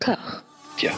Car. 0.00 0.42
Tiens. 0.78 0.96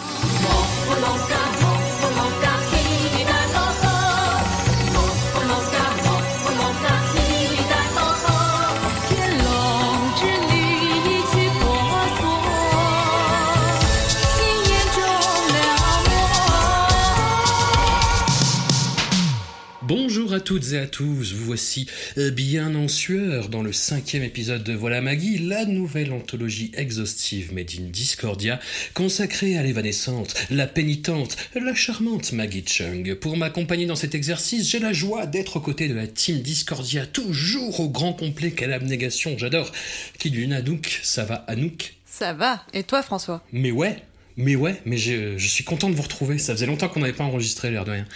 Toutes 20.42 20.72
et 20.72 20.78
à 20.78 20.86
tous, 20.86 21.32
vous 21.34 21.44
voici 21.44 21.86
euh, 22.18 22.30
bien 22.30 22.74
en 22.74 22.88
sueur 22.88 23.48
dans 23.48 23.62
le 23.62 23.72
cinquième 23.72 24.24
épisode 24.24 24.64
de 24.64 24.72
Voilà 24.72 25.00
Maggie, 25.00 25.38
la 25.38 25.64
nouvelle 25.64 26.12
anthologie 26.12 26.72
exhaustive 26.74 27.54
made 27.54 27.70
in 27.78 27.84
Discordia, 27.84 28.58
consacrée 28.92 29.56
à 29.56 29.62
l'évanescente, 29.62 30.34
la 30.50 30.66
pénitente, 30.66 31.36
la 31.54 31.74
charmante 31.74 32.32
Maggie 32.32 32.64
Chung. 32.66 33.14
Pour 33.14 33.36
m'accompagner 33.36 33.86
dans 33.86 33.94
cet 33.94 34.16
exercice, 34.16 34.68
j'ai 34.68 34.80
la 34.80 34.92
joie 34.92 35.26
d'être 35.26 35.58
aux 35.58 35.60
côtés 35.60 35.86
de 35.86 35.94
la 35.94 36.08
team 36.08 36.40
Discordia, 36.40 37.06
toujours 37.06 37.78
au 37.78 37.88
grand 37.88 38.12
complet, 38.12 38.50
quelle 38.50 38.72
abnégation, 38.72 39.38
j'adore. 39.38 39.70
Qui 40.18 40.30
d'une 40.30 40.52
Anouk, 40.52 41.00
ça 41.04 41.24
va 41.24 41.36
Anouk? 41.46 41.94
Ça 42.04 42.32
va, 42.32 42.64
et 42.74 42.82
toi 42.82 43.02
François? 43.02 43.44
Mais 43.52 43.70
ouais, 43.70 44.02
mais 44.36 44.56
ouais, 44.56 44.80
mais 44.84 44.96
je, 44.96 45.36
je 45.38 45.46
suis 45.48 45.64
content 45.64 45.90
de 45.90 45.94
vous 45.94 46.02
retrouver. 46.02 46.38
Ça 46.38 46.52
faisait 46.54 46.66
longtemps 46.66 46.88
qu'on 46.88 47.00
n'avait 47.00 47.12
pas 47.12 47.24
enregistré 47.24 47.70
l'air 47.70 47.84
de 47.84 47.92
rien. 47.92 48.06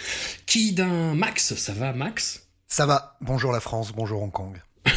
Qui 0.45 0.71
d'un 0.73 1.13
Max 1.15 1.55
Ça 1.55 1.73
va, 1.73 1.93
Max? 1.93 2.47
Ça 2.67 2.85
va. 2.85 3.17
Bonjour 3.21 3.51
la 3.51 3.59
France, 3.59 3.91
bonjour 3.95 4.21
Hong 4.23 4.31
Kong. 4.31 4.55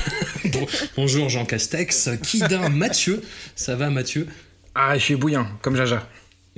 Bon- 0.53 0.67
bonjour 0.97 1.29
Jean 1.29 1.45
Castex. 1.45 2.09
Qui 2.23 2.39
d'un 2.41 2.69
Mathieu 2.71 3.23
Ça 3.55 3.77
va, 3.77 3.91
Mathieu? 3.91 4.27
Ah, 4.75 4.97
je 4.99 5.05
suis 5.05 5.17
bouillant, 5.17 5.47
comme 5.63 5.77
Jaja. 5.77 6.09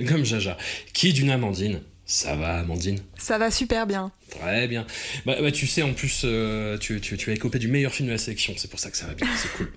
Comme 0.07 0.23
Jaja. 0.23 0.57
Qui 0.93 1.13
d'une 1.13 1.29
Amandine? 1.29 1.81
Ça 2.05 2.35
va, 2.35 2.59
Amandine? 2.59 2.99
Ça 3.17 3.37
va 3.37 3.49
super 3.51 3.85
bien. 3.87 4.11
Très 4.29 4.67
bien. 4.67 4.85
Bah, 5.25 5.35
bah, 5.41 5.51
tu 5.51 5.67
sais, 5.67 5.81
en 5.81 5.93
plus, 5.93 6.21
euh, 6.25 6.77
tu, 6.77 6.99
tu, 7.01 7.17
tu 7.17 7.29
as 7.29 7.33
écopé 7.33 7.59
du 7.59 7.67
meilleur 7.67 7.93
film 7.93 8.07
de 8.07 8.13
la 8.13 8.17
sélection. 8.19 8.53
C'est 8.57 8.69
pour 8.69 8.79
ça 8.79 8.89
que 8.91 8.97
ça 8.97 9.07
va 9.07 9.13
bien. 9.13 9.27
C'est 9.37 9.51
cool. 9.53 9.71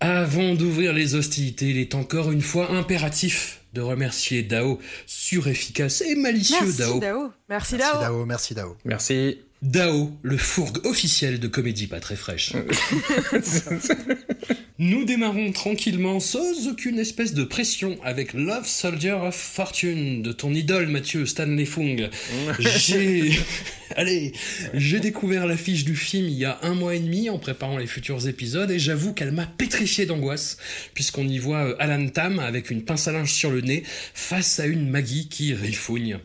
Avant 0.00 0.54
d'ouvrir 0.54 0.92
les 0.92 1.14
hostilités, 1.14 1.70
il 1.70 1.78
est 1.78 1.94
encore 1.94 2.32
une 2.32 2.40
fois 2.42 2.70
impératif 2.72 3.60
de 3.72 3.80
remercier 3.80 4.42
Dao, 4.42 4.78
surefficace 5.06 6.02
et 6.02 6.14
malicieux 6.14 6.56
Merci 6.60 6.78
Dao. 6.78 7.00
Dao. 7.00 7.32
Merci, 7.48 7.76
Merci 7.76 7.76
Dao. 7.76 8.00
Dao, 8.00 8.26
merci 8.26 8.54
Dao. 8.54 8.76
Merci. 8.84 9.38
Dao, 9.62 10.10
le 10.22 10.36
fourgue 10.36 10.84
officiel 10.86 11.38
de 11.38 11.46
comédie 11.46 11.86
pas 11.86 12.00
très 12.00 12.16
fraîche. 12.16 12.52
Nous 14.78 15.04
démarrons 15.04 15.52
tranquillement 15.52 16.18
sans 16.18 16.66
aucune 16.66 16.98
espèce 16.98 17.34
de 17.34 17.44
pression 17.44 17.96
avec 18.02 18.32
Love 18.32 18.66
Soldier 18.66 19.12
of 19.12 19.36
Fortune 19.36 20.22
de 20.22 20.32
ton 20.32 20.52
idole 20.52 20.88
Mathieu 20.88 21.24
Stanley 21.24 21.66
Fung. 21.66 22.10
J'ai 22.58 23.30
allez, 23.96 24.32
j'ai 24.74 25.00
découvert 25.00 25.46
l'affiche 25.46 25.84
du 25.84 25.96
film 25.96 26.26
il 26.26 26.34
y 26.34 26.44
a 26.44 26.58
un 26.62 26.74
mois 26.74 26.94
et 26.94 27.00
demi 27.00 27.30
en 27.30 27.38
préparant 27.38 27.78
les 27.78 27.86
futurs 27.86 28.26
épisodes 28.26 28.70
et 28.70 28.78
j'avoue 28.78 29.12
qu'elle 29.12 29.32
m'a 29.32 29.46
pétrifié 29.46 30.06
d'angoisse 30.06 30.56
puisqu'on 30.94 31.26
y 31.26 31.38
voit 31.38 31.68
euh, 31.68 31.76
Alan 31.78 32.08
Tam 32.08 32.38
avec 32.38 32.70
une 32.70 32.82
pince 32.82 33.08
à 33.08 33.12
linge 33.12 33.32
sur 33.32 33.50
le 33.50 33.60
nez 33.60 33.82
face 34.14 34.60
à 34.60 34.66
une 34.66 34.88
Maggie 34.88 35.28
qui 35.28 35.54
rifougne. 35.54 36.18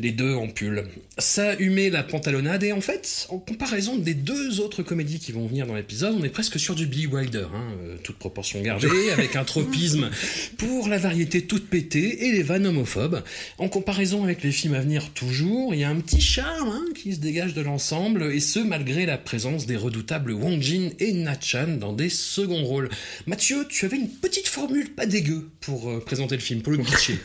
Les 0.00 0.10
deux 0.10 0.34
en 0.34 0.48
pull. 0.48 0.84
Ça 1.18 1.54
humait 1.58 1.90
la 1.90 2.02
pantalonnade 2.02 2.62
et 2.64 2.72
en 2.72 2.80
fait, 2.80 3.26
en 3.30 3.38
comparaison 3.38 3.96
des 3.96 4.14
deux 4.14 4.60
autres 4.60 4.82
comédies 4.82 5.18
qui 5.18 5.32
vont 5.32 5.46
venir 5.46 5.66
dans 5.66 5.74
l'épisode, 5.74 6.14
on 6.18 6.24
est 6.24 6.30
presque 6.30 6.58
sur 6.58 6.74
du 6.74 6.86
Billy 6.86 7.06
Wilder, 7.06 7.46
hein, 7.54 7.72
euh, 7.82 7.96
toute 8.02 8.16
proportion 8.16 8.60
gardée, 8.60 8.88
avec 9.12 9.36
un 9.36 9.44
tropisme 9.44 10.10
pour 10.58 10.88
la 10.88 10.98
variété 10.98 11.42
toute 11.42 11.68
pétée 11.68 12.26
et 12.26 12.32
les 12.32 12.42
vannes 12.42 12.66
homophobes. 12.66 13.22
En 13.58 13.68
comparaison 13.68 14.24
avec 14.24 14.42
les 14.42 14.52
films 14.52 14.74
à 14.74 14.80
venir 14.80 15.10
toujours, 15.10 15.74
il 15.74 15.80
y 15.80 15.84
a 15.84 15.88
un 15.88 16.00
petit 16.00 16.20
charme 16.20 16.68
hein, 16.68 16.84
qui 16.94 17.03
se 17.12 17.20
dégage 17.20 17.54
de 17.54 17.60
l'ensemble, 17.60 18.32
et 18.32 18.40
ce 18.40 18.60
malgré 18.60 19.04
la 19.04 19.18
présence 19.18 19.66
des 19.66 19.76
redoutables 19.76 20.32
Wong 20.32 20.60
Jin 20.60 20.90
et 20.98 21.12
Na 21.12 21.38
Chan 21.38 21.76
dans 21.78 21.92
des 21.92 22.08
seconds 22.08 22.64
rôles. 22.64 22.88
Mathieu, 23.26 23.66
tu 23.68 23.84
avais 23.84 23.96
une 23.96 24.08
petite 24.08 24.48
formule 24.48 24.94
pas 24.94 25.06
dégueu 25.06 25.50
pour 25.60 25.90
euh, 25.90 26.00
présenter 26.00 26.36
le 26.36 26.40
film, 26.40 26.62
pour 26.62 26.72
le 26.72 26.78
pitcher. 26.78 27.18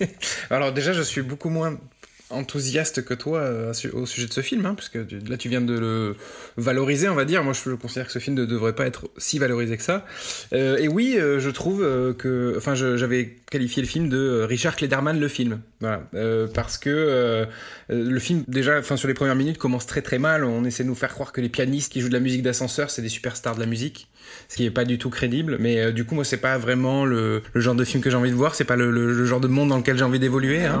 Alors 0.50 0.72
déjà, 0.72 0.92
je 0.92 1.02
suis 1.02 1.22
beaucoup 1.22 1.48
moins 1.48 1.78
enthousiaste 2.32 3.04
que 3.04 3.14
toi 3.14 3.38
euh, 3.40 3.72
au 3.92 4.06
sujet 4.06 4.26
de 4.26 4.32
ce 4.32 4.40
film, 4.40 4.66
hein, 4.66 4.74
parce 4.74 4.88
que 4.88 4.98
tu- 5.00 5.18
là 5.20 5.36
tu 5.36 5.48
viens 5.48 5.60
de 5.60 5.78
le 5.78 6.16
valoriser, 6.56 7.08
on 7.08 7.14
va 7.14 7.24
dire. 7.24 7.44
Moi, 7.44 7.52
je, 7.52 7.70
je 7.70 7.74
considère 7.76 8.06
que 8.06 8.12
ce 8.12 8.18
film 8.18 8.36
ne 8.36 8.44
devrait 8.44 8.74
pas 8.74 8.86
être 8.86 9.08
si 9.18 9.38
valorisé 9.38 9.76
que 9.76 9.82
ça. 9.82 10.04
Euh, 10.52 10.76
et 10.78 10.88
oui, 10.88 11.16
euh, 11.16 11.38
je 11.40 11.50
trouve 11.50 11.80
que, 12.18 12.54
enfin, 12.56 12.74
j'avais 12.74 13.36
qualifié 13.50 13.82
le 13.82 13.88
film 13.88 14.08
de 14.08 14.42
Richard 14.48 14.76
Klederman 14.76 15.18
le 15.20 15.28
film, 15.28 15.60
voilà, 15.80 16.02
parce 16.54 16.78
que 16.78 17.46
le 17.88 18.18
film 18.18 18.44
déjà, 18.48 18.78
enfin, 18.78 18.96
sur 18.96 19.08
les 19.08 19.14
premières 19.14 19.36
minutes 19.36 19.58
commence 19.58 19.86
très 19.86 20.02
très 20.02 20.18
mal. 20.18 20.44
On 20.44 20.64
essaie 20.64 20.84
de 20.84 20.88
nous 20.88 20.94
faire 20.94 21.12
croire 21.12 21.32
que 21.32 21.40
les 21.40 21.48
pianistes 21.48 21.92
qui 21.92 22.00
jouent 22.00 22.08
de 22.08 22.14
la 22.14 22.20
musique 22.20 22.42
d'ascenseur, 22.42 22.90
c'est 22.90 23.02
des 23.02 23.08
superstars 23.08 23.54
de 23.54 23.60
la 23.60 23.66
musique 23.66 24.08
ce 24.48 24.56
qui 24.56 24.64
est 24.66 24.70
pas 24.70 24.84
du 24.84 24.98
tout 24.98 25.10
crédible. 25.10 25.56
Mais 25.60 25.78
euh, 25.80 25.92
du 25.92 26.04
coup, 26.04 26.14
moi, 26.14 26.24
c'est 26.24 26.36
pas 26.36 26.58
vraiment 26.58 27.04
le, 27.04 27.42
le 27.52 27.60
genre 27.60 27.74
de 27.74 27.84
film 27.84 28.02
que 28.02 28.10
j'ai 28.10 28.16
envie 28.16 28.30
de 28.30 28.36
voir. 28.36 28.54
C'est 28.54 28.64
pas 28.64 28.76
le, 28.76 28.90
le- 28.90 29.12
le 29.12 29.24
genre 29.24 29.40
de 29.40 29.48
monde 29.48 29.68
dans 29.70 29.76
lequel 29.78 29.96
j'ai 29.98 30.04
envie 30.04 30.18
d'évoluer. 30.18 30.64
hein. 30.64 30.78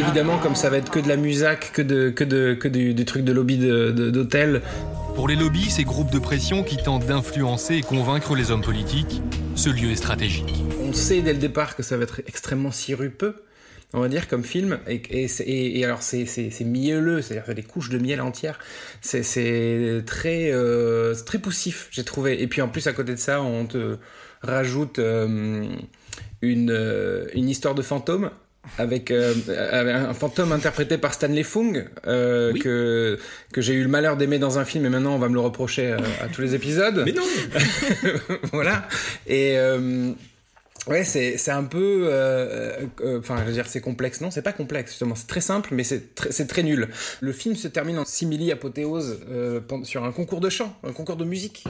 Évidemment, 0.00 0.38
comme 0.38 0.54
ça 0.54 0.70
va 0.70 0.78
être 0.78 0.90
que 0.90 0.98
de 0.98 1.08
la 1.08 1.16
musac, 1.16 1.72
que, 1.74 1.82
de, 1.82 2.10
que, 2.10 2.24
de, 2.24 2.54
que 2.54 2.68
du, 2.68 2.94
du 2.94 3.04
truc 3.04 3.22
de 3.24 3.32
lobby 3.32 3.58
d'hôtel, 3.58 4.62
Pour 5.14 5.28
les 5.28 5.36
lobbies, 5.36 5.70
ces 5.70 5.84
groupes 5.84 6.10
de 6.10 6.18
pression 6.18 6.62
qui 6.64 6.76
tentent 6.78 7.06
d'influencer 7.06 7.74
et 7.76 7.82
convaincre 7.82 8.34
les 8.34 8.50
hommes 8.50 8.62
politiques, 8.62 9.20
ce 9.56 9.68
lieu 9.68 9.90
est 9.90 9.96
stratégique. 9.96 10.62
on 10.82 10.92
sait 10.92 11.20
dès 11.20 11.32
le 11.32 11.38
départ 11.38 11.76
que 11.76 11.82
ça 11.82 11.96
va 11.96 12.04
être 12.04 12.20
extrêmement 12.26 12.70
sirupeux, 12.70 13.36
on 13.92 14.00
va 14.00 14.08
dire, 14.08 14.26
comme 14.26 14.42
film. 14.42 14.78
Et, 14.88 15.02
et, 15.10 15.28
c'est- 15.28 15.44
et- 15.44 15.78
et 15.78 15.84
alors, 15.84 16.02
c'est, 16.02 16.24
mielleux, 16.64 17.20
c'est-à-dire 17.22 17.44
que 17.44 17.52
des 17.52 17.62
couches 17.62 17.90
de 17.90 17.98
miel 17.98 18.20
entières. 18.22 18.58
C'est, 19.02 19.22
très, 20.06 20.50
euh, 20.52 21.14
très 21.26 21.38
poussif, 21.38 21.88
j'ai 21.90 22.04
trouvé. 22.04 22.40
Et 22.42 22.46
puis 22.46 22.62
en 22.62 22.68
plus, 22.68 22.86
à 22.86 22.92
côté 22.92 23.12
de 23.12 23.18
ça, 23.18 23.42
on 23.42 23.66
te 23.66 23.96
rajoute 24.42 24.98
euh, 24.98 25.66
une, 26.40 26.70
euh, 26.70 27.26
une 27.34 27.48
histoire 27.50 27.74
de 27.74 27.82
fantôme. 27.82 28.30
Avec, 28.78 29.10
euh, 29.10 29.34
avec 29.72 29.94
un 29.94 30.14
fantôme 30.14 30.52
interprété 30.52 30.96
par 30.96 31.12
Stanley 31.12 31.42
Fung 31.42 31.84
euh, 32.06 32.52
Oui. 32.52 32.60
que 32.60 33.18
que 33.52 33.60
j'ai 33.60 33.74
eu 33.74 33.82
le 33.82 33.88
malheur 33.88 34.16
d'aimer 34.16 34.38
dans 34.38 34.58
un 34.58 34.64
film 34.64 34.86
et 34.86 34.88
maintenant 34.88 35.14
on 35.14 35.18
va 35.18 35.28
me 35.28 35.34
le 35.34 35.40
reprocher 35.40 35.92
euh, 35.92 35.98
à 36.22 36.28
tous 36.28 36.40
les 36.40 36.54
épisodes 36.54 37.02
Mais 37.04 37.12
non 37.12 37.22
voilà. 38.52 38.88
Et 39.26 39.58
ouais, 40.86 41.04
c'est 41.04 41.36
c'est 41.36 41.50
un 41.50 41.64
peu, 41.64 42.08
euh, 42.10 42.86
euh, 43.02 43.18
enfin, 43.20 43.36
je 43.40 43.44
veux 43.44 43.52
dire, 43.52 43.66
c'est 43.66 43.80
complexe. 43.80 44.20
Non, 44.20 44.30
c'est 44.30 44.42
pas 44.42 44.52
complexe 44.52 44.92
justement. 44.92 45.14
C'est 45.14 45.26
très 45.26 45.40
simple, 45.40 45.70
mais 45.72 45.84
c'est 45.84 46.14
très, 46.14 46.32
c'est 46.32 46.46
très 46.46 46.62
nul. 46.62 46.88
Le 47.20 47.32
film 47.32 47.56
se 47.56 47.68
termine 47.68 47.98
en 47.98 48.04
simili 48.04 48.52
apothéose 48.52 49.20
euh, 49.30 49.60
sur 49.84 50.04
un 50.04 50.12
concours 50.12 50.40
de 50.40 50.50
chant, 50.50 50.76
un 50.84 50.92
concours 50.92 51.16
de 51.16 51.24
musique. 51.24 51.64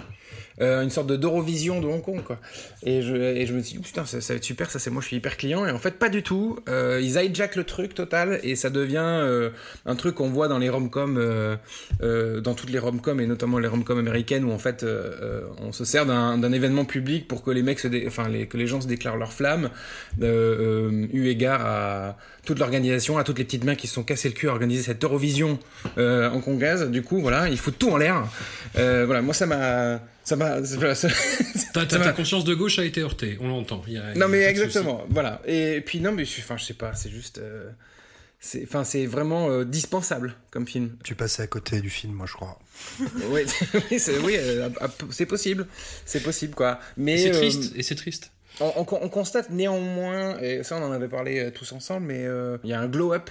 Euh, 0.61 0.83
une 0.83 0.91
sorte 0.91 1.07
de 1.07 1.17
d'Eurovision 1.17 1.81
de 1.81 1.87
Hong 1.87 2.03
Kong 2.03 2.23
quoi. 2.23 2.39
Et 2.83 3.01
je 3.03 3.15
et 3.15 3.47
je 3.47 3.55
me 3.55 3.61
oh, 3.61 3.81
putain 3.83 4.05
ça, 4.05 4.21
ça 4.21 4.33
va 4.35 4.37
être 4.37 4.45
super 4.45 4.71
ça 4.71 4.79
c'est 4.79 4.91
moi 4.91 5.01
je 5.01 5.07
suis 5.07 5.17
hyper 5.17 5.37
client. 5.37 5.65
Et 5.67 5.71
en 5.71 5.79
fait 5.79 5.99
pas 5.99 6.09
du 6.09 6.23
tout. 6.23 6.59
Euh, 6.69 7.01
ils 7.03 7.17
hijackent 7.17 7.57
le 7.57 7.65
truc 7.65 7.95
total 7.95 8.41
et 8.43 8.57
ça 8.57 8.69
devient 8.69 8.99
euh, 8.99 9.51
un 9.87 9.95
truc 9.95 10.17
qu'on 10.17 10.29
voit 10.29 10.49
dans 10.49 10.59
les 10.59 10.69
rom-coms 10.69 11.17
euh, 11.17 11.57
euh, 12.03 12.41
dans 12.41 12.55
toutes 12.55 12.71
les 12.71 12.79
rom-coms 12.79 13.21
et 13.21 13.27
notamment 13.27 13.59
les 13.59 13.69
rom-coms 13.69 13.99
américaines 13.99 14.45
où 14.45 14.51
en 14.53 14.59
fait 14.59 14.83
euh, 14.83 15.43
on 15.59 15.73
se 15.73 15.85
sert 15.85 16.05
d'un 16.05 16.53
événement 16.53 16.85
public 16.85 17.27
pour 17.29 17.43
que 17.43 17.51
les 17.51 17.63
mecs 17.63 17.79
se 17.81 17.89
dé- 17.89 18.05
enfin 18.07 18.29
les, 18.29 18.47
que 18.47 18.57
les 18.59 18.67
gens 18.67 18.81
se 18.81 18.89
déclarent 18.89 19.17
leur 19.19 19.33
flamme 19.33 19.71
eu 20.21 21.27
égard 21.29 21.65
à 21.65 22.17
toute 22.45 22.59
l'organisation 22.59 23.19
à 23.19 23.25
toutes 23.25 23.39
les 23.39 23.45
petites 23.45 23.65
mains 23.65 23.77
qui 23.77 23.87
se 23.87 23.95
sont 23.95 24.03
cassées 24.03 24.29
le 24.29 24.35
cul 24.35 24.49
à 24.49 24.53
organiser 24.53 24.83
cette 24.83 25.03
Eurovision 25.05 25.59
hongkongaise. 25.97 26.91
Du 26.91 27.03
coup 27.03 27.21
voilà 27.21 27.49
ils 27.49 27.59
foutent 27.59 27.79
tout 27.79 27.91
en 27.91 27.97
l'air. 27.97 28.25
Voilà 28.75 29.23
moi 29.23 29.33
ça 29.33 29.47
m'a 29.47 30.01
ça 30.25 30.37
m'a 30.37 30.61
voilà, 30.61 30.95
ça- 30.95 31.09
Ta, 31.73 32.13
conscience 32.13 32.45
de 32.45 32.55
gauche 32.55 32.79
a 32.79 32.85
été 32.85 33.01
heurtée, 33.01 33.39
on 33.41 33.49
l'entend. 33.49 33.83
Non 34.17 34.29
mais 34.29 34.43
exactement, 34.43 35.05
voilà. 35.09 35.41
Et 35.47 35.81
puis 35.85 36.01
non 36.01 36.13
mais 36.13 36.25
je, 36.25 36.41
enfin 36.41 36.57
je 36.57 36.65
sais 36.65 36.75
pas, 36.75 36.95
c'est 36.95 37.11
juste, 37.11 37.39
euh, 37.39 37.71
c'est, 38.41 38.63
enfin 38.65 38.85
c'est 38.85 39.07
vraiment 39.07 39.51
euh, 39.51 39.65
dispensable 39.65 40.35
comme 40.51 40.67
film. 40.67 40.97
Tu 41.05 41.15
passais 41.15 41.43
à 41.43 41.47
côté 41.47 41.81
du 41.81 41.91
film, 41.91 42.13
moi 42.15 42.27
je 42.27 42.33
crois. 42.35 42.59
oui, 43.31 43.43
oui, 43.91 43.99
c'est, 43.99 44.19
oui, 44.19 44.37
euh, 44.39 44.69
c'est 45.11 45.27
possible, 45.27 45.67
c'est 46.05 46.23
possible 46.23 46.55
quoi. 46.55 46.81
Mais 46.97 47.15
Et 47.15 47.19
c'est 47.19 47.31
euh, 47.35 47.39
triste, 47.39 47.73
et 47.77 47.83
c'est 47.83 47.95
triste. 47.95 48.31
on, 48.61 48.73
on- 48.77 48.99
on 49.03 49.09
constate 49.09 49.51
néanmoins, 49.51 50.39
et 50.41 50.63
ça 50.65 50.77
on 50.77 50.83
en 50.85 50.93
avait 50.93 51.09
parlé 51.09 51.51
tous 51.53 51.73
ensemble, 51.73 52.07
mais 52.07 52.25
euh, 52.27 52.57
il 52.65 52.71
y 52.71 52.73
a 52.73 52.81
un 52.81 52.89
glow 52.89 53.13
up 53.15 53.31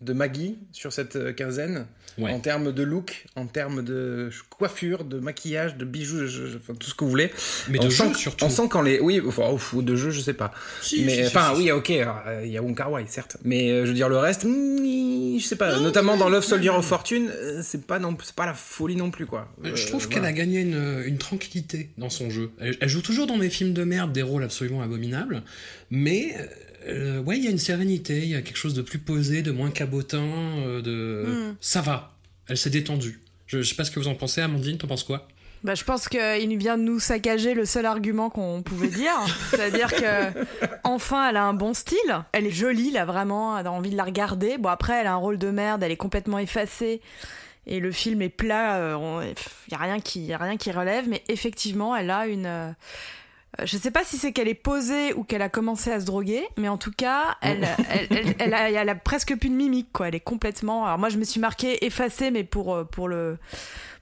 de 0.00 0.12
Maggie 0.12 0.58
sur 0.72 0.92
cette 0.92 1.16
euh, 1.16 1.32
quinzaine. 1.32 1.86
Ouais. 2.18 2.32
En 2.32 2.40
termes 2.40 2.72
de 2.72 2.82
look, 2.82 3.26
en 3.36 3.46
termes 3.46 3.82
de 3.84 4.30
coiffure, 4.50 5.04
de 5.04 5.20
maquillage, 5.20 5.76
de 5.76 5.84
bijoux, 5.84 6.26
je- 6.26 6.46
je- 6.48 6.56
enfin, 6.56 6.74
tout 6.74 6.88
ce 6.88 6.94
que 6.94 7.04
vous 7.04 7.10
voulez. 7.10 7.30
Mais 7.68 7.78
on 7.80 7.84
de 7.84 7.90
sent, 7.90 8.08
jeu 8.08 8.14
surtout. 8.14 8.44
On 8.44 8.50
sent 8.50 8.62
quand 8.68 8.82
les. 8.82 8.98
Oui, 8.98 9.20
enfin, 9.24 9.50
ouf, 9.52 9.72
ou 9.72 9.82
de 9.82 9.94
jeu, 9.94 10.10
je 10.10 10.20
sais 10.20 10.32
pas. 10.32 10.52
Si, 10.82 11.04
mais 11.04 11.10
si, 11.12 11.16
si, 11.22 11.26
enfin, 11.28 11.52
si. 11.54 11.62
oui, 11.62 11.70
ok, 11.70 11.90
euh, 11.90 12.42
il 12.44 12.50
y 12.50 12.56
a 12.56 12.62
Wong 12.62 12.76
Kar 12.76 12.90
Wai, 12.90 13.04
certes. 13.06 13.36
Mais 13.44 13.70
euh, 13.70 13.84
je 13.84 13.90
veux 13.90 13.94
dire, 13.94 14.08
le 14.08 14.18
reste, 14.18 14.44
hmm, 14.44 15.38
je 15.38 15.44
sais 15.44 15.54
pas. 15.54 15.78
notamment 15.78 16.16
dans 16.16 16.28
Love 16.28 16.42
Soldier 16.44 16.70
of 16.70 16.84
Fortune, 16.84 17.30
euh, 17.32 17.60
c'est 17.62 17.86
pas, 17.86 18.00
non, 18.00 18.16
c'est 18.20 18.34
pas 18.34 18.46
la 18.46 18.54
folie 18.54 18.96
non 18.96 19.12
plus, 19.12 19.26
quoi. 19.26 19.48
Euh, 19.64 19.70
Je 19.76 19.84
Euh, 19.84 19.86
trouve 19.88 20.08
qu'elle 20.08 20.18
voilà. 20.22 20.34
a 20.34 20.38
gagné 20.38 20.60
une, 20.60 21.02
une 21.06 21.18
tranquillité 21.18 21.90
dans 21.98 22.10
son 22.10 22.30
jeu. 22.30 22.50
Elle, 22.60 22.76
elle 22.80 22.88
joue 22.88 23.02
toujours 23.02 23.28
dans 23.28 23.38
des 23.38 23.50
films 23.50 23.74
de 23.74 23.84
merde 23.84 24.12
des 24.12 24.22
rôles 24.22 24.42
absolument 24.42 24.82
abominables, 24.82 25.42
mais 25.90 26.34
euh, 26.86 27.20
ouais, 27.22 27.36
il 27.38 27.44
y 27.44 27.48
a 27.48 27.50
une 27.50 27.58
sérénité, 27.58 28.18
il 28.18 28.28
y 28.28 28.34
a 28.36 28.42
quelque 28.42 28.56
chose 28.56 28.74
de 28.74 28.82
plus 28.82 28.98
posé, 28.98 29.42
de 29.42 29.50
moins 29.50 29.70
cabotin, 29.70 30.22
euh, 30.22 30.80
de 30.82 31.24
Hmm. 31.26 31.54
ça 31.60 31.80
va. 31.80 32.12
Elle 32.48 32.56
s'est 32.58 32.70
détendue. 32.70 33.20
Je, 33.46 33.62
je 33.62 33.68
sais 33.68 33.74
pas 33.74 33.84
ce 33.84 33.90
que 33.90 33.98
vous 34.00 34.08
en 34.08 34.14
pensez, 34.14 34.40
Amandine, 34.40 34.78
t'en 34.78 34.86
penses 34.86 35.04
quoi? 35.04 35.26
Bah, 35.64 35.74
je 35.74 35.82
pense 35.82 36.08
qu'il 36.08 36.56
vient 36.56 36.78
de 36.78 36.84
nous 36.84 37.00
saccager 37.00 37.52
le 37.54 37.64
seul 37.64 37.84
argument 37.84 38.30
qu'on 38.30 38.62
pouvait 38.62 38.88
dire. 38.88 39.12
C'est-à-dire 39.50 39.92
que, 39.92 40.44
enfin, 40.84 41.28
elle 41.30 41.36
a 41.36 41.44
un 41.44 41.52
bon 41.54 41.74
style. 41.74 41.98
Elle 42.32 42.46
est 42.46 42.52
jolie, 42.52 42.92
là, 42.92 43.04
vraiment. 43.04 43.54
On 43.54 43.56
a 43.56 43.68
envie 43.70 43.90
de 43.90 43.96
la 43.96 44.04
regarder. 44.04 44.56
Bon, 44.56 44.68
après, 44.68 45.00
elle 45.00 45.08
a 45.08 45.12
un 45.14 45.16
rôle 45.16 45.36
de 45.36 45.50
merde. 45.50 45.82
Elle 45.82 45.90
est 45.90 45.96
complètement 45.96 46.38
effacée. 46.38 47.00
Et 47.66 47.80
le 47.80 47.90
film 47.90 48.22
est 48.22 48.28
plat. 48.28 48.96
Il 48.96 49.34
n'y 49.70 49.76
a, 49.76 49.78
rien 49.82 49.98
qui- 50.00 50.26
y 50.26 50.32
a 50.32 50.38
rien 50.38 50.56
qui 50.56 50.70
relève. 50.70 51.08
Mais 51.08 51.24
effectivement, 51.28 51.96
elle 51.96 52.10
a 52.10 52.28
une. 52.28 52.74
Je 53.64 53.76
sais 53.76 53.90
pas 53.90 54.04
si 54.04 54.16
c'est 54.16 54.32
qu'elle 54.32 54.48
est 54.48 54.54
posée 54.54 55.12
ou 55.14 55.24
qu'elle 55.24 55.42
a 55.42 55.48
commencé 55.48 55.90
à 55.90 56.00
se 56.00 56.06
droguer, 56.06 56.46
mais 56.56 56.68
en 56.68 56.78
tout 56.78 56.92
cas, 56.92 57.36
elle, 57.42 57.66
elle, 57.90 58.06
elle, 58.10 58.34
elle 58.38 58.54
a, 58.54 58.70
elle 58.70 58.88
a 58.88 58.94
presque 58.94 59.36
plus 59.36 59.48
de 59.48 59.54
mimique, 59.54 59.88
quoi. 59.92 60.08
Elle 60.08 60.14
est 60.14 60.20
complètement. 60.20 60.86
Alors 60.86 60.98
moi, 60.98 61.08
je 61.08 61.18
me 61.18 61.24
suis 61.24 61.40
marquée 61.40 61.84
effacée, 61.84 62.30
mais 62.30 62.44
pour, 62.44 62.74
euh, 62.74 62.84
pour 62.84 63.08
le 63.08 63.38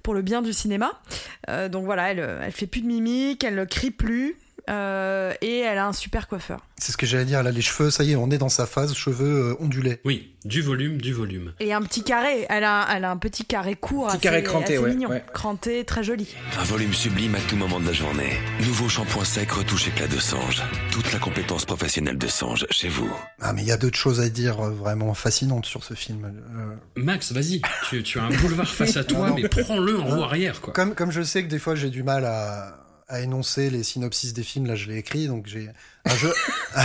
pour 0.02 0.14
le 0.14 0.22
bien 0.22 0.40
du 0.40 0.52
cinéma. 0.52 1.00
Euh, 1.48 1.68
donc 1.68 1.84
voilà, 1.84 2.12
elle, 2.12 2.20
elle 2.20 2.52
fait 2.52 2.68
plus 2.68 2.80
de 2.80 2.86
mimique, 2.86 3.42
elle 3.42 3.66
crie 3.66 3.90
plus. 3.90 4.36
Euh, 4.68 5.32
et 5.40 5.60
elle 5.60 5.78
a 5.78 5.86
un 5.86 5.92
super 5.92 6.28
coiffeur. 6.28 6.60
C'est 6.78 6.92
ce 6.92 6.96
que 6.96 7.06
j'allais 7.06 7.24
dire. 7.24 7.40
Elle 7.40 7.46
a 7.46 7.52
les 7.52 7.62
cheveux, 7.62 7.90
ça 7.90 8.04
y 8.04 8.12
est, 8.12 8.16
on 8.16 8.30
est 8.30 8.38
dans 8.38 8.48
sa 8.48 8.66
phase 8.66 8.94
cheveux 8.94 9.50
euh, 9.52 9.56
ondulés. 9.60 10.00
Oui, 10.04 10.34
du 10.44 10.60
volume, 10.62 11.00
du 11.00 11.12
volume. 11.12 11.52
Et 11.60 11.72
un 11.72 11.80
petit 11.82 12.02
carré, 12.02 12.46
elle 12.48 12.64
a, 12.64 12.86
elle 12.94 13.04
a 13.04 13.10
un 13.10 13.16
petit 13.16 13.44
carré 13.44 13.76
court, 13.76 14.06
Petit 14.08 14.16
assez, 14.16 14.22
carré 14.22 14.42
cranté, 14.42 14.74
assez 14.74 14.78
ouais, 14.78 14.90
mignon, 14.90 15.08
ouais. 15.10 15.24
cranté, 15.32 15.84
très 15.84 16.02
joli. 16.04 16.34
Un 16.58 16.64
volume 16.64 16.92
sublime 16.92 17.34
à 17.34 17.40
tout 17.40 17.56
moment 17.56 17.80
de 17.80 17.86
la 17.86 17.92
journée. 17.92 18.32
Nouveau 18.66 18.88
shampoing 18.88 19.24
sec 19.24 19.50
retouche 19.52 19.88
éclat 19.88 20.08
de 20.08 20.18
Sange. 20.18 20.62
Toute 20.90 21.12
la 21.12 21.18
compétence 21.18 21.64
professionnelle 21.64 22.18
de 22.18 22.26
Sange 22.28 22.66
chez 22.70 22.88
vous. 22.88 23.10
Ah, 23.40 23.52
mais 23.52 23.62
il 23.62 23.68
y 23.68 23.72
a 23.72 23.76
d'autres 23.76 23.98
choses 23.98 24.20
à 24.20 24.28
dire 24.28 24.60
euh, 24.60 24.70
vraiment 24.70 25.14
fascinantes 25.14 25.66
sur 25.66 25.82
ce 25.84 25.94
film. 25.94 26.24
Euh, 26.24 26.74
Max, 26.96 27.32
vas-y, 27.32 27.62
tu, 27.88 28.02
tu 28.02 28.18
as 28.18 28.24
un 28.24 28.30
boulevard 28.30 28.68
face 28.68 28.96
à 28.96 29.04
toi, 29.04 29.28
Non, 29.30 29.36
non. 29.36 29.42
mais 29.42 29.48
prends-le 29.48 29.98
en 29.98 30.04
roue 30.04 30.22
arrière, 30.22 30.60
quoi. 30.60 30.72
Comme, 30.74 30.94
comme 30.94 31.10
je 31.10 31.22
sais 31.22 31.42
que 31.42 31.48
des 31.48 31.58
fois 31.58 31.74
j'ai 31.74 31.90
du 31.90 32.02
mal 32.02 32.24
à, 32.24 32.85
à 33.08 33.20
énoncer 33.20 33.70
les 33.70 33.82
synopsis 33.82 34.32
des 34.32 34.42
films, 34.42 34.66
là 34.66 34.74
je 34.74 34.88
l'ai 34.88 34.98
écrit, 34.98 35.26
donc 35.26 35.46
j'ai 35.46 35.68
un 36.04 36.16
jeu. 36.16 36.32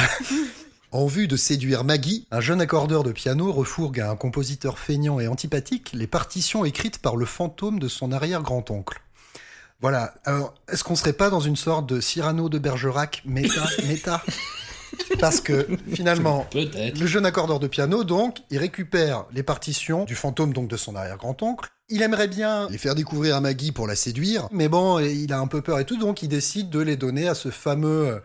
En 0.93 1.05
vue 1.05 1.29
de 1.29 1.37
séduire 1.37 1.85
Maggie, 1.85 2.27
un 2.31 2.41
jeune 2.41 2.59
accordeur 2.59 3.03
de 3.03 3.13
piano 3.13 3.49
refourgue 3.53 4.01
à 4.01 4.11
un 4.11 4.17
compositeur 4.17 4.77
feignant 4.77 5.21
et 5.21 5.27
antipathique 5.27 5.91
les 5.93 6.05
partitions 6.05 6.65
écrites 6.65 6.97
par 6.97 7.15
le 7.15 7.25
fantôme 7.25 7.79
de 7.79 7.87
son 7.87 8.11
arrière-grand-oncle. 8.11 9.01
Voilà. 9.79 10.13
Alors, 10.25 10.53
est-ce 10.69 10.83
qu'on 10.83 10.97
serait 10.97 11.13
pas 11.13 11.29
dans 11.29 11.39
une 11.39 11.55
sorte 11.55 11.87
de 11.87 12.01
Cyrano 12.01 12.49
de 12.49 12.59
Bergerac 12.59 13.23
méta, 13.23 13.63
méta? 13.87 14.21
Parce 15.21 15.39
que 15.39 15.65
finalement, 15.93 16.45
le 16.53 17.05
jeune 17.05 17.25
accordeur 17.25 17.59
de 17.59 17.67
piano, 17.67 18.03
donc, 18.03 18.39
il 18.49 18.57
récupère 18.57 19.23
les 19.31 19.43
partitions 19.43 20.03
du 20.03 20.15
fantôme 20.15 20.51
donc 20.51 20.67
de 20.67 20.75
son 20.75 20.97
arrière-grand-oncle. 20.97 21.69
Il 21.93 22.01
aimerait 22.01 22.29
bien 22.29 22.69
les 22.69 22.77
faire 22.77 22.95
découvrir 22.95 23.35
à 23.35 23.41
Maggie 23.41 23.73
pour 23.73 23.85
la 23.85 23.97
séduire, 23.97 24.47
mais 24.53 24.69
bon, 24.69 24.99
il 24.99 25.33
a 25.33 25.39
un 25.39 25.47
peu 25.47 25.61
peur 25.61 25.77
et 25.77 25.83
tout, 25.83 25.97
donc 25.97 26.23
il 26.23 26.29
décide 26.29 26.69
de 26.69 26.79
les 26.79 26.95
donner 26.95 27.27
à 27.27 27.35
ce 27.35 27.49
fameux, 27.49 28.21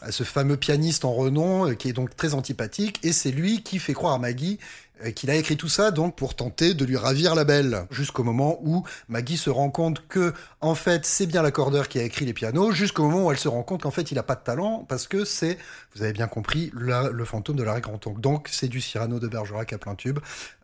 à 0.00 0.10
ce 0.10 0.24
fameux 0.24 0.56
pianiste 0.56 1.04
en 1.04 1.12
renom, 1.12 1.68
euh, 1.68 1.74
qui 1.74 1.90
est 1.90 1.92
donc 1.92 2.16
très 2.16 2.32
antipathique, 2.32 2.98
et 3.02 3.12
c'est 3.12 3.30
lui 3.30 3.62
qui 3.62 3.78
fait 3.78 3.92
croire 3.92 4.14
à 4.14 4.18
Maggie 4.18 4.58
qu'il 5.14 5.30
a 5.30 5.34
écrit 5.36 5.56
tout 5.56 5.68
ça 5.68 5.90
donc 5.90 6.16
pour 6.16 6.34
tenter 6.34 6.74
de 6.74 6.84
lui 6.84 6.96
ravir 6.96 7.34
la 7.34 7.44
belle, 7.44 7.86
jusqu'au 7.90 8.22
moment 8.24 8.58
où 8.62 8.82
Maggie 9.08 9.36
se 9.36 9.50
rend 9.50 9.70
compte 9.70 10.06
que 10.08 10.32
en 10.60 10.74
fait 10.74 11.06
c'est 11.06 11.26
bien 11.26 11.42
l'accordeur 11.42 11.88
qui 11.88 11.98
a 11.98 12.02
écrit 12.02 12.24
les 12.26 12.32
pianos, 12.34 12.72
jusqu'au 12.72 13.04
moment 13.04 13.26
où 13.26 13.30
elle 13.30 13.38
se 13.38 13.48
rend 13.48 13.62
compte 13.62 13.82
qu'en 13.82 13.90
fait 13.90 14.10
il 14.12 14.18
a 14.18 14.22
pas 14.22 14.34
de 14.34 14.42
talent 14.42 14.84
parce 14.88 15.06
que 15.06 15.24
c'est, 15.24 15.58
vous 15.94 16.02
avez 16.02 16.12
bien 16.12 16.26
compris, 16.28 16.70
la- 16.78 17.08
le 17.10 17.24
fantôme 17.24 17.56
de 17.56 17.62
l'arrêt 17.62 17.80
grand. 17.80 18.00
Donc 18.18 18.48
c'est 18.50 18.68
du 18.68 18.80
Cyrano 18.80 19.18
de 19.20 19.28
Bergerac 19.28 19.72
à 19.72 19.78
plein 19.78 19.94
tube, 19.94 20.18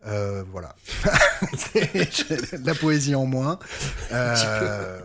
Euh, 0.06 0.42
voilà, 0.52 0.74
la 2.64 2.74
poésie 2.74 3.14
en 3.14 3.26
moins. 3.26 3.58
Euh, 4.12 4.98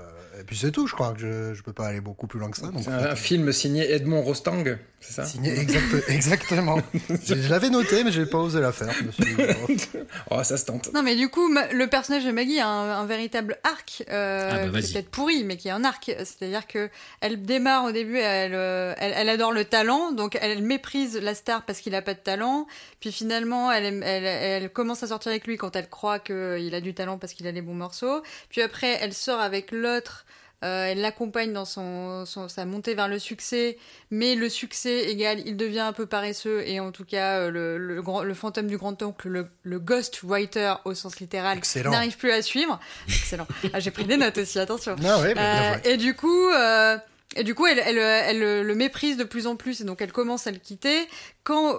puis 0.51 0.59
c'est 0.59 0.71
tout, 0.71 0.85
je 0.85 0.93
crois 0.93 1.13
que 1.13 1.19
je, 1.21 1.53
je 1.53 1.63
peux 1.63 1.71
pas 1.71 1.87
aller 1.87 2.01
beaucoup 2.01 2.27
plus 2.27 2.37
loin 2.37 2.51
que 2.51 2.57
ça. 2.57 2.67
Donc, 2.67 2.83
C'est 2.83 2.89
un, 2.91 3.11
un 3.11 3.15
film 3.15 3.53
signé 3.53 3.89
Edmond 3.93 4.21
Rostang, 4.21 4.65
c'est 4.99 5.13
ça? 5.13 5.23
Signé 5.23 5.57
exact- 5.57 6.03
exactement. 6.09 6.77
je 6.93 7.35
je 7.35 7.49
l'avais 7.49 7.69
noté, 7.69 8.03
mais 8.03 8.11
j'ai 8.11 8.25
pas 8.25 8.37
osé 8.39 8.59
la 8.59 8.73
faire. 8.73 8.93
suis 9.11 9.33
oh, 9.39 9.97
Oh, 10.29 10.43
ça 10.43 10.57
se 10.57 10.65
tente. 10.65 10.91
Non, 10.93 11.03
mais 11.03 11.15
du 11.15 11.29
coup, 11.29 11.47
ma- 11.47 11.71
le 11.71 11.87
personnage 11.87 12.25
de 12.25 12.31
Maggie 12.31 12.59
a 12.59 12.67
un, 12.67 12.99
un 13.01 13.05
véritable 13.05 13.59
arc, 13.63 14.03
euh, 14.09 14.49
Ah 14.51 14.57
bah, 14.57 14.63
qui 14.65 14.69
vas-y. 14.71 14.83
est 14.89 14.93
peut-être 14.93 15.09
pourri, 15.09 15.43
mais 15.45 15.55
qui 15.55 15.69
est 15.69 15.71
un 15.71 15.85
arc. 15.85 16.11
C'est-à-dire 16.17 16.67
que 16.67 16.89
elle 17.21 17.41
démarre 17.43 17.85
au 17.85 17.93
début, 17.93 18.17
elle, 18.17 18.51
euh, 18.53 18.93
elle, 18.97 19.13
elle 19.15 19.29
adore 19.29 19.53
le 19.53 19.63
talent, 19.63 20.11
donc 20.11 20.37
elle 20.41 20.61
méprise 20.61 21.17
la 21.17 21.33
star 21.33 21.63
parce 21.65 21.79
qu'il 21.79 21.95
a 21.95 22.01
pas 22.01 22.13
de 22.13 22.19
talent. 22.19 22.67
Puis 22.99 23.13
finalement, 23.13 23.71
elle, 23.71 24.03
elle 24.03 24.69
commence 24.69 25.01
à 25.01 25.07
sortir 25.07 25.31
avec 25.31 25.47
lui 25.47 25.55
quand 25.55 25.77
elle 25.77 25.87
croit 25.89 26.19
qu'il 26.19 26.75
a 26.75 26.81
du 26.81 26.93
talent 26.93 27.17
parce 27.17 27.31
qu'il 27.31 27.47
a 27.47 27.51
les 27.53 27.61
bons 27.61 27.73
morceaux. 27.73 28.21
Puis 28.49 28.61
après, 28.61 28.97
elle 29.01 29.13
sort 29.13 29.39
avec 29.39 29.71
l'autre. 29.71 30.25
Euh, 30.63 30.85
elle 30.85 31.01
l'accompagne 31.01 31.53
dans 31.53 31.65
son, 31.65 32.25
son- 32.25 32.47
sa 32.47 32.65
montée 32.65 32.93
vers 32.93 33.07
le 33.07 33.17
succès, 33.19 33.77
mais 34.11 34.35
le 34.35 34.47
succès 34.49 35.09
égal, 35.09 35.41
il 35.45 35.57
devient 35.57 35.79
un 35.79 35.93
peu 35.93 36.05
paresseux 36.05 36.61
et 36.67 36.79
en 36.79 36.91
tout 36.91 37.05
cas, 37.05 37.39
euh, 37.39 37.49
le, 37.49 37.77
le, 37.77 38.01
grand- 38.01 38.23
le 38.23 38.33
fantôme 38.33 38.67
du 38.67 38.77
grand-oncle, 38.77 39.27
le, 39.27 39.47
le 39.63 39.79
ghost 39.79 40.21
writer 40.23 40.73
au 40.85 40.93
sens 40.93 41.19
littéral, 41.19 41.57
n'arrive 41.91 42.17
plus 42.17 42.31
à 42.31 42.41
suivre. 42.41 42.79
Excellent. 43.07 43.47
Ah, 43.73 43.79
J'ai 43.79 43.91
pris 43.91 44.05
des 44.05 44.17
notes 44.17 44.37
aussi, 44.37 44.59
attention. 44.59 44.95
Ah 45.03 45.19
ouais, 45.21 45.33
bah, 45.33 45.73
Euh, 45.73 45.77
et 45.83 45.97
du 45.97 46.15
coup, 46.15 46.49
euh, 46.49 46.97
et 47.35 47.43
du 47.43 47.55
coup, 47.55 47.65
elle, 47.65 47.79
elle, 47.79 47.97
elle, 47.97 48.61
le 48.65 48.75
méprise 48.75 49.17
de 49.17 49.23
plus 49.23 49.47
en 49.47 49.55
plus, 49.55 49.81
et 49.81 49.83
donc 49.83 50.01
elle 50.01 50.11
commence 50.11 50.47
à 50.47 50.51
le 50.51 50.57
quitter. 50.59 51.07
Quand 51.43 51.75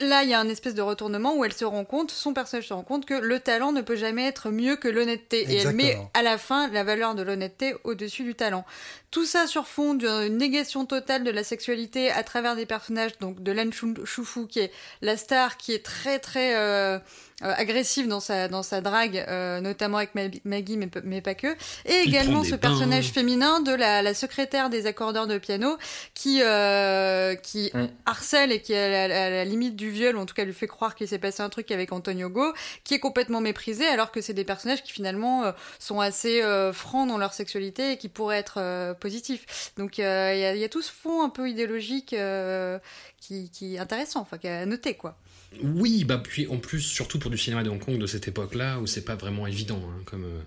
là, 0.00 0.22
il 0.22 0.28
y 0.28 0.34
a 0.34 0.40
un 0.40 0.48
espèce 0.48 0.74
de 0.74 0.82
retournement 0.82 1.36
où 1.36 1.44
elle 1.44 1.52
se 1.52 1.64
rend 1.64 1.84
compte, 1.84 2.10
son 2.10 2.34
personnage 2.34 2.68
se 2.68 2.74
rend 2.74 2.82
compte 2.82 3.06
que 3.06 3.14
le 3.14 3.40
talent 3.40 3.72
ne 3.72 3.80
peut 3.80 3.96
jamais 3.96 4.26
être 4.26 4.50
mieux 4.50 4.76
que 4.76 4.88
l'honnêteté, 4.88 5.46
et 5.48 5.56
elle 5.56 5.74
met 5.74 5.98
à 6.14 6.22
la 6.22 6.38
fin 6.38 6.68
la 6.68 6.84
valeur 6.84 7.14
de 7.14 7.22
l'honnêteté 7.22 7.74
au-dessus 7.84 8.24
du 8.24 8.34
talent. 8.34 8.64
Tout 9.10 9.24
ça 9.24 9.46
sur 9.46 9.66
fond 9.66 9.94
d'une 9.94 10.36
négation 10.36 10.84
totale 10.84 11.24
de 11.24 11.30
la 11.30 11.44
sexualité 11.44 12.10
à 12.10 12.22
travers 12.22 12.56
des 12.56 12.66
personnages, 12.66 13.16
donc 13.18 13.42
de 13.42 13.52
Lan 13.52 13.70
Choufou, 13.72 14.46
qui 14.46 14.60
est 14.60 14.72
la 15.00 15.16
star, 15.16 15.56
qui 15.56 15.72
est 15.72 15.84
très 15.84 16.18
très 16.18 16.56
euh, 16.56 16.98
euh, 17.42 17.52
agressive 17.56 18.08
dans 18.08 18.20
sa, 18.20 18.48
dans 18.48 18.62
sa 18.62 18.80
drague, 18.80 19.24
euh, 19.28 19.60
notamment 19.60 19.98
avec 19.98 20.14
Ma- 20.14 20.22
Maggie, 20.44 20.76
mais, 20.76 20.88
mais 21.04 21.20
pas 21.20 21.34
que. 21.34 21.48
Et 21.84 22.02
Il 22.04 22.08
également 22.08 22.42
ce 22.44 22.54
personnage 22.54 23.08
féminin 23.12 23.60
de 23.60 23.72
la, 23.72 24.00
la 24.02 24.14
secrétaire 24.14 24.70
des 24.70 24.86
accordeurs 24.86 25.26
de 25.26 25.36
piano, 25.38 25.76
qui, 26.14 26.40
euh, 26.42 27.34
qui 27.34 27.70
Mm. 27.74 27.86
harcèle 28.06 28.52
et 28.52 28.62
qui 28.62 28.72
est 28.72 28.94
à 29.04 29.08
la, 29.08 29.26
à 29.26 29.30
la 29.30 29.44
limite 29.44 29.76
du 29.76 29.90
viol, 29.90 30.16
ou 30.16 30.20
en 30.20 30.26
tout 30.26 30.34
cas 30.34 30.44
lui 30.44 30.54
fait 30.54 30.66
croire 30.66 30.94
qu'il 30.94 31.08
s'est 31.08 31.18
passé 31.18 31.42
un 31.42 31.48
truc 31.50 31.70
avec 31.70 31.92
Antonio 31.92 32.28
Go, 32.30 32.52
qui 32.84 32.94
est 32.94 33.00
complètement 33.00 33.40
méprisé, 33.40 33.86
alors 33.86 34.12
que 34.12 34.20
c'est 34.20 34.32
des 34.34 34.44
personnages 34.44 34.82
qui 34.82 34.92
finalement 34.92 35.44
euh, 35.44 35.52
sont 35.78 36.00
assez 36.00 36.42
euh, 36.42 36.72
francs 36.72 37.06
dans 37.08 37.18
leur 37.18 37.34
sexualité 37.34 37.92
et 37.92 37.96
qui 37.98 38.08
pourraient 38.08 38.38
être 38.38 38.58
euh, 38.58 38.94
positifs. 38.94 39.72
Donc 39.76 39.98
euh, 39.98 40.32
il 40.34 40.56
y, 40.58 40.60
y 40.60 40.64
a 40.64 40.68
tout 40.68 40.80
ce 40.82 40.92
fond 40.92 41.22
un 41.22 41.28
peu 41.28 41.50
idéologique 41.50 42.12
euh, 42.14 42.78
qui, 43.20 43.50
qui 43.50 43.76
est 43.76 43.78
intéressant, 43.78 44.20
enfin 44.20 44.38
qui 44.38 44.46
est 44.46 44.50
à 44.62 44.66
noter 44.66 44.94
quoi. 44.94 45.16
Oui, 45.62 46.04
bah 46.04 46.18
puis 46.22 46.46
en 46.48 46.58
plus, 46.58 46.80
surtout 46.80 47.18
pour 47.18 47.30
du 47.30 47.38
cinéma 47.38 47.62
de 47.62 47.70
Hong 47.70 47.82
Kong 47.82 47.98
de 47.98 48.06
cette 48.06 48.28
époque-là, 48.28 48.78
où 48.80 48.86
c'est 48.86 49.04
pas 49.04 49.14
vraiment 49.14 49.46
évident 49.46 49.80
hein, 49.82 50.02
comme, 50.04 50.24
euh, 50.24 50.40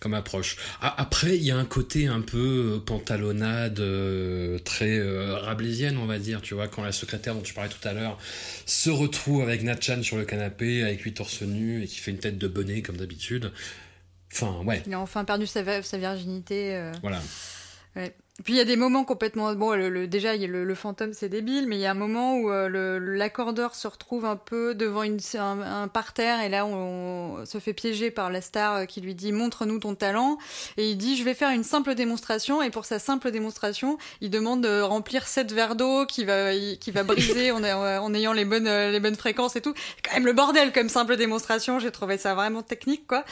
comme 0.00 0.14
approche. 0.14 0.56
Ah, 0.80 0.94
après, 0.96 1.36
il 1.36 1.42
y 1.42 1.50
a 1.50 1.56
un 1.56 1.64
côté 1.64 2.06
un 2.06 2.20
peu 2.20 2.74
euh, 2.74 2.78
pantalonnade, 2.78 3.80
euh, 3.80 4.58
très 4.60 4.98
euh, 4.98 5.38
on 6.00 6.06
va 6.06 6.18
dire, 6.18 6.40
tu 6.40 6.54
vois, 6.54 6.68
quand 6.68 6.82
la 6.82 6.92
secrétaire 6.92 7.34
dont 7.34 7.42
tu 7.42 7.52
parlais 7.52 7.70
tout 7.70 7.86
à 7.86 7.92
l'heure 7.92 8.18
se 8.64 8.90
retrouve 8.90 9.42
avec 9.42 9.62
Natchan 9.62 10.02
sur 10.02 10.16
le 10.16 10.24
canapé, 10.24 10.82
avec 10.82 11.02
lui 11.02 11.12
torse 11.12 11.42
nu, 11.42 11.82
et 11.82 11.86
qui 11.86 11.98
fait 11.98 12.10
une 12.10 12.18
tête 12.18 12.38
de 12.38 12.48
bonnet 12.48 12.80
comme 12.82 12.96
d'habitude. 12.96 13.52
Enfin, 14.32 14.62
ouais, 14.64 14.82
Il 14.86 14.94
a 14.94 15.00
enfin 15.00 15.24
perdu 15.24 15.46
sa, 15.46 15.82
sa 15.82 15.98
virginité. 15.98 16.90
voilà. 17.02 17.20
Puis 18.42 18.54
il 18.54 18.56
y 18.56 18.60
a 18.60 18.64
des 18.64 18.74
moments 18.74 19.04
complètement 19.04 19.54
bon 19.54 19.74
le, 19.76 19.88
le- 19.88 20.08
déjà 20.08 20.34
y 20.34 20.44
a 20.44 20.48
le, 20.48 20.64
le 20.64 20.74
fantôme 20.74 21.12
c'est 21.12 21.28
débile 21.28 21.68
mais 21.68 21.76
il 21.76 21.80
y 21.80 21.86
a 21.86 21.92
un 21.92 21.94
moment 21.94 22.34
où 22.36 22.50
euh, 22.50 22.98
l'accordeur 22.98 23.76
se 23.76 23.86
retrouve 23.86 24.24
un 24.24 24.34
peu 24.34 24.74
devant 24.74 25.04
une, 25.04 25.20
un, 25.38 25.86
parterre 25.86 26.40
et 26.40 26.48
là 26.48 26.66
on, 26.66 27.36
on 27.38 27.46
se 27.46 27.58
fait 27.60 27.72
piéger 27.74 28.10
par 28.10 28.30
la 28.30 28.40
star 28.40 28.74
euh, 28.74 28.84
qui 28.86 29.00
lui 29.00 29.14
dit 29.14 29.30
montre-nous 29.30 29.78
ton 29.78 29.94
talent. 29.94 30.36
Et 30.76 30.90
il 30.90 30.96
dit 30.96 31.16
je 31.16 31.22
vais 31.22 31.34
faire 31.34 31.50
une 31.50 31.62
simple 31.62 31.94
démonstration 31.94 32.60
et 32.60 32.70
pour 32.70 32.86
sa 32.86 32.98
simple 32.98 33.30
démonstration 33.30 33.98
il 34.20 34.30
demande 34.30 34.62
de 34.62 34.80
remplir 34.80 35.28
sept 35.28 35.52
verres 35.52 35.76
d'eau 35.76 36.04
qui 36.04 36.24
va 36.24 36.52
qui 36.56 36.90
va 36.90 37.04
briser 37.04 37.52
en, 37.52 37.62
en 37.62 38.14
ayant 38.14 38.32
les 38.32 38.44
bonnes 38.44 38.66
euh, 38.66 38.90
les 38.90 38.98
bonnes 38.98 39.14
fréquences 39.14 39.54
et 39.54 39.60
tout. 39.60 39.74
C'est 39.76 40.08
quand 40.10 40.14
même 40.16 40.26
le 40.26 40.32
bordel 40.32 40.72
comme 40.72 40.88
simple 40.88 41.16
démonstration 41.16 41.78
j'ai 41.78 41.92
trouvé 41.92 42.18
ça 42.18 42.34
vraiment 42.34 42.62
technique 42.62 43.06
quoi. 43.06 43.24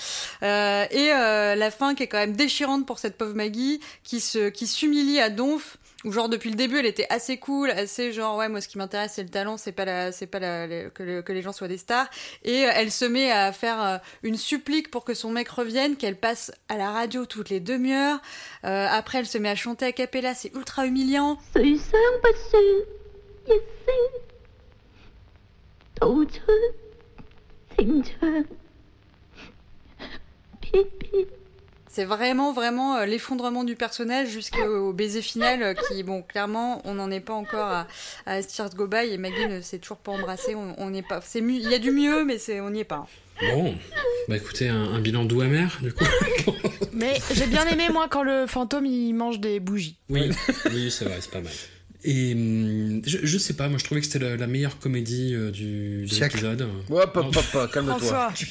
Euh, 0.45 0.85
et 0.93 1.13
euh, 1.13 1.57
la 1.57 1.73
fin 1.73 1.97
qui 1.97 2.05
est 2.05 2.09
quand 2.09 2.19
même 2.19 2.37
déchirante 2.37 2.87
pour 2.87 3.01
cette 3.01 3.19
pauvre 3.19 3.35
Maggie 3.35 3.81
qui 4.05 4.21
se 4.21 4.49
qui 4.49 4.69
s'humilie 4.93 5.21
à 5.21 5.31
Donf 5.31 5.79
où 6.05 6.13
genre 6.13 6.29
depuis 6.29 6.51
le 6.51 6.57
début 6.57 6.79
elle 6.79 6.87
était 6.87 7.07
assez 7.11 7.39
cool 7.39 7.71
assez 7.71 8.13
genre 8.13 8.37
ouais 8.37 8.49
moi 8.49 8.61
ce 8.61 8.69
qui 8.69 8.77
m'intéresse 8.77 9.13
c'est 9.15 9.23
le 9.23 9.29
talent 9.29 9.57
c'est 9.57 9.73
pas 9.73 9.85
la 9.85 10.13
c'est 10.13 10.27
pas 10.27 10.39
la, 10.41 10.67
que, 10.91 11.03
le- 11.03 11.23
que 11.23 11.33
les 11.33 11.43
gens 11.43 11.53
soient 11.53 11.69
des 11.69 11.79
stars. 11.79 12.09
Et 12.45 12.67
euh, 12.67 12.71
elle 12.75 12.91
se 12.91 13.05
met 13.05 13.31
à 13.31 13.53
faire 13.53 13.83
euh, 13.83 13.99
une 14.23 14.37
supplique 14.37 14.91
pour 14.91 15.05
que 15.05 15.15
son 15.15 15.31
mec 15.31 15.49
revienne 15.49 15.97
qu'elle 15.97 16.17
passe 16.17 16.53
à 16.69 16.77
la 16.77 16.91
radio 16.91 17.25
toutes 17.25 17.49
les 17.51 17.61
demi-heures. 17.61 18.21
Euh, 18.65 18.87
après 18.91 19.19
elle 19.19 19.27
se 19.27 19.39
met 19.39 19.49
à 19.49 19.55
chanter 19.55 19.87
a 19.87 19.93
cappella 19.93 20.35
c'est 20.35 20.53
ultra 20.55 20.87
humiliant 20.87 21.39
C'est 31.95 32.07
vraiment, 32.07 32.55
vraiment 32.55 32.97
euh, 32.97 33.05
l'effondrement 33.05 33.65
du 33.65 33.77
personnage 33.77 34.29
jusqu'au 34.31 34.95
baiser 34.95 35.21
final 35.21 35.63
euh, 35.63 35.75
qui, 35.75 36.03
bon, 36.03 36.23
clairement, 36.23 36.81
on 36.87 36.95
n'en 36.95 37.11
est 37.11 37.21
pas 37.21 37.35
encore 37.35 37.67
à, 37.69 37.87
à 38.25 38.41
Go 38.75 38.87
By 38.87 39.11
et 39.13 39.19
Maggie 39.19 39.47
ne 39.47 39.61
s'est 39.61 39.79
toujours 39.79 39.99
pas 39.99 40.13
embrassée. 40.13 40.55
On 40.55 40.91
pas. 41.03 41.21
C'est 41.21 41.43
mu- 41.43 41.57
Il 41.57 41.69
y 41.71 41.75
a 41.75 41.79
du 41.79 41.91
mieux, 41.91 42.25
mais 42.25 42.39
c'est, 42.39 42.61
on 42.63 42.71
n'y 42.71 42.81
est 42.81 42.85
pas. 42.85 43.07
Bon, 43.43 43.75
bah 44.29 44.37
écoutez, 44.37 44.69
un, 44.71 44.83
un 44.95 45.01
bilan 45.01 45.25
doux 45.27 45.43
amer, 45.43 45.79
du 45.83 45.93
coup. 45.93 46.05
Mais 46.95 47.21
j'ai 47.35 47.47
bien 47.47 47.67
aimé, 47.67 47.89
moi, 47.93 48.07
quand 48.09 48.23
le 48.23 48.47
fantôme 48.47 48.87
il 48.87 49.13
mange 49.13 49.39
des 49.41 49.61
bougies. 49.61 49.99
Oui, 50.09 50.31
oui, 50.71 50.91
c'est 50.91 51.05
vrai, 51.05 51.19
c'est 51.21 51.31
pas 51.31 51.41
mal. 51.41 51.53
Et 52.05 52.33
hum, 52.35 53.01
je, 53.07 53.19
je 53.23 53.39
sais 53.39 53.55
pas, 53.55 53.69
moi 53.69 53.79
je 53.79 53.85
trouvais 53.85 54.01
que 54.01 54.07
c'était 54.07 54.19
la, 54.19 54.37
la 54.37 54.47
meilleure 54.47 54.79
comédie 54.79 55.35
euh, 55.35 55.51
du, 55.51 56.07
de 56.07 56.21
l'épisode. 56.21 56.69
Hop, 56.91 57.17
hop, 57.17 57.37
hop, 57.55 57.71
calme-toi. 57.73 58.33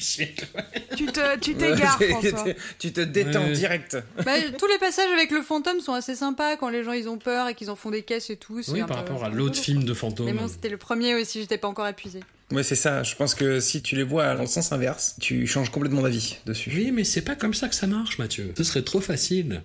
Tu 0.96 1.06
te- 1.06 1.38
tu 1.38 1.54
t'égares, 1.54 1.98
François. 2.10 2.44
tu 2.78 2.92
te 2.92 3.00
détends 3.00 3.44
Ouais. 3.46 3.52
direct. 3.52 3.96
Bah, 4.24 4.32
tous 4.58 4.66
les 4.66 4.78
passages 4.78 5.10
avec 5.12 5.30
le 5.30 5.42
fantôme 5.42 5.80
sont 5.80 5.92
assez 5.94 6.14
sympas 6.14 6.56
quand 6.56 6.68
les 6.68 6.84
gens 6.84 6.92
ils 6.92 7.08
ont 7.08 7.18
peur 7.18 7.48
et 7.48 7.54
qu'ils 7.54 7.70
en 7.70 7.76
font 7.76 7.90
des 7.90 8.02
caisses 8.02 8.30
et 8.30 8.36
tout. 8.36 8.60
Oui, 8.68 8.80
un 8.80 8.86
par 8.86 9.04
peu- 9.04 9.12
rapport 9.12 9.24
à 9.24 9.28
l'autre 9.30 9.56
film 9.58 9.84
de 9.84 9.88
Mais 9.90 9.94
fantôme. 9.94 10.32
bon, 10.36 10.48
c'était 10.48 10.68
le 10.68 10.76
premier 10.76 11.14
aussi, 11.14 11.40
j'étais 11.40 11.58
pas 11.58 11.68
encore 11.68 11.88
épuisée. 11.88 12.20
Ouais, 12.52 12.62
c'est 12.62 12.74
ça. 12.74 13.02
Je 13.02 13.14
pense 13.16 13.34
que 13.34 13.60
si 13.60 13.80
tu 13.82 13.96
les 13.96 14.02
vois 14.02 14.34
dans 14.34 14.42
le 14.42 14.46
sens 14.46 14.70
inverse, 14.72 15.16
tu 15.20 15.46
changes 15.46 15.70
complètement 15.70 16.02
d'avis 16.02 16.36
dessus. 16.46 16.70
Oui, 16.74 16.90
mais 16.92 17.04
c'est 17.04 17.22
pas 17.22 17.34
comme 17.36 17.54
ça 17.54 17.68
que 17.68 17.74
ça 17.74 17.86
marche, 17.86 18.18
Mathieu. 18.18 18.52
Ce 18.56 18.64
serait 18.64 18.82
trop 18.82 19.00
facile. 19.00 19.62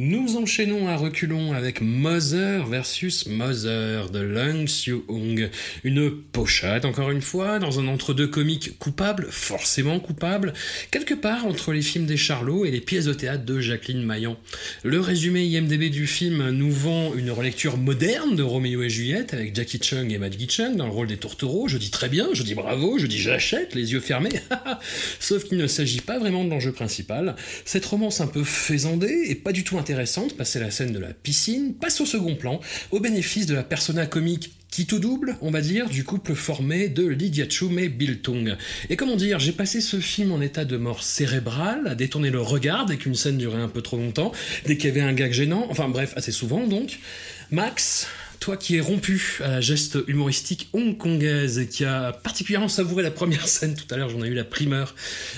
Nous 0.00 0.36
enchaînons 0.36 0.86
à 0.86 0.94
reculons 0.94 1.54
avec 1.54 1.80
Mother 1.80 2.64
versus 2.66 3.26
Mother 3.26 4.10
de 4.10 4.20
Lung 4.20 4.68
Soo-hung. 4.68 5.50
Une 5.82 6.12
pochade, 6.12 6.84
encore 6.84 7.10
une 7.10 7.20
fois, 7.20 7.58
dans 7.58 7.80
un 7.80 7.88
entre-deux 7.88 8.28
comique 8.28 8.78
coupable, 8.78 9.26
forcément 9.32 9.98
coupable, 9.98 10.52
quelque 10.92 11.14
part 11.14 11.46
entre 11.46 11.72
les 11.72 11.82
films 11.82 12.06
des 12.06 12.16
Charlots 12.16 12.64
et 12.64 12.70
les 12.70 12.80
pièces 12.80 13.06
de 13.06 13.12
théâtre 13.12 13.44
de 13.44 13.58
Jacqueline 13.58 14.04
Maillan. 14.04 14.36
Le 14.84 15.00
résumé 15.00 15.42
IMDB 15.42 15.90
du 15.90 16.06
film 16.06 16.50
nous 16.50 16.70
vend 16.70 17.12
une 17.16 17.32
relecture 17.32 17.76
moderne 17.76 18.36
de 18.36 18.44
Roméo 18.44 18.84
et 18.84 18.90
Juliette 18.90 19.34
avec 19.34 19.52
Jackie 19.52 19.80
Chung 19.82 20.12
et 20.12 20.18
Maggie 20.18 20.48
Chung 20.48 20.76
dans 20.76 20.86
le 20.86 20.92
rôle 20.92 21.08
des 21.08 21.16
tourtereaux. 21.16 21.66
Je 21.66 21.76
dis 21.76 21.90
très 21.90 22.08
bien, 22.08 22.28
je 22.34 22.44
dis 22.44 22.54
bravo, 22.54 22.98
je 22.98 23.08
dis 23.08 23.18
j'achète, 23.18 23.74
les 23.74 23.90
yeux 23.90 24.00
fermés. 24.00 24.28
Sauf 25.18 25.42
qu'il 25.42 25.58
ne 25.58 25.66
s'agit 25.66 26.02
pas 26.02 26.20
vraiment 26.20 26.44
de 26.44 26.50
l'enjeu 26.50 26.70
principal. 26.70 27.34
Cette 27.64 27.84
romance 27.84 28.20
un 28.20 28.28
peu 28.28 28.44
faisandée 28.44 29.24
et 29.26 29.34
pas 29.34 29.50
du 29.50 29.64
tout 29.64 29.76
passée 30.36 30.60
la 30.60 30.70
scène 30.70 30.92
de 30.92 30.98
la 30.98 31.12
piscine, 31.12 31.74
passe 31.74 32.00
au 32.00 32.06
second 32.06 32.34
plan, 32.34 32.60
au 32.90 33.00
bénéfice 33.00 33.46
de 33.46 33.54
la 33.54 33.62
persona 33.62 34.06
comique 34.06 34.52
qui 34.70 34.86
tout 34.86 34.98
double, 34.98 35.36
on 35.40 35.50
va 35.50 35.60
dire, 35.60 35.88
du 35.88 36.04
couple 36.04 36.34
formé 36.34 36.88
de 36.88 37.06
Lydia 37.06 37.46
Chum 37.46 37.78
et 37.78 37.88
Bill. 37.88 38.20
Et 38.90 38.96
comment 38.96 39.16
dire, 39.16 39.38
j'ai 39.38 39.52
passé 39.52 39.80
ce 39.80 39.98
film 39.98 40.32
en 40.32 40.40
état 40.40 40.64
de 40.64 40.76
mort 40.76 41.02
cérébrale, 41.02 41.86
à 41.88 41.94
détourner 41.94 42.30
le 42.30 42.40
regard 42.40 42.86
dès 42.86 42.96
qu'une 42.96 43.14
scène 43.14 43.38
durait 43.38 43.62
un 43.62 43.68
peu 43.68 43.80
trop 43.80 43.96
longtemps, 43.96 44.32
dès 44.66 44.76
qu'il 44.76 44.88
y 44.88 44.92
avait 44.92 45.00
un 45.00 45.14
gag 45.14 45.32
gênant, 45.32 45.66
enfin 45.70 45.88
bref, 45.88 46.12
assez 46.16 46.32
souvent 46.32 46.66
donc. 46.66 46.98
Max, 47.50 48.08
toi 48.40 48.56
qui 48.56 48.76
es 48.76 48.80
rompu 48.80 49.40
à 49.44 49.48
la 49.48 49.60
geste 49.60 49.98
humoristique 50.06 50.70
hongkongaise 50.72 51.58
et 51.58 51.68
qui 51.68 51.84
a 51.84 52.12
particulièrement 52.12 52.68
savouré 52.68 53.02
la 53.02 53.10
première 53.10 53.46
scène 53.48 53.74
tout 53.74 53.92
à 53.92 53.96
l'heure, 53.96 54.08
j'en 54.08 54.22
ai 54.22 54.28
eu 54.28 54.34
la 54.34 54.44
primeur, 54.44 54.94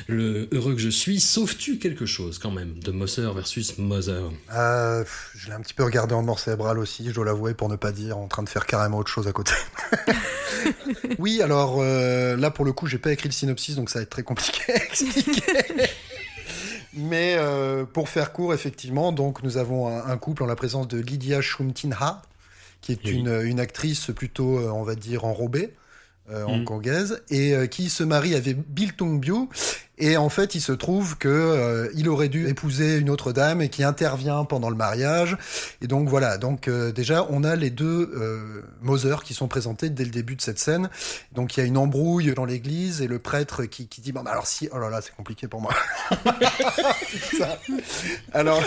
le 0.07 0.49
heureux 0.53 0.75
que 0.75 0.81
je 0.81 0.89
suis, 0.89 1.21
sauves-tu 1.21 1.79
quelque 1.79 2.07
chose 2.07 2.39
quand 2.39 2.51
même 2.51 2.79
de 2.79 2.91
Mother 2.91 3.33
versus 3.33 3.79
Mother 3.79 4.31
Euh, 4.55 5.05
je 5.35 5.49
l'ai 5.49 5.55
un 5.55 5.61
petit 5.61 5.75
peu 5.75 5.85
regardé 5.85 6.15
en 6.15 6.23
mort 6.23 6.39
cérébrale 6.39 6.79
aussi, 6.79 7.07
je 7.09 7.15
dois 7.15 7.25
l'avouer, 7.25 7.55
pour 7.55 7.69
ne 7.69 7.77
pas 7.77 7.93
dire 7.93 8.19
en 8.19 8.29
train 8.29 8.43
de 8.43 8.49
faire 8.49 8.67
carrément 8.67 8.99
autre 8.99 9.11
chose 9.11 9.29
à 9.29 9.33
côté. 9.33 9.53
oui, 11.19 11.43
alors 11.43 11.79
euh, 11.81 12.37
là 12.37 12.51
pour 12.51 12.65
le 12.65 12.73
coup, 12.73 12.87
j'ai 12.87 12.99
pas 12.99 13.13
écrit 13.13 13.29
le 13.29 13.35
synopsis, 13.35 13.77
donc 13.77 13.91
ça 13.91 13.99
va 13.99 14.03
être 14.03 14.11
très 14.11 14.23
compliqué 14.23 14.73
à 14.73 14.77
expliquer. 14.77 15.43
Mais 16.93 17.37
euh, 17.39 17.85
pour 17.85 18.09
faire 18.09 18.33
court, 18.33 18.53
effectivement, 18.53 19.13
donc 19.13 19.43
nous 19.45 19.57
avons 19.57 19.89
un, 19.89 20.07
un 20.07 20.17
couple 20.19 20.43
en 20.43 20.47
la 20.47 20.57
présence 20.57 20.89
de 20.89 20.99
Lydia 20.99 21.41
Shumtinha, 21.41 22.23
qui 22.81 22.93
est 22.93 23.01
Oui. 23.05 23.11
une, 23.13 23.41
une 23.43 23.61
actrice 23.61 24.11
plutôt, 24.15 24.59
euh, 24.59 24.71
on 24.71 24.83
va 24.83 24.95
dire, 24.95 25.25
enrobée, 25.25 25.75
euh, 26.31 26.45
Mhm. 26.47 26.61
hongkongaise, 26.63 27.23
et 27.31 27.55
euh, 27.55 27.67
qui 27.67 27.91
se 27.91 28.05
marie 28.05 28.35
avec 28.35 28.57
Bill 28.73 28.95
Tung-byu. 28.95 29.49
Et 30.03 30.17
en 30.17 30.31
fait, 30.31 30.55
il 30.55 30.63
se 30.63 30.73
trouve 30.73 31.19
que 31.19 31.29
euh, 31.29 31.91
il 31.95 32.09
aurait 32.09 32.31
dû 32.31 32.49
épouser 32.49 32.97
une 32.97 33.11
autre 33.11 33.33
dame 33.33 33.61
et 33.61 33.69
qui 33.69 33.83
intervient 33.85 34.45
pendant 34.45 34.71
le 34.71 34.77
mariage. 34.77 35.37
Et 35.83 35.89
donc 35.89 36.09
voilà. 36.09 36.39
Donc 36.39 36.71
déjà, 36.71 37.27
on 37.29 37.45
a 37.45 37.55
les 37.55 37.69
deux 37.69 38.11
Mother 38.81 39.23
qui 39.25 39.35
sont 39.35 39.47
présentés 39.47 39.91
dès 39.91 40.05
le 40.05 40.11
début 40.11 40.37
de 40.37 40.41
cette 40.41 40.59
scène. 40.59 40.89
Donc 41.33 41.55
il 41.57 41.61
y 41.61 41.63
a 41.63 41.67
une 41.67 41.77
embrouille 41.77 42.33
dans 42.33 42.47
l'église 42.47 43.03
et 43.03 43.09
le 43.09 43.19
prêtre 43.19 43.65
qui, 43.67 43.89
qui 43.89 44.01
dit 44.01 44.13
bon 44.13 44.23
bah 44.23 44.31
alors 44.31 44.47
si 44.47 44.71
oh 44.73 44.79
là 44.79 44.89
là 44.89 45.03
c'est 45.03 45.15
compliqué 45.15 45.49
pour 45.49 45.61
moi. 45.61 45.75
Alors 48.33 48.63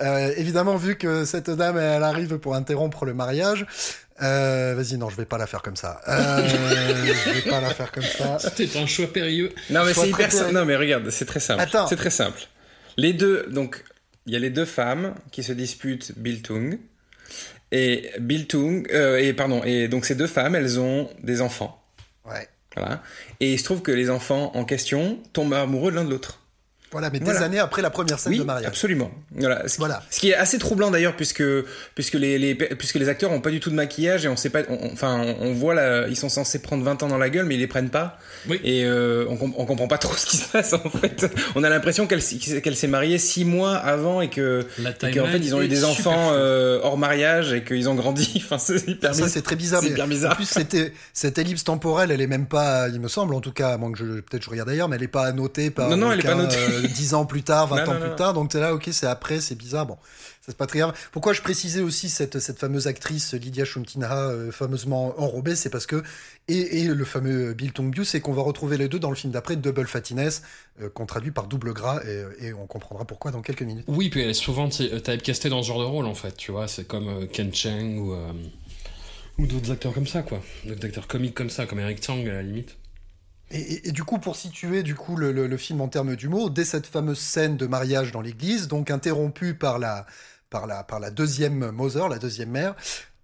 euh, 0.00 0.32
évidemment 0.36 0.76
vu 0.76 0.96
que 0.96 1.24
cette 1.24 1.50
dame 1.50 1.78
elle 1.78 2.02
arrive 2.02 2.38
pour 2.38 2.54
interrompre 2.54 3.04
le 3.04 3.14
mariage. 3.14 3.66
Euh, 4.22 4.74
Vas-y, 4.76 4.96
non, 4.96 5.08
je 5.10 5.16
vais 5.16 5.24
pas 5.24 5.38
la 5.38 5.46
faire 5.46 5.60
comme 5.62 5.74
ça. 5.76 6.00
Euh, 6.08 6.46
je 6.48 7.30
vais 7.32 7.50
pas 7.50 7.60
la 7.60 7.70
faire 7.70 7.90
comme 7.90 8.04
ça. 8.04 8.38
C'était 8.54 8.78
un 8.78 8.86
choix 8.86 9.06
périlleux. 9.12 9.50
Non, 9.70 9.84
mais 9.84 9.92
c'est 9.92 10.08
hyper 10.08 10.28
très- 10.28 10.38
simple. 10.38 10.52
Non, 10.52 10.64
mais 10.64 10.76
regarde, 10.76 11.10
c'est 11.10 11.24
très 11.24 11.40
simple. 11.40 11.60
Attends. 11.60 11.86
C'est 11.88 11.96
très 11.96 12.10
simple. 12.10 12.40
Les 12.96 13.12
deux, 13.12 13.46
donc, 13.50 13.82
il 14.26 14.32
y 14.32 14.36
a 14.36 14.38
les 14.38 14.50
deux 14.50 14.64
femmes 14.66 15.14
qui 15.32 15.42
se 15.42 15.52
disputent 15.52 16.12
Bill 16.16 16.42
Tung. 16.42 16.78
Et 17.72 18.10
Bill 18.20 18.46
Tung, 18.46 18.86
euh, 18.92 19.18
et 19.18 19.32
pardon, 19.32 19.62
et 19.64 19.88
donc 19.88 20.04
ces 20.04 20.14
deux 20.14 20.28
femmes, 20.28 20.54
elles 20.54 20.78
ont 20.78 21.10
des 21.24 21.40
enfants. 21.40 21.82
Ouais. 22.24 22.48
Voilà. 22.76 23.02
Et 23.40 23.52
il 23.54 23.58
se 23.58 23.64
trouve 23.64 23.82
que 23.82 23.90
les 23.90 24.10
enfants 24.10 24.52
en 24.54 24.64
question 24.64 25.18
tombent 25.32 25.54
amoureux 25.54 25.90
l'un 25.90 26.04
de 26.04 26.10
l'autre. 26.10 26.40
Voilà, 26.94 27.10
mais 27.10 27.18
Voilà. 27.20 27.38
des 27.38 27.44
années 27.44 27.58
après 27.58 27.82
la 27.82 27.90
première 27.90 28.18
scène 28.18 28.32
Oui, 28.32 28.38
de 28.38 28.44
mariage. 28.44 28.66
absolument. 28.66 29.10
Voilà. 29.36 29.68
Ce, 29.68 29.74
qui- 29.74 29.78
Voilà. 29.80 30.02
ce 30.10 30.20
qui 30.20 30.30
est 30.30 30.34
assez 30.34 30.58
troublant 30.58 30.90
d'ailleurs, 30.90 31.14
puisque 31.16 31.42
puisque 31.94 32.14
les, 32.14 32.38
les 32.38 32.54
puisque 32.54 32.94
les 32.94 33.08
acteurs 33.10 33.30
ont 33.32 33.40
pas 33.40 33.50
du 33.50 33.60
tout 33.60 33.68
de 33.70 33.74
maquillage 33.74 34.24
et 34.24 34.28
on 34.28 34.36
sait 34.36 34.48
pas. 34.50 34.60
on- 34.70 34.92
Enfin, 34.92 35.20
on, 35.40 35.48
on 35.48 35.52
voit 35.52 35.74
là, 35.74 36.06
ils 36.08 36.16
sont 36.16 36.28
censés 36.28 36.60
prendre 36.62 36.82
20 36.84 37.02
ans 37.02 37.08
dans 37.08 37.18
la 37.18 37.28
gueule, 37.30 37.44
mais 37.46 37.56
ils 37.56 37.60
les 37.60 37.66
prennent 37.66 37.90
pas. 37.90 38.18
Oui. 38.48 38.60
Et 38.64 38.84
euh, 38.84 39.26
on, 39.28 39.34
on 39.56 39.66
comprend 39.66 39.88
pas 39.88 39.98
trop 39.98 40.14
ce 40.16 40.24
qui 40.26 40.36
se 40.38 40.48
passe 40.48 40.72
en 40.72 40.88
fait. 40.90 41.26
On 41.56 41.64
a 41.64 41.68
l'impression 41.68 42.06
qu'elle 42.06 42.22
s'est 42.22 42.86
mariée 42.88 43.18
six 43.18 43.44
mois 43.44 43.74
avant 43.76 44.20
et 44.20 44.30
que 44.30 44.64
et 45.02 45.10
qu'en 45.12 45.26
fait 45.26 45.38
ils 45.38 45.54
ont 45.54 45.60
eu 45.62 45.68
des 45.68 45.84
enfants 45.84 46.30
euh, 46.32 46.78
hors 46.82 46.96
mariage 46.96 47.52
et 47.52 47.62
qu'ils 47.64 47.88
ont 47.88 47.94
grandi. 47.94 48.30
Enfin, 48.44 48.58
c'est 48.58 48.86
hyper 48.86 49.10
Ça, 49.14 49.16
bizarre. 49.22 49.28
c'est 49.30 49.42
très 49.42 49.56
bizarre. 49.56 49.80
C'est 49.80 49.86
mais 49.88 49.92
hyper 49.94 50.06
bizarre. 50.06 50.32
En 50.32 50.36
plus, 50.36 50.44
c'était, 50.48 50.92
cette 51.12 51.38
ellipse 51.38 51.64
temporelle, 51.64 52.10
elle 52.10 52.20
est 52.20 52.26
même 52.26 52.46
pas, 52.46 52.88
il 52.88 53.00
me 53.00 53.08
semble, 53.08 53.34
en 53.34 53.40
tout 53.40 53.52
cas, 53.52 53.70
à 53.70 53.78
moins 53.78 53.90
que 53.90 53.98
je, 53.98 54.04
peut-être 54.20 54.42
je 54.44 54.50
regarde 54.50 54.68
ailleurs, 54.68 54.88
mais 54.88 54.96
elle 54.96 55.02
est 55.02 55.08
pas 55.08 55.24
annotée 55.24 55.70
par 55.70 55.88
Non, 55.88 55.96
non, 55.96 56.12
elle 56.12 56.20
est 56.20 56.22
pas 56.22 56.34
aucun, 56.34 56.42
notée. 56.42 56.56
euh, 56.58 56.83
10 56.88 57.14
ans 57.14 57.26
plus 57.26 57.42
tard, 57.42 57.68
20 57.68 57.76
Non, 57.84 57.90
ans 57.90 57.94
non, 57.94 58.00
plus 58.00 58.10
non. 58.10 58.16
tard. 58.16 58.34
Donc, 58.34 58.50
t'es 58.50 58.60
là, 58.60 58.74
ok, 58.74 58.88
c'est 58.92 59.06
après, 59.06 59.40
c'est 59.40 59.54
bizarre. 59.54 59.86
Bon, 59.86 59.94
ça 60.40 60.48
c'est 60.52 60.56
pas 60.56 60.66
très 60.66 60.80
grave. 60.80 60.94
Pourquoi 61.12 61.32
je 61.32 61.40
précisais 61.42 61.80
aussi 61.80 62.08
cette, 62.10 62.38
cette 62.38 62.58
fameuse 62.58 62.86
actrice, 62.86 63.32
Lydia 63.34 63.64
Shumtinha, 63.64 64.28
euh, 64.28 64.50
fameusement 64.52 65.14
enrobée, 65.20 65.56
c'est 65.56 65.70
parce 65.70 65.86
que, 65.86 66.02
et, 66.48 66.80
et 66.80 66.84
le 66.84 67.04
fameux 67.04 67.54
Bill 67.54 67.72
Tung-byu, 67.72 68.04
c'est 68.04 68.20
qu'on 68.20 68.32
va 68.34 68.42
retrouver 68.42 68.76
les 68.76 68.88
deux 68.88 68.98
dans 68.98 69.10
le 69.10 69.16
film 69.16 69.32
d'après, 69.32 69.56
Double 69.56 69.86
Fattiness, 69.86 70.42
euh, 70.82 70.88
qu'on 70.90 71.06
traduit 71.06 71.30
par 71.30 71.46
double 71.46 71.72
gras, 71.72 72.00
et, 72.06 72.46
et 72.48 72.52
on 72.52 72.66
comprendra 72.66 73.04
pourquoi 73.06 73.30
dans 73.30 73.40
quelques 73.42 73.62
minutes. 73.62 73.84
Oui, 73.88 74.10
puis 74.10 74.20
elle 74.22 74.30
est 74.30 74.34
souvent 74.34 74.68
ty- 74.68 74.90
typecastée 75.02 75.48
dans 75.48 75.62
ce 75.62 75.68
genre 75.68 75.80
de 75.80 75.84
rôle 75.84 76.06
en 76.06 76.14
fait, 76.14 76.36
tu 76.36 76.52
vois, 76.52 76.68
c'est 76.68 76.86
comme 76.86 77.08
euh, 77.08 77.26
Ken 77.26 77.54
Cheng 77.54 77.98
ou, 77.98 78.12
euh, 78.12 78.32
ou 79.38 79.46
d'autres 79.46 79.70
acteurs 79.72 79.94
comme 79.94 80.06
ça, 80.06 80.22
quoi. 80.22 80.40
D'autres 80.66 80.84
acteurs 80.84 81.06
comiques 81.08 81.34
comme 81.34 81.50
ça, 81.50 81.64
comme 81.66 81.80
Eric 81.80 81.98
Tsang 81.98 82.20
à 82.28 82.32
la 82.34 82.42
limite. 82.42 82.76
Et, 83.56 83.92
du 83.92 84.02
coup, 84.02 84.18
pour 84.18 84.34
situer 84.34 84.82
le 84.82 85.56
film 85.56 85.80
en 85.80 85.88
termes 85.88 86.16
d'humour, 86.16 86.50
dès 86.50 86.64
cette 86.64 86.86
fameuse 86.86 87.20
scène 87.20 87.56
de 87.56 87.66
mariage 87.66 88.10
dans 88.10 88.20
l'église, 88.20 88.66
donc 88.66 88.90
interrompue 88.90 89.54
par 89.54 89.78
la 89.78 90.06
par 90.54 90.66
la, 90.68 90.84
par 90.84 91.00
la 91.00 91.10
deuxième 91.10 91.72
Mother, 91.72 92.08
la 92.08 92.18
deuxième 92.18 92.50
mère. 92.50 92.76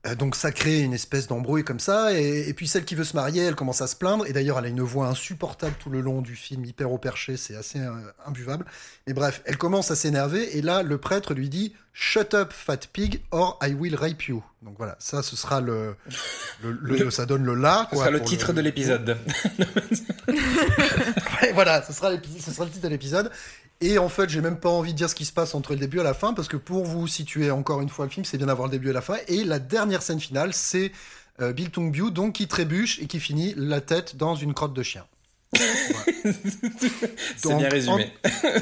Euh, 0.07 0.15
donc 0.15 0.35
ça 0.35 0.51
crée 0.51 0.81
une 0.81 0.95
espèce 0.95 1.27
d'embrouille 1.27 1.63
comme 1.63 1.79
ça, 1.79 2.19
et, 2.19 2.49
et 2.49 2.55
puis 2.55 2.67
celle 2.67 2.87
qui 2.87 2.95
veut 2.95 3.05
se 3.05 3.15
marier, 3.15 3.43
elle 3.43 3.55
commence 3.55 3.83
à 3.83 3.87
se 3.87 3.95
plaindre, 3.97 4.27
et 4.27 4.33
d'ailleurs 4.33 4.59
elle 4.59 4.65
a 4.65 4.69
une 4.69 4.81
voix 4.81 5.09
insupportable 5.09 5.75
tout 5.79 5.91
le 5.91 6.01
long 6.01 6.23
du 6.23 6.37
film, 6.37 6.65
hyper 6.65 6.91
au 6.91 6.97
perché, 6.97 7.37
c'est 7.37 7.55
assez 7.55 7.81
euh, 7.81 7.93
imbuvable. 8.25 8.65
Mais 9.07 9.13
bref, 9.13 9.43
elle 9.45 9.59
commence 9.59 9.91
à 9.91 9.97
s'énerver, 9.97 10.57
et 10.57 10.63
là 10.63 10.83
le 10.83 10.97
prêtre 10.97 11.35
lui 11.35 11.51
dit 11.51 11.75
«Shut 11.93 12.33
up, 12.33 12.51
fat 12.55 12.79
pig, 12.91 13.21
or 13.31 13.59
I 13.63 13.75
will 13.75 13.95
rape 13.95 14.23
you». 14.23 14.43
Donc 14.63 14.77
voilà, 14.79 14.97
ça 15.01 15.23
ce 15.23 15.37
sera 15.37 15.61
le... 15.61 15.95
le, 16.63 16.73
le- 16.73 17.11
ça 17.11 17.27
donne 17.27 17.45
le 17.45 17.55
là. 17.55 17.87
Ce 17.91 17.97
sera 17.97 18.11
le 18.11 18.23
titre 18.23 18.55
de 18.55 18.61
l'épisode. 18.63 19.19
Ouais, 21.43 21.53
voilà, 21.53 21.83
ce 21.83 21.93
sera, 21.93 22.11
l'épi- 22.11 22.41
ce 22.41 22.53
sera 22.53 22.65
le 22.65 22.71
titre 22.71 22.85
de 22.85 22.89
l'épisode. 22.89 23.31
Et 23.83 23.99
en 23.99 24.11
fait, 24.11 24.29
j'ai 24.29 24.43
même 24.43 24.59
pas 24.61 24.69
envie 24.69 24.93
de 24.93 24.99
dire 24.99 25.09
ce 25.09 25.15
qui 25.15 25.25
se 25.25 25.33
passe 25.33 25.55
entre 25.55 25.73
le 25.73 25.79
début 25.79 26.01
et 26.01 26.03
la 26.03 26.13
fin, 26.13 26.35
parce 26.35 26.49
que 26.49 26.59
pour 26.59 26.85
vous 26.85 27.07
situer 27.07 27.51
encore 27.51 27.81
une 27.81 27.89
fois 27.89 28.05
le 28.05 28.11
film, 28.11 28.27
c'est 28.27 28.37
bien 28.37 28.47
d'avoir 28.47 28.69
le 28.69 28.73
début 28.73 28.91
et 28.91 28.93
la 28.93 29.01
fin. 29.01 29.17
Et 29.27 29.43
la 29.43 29.59
dernière 29.59 30.03
scène 30.03 30.21
finale, 30.21 30.53
c'est 30.53 30.93
euh, 31.41 31.55
Bill 31.55 31.71
Tungbiu, 31.71 32.11
donc 32.11 32.35
qui 32.35 32.47
trébuche 32.47 32.99
et 33.01 33.07
qui 33.07 33.21
finit 33.21 33.55
la 33.57 33.81
tête 33.81 34.17
dans 34.17 34.35
une 34.35 34.53
crotte 34.53 34.75
de 34.75 34.83
chien. 34.83 35.07
C'est 37.37 37.57
bien 37.57 37.69
résumé. 37.69 38.11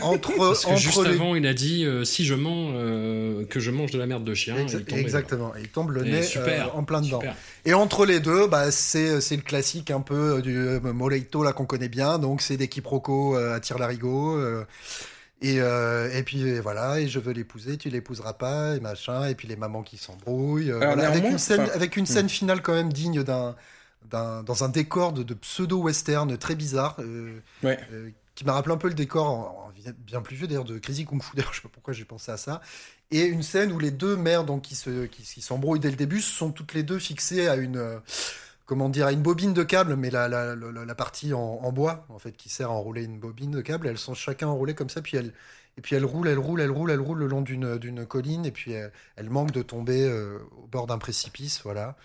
en- 0.02 0.12
entre 0.14 0.35
Parce 0.37 0.64
que 0.64 0.71
entre 0.71 0.78
juste 0.78 1.04
les- 1.04 1.11
avant, 1.11 1.35
il 1.35 1.47
a 1.47 1.54
dit 1.54 1.85
euh, 1.85 2.04
si 2.04 2.25
je 2.25 2.35
mens, 2.35 2.71
euh, 2.75 3.45
que 3.47 3.61
je 3.61 3.71
mange 3.71 3.90
de 3.90 3.99
la 3.99 4.07
merde 4.07 4.25
de 4.25 4.35
chien. 4.35 4.57
Exa- 4.57 4.78
il 4.78 4.85
tombait, 4.85 5.00
exactement, 5.02 5.54
et 5.57 5.61
il 5.62 5.68
tombe 5.68 5.90
le 5.90 6.07
Et 6.07 6.11
nez 6.11 6.23
super, 6.23 6.68
euh, 6.68 6.78
en 6.78 6.85
plein 6.85 7.00
dedans. 7.00 7.21
super. 7.21 7.37
Et 7.64 7.75
entre 7.75 8.07
les 8.07 8.21
deux, 8.21 8.47
bah, 8.47 8.71
c'est 8.71 9.18
le 9.18 9.42
classique 9.42 9.90
un 9.90 10.00
peu 10.00 10.40
du 10.42 10.57
euh, 10.57 10.80
Moleito 10.80 11.42
là 11.42 11.52
qu'on 11.52 11.66
connaît 11.66 11.88
bien, 11.88 12.18
donc 12.18 12.40
c'est 12.42 12.57
des 12.57 12.68
quiproquos 12.68 13.37
euh, 13.37 13.54
à 13.57 13.61
tire 13.61 13.78
larigot. 13.78 14.37
euh, 14.37 14.64
et, 15.40 15.61
euh, 15.61 16.11
et 16.12 16.25
puis 16.25 16.59
voilà, 16.59 16.99
et 16.99 17.07
je 17.07 17.21
veux 17.21 17.33
l'épouser, 17.33 17.76
tu 17.76 17.90
l'épouseras 17.90 18.33
pas, 18.33 18.75
et 18.75 18.80
machin, 18.80 19.28
et 19.28 19.37
puis 19.37 19.47
les 19.47 19.54
mamans 19.54 19.83
qui 19.85 19.97
s'embrouillent. 19.97 20.73
euh, 20.73 20.78
voilà, 20.78 21.07
avec, 21.09 21.25
une 21.25 21.38
scène, 21.38 21.68
avec 21.75 21.97
une 21.97 22.02
hmm. 22.02 22.07
scène 22.07 22.28
finale 22.28 22.61
quand 22.61 22.75
même 22.75 22.92
digne 22.92 23.23
d'un, 23.23 23.54
d'un, 24.05 24.43
dans 24.43 24.64
un 24.64 24.69
décor 24.69 25.12
de, 25.12 25.23
de 25.23 25.35
pseudo-western 25.35 26.37
très 26.38 26.55
bizarre, 26.55 26.97
euh, 27.00 27.40
Ouais. 27.62 27.78
euh, 27.93 28.11
qui 28.35 28.45
m'a 28.45 28.52
rappelé 28.52 28.75
un 28.75 28.78
peu 28.78 28.88
le 28.88 28.95
décor, 28.95 29.26
en- 29.26 29.69
en 29.69 29.73
bien 29.99 30.21
plus 30.23 30.37
vieux 30.37 30.47
d'ailleurs, 30.47 30.64
de 30.64 30.78
Crazy 30.78 31.05
Kung 31.05 31.23
Fu, 31.23 31.31
d'ailleurs, 31.37 31.52
je 31.52 31.57
sais 31.57 31.62
pas 31.62 31.69
pourquoi 31.73 31.93
j'ai 31.93 32.05
pensé 32.05 32.31
à 32.33 32.37
ça. 32.37 32.61
Et 33.11 33.23
une 33.25 33.43
scène 33.43 33.73
où 33.73 33.78
les 33.78 33.90
deux 33.90 34.17
mères 34.17 34.45
donc, 34.45 34.62
qui, 34.62 34.75
se, 34.76 35.07
qui, 35.07 35.23
qui 35.23 35.40
s'embrouillent 35.43 35.81
dès 35.81 35.90
le 35.90 35.97
début 35.97 36.21
sont 36.21 36.52
toutes 36.52 36.75
les 36.75 36.83
deux 36.83 36.99
fixées 36.99 37.49
à 37.49 37.57
une, 37.57 37.76
euh, 37.78 37.99
comment 38.67 38.88
dire, 38.88 39.07
à 39.07 39.12
une 39.12 39.23
bobine 39.23 39.55
de 39.55 39.62
câble, 39.62 39.97
mais 39.97 40.11
la, 40.11 40.28
la, 40.28 40.55
la, 40.55 40.85
la 40.85 40.95
partie 40.95 41.33
en, 41.35 41.40
en 41.40 41.73
bois, 41.73 42.05
en 42.11 42.19
fait, 42.19 42.33
qui 42.33 42.49
sert 42.49 42.71
à 42.71 42.75
enrouler 42.75 43.05
une 43.05 43.19
bobine 43.19 43.50
de 43.50 43.61
câble. 43.62 43.87
Elles 43.88 43.99
sont 43.99 44.14
chacun 44.14 44.49
enroulées 44.49 44.75
comme 44.75 44.90
ça, 44.90 45.00
puis 45.02 45.17
elles, 45.17 45.33
et 45.76 45.81
puis 45.81 45.97
elles 45.97 46.05
roulent, 46.05 46.28
elles 46.28 46.38
roulent, 46.38 46.61
elles 46.61 46.71
roulent, 46.71 46.90
elles 46.90 47.00
roulent 47.00 47.19
le 47.21 47.26
long 47.28 47.40
d'une, 47.40 47.78
d'une 47.78 48.05
colline, 48.05 48.45
et 48.45 48.50
puis 48.52 48.73
elles, 48.73 48.93
elles 49.17 49.31
manquent 49.31 49.52
de 49.52 49.62
tomber 49.62 50.05
euh, 50.05 50.38
au 50.62 50.67
bord 50.67 50.87
d'un 50.87 50.99
précipice, 50.99 51.61
voilà. 51.64 51.97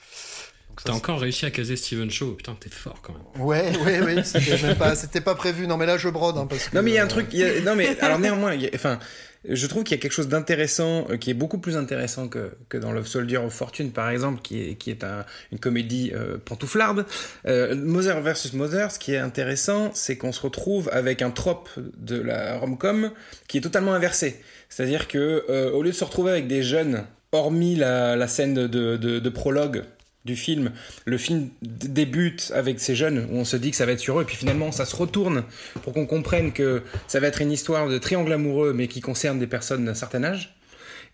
T'as 0.83 0.93
encore 0.93 1.19
réussi 1.19 1.45
à 1.45 1.51
caser 1.51 1.75
Steven 1.75 2.09
Shaw. 2.09 2.31
Putain, 2.33 2.55
t'es 2.59 2.69
fort 2.69 3.01
quand 3.01 3.13
même. 3.13 3.45
Ouais, 3.45 3.71
ouais, 3.85 4.01
ouais, 4.01 4.23
c'était 4.23 4.61
même 4.61 4.75
pas, 4.77 4.95
c'était 4.95 5.21
pas 5.21 5.35
prévu. 5.35 5.67
Non, 5.67 5.77
mais 5.77 5.85
là, 5.85 5.97
je 5.97 6.09
brode, 6.09 6.37
hein, 6.37 6.47
parce 6.49 6.69
que. 6.69 6.75
Non 6.75 6.81
mais 6.83 6.91
il 6.91 6.93
y 6.95 6.97
a 6.97 7.03
un 7.03 7.05
euh, 7.05 7.09
truc, 7.09 7.27
il 7.33 7.39
y 7.39 7.43
a- 7.43 7.61
non 7.61 7.75
mais 7.75 7.97
alors 8.01 8.19
néanmoins, 8.19 8.53
il 8.53 8.61
y 8.61 8.65
a- 8.65 8.69
enfin, 8.73 8.99
je 9.47 9.67
trouve 9.67 9.83
qu'il 9.83 9.95
y 9.95 9.99
a 9.99 10.01
quelque 10.01 10.13
chose 10.13 10.29
d'intéressant, 10.29 11.05
euh, 11.09 11.17
qui 11.17 11.29
est 11.29 11.33
beaucoup 11.33 11.57
plus 11.57 11.75
intéressant 11.77 12.27
que, 12.29 12.51
que 12.69 12.77
dans 12.77 12.91
Love 12.93 13.07
Soldier 13.07 13.37
of 13.37 13.53
Fortune 13.53 13.91
par 13.91 14.09
exemple, 14.09 14.41
qui 14.41 14.61
est, 14.69 14.75
qui 14.75 14.89
est 14.89 15.03
un- 15.03 15.25
une 15.51 15.59
comédie 15.59 16.11
euh, 16.15 16.37
pantouflarde. 16.43 17.05
Euh, 17.45 17.75
Mother 17.75 18.21
versus 18.21 18.53
Mother, 18.53 18.89
ce 18.91 18.99
qui 18.99 19.13
est 19.13 19.17
intéressant, 19.17 19.91
c'est 19.93 20.17
qu'on 20.17 20.31
se 20.31 20.41
retrouve 20.41 20.89
avec 20.93 21.21
un 21.21 21.29
trope 21.31 21.69
de 21.77 22.19
la 22.21 22.57
rom-com 22.57 23.11
qui 23.47 23.57
est 23.57 23.61
totalement 23.61 23.93
inversé. 23.93 24.41
C'est-à-dire 24.69 25.07
que 25.07 25.43
euh, 25.49 25.71
au 25.71 25.83
lieu 25.83 25.91
de 25.91 25.95
se 25.95 26.03
retrouver 26.03 26.31
avec 26.31 26.47
des 26.47 26.63
jeunes, 26.63 27.05
hormis 27.31 27.75
la, 27.75 28.15
la 28.15 28.27
scène 28.27 28.53
de, 28.53 28.67
de, 28.67 29.19
de 29.19 29.29
prologue 29.29 29.83
du 30.25 30.35
film, 30.35 30.71
le 31.05 31.17
film 31.17 31.49
débute 31.61 32.51
avec 32.55 32.79
ces 32.79 32.95
jeunes 32.95 33.27
où 33.31 33.37
on 33.37 33.45
se 33.45 33.57
dit 33.57 33.71
que 33.71 33.77
ça 33.77 33.85
va 33.85 33.91
être 33.91 33.99
sur 33.99 34.19
eux, 34.19 34.23
puis 34.23 34.37
finalement 34.37 34.71
ça 34.71 34.85
se 34.85 34.95
retourne 34.95 35.43
pour 35.83 35.93
qu'on 35.93 36.05
comprenne 36.05 36.53
que 36.53 36.83
ça 37.07 37.19
va 37.19 37.27
être 37.27 37.41
une 37.41 37.51
histoire 37.51 37.89
de 37.89 37.97
triangle 37.97 38.31
amoureux, 38.31 38.73
mais 38.73 38.87
qui 38.87 39.01
concerne 39.01 39.39
des 39.39 39.47
personnes 39.47 39.85
d'un 39.85 39.93
certain 39.93 40.23
âge. 40.23 40.55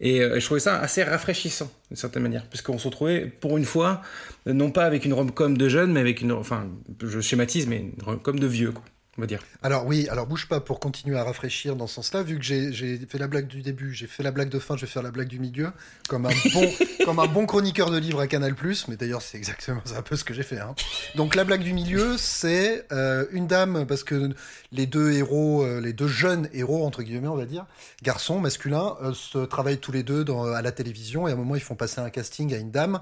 Et 0.01 0.21
euh, 0.21 0.39
je 0.39 0.45
trouvais 0.45 0.61
ça 0.61 0.79
assez 0.79 1.03
rafraîchissant, 1.03 1.69
d'une 1.89 1.97
certaine 1.97 2.23
manière, 2.23 2.45
puisqu'on 2.47 2.77
se 2.77 2.87
retrouvait, 2.87 3.25
pour 3.25 3.57
une 3.57 3.65
fois, 3.65 4.01
non 4.45 4.71
pas 4.71 4.85
avec 4.85 5.03
une 5.03 5.13
rom-com 5.13 5.57
de 5.57 5.69
jeunes, 5.69 5.91
mais 5.91 5.99
avec 5.99 6.21
une, 6.21 6.31
enfin, 6.31 6.69
je 7.03 7.19
schématise, 7.19 7.67
mais 7.67 7.77
une 7.77 8.03
rom-com 8.03 8.39
de 8.39 8.47
vieux, 8.47 8.71
quoi, 8.71 8.83
on 9.19 9.21
va 9.21 9.27
dire. 9.27 9.41
Alors 9.63 9.85
oui, 9.85 10.07
alors 10.09 10.27
bouge 10.27 10.47
pas 10.47 10.61
pour 10.61 10.79
continuer 10.79 11.17
à 11.17 11.25
rafraîchir 11.25 11.75
dans 11.75 11.88
ce 11.88 11.95
sens-là, 11.95 12.23
vu 12.23 12.39
que 12.39 12.43
j'ai 12.43 12.97
fait 12.97 13.17
la 13.17 13.27
blague 13.27 13.47
du 13.47 13.61
début, 13.61 13.93
j'ai 13.93 14.07
fait 14.07 14.23
la 14.23 14.31
blague 14.31 14.47
de 14.47 14.59
fin, 14.59 14.77
je 14.77 14.85
vais 14.85 14.91
faire 14.91 15.03
la 15.03 15.11
blague 15.11 15.27
du 15.27 15.39
milieu, 15.39 15.71
comme 16.07 16.25
un 16.25 16.31
bon, 16.53 16.71
comme 17.05 17.19
un 17.19 17.27
bon 17.27 17.45
chroniqueur 17.45 17.91
de 17.91 17.97
livres 17.97 18.21
à 18.21 18.27
Canal+, 18.27 18.55
mais 18.88 18.95
d'ailleurs 18.95 19.21
c'est 19.21 19.38
exactement 19.38 19.81
un 19.95 20.01
peu 20.01 20.15
ce 20.15 20.23
que 20.23 20.33
j'ai 20.33 20.43
fait. 20.43 20.59
Hein. 20.59 20.73
Donc 21.15 21.36
la 21.36 21.43
blague 21.43 21.63
du 21.63 21.73
milieu, 21.73 22.15
c'est 22.17 22.86
euh, 22.93 23.25
une 23.32 23.47
dame, 23.47 23.86
parce 23.86 24.05
que 24.05 24.29
les 24.71 24.86
deux 24.86 25.12
héros, 25.12 25.63
euh, 25.63 25.82
les 25.82 25.91
deux 25.91 26.08
jeunes 26.08 26.47
héros, 26.53 26.86
entre 26.86 27.03
guillemets 27.03 27.27
on 27.27 27.36
va 27.36 27.45
dire, 27.45 27.65
garçons, 28.01 28.39
masculins, 28.39 28.95
euh, 29.01 29.13
se 29.13 29.39
travaillent 29.39 29.79
tous 29.79 29.91
les 29.91 30.03
deux 30.03 30.23
dans, 30.23 30.45
à 30.45 30.62
la 30.62 30.71
télévision, 30.71 31.27
et 31.27 31.32
à 31.32 31.34
un 31.34 31.38
moment 31.38 31.55
ils 31.55 31.62
font 31.62 31.75
passer 31.75 31.99
un 31.99 32.10
casting 32.10 32.53
à 32.53 32.58
une 32.58 32.71
dame, 32.71 33.01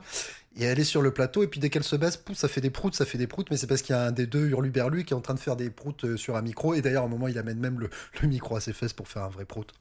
et 0.59 0.63
elle 0.65 0.79
est 0.79 0.83
sur 0.83 1.01
le 1.01 1.11
plateau, 1.11 1.43
et 1.43 1.47
puis 1.47 1.59
dès 1.59 1.69
qu'elle 1.69 1.83
se 1.83 1.95
baisse, 1.95 2.17
pouf, 2.17 2.37
ça 2.37 2.47
fait 2.47 2.61
des 2.61 2.69
proutes, 2.69 2.95
ça 2.95 3.05
fait 3.05 3.17
des 3.17 3.27
proutes, 3.27 3.49
mais 3.51 3.57
c'est 3.57 3.67
parce 3.67 3.81
qu'il 3.81 3.95
y 3.95 3.97
a 3.97 4.03
un 4.03 4.11
des 4.11 4.25
deux 4.27 4.47
hurluberlu 4.47 5.03
qui 5.05 5.13
est 5.13 5.17
en 5.17 5.21
train 5.21 5.33
de 5.33 5.39
faire 5.39 5.55
des 5.55 5.69
proutes 5.69 6.05
euh, 6.05 6.17
sur 6.17 6.35
un 6.35 6.41
micro, 6.41 6.73
et 6.73 6.81
d'ailleurs, 6.81 7.03
à 7.03 7.05
un 7.05 7.09
moment, 7.09 7.27
il 7.27 7.37
amène 7.37 7.59
même 7.59 7.79
le, 7.79 7.89
le 8.21 8.27
micro 8.27 8.55
à 8.55 8.61
ses 8.61 8.73
fesses 8.73 8.93
pour 8.93 9.07
faire 9.07 9.23
un 9.23 9.29
vrai 9.29 9.45
prout. 9.45 9.71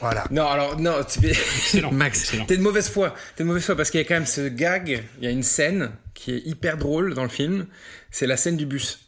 Voilà. 0.00 0.24
Non, 0.30 0.46
alors, 0.46 0.78
non, 0.78 0.94
tu- 1.08 1.24
Excellent. 1.26 1.90
Max, 1.92 2.20
excellent. 2.22 2.44
t'es 2.46 2.56
de 2.56 2.62
mauvaise 2.62 2.88
foi. 2.88 3.14
T'es 3.34 3.42
de 3.44 3.48
mauvaise 3.48 3.64
foi 3.64 3.76
parce 3.76 3.90
qu'il 3.90 3.98
y 4.00 4.04
a 4.04 4.06
quand 4.06 4.14
même 4.14 4.26
ce 4.26 4.48
gag, 4.48 5.04
il 5.18 5.24
y 5.24 5.26
a 5.26 5.30
une 5.30 5.42
scène 5.42 5.90
qui 6.14 6.32
est 6.32 6.42
hyper 6.46 6.76
drôle 6.76 7.14
dans 7.14 7.22
le 7.22 7.28
film, 7.28 7.66
c'est 8.10 8.26
la 8.26 8.36
scène 8.36 8.56
du 8.56 8.66
bus. 8.66 9.05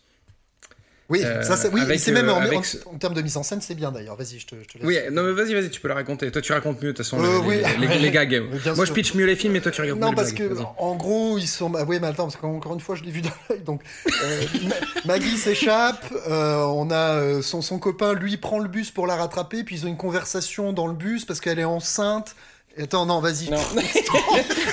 Oui, 1.11 1.23
Euh, 1.25 1.43
ça, 1.43 1.57
c'est, 1.57 1.69
oui, 1.73 1.81
avec, 1.81 1.99
c'est 2.01 2.13
même 2.13 2.29
euh, 2.29 2.35
en, 2.35 2.41
avec 2.43 2.59
en- 2.59 2.63
ce- 2.63 2.77
en 2.87 2.99
termes 2.99 3.15
de 3.15 3.23
mise 3.23 3.39
en 3.39 3.43
scène, 3.43 3.63
c'est 3.63 3.75
bien 3.75 3.91
d'ailleurs. 3.91 4.15
Vas-y, 4.17 4.39
je 4.39 4.47
te, 4.47 4.55
je 4.61 4.69
te 4.69 4.77
laisse. 4.77 4.87
Oui, 4.87 4.99
non 5.11 5.23
mais 5.23 5.33
vas-y, 5.33 5.55
vas-y, 5.55 5.71
tu 5.71 5.81
peux 5.81 5.89
la 5.89 5.95
raconter. 5.95 6.31
Toi, 6.31 6.43
tu 6.43 6.53
racontes 6.53 6.83
mieux, 6.83 6.93
de 6.93 6.97
toute 6.99 7.07
façon, 7.07 7.19
Euh, 7.19 7.41
les, 7.41 7.47
oui. 7.47 7.63
les- 7.81 7.87
les- 7.87 7.99
les 7.99 8.11
gags. 8.11 8.43
Moi, 8.67 8.75
sûr. 8.75 8.85
je 8.85 8.93
pitch 8.93 9.15
mieux 9.15 9.25
les 9.25 9.35
films, 9.37 9.57
et 9.57 9.63
toi, 9.63 9.73
tu 9.73 9.81
regardes 9.81 9.99
Non, 9.99 10.11
mieux 10.11 10.15
parce 10.17 10.33
que 10.33 10.51
en 10.77 10.97
gros, 10.97 11.39
ils 11.39 11.47
sont. 11.49 11.73
Ah 11.77 11.85
oui, 11.89 11.99
mais 11.99 12.09
attends, 12.09 12.25
parce 12.25 12.37
qu'encore 12.37 12.75
une 12.75 12.81
fois, 12.81 12.95
je 12.95 13.05
l'ai 13.05 13.11
vu 13.11 13.23
dans 13.23 13.31
l'œil. 13.49 13.61
Donc, 13.61 13.81
euh, 14.23 14.41
Ma- 14.65 15.15
Maggie 15.15 15.39
s'échappe. 15.39 16.05
euh, 16.29 16.57
on 16.67 16.91
a 16.91 17.41
son, 17.41 17.63
son 17.63 17.79
copain, 17.79 18.13
lui, 18.13 18.37
prend 18.37 18.59
le 18.59 18.69
bus 18.69 18.91
pour 18.91 19.07
la 19.07 19.17
rattraper. 19.17 19.65
Puis 19.65 19.77
ils 19.77 19.85
ont 19.87 19.89
une 19.89 19.97
conversation 19.97 20.75
dans 20.75 20.87
le 20.89 20.95
bus 20.95 21.25
parce 21.25 21.41
qu'elle 21.41 21.59
est 21.59 21.65
enceinte. 21.65 22.37
Attends, 22.77 23.07
non, 23.07 23.21
vas-y. 23.21 23.51
Non, 23.51 23.57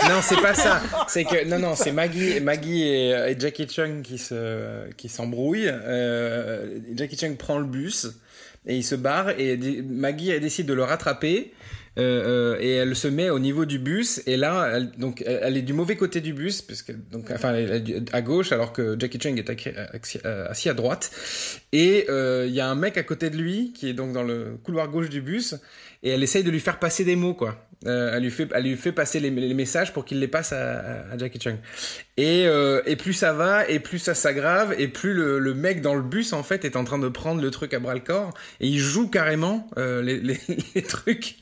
non, 0.09 0.21
c'est 0.21 0.39
pas 0.41 0.53
ça. 0.53 0.81
C'est 1.07 1.23
que 1.23 1.45
non, 1.47 1.57
non, 1.57 1.75
c'est 1.75 1.91
Maggie, 1.91 2.39
Maggie 2.39 2.83
et, 2.83 3.09
et 3.09 3.39
Jackie 3.39 3.67
Chung 3.67 4.01
qui 4.03 4.17
se, 4.17 4.89
qui 4.95 5.09
s'embrouillent. 5.09 5.69
Euh, 5.71 6.79
Jackie 6.95 7.17
Chung 7.17 7.35
prend 7.37 7.57
le 7.57 7.65
bus 7.65 8.07
et 8.67 8.75
il 8.75 8.83
se 8.83 8.95
barre 8.95 9.31
et 9.39 9.57
Maggie 9.83 10.29
elle 10.31 10.41
décide 10.41 10.67
de 10.67 10.73
le 10.73 10.83
rattraper. 10.83 11.51
euh, 11.97 12.55
euh, 12.57 12.57
et 12.59 12.71
elle 12.71 12.93
se 12.95 13.07
met 13.07 13.29
au 13.29 13.39
niveau 13.39 13.63
du 13.65 13.79
bus 13.79 14.21
et 14.27 14.35
là 14.35 14.69
elle, 14.73 14.91
donc 14.97 15.23
elle, 15.25 15.39
elle 15.43 15.55
est 15.57 15.61
du 15.61 15.71
mauvais 15.71 15.95
côté 15.95 16.19
du 16.19 16.33
bus 16.33 16.61
puisque 16.61 16.91
donc 17.09 17.31
enfin 17.31 17.53
elle, 17.53 17.71
elle 17.71 17.89
est 17.89 18.13
à 18.13 18.21
gauche 18.21 18.51
alors 18.51 18.73
que 18.73 18.97
Jackie 18.99 19.17
Chung 19.17 19.37
est 19.39 19.67
euh, 20.25 20.47
assis 20.49 20.67
à 20.67 20.73
droite 20.73 21.11
et 21.71 22.05
euh, 22.09 22.45
il 22.47 22.53
y 22.53 22.59
a 22.59 22.67
un 22.67 22.75
mec 22.75 22.97
à 22.97 23.03
côté 23.03 23.29
de 23.29 23.37
lui 23.37 23.71
qui 23.73 23.87
est 23.89 23.93
donc 23.93 24.11
dans 24.11 24.23
le 24.23 24.57
couloir 24.63 24.89
gauche 24.89 25.09
du 25.09 25.21
bus 25.21 25.55
et 26.03 26.09
elle 26.09 26.23
essaye 26.23 26.43
de 26.43 26.51
lui 26.51 26.59
faire 26.59 26.79
passer 26.79 27.03
des 27.03 27.15
mots 27.15 27.33
quoi. 27.33 27.61
Euh, 27.87 28.11
elle 28.15 28.23
lui 28.23 28.31
fait 28.31 28.47
elle 28.55 28.63
lui 28.63 28.77
fait 28.77 28.93
passer 28.93 29.19
les, 29.19 29.29
les 29.29 29.53
messages 29.53 29.93
pour 29.93 30.05
qu'il 30.05 30.19
les 30.19 30.27
passe 30.29 30.53
à, 30.53 30.79
à- 31.11 31.17
Jackie 31.19 31.39
Chung 31.39 31.57
et, 32.17 32.45
euh, 32.47 32.81
et 32.87 32.95
plus 32.95 33.13
ça 33.13 33.31
va 33.33 33.67
et 33.69 33.79
plus 33.79 33.99
ça 33.99 34.15
s'aggrave 34.15 34.73
et 34.79 34.87
plus 34.87 35.13
le, 35.13 35.37
le 35.37 35.53
mec 35.53 35.81
dans 35.81 35.93
le 35.93 36.01
bus 36.01 36.33
en 36.33 36.41
fait 36.41 36.65
est 36.65 36.77
en 36.77 36.83
train 36.83 36.97
de 36.97 37.09
prendre 37.09 37.41
le 37.41 37.51
truc 37.51 37.73
à 37.75 37.79
bras 37.79 37.93
le 37.93 37.99
corps 37.99 38.33
et 38.59 38.67
il 38.67 38.79
joue 38.79 39.07
carrément 39.09 39.67
euh, 39.77 40.01
les, 40.01 40.19
les, 40.19 40.39
les 40.75 40.81
trucs 40.81 41.35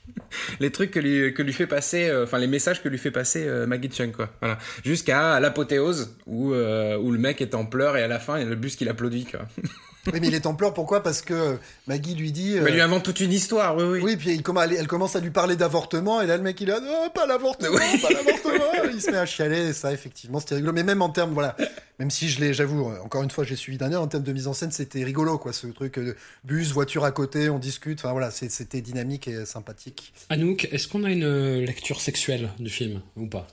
les 0.60 0.72
trucs 0.72 0.92
que 0.92 1.00
lui, 1.00 1.34
que 1.34 1.44
lui 1.44 1.54
fait 1.54 1.68
passer 1.68 2.10
euh, 2.10 2.24
enfin 2.24 2.40
les 2.40 2.48
messages 2.48 2.82
que 2.84 2.90
lui 2.90 2.98
fait 2.98 3.12
passer 3.12 3.46
euh, 3.48 3.66
Maggie 3.68 3.90
Chung 3.96 4.12
quoi. 4.12 4.30
Voilà. 4.42 4.58
Jusqu'à 4.84 5.40
l'apothéose 5.40 6.18
où 6.26 6.54
euh, 6.54 6.98
où 6.98 7.12
le 7.12 7.20
mec 7.20 7.42
est 7.42 7.56
en 7.56 7.66
pleurs 7.66 7.96
et 7.96 8.04
à 8.04 8.08
la 8.08 8.20
fin 8.20 8.38
il 8.38 8.44
y 8.44 8.46
a 8.46 8.50
le 8.50 8.56
bus 8.56 8.76
qui 8.76 8.84
l'applaudit 8.86 9.26
quoi 9.26 9.42
Oui, 10.12 10.20
mais 10.20 10.28
il 10.28 10.36
est 10.36 10.46
en 10.46 10.54
pleurs, 10.54 10.74
pourquoi? 10.74 11.02
Parce 11.02 11.22
que 11.22 11.58
Maggie 11.88 12.14
lui 12.16 12.32
dit. 12.32 12.56
mais 12.56 12.72
euh, 12.72 12.74
lui 12.74 12.82
invente 12.82 13.04
toute 13.04 13.22
une 13.22 13.32
histoire 13.32 13.78
oui 13.78 13.84
oui, 13.84 14.00
Oui, 14.04 14.18
puis 14.18 14.32
il, 14.32 14.44
elle, 14.62 14.74
elle 14.74 14.88
commence 14.88 15.16
à 15.16 15.20
lui 15.22 15.30
parler 15.30 15.56
d'avortement, 15.56 16.22
et 16.22 16.28
là 16.28 16.36
le 16.36 16.44
mec 16.44 16.60
il 16.60 16.72
a 16.72 16.80
non, 16.80 17.10
pas 17.14 17.26
l'avortement, 17.26 17.78
pas 17.78 18.10
l'avortement, 18.10 18.84
il 18.94 19.02
se 19.02 19.12
met 19.12 19.18
à 19.18 19.26
chialer, 19.26 19.70
et 19.70 19.74
ça 19.74 19.94
effectivement 19.94 20.40
c'était 20.40 20.56
rigolo. 20.56 20.74
Mais 20.74 20.84
même 20.84 21.02
en 21.02 21.10
termes, 21.10 21.34
voilà, 21.34 21.56
même 22.00 22.12
si 22.12 22.28
je 22.28 22.42
l'ai, 22.42 22.54
j'avoue, 22.54 22.90
euh, 22.90 23.00
encore 23.04 23.24
une 23.24 23.32
fois 23.32 23.44
j'ai 23.46 23.56
suivi 23.56 23.78
d'un 23.78 23.94
en 23.94 24.08
termes 24.08 24.24
de 24.24 24.34
mise 24.34 24.48
en 24.48 24.54
scène 24.54 24.72
c'était 24.72 25.04
rigolo 25.04 25.38
quoi, 25.38 25.54
ce 25.54 25.68
truc 25.68 25.98
euh, 25.98 26.16
bus, 26.44 26.72
voiture 26.72 27.06
à 27.06 27.12
côté, 27.12 27.50
on 27.50 27.60
discute, 27.60 28.00
enfin 28.00 28.12
voilà, 28.12 28.32
c'était 28.32 28.82
dynamique 28.82 29.28
et 29.28 29.46
sympathique. 29.46 30.14
Anouk, 30.30 30.68
est-ce 30.72 30.88
qu'on 30.88 31.04
a 31.04 31.12
une 31.12 31.24
euh, 31.24 31.66
lecture 31.66 32.02
sexuelle 32.02 32.50
du 32.60 32.70
film 32.70 33.02
ou 33.16 33.28
pas? 33.28 33.48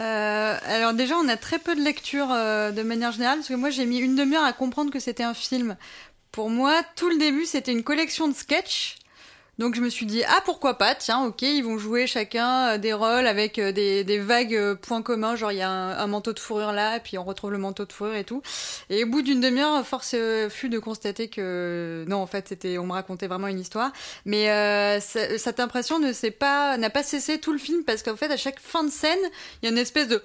Euh, 0.00 0.58
alors 0.64 0.92
déjà, 0.94 1.16
on 1.16 1.28
a 1.28 1.36
très 1.36 1.58
peu 1.58 1.76
de 1.76 1.80
lecture 1.80 2.32
euh, 2.32 2.72
de 2.72 2.82
manière 2.82 3.12
générale, 3.12 3.38
parce 3.38 3.48
que 3.48 3.54
moi 3.54 3.70
j'ai 3.70 3.86
mis 3.86 3.98
une 3.98 4.16
demi-heure 4.16 4.44
à 4.44 4.52
comprendre 4.52 4.90
que 4.90 5.00
c'était 5.00 5.22
un 5.22 5.34
film. 5.34 5.76
Pour 6.32 6.50
moi, 6.50 6.82
tout 6.96 7.08
le 7.08 7.16
début, 7.18 7.44
c'était 7.44 7.72
une 7.72 7.84
collection 7.84 8.26
de 8.28 8.34
sketchs 8.34 8.96
Donc 9.58 9.76
je 9.76 9.80
me 9.80 9.88
suis 9.88 10.06
dit 10.06 10.22
ah 10.26 10.40
pourquoi 10.44 10.78
pas 10.78 10.94
tiens 10.94 11.24
ok 11.24 11.42
ils 11.42 11.62
vont 11.62 11.78
jouer 11.78 12.06
chacun 12.08 12.70
euh, 12.70 12.78
des 12.78 12.92
rôles 12.92 13.26
avec 13.26 13.58
euh, 13.58 13.70
des, 13.70 14.02
des 14.02 14.18
vagues 14.18 14.54
euh, 14.54 14.74
points 14.74 15.02
communs 15.02 15.36
genre 15.36 15.52
il 15.52 15.58
y 15.58 15.62
a 15.62 15.70
un, 15.70 16.06
manteau 16.08 16.32
de 16.32 16.40
fourrure 16.40 16.72
là 16.72 16.98
puis 16.98 17.18
on 17.18 17.24
retrouve 17.24 17.52
le 17.52 17.58
manteau 17.58 17.84
de 17.84 17.92
fourrure 17.92 18.16
et 18.16 18.24
tout. 18.24 18.42
Et 18.90 19.04
au 19.04 19.06
bout 19.06 19.22
d'une 19.22 19.40
demi-heure 19.40 19.86
force 19.86 20.16
fut 20.48 20.68
de 20.68 20.78
constater 20.78 21.28
que 21.28 22.04
non 22.08 22.16
en 22.18 22.26
fait 22.26 22.48
c'était 22.48 22.78
on 22.78 22.86
me 22.86 22.92
racontait 22.92 23.28
vraiment 23.28 23.46
une 23.46 23.60
histoire. 23.60 23.92
Mais 24.24 24.50
euh, 24.50 24.98
cette 25.00 25.60
impression 25.60 26.00
ne 26.00 26.12
s'est 26.12 26.30
pas 26.32 26.76
n'a 26.76 26.90
pas 26.90 27.02
cessé 27.02 27.38
tout 27.38 27.52
le 27.52 27.58
film 27.58 27.84
parce 27.84 28.02
qu'en 28.02 28.16
fait 28.16 28.30
à 28.30 28.36
chaque 28.36 28.58
fin 28.58 28.82
de 28.82 28.90
scène 28.90 29.18
il 29.62 29.66
y 29.66 29.68
a 29.68 29.70
une 29.72 29.78
espèce 29.78 30.08
de 30.08 30.22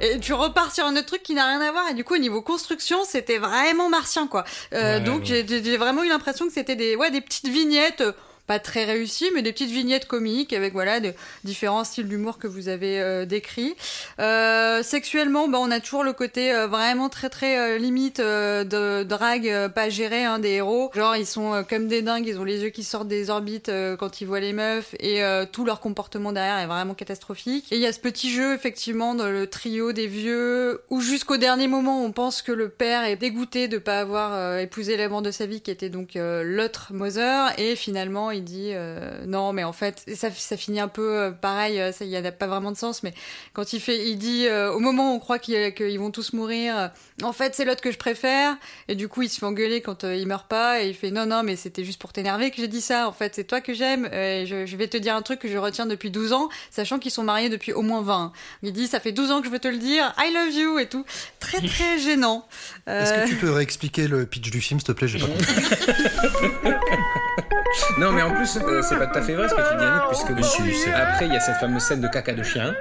et 0.00 0.18
tu 0.18 0.32
repars 0.32 0.74
sur 0.74 0.84
un 0.84 0.96
autre 0.96 1.06
truc 1.06 1.22
qui 1.22 1.34
n'a 1.34 1.46
rien 1.46 1.60
à 1.60 1.70
voir. 1.70 1.88
Et 1.90 1.94
du 1.94 2.04
coup, 2.04 2.14
au 2.14 2.18
niveau 2.18 2.42
construction, 2.42 2.98
c'était 3.04 3.38
vraiment 3.38 3.88
martien, 3.88 4.26
quoi. 4.26 4.44
Euh, 4.72 5.00
donc, 5.00 5.24
j'ai 5.24 5.76
vraiment 5.76 6.02
eu 6.02 6.08
l'impression 6.08 6.46
que 6.46 6.52
c'était 6.52 6.76
des, 6.76 6.96
ouais, 6.96 7.10
des 7.10 7.20
petites 7.20 7.48
vignettes. 7.48 8.00
Euh, 8.00 8.12
pas 8.46 8.58
très 8.58 8.84
réussies, 8.84 9.30
mais 9.34 9.42
des 9.42 9.52
petites 9.52 9.70
vignettes 9.70 10.06
comiques 10.06 10.52
avec, 10.52 10.72
voilà, 10.72 11.00
différents 11.44 11.84
styles 11.84 12.08
d'humour 12.08 12.38
que 12.38 12.46
vous 12.46 12.68
avez 12.68 13.00
euh, 13.00 13.24
décrits. 13.24 13.74
Euh, 14.18 14.82
sexuellement, 14.82 15.48
bah, 15.48 15.58
on 15.60 15.70
a 15.70 15.80
toujours 15.80 16.04
le 16.04 16.12
côté 16.12 16.52
euh, 16.52 16.66
vraiment 16.66 17.08
très, 17.08 17.30
très 17.30 17.58
euh, 17.58 17.78
limite 17.78 18.20
euh, 18.20 18.64
de 18.64 19.02
drague 19.04 19.68
pas 19.74 19.88
géré 19.88 20.24
hein, 20.24 20.38
des 20.38 20.50
héros. 20.50 20.90
Genre, 20.94 21.16
ils 21.16 21.26
sont 21.26 21.64
comme 21.68 21.88
des 21.88 22.02
dingues, 22.02 22.26
ils 22.26 22.38
ont 22.38 22.44
les 22.44 22.62
yeux 22.62 22.68
qui 22.68 22.84
sortent 22.84 23.08
des 23.08 23.30
orbites 23.30 23.70
quand 23.98 24.20
ils 24.20 24.26
voient 24.26 24.40
les 24.40 24.52
meufs 24.52 24.94
et 25.00 25.22
tout 25.52 25.64
leur 25.64 25.80
comportement 25.80 26.32
derrière 26.32 26.58
est 26.58 26.66
vraiment 26.66 26.94
catastrophique. 26.94 27.72
Et 27.72 27.76
il 27.76 27.80
y 27.80 27.86
a 27.86 27.92
ce 27.92 28.00
petit 28.00 28.30
jeu, 28.30 28.54
effectivement, 28.54 29.14
dans 29.14 29.28
le 29.28 29.46
trio 29.46 29.92
des 29.92 30.06
vieux, 30.06 30.82
où 30.90 31.00
jusqu'au 31.00 31.36
dernier 31.36 31.66
moment, 31.66 32.04
on 32.04 32.12
pense 32.12 32.42
que 32.42 32.52
le 32.52 32.68
père 32.68 33.04
est 33.04 33.16
dégoûté 33.16 33.68
de 33.68 33.78
pas 33.78 34.00
avoir 34.00 34.58
épousé 34.58 34.96
l'amour 34.96 35.22
de 35.22 35.30
sa 35.30 35.46
vie, 35.46 35.60
qui 35.60 35.70
était 35.70 35.88
donc 35.88 36.10
l'autre 36.14 36.92
Mother, 36.92 37.52
et 37.58 37.76
finalement, 37.76 38.30
il 38.34 38.44
dit 38.44 38.70
euh, 38.72 39.24
non, 39.26 39.52
mais 39.52 39.64
en 39.64 39.72
fait, 39.72 40.04
ça, 40.14 40.30
ça 40.30 40.56
finit 40.56 40.80
un 40.80 40.88
peu 40.88 41.18
euh, 41.18 41.30
pareil, 41.30 41.80
euh, 41.80 41.92
ça, 41.92 42.04
il 42.04 42.10
y 42.10 42.16
a 42.16 42.32
pas 42.32 42.46
vraiment 42.46 42.70
de 42.72 42.76
sens, 42.76 43.02
mais 43.02 43.14
quand 43.52 43.72
il 43.72 43.80
fait, 43.80 44.06
il 44.08 44.16
dit 44.18 44.46
euh, 44.46 44.72
au 44.72 44.78
moment 44.80 45.12
où 45.12 45.16
on 45.16 45.18
croit 45.18 45.38
qu'il 45.38 45.54
y 45.54 45.56
a- 45.56 45.70
qu'ils 45.70 45.98
vont 45.98 46.10
tous 46.10 46.32
mourir, 46.32 46.90
en 47.22 47.32
fait, 47.32 47.54
c'est 47.54 47.64
l'autre 47.64 47.80
que 47.80 47.90
je 47.92 47.98
préfère, 47.98 48.56
et 48.88 48.94
du 48.94 49.08
coup, 49.08 49.22
il 49.22 49.28
se 49.28 49.38
fait 49.38 49.46
engueuler 49.46 49.80
quand 49.80 50.04
euh, 50.04 50.14
il 50.16 50.26
meurt 50.26 50.46
pas, 50.48 50.82
et 50.82 50.88
il 50.88 50.94
fait 50.94 51.10
non, 51.10 51.26
non, 51.26 51.42
mais 51.42 51.56
c'était 51.56 51.84
juste 51.84 52.00
pour 52.00 52.12
t'énerver 52.12 52.50
que 52.50 52.56
j'ai 52.58 52.68
dit 52.68 52.80
ça, 52.80 53.08
en 53.08 53.12
fait, 53.12 53.34
c'est 53.34 53.44
toi 53.44 53.60
que 53.60 53.72
j'aime, 53.74 54.06
et 54.12 54.44
je, 54.46 54.66
je 54.66 54.76
vais 54.76 54.88
te 54.88 54.96
dire 54.96 55.14
un 55.16 55.22
truc 55.22 55.38
que 55.40 55.48
je 55.48 55.56
retiens 55.58 55.86
depuis 55.86 56.10
12 56.10 56.32
ans, 56.32 56.48
sachant 56.70 56.98
qu'ils 56.98 57.10
sont 57.12 57.22
mariés 57.24 57.48
depuis 57.48 57.72
au 57.72 57.82
moins 57.82 58.02
20. 58.02 58.32
Il 58.62 58.72
dit, 58.72 58.86
ça 58.88 59.00
fait 59.00 59.12
12 59.12 59.30
ans 59.30 59.40
que 59.40 59.46
je 59.46 59.52
veux 59.52 59.58
te 59.58 59.68
le 59.68 59.78
dire, 59.78 60.12
I 60.18 60.32
love 60.34 60.52
you, 60.54 60.78
et 60.78 60.86
tout. 60.88 61.04
Très, 61.40 61.60
très 61.66 61.98
gênant. 62.04 62.46
Est-ce 62.86 63.12
que 63.24 63.28
tu 63.28 63.36
peux 63.36 63.50
réexpliquer 63.50 64.08
le 64.08 64.26
pitch 64.26 64.50
du 64.50 64.60
film, 64.60 64.80
s'il 64.80 64.86
te 64.88 64.92
plaît? 64.92 65.08
J'ai 65.08 65.18
pas 65.18 65.26
compris. 65.26 66.74
Non, 67.98 68.12
mais 68.12 68.22
en 68.24 68.34
plus, 68.34 68.56
euh, 68.56 68.82
c'est 68.82 68.96
pas 68.96 69.06
tout 69.06 69.18
à 69.18 69.22
fait 69.22 69.34
vrai 69.34 69.48
ce 69.48 69.54
que 69.54 69.60
tu 69.60 69.76
dis, 69.76 69.84
puisque 70.08 70.88
après, 70.88 71.26
il 71.26 71.32
y 71.32 71.36
a 71.36 71.40
cette 71.40 71.56
fameuse 71.56 71.82
scène 71.82 72.00
de 72.00 72.08
caca 72.08 72.32
de 72.32 72.42
chien 72.42 72.74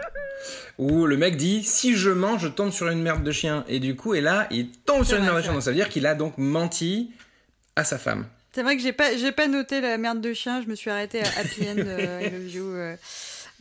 où 0.77 1.06
le 1.06 1.17
mec 1.17 1.38
dit 1.38 1.63
si 1.63 1.95
je 1.95 2.10
mens, 2.10 2.38
je 2.38 2.47
tombe 2.47 2.71
sur 2.71 2.89
une 2.89 3.01
merde 3.01 3.23
de 3.23 3.32
chien. 3.32 3.63
Et 3.67 3.79
du 3.79 3.95
coup, 3.95 4.13
et 4.13 4.21
là, 4.21 4.47
il 4.51 4.71
tombe 4.71 5.03
sur 5.03 5.17
une 5.17 5.23
merde 5.23 5.38
de 5.38 5.41
chien. 5.41 5.53
Donc 5.53 5.62
ça 5.63 5.69
veut 5.71 5.75
dire 5.75 5.89
qu'il 5.89 6.06
a 6.06 6.15
donc 6.15 6.38
menti 6.38 7.12
à 7.75 7.84
sa 7.84 7.97
femme. 7.97 8.25
C'est 8.53 8.62
vrai 8.62 8.75
que 8.75 8.84
j'ai 8.84 8.93
pas, 8.93 9.15
j'ai 9.17 9.32
pas 9.32 9.47
noté 9.47 9.82
la 9.82 9.97
merde 9.97 10.21
de 10.21 10.34
chien, 10.34 10.62
je 10.62 10.67
me 10.67 10.75
suis 10.75 10.91
arrêtée 10.91 11.21
à 11.21 11.39
Happy 11.39 11.67
End, 11.67 11.77
euh, 11.79 12.21
I 12.21 12.29
Love 12.29 12.49
You. 12.53 12.69
euh. 12.75 12.95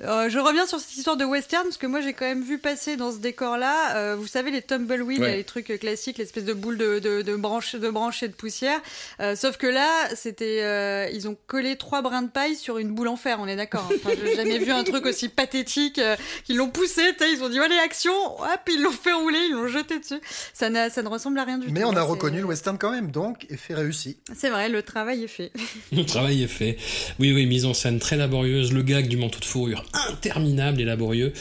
Euh, 0.02 0.28
je 0.28 0.38
reviens 0.38 0.66
sur 0.66 0.80
cette 0.80 0.96
histoire 0.96 1.16
de 1.16 1.24
western 1.24 1.62
parce 1.64 1.76
que 1.76 1.86
moi 1.86 2.00
j'ai 2.00 2.12
quand 2.12 2.24
même 2.24 2.42
vu 2.42 2.58
passer 2.58 2.96
dans 2.96 3.12
ce 3.12 3.18
décor-là, 3.18 3.96
euh, 3.96 4.16
vous 4.16 4.26
savez 4.26 4.50
les 4.50 4.62
tumbleweed, 4.62 5.20
Ouais. 5.20 5.36
les 5.36 5.44
trucs 5.44 5.78
classiques, 5.78 6.18
l'espèce 6.18 6.44
de 6.44 6.52
boule 6.54 6.76
de, 6.76 6.98
de, 6.98 7.22
de 7.22 7.36
branches, 7.36 7.76
de 7.76 7.88
branches 7.90 8.22
et 8.22 8.28
de 8.28 8.32
poussière. 8.34 8.80
Euh, 9.20 9.36
sauf 9.36 9.56
que 9.56 9.66
là, 9.66 9.88
c'était, 10.16 10.60
euh, 10.62 11.08
ils 11.12 11.28
ont 11.28 11.36
collé 11.46 11.76
trois 11.76 12.02
brins 12.02 12.22
de 12.22 12.28
paille 12.30 12.56
sur 12.56 12.78
une 12.78 12.88
boule 12.94 13.08
en 13.08 13.16
fer, 13.16 13.38
on 13.40 13.46
est 13.46 13.56
d'accord. 13.56 13.88
hein. 13.92 13.94
Enfin, 13.96 14.10
j'ai 14.20 14.34
jamais 14.36 14.58
vu 14.58 14.70
un 14.72 14.82
truc 14.84 15.06
aussi 15.06 15.28
pathétique. 15.28 15.98
euh, 15.98 16.16
qu'ils 16.44 16.56
l'ont 16.56 16.70
poussé, 16.70 17.02
tu 17.16 17.24
sais, 17.24 17.32
ils 17.32 17.42
ont 17.42 17.48
dit 17.48 17.58
allez 17.60 17.78
action, 17.78 18.12
hop, 18.40 18.60
ils 18.72 18.82
l'ont 18.82 18.90
fait 18.90 19.12
rouler, 19.12 19.38
ils 19.48 19.52
l'ont 19.52 19.68
jeté 19.68 19.98
dessus. 19.98 20.20
Ça, 20.52 20.68
n'a- 20.70 20.90
ça 20.90 21.02
ne 21.02 21.08
ressemble 21.08 21.38
à 21.38 21.44
rien 21.44 21.58
du 21.58 21.66
tout. 21.66 21.72
Mais 21.72 21.84
on 21.84 21.90
a 21.92 21.94
C'est- 21.94 22.00
reconnu 22.00 22.38
le 22.40 22.46
western 22.46 22.76
quand 22.78 22.90
même, 22.90 23.10
donc 23.12 23.46
effet 23.50 23.74
réussi. 23.74 24.16
C'est 24.34 24.50
vrai, 24.50 24.68
le 24.68 24.82
travail 24.82 25.24
est 25.24 25.28
fait. 25.28 25.52
Le 25.92 26.04
travail 26.04 26.42
est 26.42 26.48
fait. 26.48 26.76
Oui, 27.20 27.32
oui, 27.32 27.46
mise 27.46 27.66
en 27.66 27.74
scène 27.74 27.98
très 28.00 28.16
laborieuse. 28.16 28.72
Le 28.72 28.82
gag 28.82 29.06
du 29.06 29.16
manteau 29.16 29.38
de 29.38 29.44
fourrure 29.44 29.84
interminable 30.10 30.80
et 30.80 30.84
laborieux. 30.84 31.32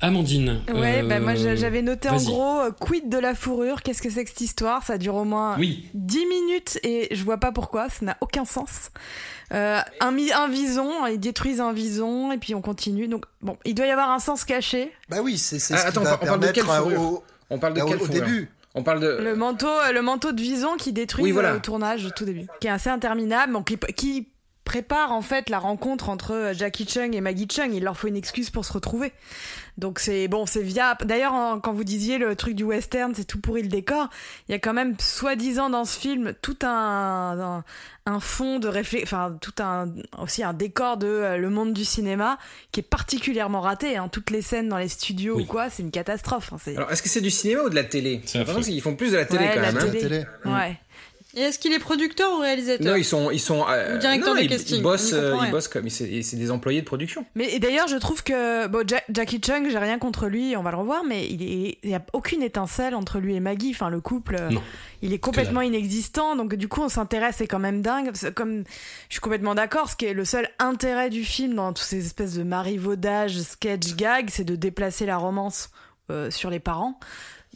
Amandine. 0.00 0.60
Ouais, 0.74 1.00
euh, 1.02 1.08
bah 1.08 1.18
moi 1.20 1.34
j'a- 1.34 1.56
j'avais 1.56 1.80
noté 1.80 2.10
en 2.10 2.16
gros 2.16 2.60
euh, 2.60 2.70
quid 2.72 3.08
de 3.08 3.16
la 3.16 3.34
fourrure, 3.34 3.80
qu'est-ce 3.82 4.02
que 4.02 4.10
c'est 4.10 4.24
que 4.24 4.30
cette 4.30 4.40
histoire? 4.42 4.82
Ça 4.82 4.98
dure 4.98 5.14
au 5.14 5.24
moins 5.24 5.56
Oui. 5.58 5.88
10 5.94 6.26
minutes 6.26 6.78
et 6.82 7.08
je 7.14 7.24
vois 7.24 7.38
pas 7.38 7.52
pourquoi, 7.52 7.88
ça 7.88 8.04
n'a 8.04 8.16
aucun 8.20 8.44
sens. 8.44 8.90
Euh, 9.52 9.78
un, 10.00 10.48
vison, 10.48 11.06
ils 11.06 11.18
détruisent 11.20 11.60
un 11.60 11.72
vison 11.72 12.32
et 12.32 12.38
puis 12.38 12.54
on 12.54 12.60
continue. 12.60 13.08
Donc 13.08 13.24
bon, 13.40 13.56
il 13.64 13.74
doit 13.74 13.86
y 13.86 13.90
avoir 13.90 14.10
un 14.10 14.18
sens 14.18 14.44
caché. 14.44 14.92
Bah 15.08 15.18
oui, 15.22 15.38
c'est 15.38 15.58
c'est 15.58 15.74
Ah, 15.74 15.78
ce 15.78 15.86
attends, 15.86 16.00
qui 16.02 16.06
on 16.08 16.10
va 16.10 16.16
parle 16.18 16.40
de 16.40 16.46
quelle 16.48 16.64
fourrure? 16.64 17.00
au, 17.00 17.24
On 17.50 17.58
parle 17.58 17.74
de 17.74 17.80
à- 17.80 17.84
quelle 17.84 17.96
au 17.96 18.04
fourrure? 18.04 18.24
début. 18.24 18.50
On 18.74 18.82
parle 18.82 19.00
de. 19.00 19.18
Le 19.22 19.36
manteau, 19.36 19.68
euh, 19.68 19.92
le 19.92 20.02
manteau 20.02 20.32
de 20.32 20.40
vison 20.40 20.76
qui 20.76 20.92
détruit 20.92 21.24
Oui, 21.24 21.30
voilà. 21.30 21.52
euh, 21.52 21.56
au 21.56 21.60
tournage 21.60 22.04
au 22.04 22.10
tout 22.10 22.24
début, 22.24 22.46
qui 22.60 22.66
est 22.66 22.70
assez 22.70 22.90
interminable, 22.90 23.52
donc 23.52 23.66
qui, 23.68 23.78
qui 23.94 24.28
prépare 24.64 25.12
en 25.12 25.22
fait 25.22 25.50
la 25.50 25.58
rencontre 25.58 26.08
entre 26.08 26.32
euh, 26.32 26.54
Jackie 26.54 26.86
Chung 26.88 27.14
et 27.14 27.20
Maggie 27.20 27.48
Chung. 27.50 27.72
Il 27.74 27.84
leur 27.84 27.96
faut 27.96 28.08
une 28.08 28.16
excuse 28.16 28.50
pour 28.50 28.64
se 28.64 28.72
retrouver. 28.72 29.12
Donc 29.76 29.98
c'est 29.98 30.28
bon, 30.28 30.46
c'est 30.46 30.62
via. 30.62 30.96
D'ailleurs, 31.04 31.32
quand 31.62 31.72
vous 31.72 31.82
disiez 31.84 32.18
le 32.18 32.36
truc 32.36 32.54
du 32.54 32.62
western, 32.64 33.12
c'est 33.14 33.24
tout 33.24 33.40
pourri 33.40 33.62
le 33.62 33.68
décor. 33.68 34.08
Il 34.48 34.52
y 34.52 34.54
a 34.54 34.58
quand 34.60 34.72
même 34.72 34.94
soi-disant 35.00 35.68
dans 35.70 35.84
ce 35.84 35.98
film 35.98 36.32
tout 36.42 36.56
un 36.62 36.74
un, 37.40 37.64
un 38.06 38.20
fond 38.20 38.58
de 38.60 38.68
réflexion, 38.68 39.04
enfin 39.18 39.36
tout 39.40 39.54
un 39.60 39.88
aussi 40.18 40.44
un 40.44 40.52
décor 40.52 40.96
de 40.96 41.06
euh, 41.08 41.36
le 41.38 41.50
monde 41.50 41.72
du 41.72 41.84
cinéma 41.84 42.38
qui 42.70 42.80
est 42.80 42.84
particulièrement 42.84 43.60
raté. 43.60 43.96
Hein. 43.96 44.08
Toutes 44.08 44.30
les 44.30 44.42
scènes 44.42 44.68
dans 44.68 44.78
les 44.78 44.88
studios 44.88 45.34
Oui. 45.36 45.42
ou 45.42 45.46
quoi, 45.46 45.70
c'est 45.70 45.82
une 45.82 45.90
catastrophe. 45.90 46.52
hein. 46.52 46.58
Alors, 46.76 46.92
est-ce 46.92 47.02
que 47.02 47.08
c'est 47.08 47.20
du 47.20 47.30
cinéma 47.30 47.62
ou 47.64 47.70
de 47.70 47.74
la 47.74 47.84
télé? 47.84 48.20
Qu'ils 48.20 48.80
font 48.80 48.94
plus 48.94 49.10
de 49.10 49.16
la 49.16 49.24
télé 49.24 49.44
Ouais, 49.46 49.54
quand 49.54 49.60
la 49.60 49.72
même. 49.72 49.82
hein. 49.82 49.86
télé. 49.86 50.00
télé. 50.00 50.24
ouais. 50.44 50.78
Et 51.36 51.40
est-ce 51.40 51.58
qu'il 51.58 51.72
est 51.72 51.78
producteur 51.80 52.32
ou 52.32 52.38
réalisateur 52.40 52.86
Non, 52.86 52.96
ils 52.96 53.04
sont, 53.04 53.30
ils 53.30 53.40
sont. 53.40 53.64
euh, 53.68 53.96
Ou 53.96 53.98
directeur 53.98 54.34
non, 54.34 54.40
de 54.40 54.44
ils- 54.44 54.48
casting, 54.48 54.76
Ils 54.76 54.82
bossent, 54.82 55.12
euh, 55.12 55.36
ils 55.44 55.50
bossent 55.50 55.66
comme, 55.68 55.88
c'est 55.88 56.22
c'est 56.22 56.36
des 56.36 56.50
employés 56.52 56.80
de 56.80 56.86
production. 56.86 57.26
Mais 57.34 57.58
d'ailleurs, 57.58 57.88
je 57.88 57.96
trouve 57.96 58.22
que 58.22 58.68
bon, 58.68 58.86
Ja- 58.88 59.02
Jackie 59.12 59.40
Chung, 59.44 59.68
j'ai 59.68 59.78
rien 59.78 59.98
contre 59.98 60.26
lui, 60.28 60.56
on 60.56 60.62
va 60.62 60.70
le 60.70 60.76
revoir, 60.76 61.02
mais 61.04 61.26
il 61.26 61.42
est- 61.42 61.78
il 61.82 61.90
y 61.90 61.94
a 61.94 62.02
aucune 62.12 62.42
étincelle 62.42 62.94
entre 62.94 63.18
lui 63.18 63.34
et 63.34 63.40
Maggie. 63.40 63.72
Enfin, 63.74 63.90
le 63.90 64.00
couple, 64.00 64.36
euh, 64.40 64.50
Non. 64.50 64.62
il 65.02 65.12
est 65.12 65.18
complètement 65.18 65.60
inexistant. 65.60 66.36
Donc 66.36 66.54
du 66.54 66.68
coup, 66.68 66.82
on 66.82 66.88
s'intéresse, 66.88 67.36
c'est 67.38 67.48
quand 67.48 67.58
même 67.58 67.82
dingue. 67.82 68.12
Comme 68.34 68.62
je 69.08 69.14
suis 69.14 69.20
complètement 69.20 69.56
d'accord, 69.56 69.90
ce 69.90 69.96
qui 69.96 70.04
est 70.06 70.14
le 70.14 70.24
seul 70.24 70.48
intérêt 70.60 71.10
du 71.10 71.24
film 71.24 71.54
dans 71.54 71.72
toutes 71.72 71.84
ces 71.86 72.06
espèces 72.06 72.34
de 72.34 72.44
marivaudages, 72.44 73.40
sketch, 73.40 73.96
gag, 73.96 74.28
c'est 74.30 74.44
de 74.44 74.54
déplacer 74.56 75.04
la 75.04 75.16
romance 75.16 75.70
euh, 76.10 76.30
sur 76.30 76.50
les 76.50 76.60
parents. 76.60 76.98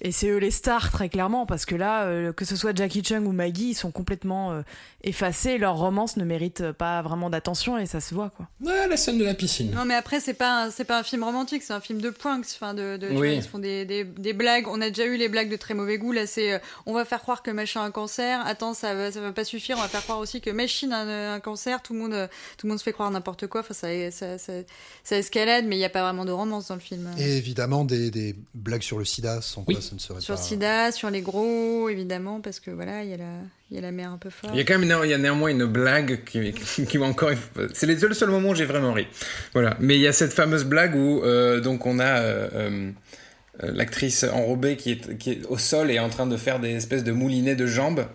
Et 0.01 0.13
c'est 0.13 0.29
eux 0.29 0.37
les 0.39 0.51
stars 0.53 0.91
très 0.93 1.09
clairement 1.09 1.45
parce 1.45 1.65
que 1.67 1.75
là, 1.75 2.05
euh, 2.05 2.33
que 2.33 2.45
ce 2.45 2.55
soit 2.55 2.77
Jackie 2.77 3.03
Chung 3.05 3.27
ou 3.27 3.33
Maggie, 3.33 3.71
ils 3.71 3.75
sont 3.75 3.91
complètement 3.91 4.53
euh, 4.53 4.63
effacés. 5.03 5.59
Leur 5.59 5.77
romance 5.77 6.17
ne 6.17 6.25
mérite 6.25 6.71
pas 6.73 7.03
vraiment 7.03 7.31
d'attention 7.31 7.79
et 7.79 7.87
ça 7.87 8.01
se 8.01 8.15
voit 8.15 8.31
quoi. 8.31 8.47
Ouais, 8.65 8.87
la 8.89 8.97
scène 8.97 9.19
de 9.19 9.25
la 9.25 9.35
piscine. 9.35 9.73
Non, 9.73 9.85
mais 9.85 9.95
après, 9.95 10.21
c'est 10.21 10.35
pas, 10.35 10.67
un- 10.67 10.85
pas 10.85 11.01
un 11.01 11.03
film 11.03 11.25
romantique, 11.25 11.63
c'est 11.63 11.73
un 11.73 11.81
film 11.81 12.01
de 12.01 12.11
pranks. 12.11 12.47
Enfin, 12.55 12.75
de, 12.75 12.97
Oui. 13.11 13.17
vois, 13.17 13.27
ils 13.29 13.43
se 13.43 13.49
font 13.49 13.59
des, 13.59 13.85
des, 13.85 14.05
des 14.05 14.33
blagues. 14.33 14.67
On 14.69 14.81
a 14.81 14.89
déjà 14.89 15.05
eu 15.05 15.17
les 15.17 15.29
blagues 15.29 15.51
de 15.51 15.57
très 15.57 15.75
mauvais 15.75 15.99
goût. 15.99 16.13
Là, 16.13 16.27
c'est 16.27 16.53
euh, 16.53 16.59
on 16.87 16.93
va 16.93 17.05
faire 17.05 17.21
croire 17.21 17.43
que 17.43 17.51
machin 17.51 17.81
a 17.81 17.85
un 17.85 17.91
cancer. 17.91 18.41
Attends, 18.47 18.75
ça 18.75 18.95
va, 18.95 19.11
ça 19.11 19.21
va 19.21 19.33
pas 19.33 19.45
suffire. 19.45 19.77
On 19.79 19.83
va 19.83 19.89
faire 19.89 20.03
croire 20.05 20.19
aussi 20.21 20.41
que 20.41 20.51
machine 20.51 20.93
a 20.93 20.99
un, 21.01 21.35
un 21.35 21.41
cancer. 21.41 21.83
Tout 21.83 21.93
le 21.95 21.99
monde, 21.99 22.29
tout 22.57 22.67
le 22.67 22.71
monde 22.71 22.79
se 22.79 22.85
fait 22.85 22.93
croire 22.93 23.11
n'importe 23.11 23.49
quoi. 23.49 23.63
Enfin, 23.63 23.75
ça, 23.75 23.89
ça, 24.13 24.39
ça, 24.39 24.53
ça 25.03 25.17
escalade, 25.17 25.65
mais 25.67 25.75
il 25.75 25.81
n'y 25.81 25.85
a 25.85 25.89
pas 25.91 26.03
vraiment 26.03 26.25
de 26.25 26.31
romance 26.33 26.69
dans 26.69 26.75
le 26.77 26.81
film. 26.81 27.11
Et 27.19 27.37
évidemment, 27.37 27.85
des, 27.85 28.13
des 28.13 28.37
blagues 28.55 28.83
sur 28.83 28.99
le 28.99 29.05
sida, 29.05 29.43
sans 29.43 29.65
Oui. 29.67 29.75
Ça 29.88 29.94
ne 29.94 30.01
serait 30.01 30.20
Sur 30.20 30.35
pas... 30.35 30.40
le 30.40 30.46
sida, 30.46 30.92
sur 30.92 31.11
les 31.11 31.20
gros, 31.22 31.88
évidemment, 31.88 32.40
parce 32.40 32.61
que 32.61 32.70
voilà, 32.70 33.03
il 33.03 33.11
y 33.11 33.14
a 33.14 33.16
la, 33.16 33.33
il 33.70 33.77
y 33.77 33.79
a 33.79 33.83
la 33.83 33.90
mère 33.92 34.11
un 34.12 34.18
peu 34.18 34.31
forte. 34.31 34.53
Il 34.55 34.59
y 34.59 34.61
a 34.61 34.64
quand 34.64 34.79
même 34.79 35.01
il 35.05 35.11
y 35.11 35.14
a 35.14 35.18
néanmoins 35.18 35.51
une 35.51 35.64
blague 35.64 36.24
qui, 36.24 36.53
qui 36.87 36.98
m'a 36.98 37.07
encore. 37.07 37.31
C'est 37.72 37.87
les 37.87 37.98
seuls 37.98 38.14
seuls 38.14 38.31
moments 38.31 38.51
où 38.51 38.55
j'ai 38.55 38.64
vraiment 38.66 38.92
ri. 38.92 39.07
Voilà. 39.55 39.77
Mais 39.81 39.96
il 39.96 40.01
y 40.03 40.07
a 40.07 40.12
cette 40.12 40.33
fameuse 40.33 40.64
blague 40.64 40.94
où 40.94 41.22
euh, 41.24 41.61
donc 41.61 41.87
on 41.87 41.98
a 41.98 42.18
euh, 42.20 42.48
euh, 42.55 42.90
euh, 43.64 43.70
l'actrice 43.72 44.24
enrobée 44.24 44.77
qui 44.77 44.92
est, 44.92 45.18
qui 45.18 45.31
est 45.33 45.46
au 45.48 45.59
sol 45.59 45.90
et 45.90 45.98
en 45.98 46.09
train 46.11 46.27
de 46.27 46.37
faire 46.37 46.61
des 46.61 46.70
espèces 46.77 47.05
de 47.05 47.12
moulinets 47.12 47.57
de 47.57 47.66
jambes. 47.66 48.07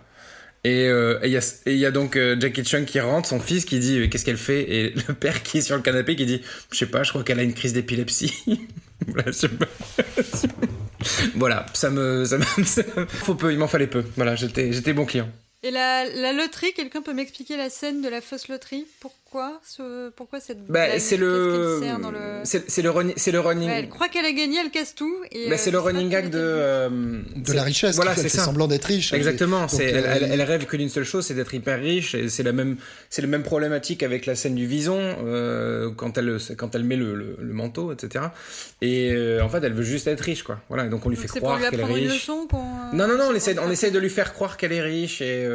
Et 0.66 0.88
euh, 0.88 1.20
et 1.22 1.28
il 1.28 1.32
y, 1.34 1.38
a- 1.38 1.56
et 1.66 1.74
il 1.74 1.78
y 1.78 1.86
a 1.86 1.92
donc 1.92 2.16
euh, 2.16 2.38
Jackie 2.40 2.64
Chung 2.64 2.86
qui 2.86 2.98
rentre, 3.02 3.28
son 3.28 3.42
fils 3.42 3.66
qui 3.66 3.80
dit 3.80 4.00
euh, 4.00 4.08
qu'est-ce 4.08 4.24
qu'elle 4.24 4.38
fait? 4.38 4.62
Et 4.74 4.94
le 5.10 5.14
père 5.14 5.44
qui 5.44 5.58
est 5.58 5.62
sur 5.62 5.76
le 5.76 5.82
canapé 5.82 6.16
qui 6.16 6.26
dit 6.26 6.42
je 6.72 6.78
sais 6.78 6.86
pas, 6.86 7.04
je 7.04 7.10
crois 7.10 7.24
qu'elle 7.24 7.40
a 7.40 7.44
une 7.44 7.54
crise 7.54 7.74
d'épilepsie. 7.74 8.34
voilà, 9.08 9.24
je 9.28 9.32
sais 9.34 9.50
pas. 9.50 9.66
voilà, 11.36 11.66
ça 11.74 11.90
me, 11.90 12.26
ça 12.26 12.38
me, 12.38 12.44
ça 12.66 12.84
faut 13.08 13.36
peu, 13.36 13.52
il 13.52 13.60
m'en 13.60 13.68
fallait 13.68 13.88
peu. 13.88 14.04
Voilà, 14.16 14.36
j'étais, 14.36 14.72
j'étais 14.74 14.94
bon 14.94 15.06
client. 15.06 15.30
Et 15.64 15.72
la, 15.72 16.06
la 16.06 16.34
loterie, 16.34 16.74
quelqu'un 16.74 17.02
peut 17.02 17.14
m'expliquer 17.14 17.56
la 17.56 17.70
scène 17.70 18.02
de 18.02 18.10
la 18.10 18.20
fausse 18.20 18.50
loterie? 18.50 18.86
Pourquoi 19.34 19.60
ce, 19.66 20.10
Pourquoi 20.12 20.40
cette 20.40 20.64
Bah, 20.68 21.00
c'est 21.00 21.18
le, 21.18 21.82
c'est 22.44 22.82
le, 22.84 22.92
running- 22.92 23.14
c'est 23.18 23.32
le 23.32 23.40
running. 23.40 23.68
Ouais, 23.68 23.80
elle 23.80 23.90
croit 23.90 24.08
qu'elle 24.08 24.26
a 24.28 24.32
gagné, 24.32 24.58
elle 24.64 24.70
casse 24.70 24.94
tout. 24.94 25.12
Et, 25.32 25.48
Bah, 25.50 25.56
euh, 25.56 25.58
c'est 25.58 25.72
le 25.72 25.80
running 25.80 26.08
gag 26.08 26.30
de. 26.30 26.38
euh, 26.40 26.90
De 27.36 27.54
la 27.54 27.64
richesse, 27.64 27.96
Voilà, 27.96 28.14
c'est 28.14 28.22
elle 28.22 28.30
fait 28.30 28.38
ça. 28.38 28.44
semblant 28.46 28.68
d'être 28.68 28.86
riche. 28.86 29.12
Exactement. 29.12 29.68
C'est, 29.68 29.92
euh, 29.92 30.02
elle, 30.30 30.42
rêve 30.44 30.66
que 30.68 30.78
d'une 30.78 30.90
seule 30.90 31.04
chose, 31.04 31.26
c'est 31.26 31.34
d'être 31.34 31.52
hyper 31.56 31.80
riche. 31.80 32.14
Et 32.14 32.30
c'est 32.30 32.44
la 32.44 32.52
même, 32.52 32.78
c'est 33.10 33.24
la 33.24 33.28
même 33.28 33.42
problématique 33.42 34.04
avec 34.04 34.28
la 34.28 34.36
scène 34.36 34.54
du 34.54 34.68
vison 34.68 35.00
euh, 35.00 35.90
quand 35.98 36.16
elle, 36.20 36.38
quand 36.56 36.76
elle 36.76 36.84
met 36.84 36.96
le, 36.96 37.16
le, 37.16 37.36
le 37.42 37.54
manteau, 37.54 37.92
etc. 37.92 38.26
Et 38.82 39.12
euh, 39.14 39.42
en 39.44 39.50
fait, 39.50 39.64
elle 39.64 39.74
veut 39.74 39.82
juste 39.82 40.06
être 40.06 40.22
riche, 40.22 40.44
quoi. 40.44 40.60
Voilà. 40.70 40.86
Donc 40.90 41.08
on 41.08 41.10
lui 41.10 41.16
Donc 41.18 41.28
fait 41.28 41.40
croire 41.40 41.60
qu'elle 41.60 41.80
est 41.80 41.84
riche. 41.86 42.14
leçon. 42.14 42.48
Non, 42.94 43.08
non, 43.08 43.18
non, 43.18 43.26
on 43.32 43.34
essaie, 43.34 43.56
on 43.58 43.72
essaie 43.72 43.90
de 43.90 43.98
lui 43.98 44.12
faire 44.12 44.32
croire 44.34 44.58
qu'elle 44.58 44.74
est 44.74 44.82
riche 44.84 45.22
et 45.22 45.50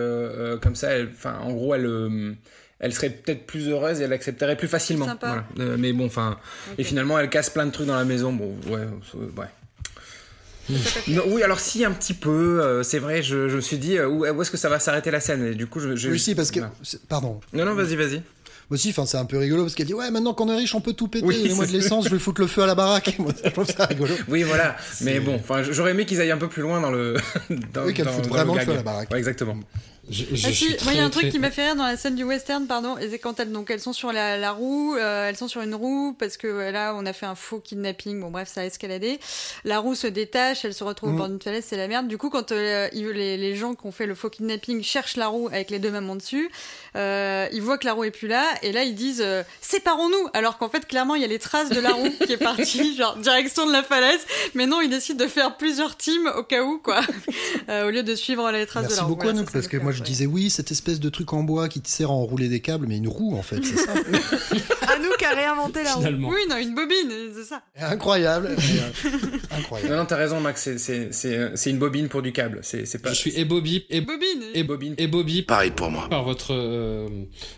comme 0.60 0.74
ça, 0.74 0.88
enfin, 1.12 1.38
en 1.44 1.52
gros, 1.52 1.76
elle, 1.76 1.86
euh, 1.86 2.32
elle 2.80 2.92
serait 2.94 3.10
peut-être 3.10 3.46
plus 3.46 3.68
heureuse 3.68 4.00
et 4.00 4.04
elle 4.04 4.12
accepterait 4.12 4.56
plus 4.56 4.68
facilement. 4.68 5.06
Sympa. 5.06 5.44
Voilà. 5.56 5.70
Euh, 5.72 5.76
mais 5.78 5.92
bon, 5.92 6.06
enfin, 6.06 6.38
et 6.78 6.84
finalement, 6.84 7.18
elle 7.18 7.28
casse 7.30 7.50
plein 7.50 7.66
de 7.66 7.70
trucs 7.72 7.86
dans 7.86 7.96
la 7.96 8.04
maison. 8.04 8.32
Bon, 8.32 8.54
ouais, 8.68 8.82
c'est- 9.10 9.18
ouais. 9.40 9.46
Non, 11.08 11.22
oui, 11.28 11.42
alors 11.42 11.60
si 11.60 11.82
un 11.84 11.92
petit 11.92 12.12
peu, 12.12 12.60
euh, 12.62 12.82
c'est 12.82 12.98
vrai. 12.98 13.22
Je, 13.22 13.48
je 13.48 13.56
me 13.56 13.60
suis 13.62 13.78
dit 13.78 13.96
euh, 13.96 14.06
où, 14.06 14.26
où 14.26 14.42
est-ce 14.42 14.50
que 14.50 14.58
ça 14.58 14.68
va 14.68 14.78
s'arrêter 14.78 15.10
la 15.10 15.20
scène? 15.20 15.44
Et 15.46 15.54
du 15.54 15.66
coup, 15.66 15.80
je. 15.80 15.96
je 15.96 16.10
Oui, 16.10 16.18
si, 16.18 16.34
parce 16.34 16.50
que. 16.50 16.60
Pardon. 17.08 17.40
Non, 17.54 17.64
non, 17.64 17.74
vas-y, 17.74 17.96
vas-y. 17.96 18.16
Moi 18.70 18.74
aussi, 18.74 18.90
enfin, 18.90 19.06
c'est 19.06 19.16
un 19.16 19.24
peu 19.24 19.38
rigolo 19.38 19.62
parce 19.62 19.74
qu'elle 19.74 19.86
dit 19.86 19.94
Ouais, 19.94 20.10
maintenant 20.10 20.34
qu'on 20.34 20.50
est 20.52 20.56
riche, 20.56 20.74
on 20.74 20.82
peut 20.82 20.92
tout 20.92 21.08
péter. 21.08 21.24
Oui, 21.24 21.50
c'est 21.58 21.66
de 21.68 21.72
l'essence, 21.72 22.04
je 22.04 22.10
vais 22.10 22.18
foutre 22.18 22.42
le 22.42 22.46
feu 22.46 22.62
à 22.62 22.66
la 22.66 22.74
baraque. 22.74 23.16
Moi, 23.18 23.32
je 23.42 23.48
trouve 23.48 23.64
ça 23.66 23.86
rigolo. 23.86 24.12
Oui, 24.28 24.42
voilà. 24.42 24.76
Mais 25.00 25.20
bon, 25.20 25.36
enfin, 25.36 25.62
j'aurais 25.62 25.92
aimé 25.92 26.04
qu'ils 26.04 26.20
aillent 26.20 26.32
un 26.32 26.36
peu 26.36 26.48
plus 26.48 26.60
loin 26.60 26.82
dans 26.82 26.90
le. 26.90 27.14
dans, 27.72 27.86
Oui, 27.86 27.94
qu'elle 27.94 28.04
dans- 28.04 28.12
foute 28.12 28.24
dans 28.24 28.28
vraiment 28.34 28.52
le 28.52 28.58
gag. 28.58 28.66
feu 28.66 28.72
à 28.72 28.76
la 28.76 28.82
baraque. 28.82 29.10
Ouais, 29.10 29.16
exactement. 29.18 29.56
Je, 30.10 30.24
je 30.34 30.46
Ah 30.48 30.52
suis 30.52 30.76
si, 30.78 30.84
moi 30.84 30.92
il 30.94 30.96
y 30.96 31.00
a 31.00 31.04
un 31.04 31.10
truc 31.10 31.24
très- 31.24 31.30
qui 31.30 31.38
m'a 31.38 31.50
fait 31.50 31.64
rire 31.66 31.76
dans 31.76 31.84
la 31.84 31.96
scène 31.96 32.14
du 32.14 32.24
western, 32.24 32.66
pardon, 32.66 32.96
et 32.98 33.10
c'est 33.10 33.18
quand 33.18 33.38
elles, 33.40 33.52
donc, 33.52 33.70
elles 33.70 33.80
sont 33.80 33.92
sur 33.92 34.10
la, 34.12 34.38
la 34.38 34.52
roue, 34.52 34.94
euh, 34.96 35.28
elles 35.28 35.36
sont 35.36 35.48
sur 35.48 35.60
une 35.60 35.74
roue 35.74 36.14
parce 36.18 36.36
que 36.36 36.46
euh, 36.46 36.70
là 36.70 36.94
on 36.96 37.04
a 37.04 37.12
fait 37.12 37.26
un 37.26 37.34
faux 37.34 37.60
kidnapping, 37.60 38.18
bon 38.20 38.30
bref 38.30 38.48
ça 38.48 38.62
a 38.62 38.64
escaladé, 38.64 39.18
la 39.64 39.78
roue 39.80 39.94
se 39.94 40.06
détache, 40.06 40.64
elle 40.64 40.72
se 40.74 40.82
retrouve 40.84 41.10
au 41.10 41.12
Mm. 41.12 41.16
bord 41.16 41.28
d'une 41.28 41.42
falaise, 41.42 41.64
c'est 41.68 41.76
la 41.76 41.88
merde. 41.88 42.08
Du 42.08 42.16
coup 42.16 42.30
quand 42.30 42.52
euh, 42.52 42.88
les, 42.92 43.36
les 43.36 43.54
gens 43.56 43.74
qui 43.74 43.86
ont 43.86 43.92
fait 43.92 44.06
le 44.06 44.14
faux 44.14 44.30
kidnapping 44.30 44.82
cherchent 44.82 45.16
la 45.16 45.28
roue 45.28 45.48
avec 45.48 45.68
les 45.70 45.78
deux 45.78 45.90
mamans 45.90 46.16
dessus, 46.16 46.50
euh, 46.96 47.46
ils 47.52 47.62
voient 47.62 47.78
que 47.78 47.86
la 47.86 47.92
roue 47.92 48.04
est 48.04 48.10
plus 48.10 48.28
là, 48.28 48.44
et 48.62 48.72
là 48.72 48.82
ils 48.84 48.94
disent 48.94 49.22
euh, 49.24 49.42
séparons-nous, 49.60 50.28
alors 50.34 50.58
qu'en 50.58 50.68
fait 50.68 50.86
clairement 50.86 51.14
il 51.14 51.22
y 51.22 51.24
a 51.24 51.28
les 51.28 51.38
traces 51.38 51.70
de 51.70 51.80
la 51.80 51.92
roue 51.92 52.10
qui 52.26 52.32
est 52.32 52.36
partie, 52.36 52.96
genre 52.98 53.16
direction 53.16 53.66
de 53.66 53.72
la 53.72 53.82
falaise, 53.82 54.20
mais 54.54 54.66
non 54.66 54.80
ils 54.80 54.90
décident 54.90 55.24
de 55.24 55.28
faire 55.30 55.56
plusieurs 55.56 55.96
teams 55.96 56.30
au 56.36 56.42
cas 56.42 56.62
où 56.62 56.78
quoi, 56.78 57.00
Euh, 57.68 57.88
au 57.88 57.90
lieu 57.90 58.02
de 58.02 58.14
suivre 58.14 58.50
les 58.50 58.64
traces 58.64 58.84
de 58.84 58.88
Merci 58.88 58.96
la 59.00 59.02
roue. 59.02 59.08
beaucoup, 59.10 59.22
Voilà, 59.24 59.38
Anouk, 59.40 59.52
parce 59.52 59.68
que 59.68 59.76
moi 59.76 59.92
je 59.92 59.98
ouais. 60.00 60.06
disais 60.06 60.24
oui, 60.26 60.48
cette 60.48 60.70
espèce 60.70 61.00
de 61.00 61.08
truc 61.10 61.32
en 61.34 61.42
bois 61.42 61.68
qui 61.68 61.82
te 61.82 61.88
sert 61.88 62.08
à 62.10 62.14
enrouler 62.14 62.48
des 62.48 62.60
câbles, 62.60 62.86
mais 62.86 62.96
une 62.96 63.08
roue 63.08 63.36
en 63.36 63.42
fait, 63.42 63.62
c'est 63.62 63.76
ça. 63.76 63.92
Anouk 64.88 65.22
a 65.22 65.34
réinventé 65.34 65.82
la 65.82 65.92
roue. 65.94 66.02
Oui, 66.04 66.40
non, 66.48 66.56
une 66.56 66.74
bobine, 66.74 67.12
c'est 67.34 67.44
ça. 67.44 67.62
Incroyable. 67.78 68.56
incroyable. 69.50 69.90
Non, 69.92 69.98
non, 69.98 70.06
t'as 70.06 70.16
raison, 70.16 70.40
Max. 70.40 70.68
C'est, 70.76 71.70
une 71.70 71.78
bobine 71.78 72.08
pour 72.08 72.22
du 72.22 72.32
câble. 72.32 72.60
C'est, 72.62 73.00
pas. 73.02 73.10
Je 73.10 73.14
suis 73.16 73.32
et 73.38 73.44
Bobby 73.44 73.84
et, 73.90 74.00
Bobine. 74.00 74.42
et, 74.54 74.62
bobine. 74.62 74.94
et 74.98 75.06
Bobby 75.06 75.42
Pareil 75.42 75.70
pour 75.70 75.90
moi. 75.90 76.06
par 76.08 76.24
votre 76.24 76.54
euh, 76.54 76.77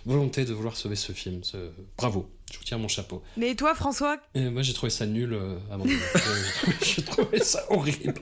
volonté 0.06 0.44
de 0.44 0.52
vouloir 0.52 0.76
sauver 0.76 0.96
ce 0.96 1.12
film. 1.12 1.42
Ce- 1.44 1.56
Bravo, 1.96 2.28
je 2.52 2.58
vous 2.58 2.64
tiens 2.64 2.78
mon 2.78 2.88
chapeau. 2.88 3.22
Mais 3.36 3.54
toi, 3.54 3.74
François, 3.74 4.18
Et 4.34 4.48
moi 4.50 4.62
j'ai 4.62 4.72
trouvé 4.72 4.90
ça 4.90 5.06
nul 5.06 5.32
euh, 5.34 5.56
avant. 5.70 5.84
J'ai 6.82 7.02
trouvé 7.02 7.40
ça 7.40 7.64
horrible. 7.70 8.14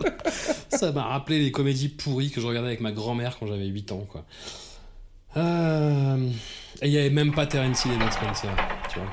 Ça 0.70 0.92
m'a 0.92 1.04
rappelé 1.04 1.38
les 1.38 1.50
comédies 1.52 1.88
pourries 1.88 2.30
que 2.30 2.40
je 2.40 2.46
regardais 2.46 2.68
avec 2.68 2.80
ma 2.80 2.92
grand-mère 2.92 3.38
quand 3.38 3.46
j'avais 3.46 3.66
8 3.66 3.92
ans, 3.92 4.06
quoi. 4.08 4.24
Euh, 5.36 6.30
Et 6.82 6.86
il 6.86 6.90
n'y 6.90 6.98
avait 6.98 7.10
même 7.10 7.34
pas 7.34 7.46
Terence 7.46 7.84
Hill 7.84 7.92
et 7.92 7.96
Bud 7.96 8.12
Spencer, 8.12 8.50
tu 8.92 8.98
vois. 8.98 9.12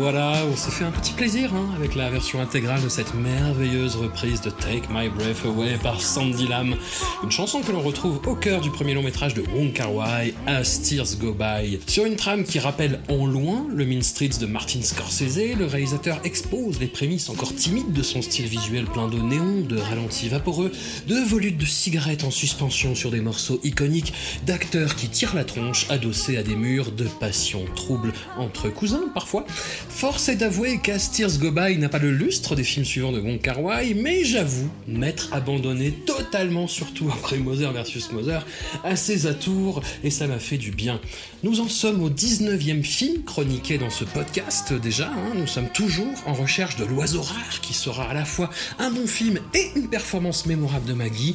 Voilà, 0.00 0.32
on 0.50 0.56
s'est 0.56 0.70
fait 0.70 0.84
un 0.84 0.90
petit 0.92 1.12
plaisir 1.12 1.54
hein, 1.54 1.68
avec 1.76 1.94
la 1.94 2.08
version 2.08 2.40
intégrale 2.40 2.82
de 2.82 2.88
cette 2.88 3.12
merveilleuse 3.12 3.96
reprise 3.96 4.40
de 4.40 4.48
Take 4.48 4.88
My 4.90 5.10
Breath 5.10 5.44
Away 5.44 5.76
par 5.82 6.00
Sandy 6.00 6.46
Lam, 6.46 6.74
une 7.22 7.30
chanson 7.30 7.60
que 7.60 7.70
l'on 7.70 7.82
retrouve 7.82 8.18
au 8.26 8.34
cœur 8.34 8.62
du 8.62 8.70
premier 8.70 8.94
long 8.94 9.02
métrage 9.02 9.34
de 9.34 9.42
Wong 9.54 9.74
Kar 9.74 9.94
Wai, 9.94 10.32
As 10.46 10.80
Tears 10.80 11.18
Go 11.20 11.36
By. 11.38 11.80
Sur 11.86 12.06
une 12.06 12.16
trame 12.16 12.44
qui 12.44 12.58
rappelle 12.58 13.00
en 13.10 13.26
loin 13.26 13.66
le 13.68 13.84
Mean 13.84 14.00
Streets 14.00 14.38
de 14.40 14.46
Martin 14.46 14.80
Scorsese, 14.80 15.54
le 15.58 15.66
réalisateur 15.66 16.18
expose 16.24 16.80
les 16.80 16.86
prémices 16.86 17.28
encore 17.28 17.54
timides 17.54 17.92
de 17.92 18.02
son 18.02 18.22
style 18.22 18.46
visuel 18.46 18.86
plein 18.86 19.06
de 19.06 19.18
néons, 19.18 19.60
de 19.60 19.76
ralentis 19.76 20.30
vaporeux, 20.30 20.72
de 21.08 21.16
volutes 21.28 21.58
de 21.58 21.66
cigarettes 21.66 22.24
en 22.24 22.30
suspension 22.30 22.94
sur 22.94 23.10
des 23.10 23.20
morceaux 23.20 23.60
iconiques, 23.64 24.14
d'acteurs 24.46 24.96
qui 24.96 25.08
tirent 25.10 25.34
la 25.34 25.44
tronche 25.44 25.84
adossés 25.90 26.38
à 26.38 26.42
des 26.42 26.56
murs, 26.56 26.90
de 26.90 27.04
passion 27.04 27.66
trouble 27.76 28.14
entre 28.38 28.70
cousins 28.70 29.04
parfois. 29.12 29.44
Force 29.90 30.30
est 30.30 30.36
d'avouer 30.36 30.78
qu'As 30.78 31.10
Tears 31.12 31.38
Go 31.38 31.50
By 31.50 31.76
n'a 31.76 31.90
pas 31.90 31.98
le 31.98 32.10
lustre 32.10 32.54
des 32.54 32.64
films 32.64 32.86
suivants 32.86 33.12
de 33.12 33.20
Wong 33.20 33.38
Kar 33.38 33.60
Wai, 33.60 33.92
mais 33.92 34.24
j'avoue 34.24 34.70
m'être 34.88 35.34
abandonné 35.34 35.90
totalement, 35.90 36.66
surtout 36.68 37.10
après 37.12 37.36
Mother 37.36 37.72
vs 37.72 38.12
Mother, 38.12 38.46
à 38.82 38.96
ses 38.96 39.26
atours, 39.26 39.82
et 40.02 40.10
ça 40.10 40.26
m'a 40.26 40.38
fait 40.38 40.56
du 40.56 40.70
bien. 40.70 41.00
Nous 41.42 41.60
en 41.60 41.68
sommes 41.68 42.02
au 42.02 42.08
19e 42.08 42.82
film 42.82 43.24
chroniqué 43.24 43.76
dans 43.76 43.90
ce 43.90 44.04
podcast 44.04 44.72
déjà, 44.72 45.08
hein. 45.08 45.34
nous 45.34 45.46
sommes 45.46 45.68
toujours 45.68 46.14
en 46.24 46.32
recherche 46.32 46.76
de 46.76 46.84
l'oiseau 46.84 47.20
rare 47.20 47.60
qui 47.60 47.74
sera 47.74 48.04
à 48.08 48.14
la 48.14 48.24
fois 48.24 48.48
un 48.78 48.90
bon 48.90 49.06
film 49.06 49.38
et 49.54 49.66
une 49.76 49.88
performance 49.88 50.46
mémorable 50.46 50.86
de 50.86 50.94
Maggie. 50.94 51.34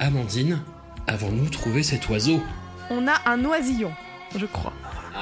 Amandine, 0.00 0.60
avons-nous 1.06 1.48
trouvé 1.50 1.84
cet 1.84 2.08
oiseau? 2.08 2.40
On 2.90 3.06
a 3.06 3.20
un 3.26 3.44
oisillon, 3.44 3.92
je 4.36 4.46
crois. 4.46 4.72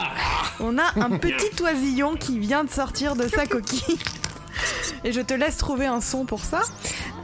On 0.61 0.76
a 0.78 0.92
un 0.96 1.18
petit 1.18 1.62
oisillon 1.62 2.16
qui 2.16 2.38
vient 2.38 2.64
de 2.64 2.70
sortir 2.70 3.16
de 3.16 3.28
sa 3.28 3.46
coquille. 3.46 3.98
Et 5.04 5.12
je 5.12 5.20
te 5.20 5.34
laisse 5.34 5.56
trouver 5.56 5.87
un 5.87 6.00
son 6.00 6.24
pour 6.24 6.44
ça. 6.44 6.62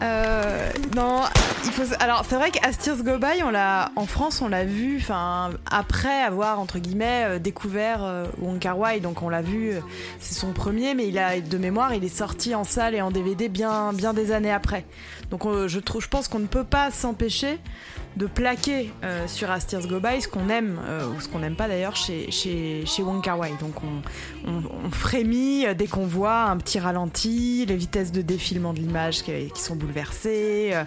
Euh, 0.02 0.70
non, 0.94 1.22
il 1.64 1.72
faut. 1.72 1.82
Alors 2.00 2.24
c'est 2.28 2.36
vrai 2.36 2.50
qu'As 2.50 2.74
Tears 2.74 3.02
Go 3.02 3.18
By, 3.18 3.42
on 3.44 3.50
l'a 3.50 3.90
en 3.96 4.06
France, 4.06 4.42
on 4.42 4.48
l'a 4.48 4.64
vu. 4.64 4.98
Enfin, 5.00 5.50
après 5.70 6.22
avoir 6.22 6.60
entre 6.60 6.78
guillemets 6.78 7.24
euh, 7.24 7.38
découvert 7.38 8.04
euh, 8.04 8.26
Wong 8.38 8.64
Wai, 8.76 9.00
donc 9.00 9.22
on 9.22 9.28
l'a 9.28 9.42
vu. 9.42 9.70
euh, 9.70 9.80
c'est 10.20 10.34
son 10.34 10.52
premier, 10.52 10.94
mais 10.94 11.08
il 11.08 11.18
a 11.18 11.40
de 11.40 11.58
mémoire, 11.58 11.94
il 11.94 12.04
est 12.04 12.16
sorti 12.16 12.54
en 12.54 12.64
salle 12.64 12.94
et 12.94 13.02
en 13.02 13.10
DVD 13.10 13.48
bien, 13.48 13.92
bien 13.92 14.14
des 14.14 14.32
années 14.32 14.52
après. 14.52 14.84
Donc 15.30 15.42
je 15.66 15.78
trouve, 15.80 16.02
je 16.02 16.08
pense 16.08 16.28
qu'on 16.28 16.38
ne 16.38 16.46
peut 16.46 16.64
pas 16.64 16.90
s'empêcher 16.90 17.58
de 18.16 18.26
plaquer 18.26 18.92
euh, 19.02 19.26
sur 19.26 19.50
As 19.50 19.66
Tears 19.66 19.86
Go 19.88 19.98
By 19.98 20.20
ce 20.20 20.28
qu'on 20.28 20.48
aime 20.48 20.78
euh, 20.86 21.08
ou 21.08 21.20
ce 21.20 21.28
qu'on 21.28 21.40
n'aime 21.40 21.56
pas 21.56 21.66
d'ailleurs 21.66 21.96
chez, 21.96 22.30
chez, 22.30 22.84
chez 22.86 23.02
Wong 23.02 23.24
Wai. 23.26 23.52
Donc 23.60 23.74
on, 23.82 24.90
frémit 24.90 25.66
dès 25.74 25.86
qu'on 25.86 26.06
voit 26.06 26.42
un 26.42 26.56
petit 26.56 26.78
ralenti, 26.78 27.64
les 27.66 27.76
vitesses 27.76 28.12
de 28.12 28.22
défilement 28.22 28.72
de 28.72 28.78
l'image 28.78 29.22
qui, 29.22 29.50
sont 29.56 29.76
bouleversées, 29.76 30.70
euh, 30.72 30.84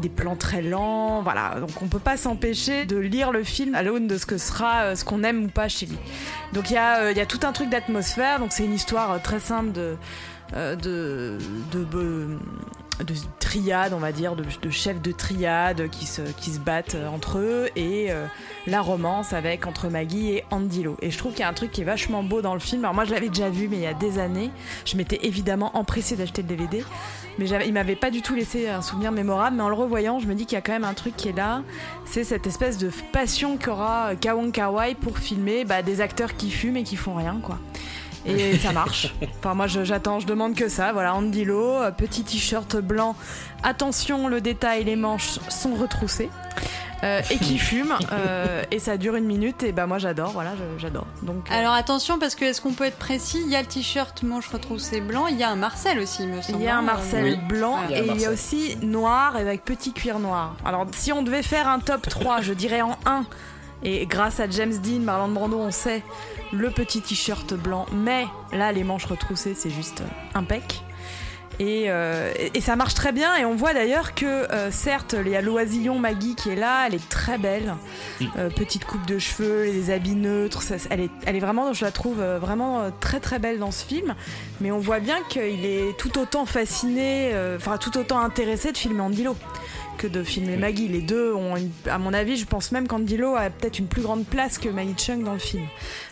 des 0.00 0.08
plans 0.08 0.36
très 0.36 0.60
lents, 0.60 1.22
voilà. 1.22 1.56
Donc 1.60 1.70
on 1.80 1.86
peut 1.86 1.98
pas 1.98 2.16
s'empêcher 2.16 2.84
de 2.84 2.96
lire 2.96 3.32
le 3.32 3.44
film 3.44 3.74
à 3.74 3.82
l'aune 3.82 4.06
de 4.06 4.18
ce 4.18 4.26
que 4.26 4.38
sera 4.38 4.94
ce 4.96 5.04
qu'on 5.04 5.22
aime 5.22 5.44
ou 5.44 5.48
pas 5.48 5.68
chez 5.68 5.86
lui. 5.86 5.98
Donc 6.52 6.70
il 6.70 6.74
y, 6.74 6.78
a, 6.78 7.26
tout 7.26 7.40
un 7.44 7.52
truc 7.52 7.70
d'atmosphère, 7.70 8.40
donc 8.40 8.52
c'est 8.52 8.64
une 8.64 8.74
histoire 8.74 9.22
très 9.22 9.40
simple 9.40 9.72
de 9.72 9.96
de 13.04 13.14
triade, 13.38 13.92
on 13.92 13.98
va 13.98 14.12
dire, 14.12 14.36
de, 14.36 14.44
de 14.62 14.70
chefs 14.70 15.00
de 15.00 15.12
triade 15.12 15.88
qui 15.90 16.06
se, 16.06 16.22
qui 16.22 16.50
se 16.50 16.58
battent 16.58 16.94
euh, 16.94 17.08
entre 17.08 17.38
eux 17.38 17.68
et 17.76 18.10
euh, 18.10 18.26
la 18.66 18.80
romance 18.80 19.32
avec 19.32 19.66
entre 19.66 19.88
Maggie 19.88 20.32
et 20.32 20.44
Andilo. 20.50 20.96
Et 21.02 21.10
je 21.10 21.18
trouve 21.18 21.32
qu'il 21.32 21.40
y 21.40 21.44
a 21.44 21.48
un 21.48 21.54
truc 21.54 21.70
qui 21.70 21.82
est 21.82 21.84
vachement 21.84 22.22
beau 22.22 22.42
dans 22.42 22.54
le 22.54 22.60
film. 22.60 22.84
Alors 22.84 22.94
moi 22.94 23.04
je 23.04 23.12
l'avais 23.12 23.28
déjà 23.28 23.50
vu 23.50 23.68
mais 23.68 23.76
il 23.76 23.82
y 23.82 23.86
a 23.86 23.94
des 23.94 24.18
années. 24.18 24.50
Je 24.84 24.96
m'étais 24.96 25.20
évidemment 25.22 25.76
empressée 25.76 26.16
d'acheter 26.16 26.42
le 26.42 26.48
DVD. 26.48 26.84
Mais 27.38 27.48
il 27.48 27.72
m'avait 27.72 27.96
pas 27.96 28.10
du 28.10 28.20
tout 28.20 28.34
laissé 28.34 28.68
un 28.68 28.82
souvenir 28.82 29.12
mémorable. 29.12 29.56
Mais 29.56 29.62
en 29.62 29.68
le 29.68 29.74
revoyant, 29.74 30.18
je 30.18 30.26
me 30.26 30.34
dis 30.34 30.44
qu'il 30.44 30.56
y 30.56 30.58
a 30.58 30.60
quand 30.60 30.72
même 30.72 30.84
un 30.84 30.94
truc 30.94 31.16
qui 31.16 31.28
est 31.28 31.36
là. 31.36 31.62
C'est 32.04 32.24
cette 32.24 32.46
espèce 32.46 32.78
de 32.78 32.90
passion 33.12 33.56
qu'aura 33.56 34.16
Kawon 34.20 34.50
Kawai 34.50 34.96
pour 34.96 35.18
filmer 35.18 35.64
bah, 35.64 35.82
des 35.82 36.00
acteurs 36.00 36.36
qui 36.36 36.50
fument 36.50 36.78
et 36.78 36.82
qui 36.82 36.96
font 36.96 37.14
rien 37.14 37.38
quoi. 37.42 37.58
Et 38.26 38.56
ça 38.58 38.72
marche. 38.72 39.14
Enfin, 39.38 39.54
moi, 39.54 39.66
je- 39.66 39.84
j'attends, 39.84 40.20
je 40.20 40.26
demande 40.26 40.54
que 40.54 40.68
ça. 40.68 40.92
Voilà, 40.92 41.14
Andy 41.14 41.44
Lo, 41.44 41.74
euh, 41.74 41.90
petit 41.90 42.22
t-shirt 42.24 42.76
blanc. 42.76 43.16
Attention, 43.62 44.28
le 44.28 44.40
détail, 44.40 44.84
les 44.84 44.96
manches 44.96 45.38
sont 45.48 45.74
retroussées. 45.74 46.30
Euh, 47.04 47.20
et 47.30 47.38
qui 47.38 47.58
fume. 47.58 47.94
euh, 48.12 48.62
et 48.72 48.80
ça 48.80 48.96
dure 48.96 49.14
une 49.14 49.24
minute. 49.26 49.62
Et 49.62 49.70
bah, 49.70 49.86
moi, 49.86 49.98
j'adore. 49.98 50.30
Voilà, 50.32 50.50
j'adore. 50.78 51.06
Donc, 51.22 51.48
euh, 51.50 51.54
Alors 51.56 51.74
attention, 51.74 52.18
parce 52.18 52.34
que 52.34 52.44
est-ce 52.44 52.60
qu'on 52.60 52.72
peut 52.72 52.84
être 52.86 52.98
précis? 52.98 53.40
Il 53.44 53.50
y 53.52 53.56
a 53.56 53.60
le 53.60 53.66
t-shirt 53.68 54.22
manche 54.24 54.48
retroussé 54.48 55.00
blanc, 55.00 55.28
il 55.28 55.36
y 55.36 55.44
a 55.44 55.50
un 55.50 55.56
Marcel 55.56 56.00
aussi, 56.00 56.24
il 56.24 56.28
me 56.30 56.42
semble. 56.42 56.58
il 56.58 56.64
y 56.64 56.68
a 56.68 56.76
un 56.76 56.82
Marcel 56.82 57.24
euh, 57.34 57.36
blanc 57.48 57.78
Il 57.88 57.92
y 57.92 57.94
a 57.94 58.02
et 58.02 58.06
il 58.08 58.20
y 58.20 58.26
a 58.26 58.30
aussi 58.32 58.76
noir 58.82 59.36
avec 59.36 59.64
petit 59.64 59.92
cuir 59.92 60.18
noir. 60.18 60.56
Alors, 60.64 60.86
si 60.92 61.12
on 61.12 61.22
devait 61.22 61.44
faire 61.44 61.68
un 61.68 61.78
top 61.78 62.08
3, 62.08 62.40
je 62.40 62.52
dirais 62.52 62.82
en 62.82 62.96
1. 63.06 63.24
Et 63.82 64.06
grâce 64.06 64.40
à 64.40 64.48
James 64.50 64.74
Dean, 64.82 65.00
Marlon 65.00 65.28
Brando, 65.28 65.58
on 65.58 65.70
sait 65.70 66.02
le 66.52 66.70
petit 66.70 67.00
t-shirt 67.00 67.54
blanc. 67.54 67.86
Mais 67.92 68.26
là, 68.52 68.72
les 68.72 68.82
manches 68.84 69.04
retroussées, 69.06 69.54
c'est 69.54 69.70
juste 69.70 70.02
impec. 70.34 70.82
Et, 71.60 71.86
euh, 71.88 72.32
et- 72.54 72.60
ça 72.60 72.76
marche 72.76 72.94
très 72.94 73.10
bien. 73.10 73.36
Et 73.36 73.44
on 73.44 73.56
voit 73.56 73.74
d'ailleurs 73.74 74.14
que, 74.14 74.24
euh, 74.26 74.70
certes, 74.70 75.16
il 75.24 75.30
y 75.32 75.34
a 75.36 75.40
l'oisillon 75.40 75.98
Maggie 75.98 76.36
qui 76.36 76.50
est 76.50 76.54
là, 76.56 76.86
elle 76.86 76.94
est 76.94 77.08
très 77.08 77.36
belle. 77.36 77.74
Euh, 78.36 78.48
petite 78.48 78.84
coupe 78.84 79.04
de 79.06 79.18
cheveux, 79.18 79.64
les 79.64 79.90
habits 79.90 80.14
neutres. 80.14 80.62
ça- 80.62 80.76
elle, 80.90 81.00
est, 81.00 81.10
elle 81.26 81.34
est 81.34 81.40
vraiment, 81.40 81.72
je 81.72 81.84
la 81.84 81.90
trouve 81.90 82.20
vraiment 82.20 82.92
très 83.00 83.18
très 83.18 83.40
belle 83.40 83.58
dans 83.58 83.72
ce 83.72 83.84
film. 83.84 84.14
Mais 84.60 84.70
on 84.70 84.78
voit 84.78 85.00
bien 85.00 85.16
qu'il 85.28 85.64
est 85.66 85.96
tout 85.98 86.16
autant 86.20 86.46
fasciné, 86.46 87.32
enfin 87.56 87.76
tout 87.76 87.96
autant 87.98 88.20
intéressé 88.20 88.70
de 88.70 88.76
filmer 88.78 89.00
Andilo 89.00 89.36
que 89.98 90.06
de 90.06 90.22
filmer 90.22 90.56
Maggie. 90.56 90.88
Les 90.88 91.02
deux 91.02 91.34
ont, 91.34 91.56
une- 91.56 91.70
à 91.90 91.98
mon 91.98 92.14
avis, 92.14 92.36
je 92.38 92.46
pense 92.46 92.72
même 92.72 92.88
qu'Andilo 92.88 93.36
a 93.36 93.50
peut-être 93.50 93.78
une 93.78 93.86
plus 93.88 94.00
grande 94.00 94.24
place 94.24 94.56
que 94.56 94.68
Maggie 94.70 94.94
Chung 94.96 95.24
dans 95.24 95.34
le 95.34 95.38
film. 95.38 95.64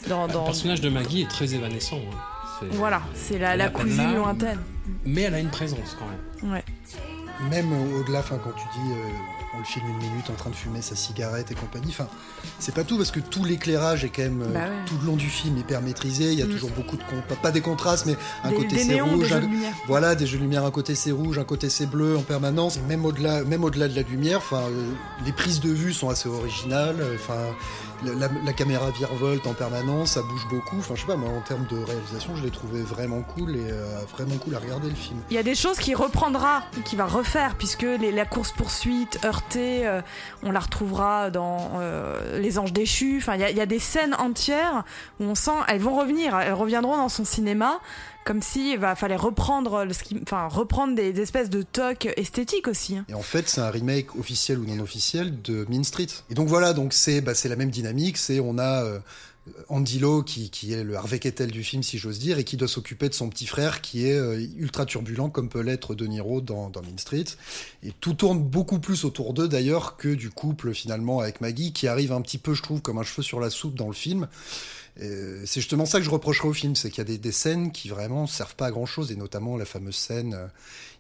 Dans, 0.08 0.26
Le 0.26 0.32
personnage 0.44 0.80
de 0.82 0.90
Maggie 0.90 1.22
est 1.22 1.30
très 1.30 1.54
évanescent. 1.54 1.96
hein. 2.12 2.66
Voilà, 2.72 3.02
c'est 3.14 3.38
la, 3.38 3.54
la 3.56 3.68
cousine 3.68 4.14
lointaine. 4.16 4.58
Mais 5.04 5.22
elle 5.22 5.34
a 5.34 5.40
une 5.40 5.50
présence 5.50 5.96
quand 5.98 6.06
même. 6.06 6.52
Ouais. 6.54 6.64
Même 7.50 7.70
au-delà, 7.94 8.20
enfin, 8.20 8.38
quand 8.42 8.52
tu 8.52 8.64
dis 8.80 8.92
euh, 8.92 8.96
on 9.54 9.58
le 9.58 9.64
filme 9.64 9.86
une 9.88 9.98
minute 10.10 10.28
en 10.30 10.34
train 10.34 10.50
de 10.50 10.54
fumer 10.54 10.82
sa 10.82 10.96
cigarette 10.96 11.50
et 11.50 11.54
compagnie, 11.54 11.88
enfin, 11.90 12.08
c'est 12.58 12.74
pas 12.74 12.82
tout 12.84 12.96
parce 12.96 13.10
que 13.10 13.20
tout 13.20 13.44
l'éclairage 13.44 14.04
est 14.04 14.08
quand 14.08 14.22
même 14.22 14.42
euh, 14.42 14.52
Bah 14.52 14.60
ouais. 14.60 14.84
tout 14.86 14.94
le 15.00 15.06
long 15.06 15.16
du 15.16 15.28
film 15.28 15.56
hyper 15.58 15.80
maîtrisé. 15.82 16.32
Il 16.32 16.38
y 16.38 16.42
a 16.42 16.46
Mm. 16.46 16.50
toujours 16.50 16.70
beaucoup 16.70 16.96
de 16.96 17.02
pas, 17.42 17.50
des 17.50 17.60
contrastes, 17.60 18.06
mais 18.06 18.16
un 18.44 18.50
Des- 18.50 18.56
côté 18.56 18.78
c'est 18.78 19.00
rouge, 19.00 19.18
des 19.20 19.28
jeux 19.28 19.36
un- 19.36 19.72
voilà, 19.86 20.14
des 20.14 20.26
jeux 20.26 20.38
de 20.38 20.42
lumière. 20.42 20.64
Un 20.64 20.70
côté 20.70 20.94
c'est 20.94 21.12
rouge, 21.12 21.38
un 21.38 21.44
côté 21.44 21.68
c'est 21.70 21.86
bleu 21.86 22.16
en 22.16 22.22
permanence. 22.22 22.78
Même 22.88 23.04
au-delà, 23.04 23.44
même 23.44 23.64
au-delà 23.64 23.88
de 23.88 23.94
la 23.96 24.02
lumière, 24.02 24.38
enfin, 24.38 24.62
euh, 24.70 24.92
les 25.24 25.32
prises 25.32 25.60
de 25.60 25.70
vue 25.70 25.92
sont 25.92 26.08
assez 26.08 26.28
originales. 26.28 26.96
Enfin, 27.14 27.36
la, 28.04 28.12
la- 28.14 28.30
la 28.44 28.52
caméra 28.52 28.90
virevolte 28.90 29.46
en 29.46 29.54
permanence, 29.54 30.12
ça 30.12 30.22
bouge 30.22 30.46
beaucoup. 30.50 30.78
Enfin, 30.78 30.94
je 30.94 31.00
sais 31.02 31.06
pas, 31.06 31.16
moi, 31.16 31.30
en 31.30 31.40
termes 31.40 31.66
de 31.70 31.76
réalisation, 31.82 32.34
je 32.36 32.42
l'ai 32.42 32.50
trouvé 32.50 32.82
vraiment 32.82 33.22
cool 33.22 33.56
et 33.56 33.70
vraiment 34.12 34.36
cool 34.36 34.54
à 34.54 34.58
regarder 34.58 34.88
le 34.88 34.94
film. 34.94 35.18
Il 35.30 35.34
y 35.34 35.38
a 35.38 35.42
des 35.42 35.54
choses 35.54 35.78
qu'il 35.78 35.96
reprendra, 35.96 36.62
qu'il 36.84 36.98
va 36.98 37.06
refaire, 37.06 37.25
puisque 37.58 37.82
les- 37.82 38.12
la 38.12 38.24
course-poursuite 38.24 39.18
heurtée, 39.24 39.86
euh, 39.86 40.00
on 40.42 40.50
la 40.52 40.60
retrouvera 40.60 41.30
dans 41.30 41.72
euh, 41.80 42.38
Les 42.40 42.58
Anges 42.58 42.72
Déchus. 42.72 43.18
Enfin, 43.18 43.34
il 43.34 43.40
y, 43.40 43.44
a- 43.44 43.50
il 43.50 43.66
des 43.66 43.78
scènes 43.78 44.14
entières 44.18 44.84
où 45.20 45.24
on 45.24 45.34
sent, 45.34 45.50
elles 45.68 45.80
vont 45.80 45.96
revenir, 45.98 46.38
elles 46.38 46.52
reviendront 46.52 46.96
dans 46.96 47.08
son 47.08 47.24
cinéma, 47.24 47.80
comme 48.24 48.42
s'il 48.42 48.78
va 48.78 48.94
fallait 48.94 49.16
reprendre, 49.16 49.86
enfin, 50.22 50.48
reprendre 50.48 50.94
des, 50.94 51.20
espèces 51.20 51.50
de 51.50 51.62
tocs 51.62 52.08
esthétiques 52.16 52.68
aussi. 52.68 52.96
hein. 52.96 53.04
Et 53.08 53.14
en 53.14 53.22
fait, 53.22 53.48
c'est 53.48 53.60
un 53.60 53.70
remake 53.70 54.16
officiel 54.16 54.58
ou 54.58 54.64
non 54.66 54.82
officiel 54.82 55.40
de 55.42 55.66
Mean 55.68 55.84
Street. 55.84 56.06
Et 56.30 56.34
donc 56.34 56.48
voilà, 56.48 56.72
donc 56.72 56.92
c'est 56.92 57.20
bah, 57.20 57.34
c'est 57.34 57.48
la 57.48 57.56
même 57.56 57.70
dynamique. 57.70 58.16
C'est 58.18 58.40
on 58.40 58.58
a 58.58 58.82
euh, 59.48 59.62
Andy 59.68 59.98
Lau 59.98 60.22
qui, 60.22 60.50
qui 60.50 60.72
est 60.72 60.84
le 60.84 60.96
Harvey 60.96 61.18
Keitel 61.18 61.50
du 61.50 61.62
film, 61.64 61.82
si 61.82 61.98
j'ose 61.98 62.18
dire, 62.18 62.38
et 62.38 62.44
qui 62.44 62.56
doit 62.56 62.68
s'occuper 62.68 63.08
de 63.08 63.14
son 63.14 63.28
petit 63.28 63.46
frère 63.46 63.80
qui 63.80 64.06
est 64.06 64.18
euh, 64.18 64.44
ultra 64.56 64.86
turbulent 64.86 65.30
comme 65.30 65.48
peut 65.48 65.60
l'être 65.60 65.94
De 65.94 66.06
Niro 66.06 66.40
dans, 66.40 66.70
dans 66.70 66.82
Mean 66.82 66.98
Street. 66.98 67.24
Et 67.82 67.92
tout 68.00 68.14
tourne 68.14 68.40
beaucoup 68.42 68.78
plus 68.78 69.04
autour 69.04 69.32
d'eux 69.34 69.48
d'ailleurs 69.48 69.96
que 69.96 70.08
du 70.08 70.30
couple 70.30 70.72
finalement 70.74 71.20
avec 71.20 71.40
Maggie 71.40 71.72
qui 71.72 71.88
arrive 71.88 72.12
un 72.12 72.20
petit 72.20 72.38
peu, 72.38 72.54
je 72.54 72.62
trouve, 72.62 72.80
comme 72.82 72.98
un 72.98 73.02
cheveu 73.02 73.22
sur 73.22 73.40
la 73.40 73.50
soupe 73.50 73.74
dans 73.74 73.88
le 73.88 73.94
film. 73.94 74.28
C'est 74.98 75.60
justement 75.60 75.84
ça 75.84 75.98
que 75.98 76.06
je 76.06 76.10
reprocherais 76.10 76.48
au 76.48 76.54
film, 76.54 76.74
c'est 76.74 76.88
qu'il 76.88 76.98
y 76.98 77.00
a 77.02 77.04
des, 77.04 77.18
des 77.18 77.30
scènes 77.32 77.70
qui 77.70 77.90
vraiment 77.90 78.26
servent 78.26 78.54
pas 78.56 78.64
à 78.64 78.70
grand 78.70 78.86
chose, 78.86 79.12
et 79.12 79.16
notamment 79.16 79.58
la 79.58 79.66
fameuse 79.66 79.94
scène 79.94 80.32
euh, 80.32 80.46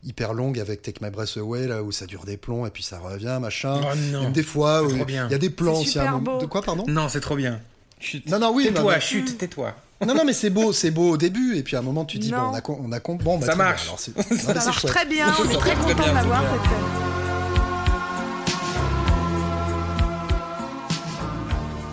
hyper 0.04 0.34
longue 0.34 0.58
avec 0.60 0.82
Take 0.82 1.02
My 1.02 1.10
Breath 1.10 1.38
Away, 1.38 1.66
là 1.66 1.82
où 1.82 1.92
ça 1.92 2.04
dure 2.04 2.26
des 2.26 2.36
plombs 2.36 2.66
et 2.66 2.70
puis 2.70 2.82
ça 2.82 2.98
revient, 2.98 3.38
machin. 3.40 3.80
Oh 3.82 3.96
non. 4.12 4.24
Même 4.24 4.32
des 4.32 4.42
fois, 4.42 4.86
il 4.90 5.10
y 5.10 5.16
a 5.16 5.38
des 5.38 5.48
plans 5.48 5.76
C'est 5.76 5.88
aussi. 5.88 5.98
à 5.98 6.12
un 6.12 6.18
beau. 6.18 6.36
De 6.38 6.44
quoi, 6.44 6.60
pardon? 6.60 6.84
Non, 6.86 7.08
c'est 7.08 7.20
trop 7.20 7.36
bien. 7.36 7.62
Chut. 7.98 8.28
Non, 8.28 8.38
non, 8.38 8.52
oui. 8.52 8.64
Tais-toi, 8.64 8.92
bah, 8.94 9.00
chut, 9.00 9.38
tais-toi. 9.38 9.74
non, 10.06 10.14
non, 10.14 10.24
mais 10.24 10.32
c'est 10.34 10.50
beau, 10.50 10.72
c'est 10.72 10.90
beau 10.90 11.12
au 11.12 11.16
début, 11.16 11.56
et 11.56 11.62
puis 11.62 11.76
à 11.76 11.78
un 11.78 11.82
moment 11.82 12.04
tu 12.04 12.18
dis, 12.18 12.30
Non. 12.30 12.38
bon, 12.38 12.48
on 12.50 12.54
a, 12.54 12.60
con- 12.60 12.80
on 12.84 12.92
a 12.92 13.00
con- 13.00 13.14
bon, 13.16 13.38
bah, 13.38 13.46
Ça 13.46 13.54
bien, 13.54 13.64
marche. 13.64 13.84
alors 13.84 13.98
non, 14.30 14.38
Ça 14.38 14.54
marche 14.54 14.80
chouette. 14.80 14.92
très 14.92 15.06
bien, 15.06 15.34
on 15.38 15.48
est 15.50 15.56
très 15.56 15.74
content 15.74 15.94
bien, 15.94 16.12
d'avoir 16.14 16.42
c'est 16.42 16.48
cette 16.52 16.62
scène. 16.70 16.82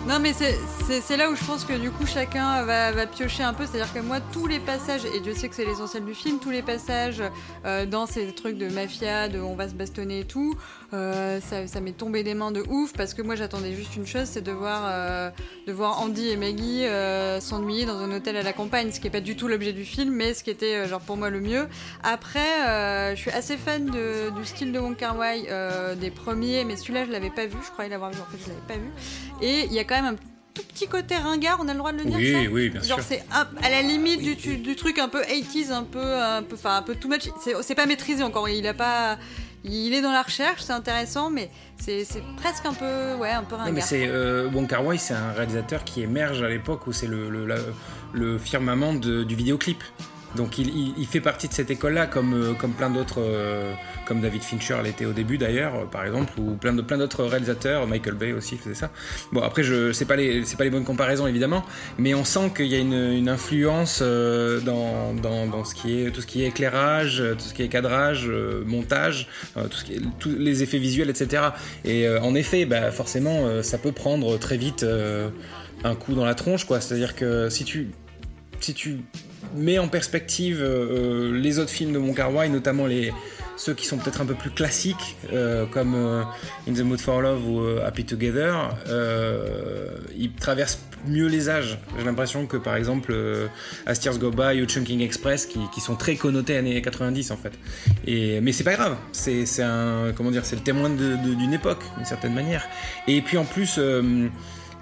Non, 0.06 0.18
mais 0.20 0.32
c'est- 0.34 0.58
c'est 0.86 1.16
là 1.16 1.30
où 1.30 1.34
je 1.34 1.42
pense 1.44 1.64
que 1.64 1.72
du 1.72 1.90
coup 1.90 2.06
chacun 2.06 2.62
va, 2.62 3.06
piocher 3.06 3.42
un 3.42 3.54
peu. 3.54 3.64
C'est-à-dire 3.64 3.92
que 3.92 4.00
moi, 4.00 4.18
tous 4.32 4.46
les 4.46 4.58
passages, 4.58 5.04
et 5.14 5.20
Dieu 5.20 5.34
sait 5.34 5.48
que 5.48 5.54
c'est 5.54 5.64
l'essentiel 5.64 6.04
du 6.04 6.14
film, 6.14 6.38
tous 6.38 6.50
les 6.50 6.62
passages 6.62 7.22
euh, 7.64 7.86
dans 7.86 8.06
ces 8.06 8.34
trucs 8.34 8.58
de 8.58 8.68
mafia, 8.68 9.28
de 9.28 9.40
on 9.40 9.54
va 9.54 9.68
se 9.68 9.74
bastonner 9.74 10.20
et 10.20 10.24
tout, 10.24 10.56
euh, 10.92 11.40
ça, 11.40 11.80
m'est 11.80 11.96
tombé 11.96 12.22
des 12.22 12.34
mains 12.34 12.50
de 12.50 12.62
ouf 12.68 12.92
parce 12.92 13.14
que 13.14 13.22
moi 13.22 13.34
j'attendais 13.34 13.72
juste 13.72 13.96
une 13.96 14.06
chose, 14.06 14.24
c'est 14.24 14.42
de 14.42 14.52
voir, 14.52 14.82
euh, 14.86 15.30
de 15.66 15.72
voir 15.72 16.00
Andy 16.00 16.28
et 16.28 16.36
Maggie 16.36 16.84
s'ennuyer 17.40 17.86
dans 17.86 17.98
un 17.98 18.12
hôtel 18.12 18.36
à 18.36 18.42
la 18.42 18.52
campagne, 18.52 18.92
ce 18.92 19.00
qui 19.00 19.06
est 19.06 19.10
pas 19.10 19.20
du 19.20 19.36
tout 19.36 19.48
l'objet 19.48 19.72
du 19.72 19.84
film, 19.84 20.12
mais 20.12 20.34
ce 20.34 20.44
qui 20.44 20.50
était 20.50 20.86
genre 20.86 21.00
pour 21.00 21.16
moi 21.16 21.30
le 21.30 21.40
mieux. 21.40 21.66
Après, 22.02 23.14
je 23.14 23.20
suis 23.20 23.30
assez 23.30 23.56
fan 23.56 23.90
du 23.90 24.44
style 24.44 24.72
de 24.72 24.78
Wong 24.78 24.96
Kar 24.96 25.16
Wai 25.16 25.48
des 25.96 26.10
premiers, 26.10 26.64
mais 26.64 26.76
celui-là 26.76 27.06
je 27.06 27.10
l'avais 27.10 27.30
pas 27.30 27.46
vu, 27.46 27.56
je 27.64 27.70
croyais 27.70 27.90
l'avoir 27.90 28.10
vu, 28.10 28.20
en 28.20 28.26
fait 28.26 28.38
je 28.42 28.48
l'avais 28.48 28.66
pas 28.68 28.74
vu. 28.74 28.90
Et 29.40 29.64
il 29.64 29.72
y 29.72 29.78
a 29.78 29.84
quand 29.84 29.96
même 29.96 30.14
un 30.14 30.33
tout 30.54 30.62
petit 30.62 30.86
côté 30.86 31.16
ringard, 31.16 31.58
on 31.60 31.68
a 31.68 31.72
le 31.72 31.78
droit 31.78 31.92
de 31.92 31.98
le 31.98 32.04
dire 32.04 32.16
Oui, 32.16 32.32
ça 32.44 32.50
oui, 32.50 32.70
bien 32.70 32.80
Genre 32.82 33.00
sûr. 33.00 33.06
c'est 33.08 33.24
à 33.32 33.70
la 33.70 33.82
limite 33.82 34.20
du, 34.62 34.76
truc 34.76 34.98
un 34.98 35.08
peu 35.08 35.22
80s, 35.22 35.72
un 35.72 35.82
peu, 35.82 36.00
un 36.22 36.42
peu, 36.42 36.54
enfin 36.54 36.76
un 36.76 36.82
peu 36.82 36.94
too 36.94 37.08
much. 37.08 37.28
C'est 37.42 37.54
c'est 37.62 37.74
pas 37.74 37.86
maîtrisé 37.86 38.22
encore. 38.22 38.48
Il 38.48 38.66
a 38.66 38.74
pas, 38.74 39.18
il 39.64 39.92
est 39.94 40.00
dans 40.00 40.12
la 40.12 40.22
recherche, 40.22 40.62
c'est 40.62 40.72
intéressant, 40.72 41.28
mais 41.30 41.50
c'est 41.78 42.04
c'est 42.04 42.22
presque 42.36 42.64
un 42.66 42.74
peu, 42.74 43.14
ouais, 43.14 43.30
un 43.30 43.42
peu 43.42 43.56
Non, 43.56 43.62
mais 43.64 43.70
ringard. 43.70 43.86
c'est 43.86 44.06
euh, 44.06 44.48
Wong 44.50 44.68
Kar 44.68 44.84
Wai, 44.86 44.96
c'est 44.98 45.14
un 45.14 45.32
réalisateur 45.32 45.82
qui 45.84 46.02
émerge 46.02 46.42
à 46.42 46.48
l'époque 46.48 46.86
où 46.86 46.92
c'est 46.92 47.06
le, 47.08 47.28
le, 47.30 47.46
la- 47.46 47.56
le 48.12 48.38
firmament 48.38 48.94
de- 48.94 49.24
du 49.24 49.34
vidéoclip. 49.34 49.82
Donc 50.36 50.58
il, 50.58 51.06
fait 51.06 51.20
partie 51.20 51.48
de 51.48 51.52
cette 51.52 51.70
école-là, 51.70 52.06
comme, 52.06 52.34
euh, 52.34 52.52
comme 52.54 52.72
plein 52.72 52.90
d'autres, 52.90 53.20
euh, 53.20 53.72
comme 54.06 54.20
David 54.20 54.42
Fincher 54.42 54.76
l'était 54.82 55.04
au 55.04 55.12
début 55.12 55.38
d'ailleurs, 55.38 55.74
euh, 55.74 55.84
par 55.84 56.04
exemple, 56.04 56.32
ou 56.38 56.56
plein 56.56 56.72
de 56.72 56.82
plein 56.82 56.98
d'autres 56.98 57.24
réalisateurs, 57.24 57.86
Michael 57.86 58.14
Bay 58.14 58.32
aussi 58.32 58.56
faisait 58.56 58.74
ça. 58.74 58.90
Bon 59.32 59.42
après 59.42 59.62
je 59.62 59.92
c'est 59.92 60.06
pas 60.06 60.16
les 60.16 60.44
c'est 60.44 60.56
pas 60.56 60.64
les 60.64 60.70
bonnes 60.70 60.84
comparaisons 60.84 61.26
évidemment, 61.26 61.64
mais 61.98 62.14
on 62.14 62.24
sent 62.24 62.52
qu'il 62.56 62.66
y 62.66 62.74
a 62.74 62.78
une, 62.78 63.28
influence 63.28 64.02
dans, 64.02 65.14
dans, 65.14 65.46
dans 65.46 65.64
ce 65.64 65.74
qui 65.74 66.00
est 66.00 66.10
tout 66.10 66.20
ce 66.20 66.26
qui 66.26 66.42
est 66.42 66.48
éclairage, 66.48 67.22
tout 67.38 67.44
ce 67.44 67.54
qui 67.54 67.62
est 67.62 67.68
cadrage, 67.68 68.28
montage, 68.66 69.28
tout 69.54 69.76
ce 69.76 69.84
qui 69.84 69.94
est, 69.94 70.00
tous 70.18 70.34
les 70.36 70.62
effets 70.62 70.78
visuels, 70.78 71.10
etc. 71.10 71.42
Et 71.84 72.08
en 72.08 72.34
effet, 72.34 72.66
bah, 72.66 72.90
forcément, 72.90 73.62
ça 73.62 73.78
peut 73.78 73.92
prendre 73.92 74.38
très 74.38 74.56
vite 74.56 74.84
un 75.84 75.94
coup 75.94 76.14
dans 76.14 76.24
la 76.24 76.34
tronche, 76.34 76.64
quoi. 76.64 76.80
C'est-à-dire 76.80 77.14
que 77.16 77.48
si 77.48 77.64
tu 77.64 77.90
si 78.60 78.74
tu 78.74 79.00
mets 79.54 79.78
en 79.78 79.88
perspective 79.88 80.60
euh, 80.60 81.30
euh, 81.30 81.40
les 81.40 81.58
autres 81.58 81.70
films 81.70 81.92
de 81.92 81.98
Wong 81.98 82.14
Kar 82.14 82.30
notamment 82.48 82.86
les 82.86 83.12
ceux 83.56 83.72
qui 83.72 83.86
sont 83.86 83.98
peut-être 83.98 84.20
un 84.20 84.26
peu 84.26 84.34
plus 84.34 84.50
classiques, 84.50 85.16
euh, 85.32 85.64
comme 85.66 85.94
In 86.68 86.72
the 86.72 86.80
Mood 86.80 86.98
for 86.98 87.20
Love 87.20 87.48
ou 87.48 87.60
Happy 87.86 88.04
Together, 88.04 88.70
ils 90.16 90.32
traversent 90.32 90.80
mieux 91.06 91.28
les 91.28 91.48
âges. 91.48 91.78
J'ai 91.96 92.04
l'impression 92.04 92.46
que 92.46 92.56
par 92.56 92.74
exemple 92.74 93.14
As 93.86 94.00
Tears 94.00 94.18
Go 94.18 94.32
By 94.32 94.60
ou 94.60 94.66
Chunking 94.66 95.00
Express, 95.02 95.46
qui, 95.46 95.80
sont 95.80 95.94
très 95.94 96.16
connotés 96.16 96.56
années 96.56 96.82
90 96.82 97.30
en 97.30 97.36
fait. 97.36 97.52
Et, 98.08 98.40
mais 98.40 98.50
c'est 98.50 98.64
pas 98.64 98.74
grave, 98.74 98.96
c'est 99.12 99.44
comment 100.16 100.32
dire, 100.32 100.44
c'est 100.44 100.56
le 100.56 100.62
témoin 100.62 100.90
d'une 100.90 101.52
époque 101.52 101.84
d'une 101.96 102.06
certaine 102.06 102.34
manière. 102.34 102.66
Et 103.06 103.22
puis 103.22 103.38
en 103.38 103.44
plus. 103.44 103.78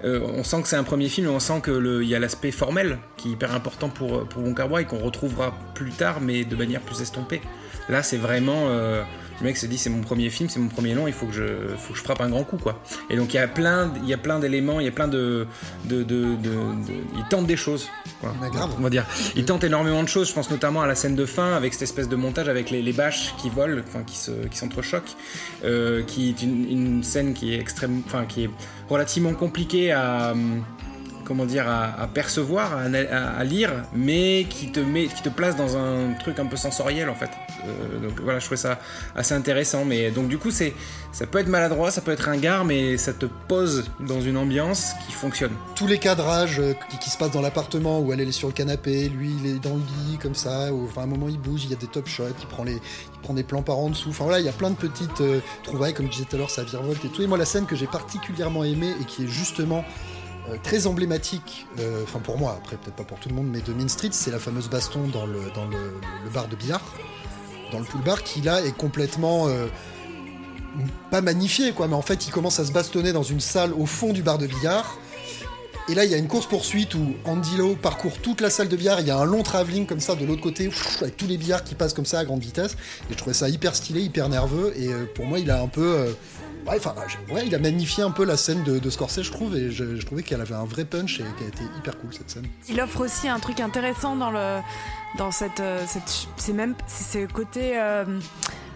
Euh, 0.03 0.19
euh, 0.19 0.19
on 0.35 0.43
sent 0.43 0.61
que 0.61 0.67
c'est 0.67 0.75
un 0.75 0.83
premier 0.83 1.09
film 1.09 1.29
on 1.29 1.39
sent 1.39 1.61
qu'il 1.63 2.03
y 2.03 2.15
a 2.15 2.19
l'aspect 2.19 2.51
formel 2.51 2.99
qui 3.17 3.29
est 3.29 3.31
hyper 3.31 3.53
important 3.53 3.89
pour, 3.89 4.25
pour 4.27 4.43
Wong 4.43 4.55
Kar 4.55 4.71
Wai 4.71 4.85
qu'on 4.85 4.99
retrouvera 4.99 5.53
plus 5.73 5.91
tard 5.91 6.19
mais 6.21 6.43
de 6.45 6.55
manière 6.55 6.81
plus 6.81 7.01
estompée. 7.01 7.41
Là 7.89 8.03
c'est 8.03 8.17
vraiment... 8.17 8.67
euh, 8.69 9.03
le 9.43 9.49
mec 9.49 9.57
se 9.57 9.65
dit 9.65 9.77
c'est 9.77 9.89
mon 9.89 9.99
premier 10.01 10.29
film, 10.29 10.47
c'est 10.49 10.59
mon 10.59 10.69
premier 10.69 10.93
long, 10.93 11.05
il 11.05 11.13
faut 11.13 11.25
que 11.25 11.33
je, 11.33 11.43
faut 11.77 11.91
que 11.91 11.99
je 11.99 12.03
frappe 12.03 12.21
un 12.21 12.29
grand 12.29 12.45
coup 12.45 12.55
quoi. 12.57 12.81
Et 13.09 13.17
donc 13.17 13.33
il 13.33 13.37
y 13.37 13.39
a 13.39 13.47
plein, 13.49 13.93
il 14.01 14.07
y 14.07 14.13
a 14.13 14.17
plein 14.17 14.39
d'éléments, 14.39 14.79
il 14.79 14.85
y 14.85 14.89
a 14.89 14.91
plein 14.91 15.09
de, 15.09 15.45
de, 15.85 16.01
de, 16.03 16.35
de- 16.35 16.35
de- 16.37 17.03
il 17.17 17.23
tente 17.29 17.45
des 17.45 17.57
choses. 17.57 17.89
grave. 18.51 18.71
On 18.79 18.81
va 18.81 18.89
dire. 18.89 19.05
Il 19.35 19.43
tente 19.43 19.65
énormément 19.65 20.01
de 20.01 20.07
choses. 20.07 20.29
Je 20.29 20.33
pense 20.33 20.49
notamment 20.49 20.81
à 20.81 20.87
la 20.87 20.95
scène 20.95 21.15
de 21.15 21.25
fin 21.25 21.53
avec 21.55 21.73
cette 21.73 21.83
espèce 21.83 22.07
de 22.07 22.15
montage 22.15 22.47
avec 22.47 22.69
les, 22.69 22.81
les 22.81 22.93
bâches 22.93 23.33
qui 23.37 23.49
volent, 23.49 23.81
enfin 23.85 24.03
qui 24.03 24.15
se, 24.17 24.31
qui 24.31 24.57
s'entrechoquent, 24.57 25.15
euh, 25.65 26.03
qui 26.03 26.29
est 26.29 26.41
une, 26.41 26.69
une 26.69 27.03
scène 27.03 27.33
qui 27.33 27.53
est 27.53 27.59
extrême, 27.59 28.01
enfin 28.05 28.23
qui 28.25 28.45
est 28.45 28.49
relativement 28.89 29.33
compliquée 29.33 29.91
à 29.91 30.31
hum, 30.31 30.63
comment 31.25 31.45
dire 31.45 31.67
à, 31.67 32.01
à 32.01 32.07
percevoir, 32.07 32.77
à, 32.77 33.43
lire, 33.43 33.71
mais 33.93 34.45
qui 34.49 34.71
te 34.71 34.79
met, 34.79 35.07
qui 35.07 35.21
te 35.21 35.29
place 35.29 35.55
dans 35.55 35.77
un 35.77 36.13
truc 36.13 36.39
un 36.39 36.45
peu 36.45 36.57
sensoriel 36.57 37.09
en 37.09 37.15
fait. 37.15 37.29
Euh, 37.65 37.99
donc 37.99 38.19
voilà, 38.21 38.39
je 38.39 38.45
trouvais 38.45 38.57
ça 38.59 38.79
assez 39.15 39.33
intéressant. 39.33 39.85
Mais 39.85 40.11
donc 40.11 40.27
du 40.27 40.37
coup, 40.37 40.51
c'est, 40.51 40.73
ça 41.11 41.25
peut 41.25 41.39
être 41.39 41.47
maladroit, 41.47 41.91
ça 41.91 42.01
peut 42.01 42.11
être 42.11 42.25
ringard, 42.25 42.65
mais 42.65 42.97
ça 42.97 43.13
te 43.13 43.25
pose 43.47 43.85
dans 43.99 44.21
une 44.21 44.37
ambiance 44.37 44.93
qui 45.05 45.13
fonctionne. 45.13 45.51
Tous 45.75 45.87
les 45.87 45.97
cadrages 45.97 46.59
euh, 46.59 46.73
qui, 46.99 47.09
se 47.09 47.17
passent 47.17 47.31
dans 47.31 47.41
l'appartement 47.41 47.99
où 47.99 48.11
elle, 48.13 48.21
est 48.21 48.31
sur 48.31 48.47
le 48.47 48.53
canapé, 48.53 49.09
lui 49.09 49.35
il 49.43 49.47
est 49.47 49.59
dans 49.59 49.75
le 49.75 49.81
lit 49.81 50.17
comme 50.17 50.35
ça, 50.35 50.73
ou 50.73 50.85
enfin 50.85 51.01
à 51.01 51.03
un 51.05 51.07
moment 51.07 51.27
il 51.29 51.39
bouge, 51.39 51.65
il 51.65 51.71
y 51.71 51.73
a 51.73 51.77
des 51.77 51.87
top 51.87 52.07
shots, 52.07 52.23
il 52.39 52.47
prend 52.47 52.63
les, 52.63 52.73
il 52.73 53.19
prend 53.21 53.33
des 53.33 53.43
plans 53.43 53.61
par 53.61 53.77
en 53.77 53.89
dessous. 53.89 54.09
Enfin 54.09 54.23
voilà, 54.23 54.39
il 54.39 54.45
y 54.45 54.49
a 54.49 54.53
plein 54.53 54.69
de 54.69 54.75
petites 54.75 55.21
euh, 55.21 55.39
trouvailles, 55.63 55.93
comme 55.93 56.07
je 56.07 56.11
disais 56.11 56.25
tout 56.25 56.35
à 56.35 56.39
l'heure, 56.39 56.49
ça 56.49 56.63
virevolte 56.63 57.03
et 57.05 57.09
tout. 57.09 57.21
Et 57.21 57.27
moi 57.27 57.37
la 57.37 57.45
scène 57.45 57.65
que 57.65 57.75
j'ai 57.75 57.87
particulièrement 57.87 58.63
aimée 58.63 58.93
et 59.01 59.05
qui 59.05 59.23
est 59.23 59.27
justement 59.27 59.85
euh, 60.49 60.57
très 60.61 60.87
emblématique, 60.87 61.65
euh, 61.79 62.03
enfin 62.03 62.19
pour 62.19 62.37
moi, 62.37 62.57
après 62.57 62.75
peut-être 62.75 62.97
pas 62.97 63.05
pour 63.05 63.17
tout 63.17 63.29
le 63.29 63.35
monde, 63.35 63.47
mais 63.49 63.61
de 63.61 63.71
Mean 63.71 63.87
Street, 63.87 64.09
c'est 64.11 64.29
la 64.29 64.39
fameuse 64.39 64.69
baston 64.69 65.07
dans 65.07 65.25
le, 65.25 65.39
bar 66.33 66.49
de 66.49 66.57
billard. 66.57 66.81
dans 67.71 67.79
le 67.79 67.85
pool 67.85 68.01
bar 68.01 68.23
qui 68.23 68.41
là 68.41 68.61
est 68.61 68.75
complètement 68.75 69.47
euh, 69.47 69.67
pas 71.11 71.21
magnifié 71.21 71.71
quoi, 71.71 71.87
mais 71.87 71.95
en 71.95 72.01
fait 72.01 72.27
il 72.27 72.31
commence 72.31 72.59
à 72.59 72.65
se 72.65 72.73
bastonner 72.73 73.13
dans 73.13 73.23
une 73.23 73.39
salle 73.39 73.71
au 73.73 73.85
fond 73.85 74.11
du 74.11 74.21
bar 74.21 74.37
de 74.37 74.47
billard. 74.47 74.97
Et 75.89 75.95
là, 75.95 76.05
il 76.05 76.11
y 76.11 76.13
a 76.13 76.17
une 76.17 76.29
course-poursuite 76.29 76.95
où 76.95 77.13
Andy 77.25 77.57
Lau 77.57 77.75
parcourt 77.75 78.17
toute 78.19 78.39
la 78.39 78.49
salle 78.49 78.69
de 78.69 78.77
billard. 78.77 79.01
Il 79.01 79.07
y 79.07 79.11
a 79.11 79.17
un 79.17 79.25
long 79.25 79.43
travelling 79.43 79.85
comme 79.85 79.99
ça 79.99 80.15
de 80.15 80.25
l'autre 80.25 80.41
côté, 80.41 80.69
avec 81.01 81.17
tous 81.17 81.27
les 81.27 81.37
billards 81.37 81.65
qui 81.65 81.75
passent 81.75 81.91
comme 81.93 82.05
ça 82.05 82.19
à 82.19 82.23
grande 82.23 82.39
vitesse. 82.39 82.77
Et 83.09 83.13
je 83.13 83.17
trouvais 83.17 83.33
ça 83.33 83.49
hyper 83.49 83.75
stylé, 83.75 83.99
hyper 83.99 84.29
nerveux. 84.29 84.73
Et 84.77 84.87
pour 85.13 85.25
moi, 85.25 85.39
il 85.39 85.51
a 85.51 85.61
un 85.61 85.67
peu. 85.67 86.15
Ouais, 86.65 87.45
il 87.45 87.55
a 87.55 87.59
magnifié 87.59 88.03
un 88.03 88.11
peu 88.11 88.25
la 88.25 88.37
scène 88.37 88.63
de, 88.63 88.89
Scorsese, 88.89 89.23
je 89.23 89.31
trouve. 89.31 89.55
Et 89.55 89.71
je, 89.71 90.05
trouvais 90.05 90.23
qu'elle 90.23 90.41
avait 90.41 90.55
un 90.55 90.65
vrai 90.65 90.85
punch 90.85 91.19
et 91.19 91.23
qu'elle 91.37 91.47
était 91.47 91.77
hyper 91.77 91.97
cool 91.99 92.13
cette 92.13 92.29
scène. 92.29 92.45
Il 92.69 92.79
offre 92.81 93.01
aussi 93.01 93.27
un 93.27 93.39
truc 93.39 93.59
intéressant 93.59 94.15
dans 94.15 94.31
le 94.31 94.59
dans 95.17 95.29
euh, 95.59 95.85
c'est 96.37 96.53
même 96.53 96.75
côté 97.33 97.73
euh, 97.75 98.19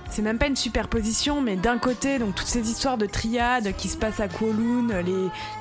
c'est 0.10 0.22
même 0.22 0.38
pas 0.38 0.48
une 0.48 0.56
superposition, 0.56 1.42
mais 1.42 1.56
d'un 1.56 1.78
côté, 1.78 2.18
donc 2.20 2.36
toutes 2.36 2.48
ces 2.48 2.70
histoires 2.70 2.98
de 2.98 3.06
triades 3.06 3.76
qui 3.76 3.90
se 3.90 3.98
passent 3.98 4.20
à 4.20 4.28
Kowloon, 4.28 4.88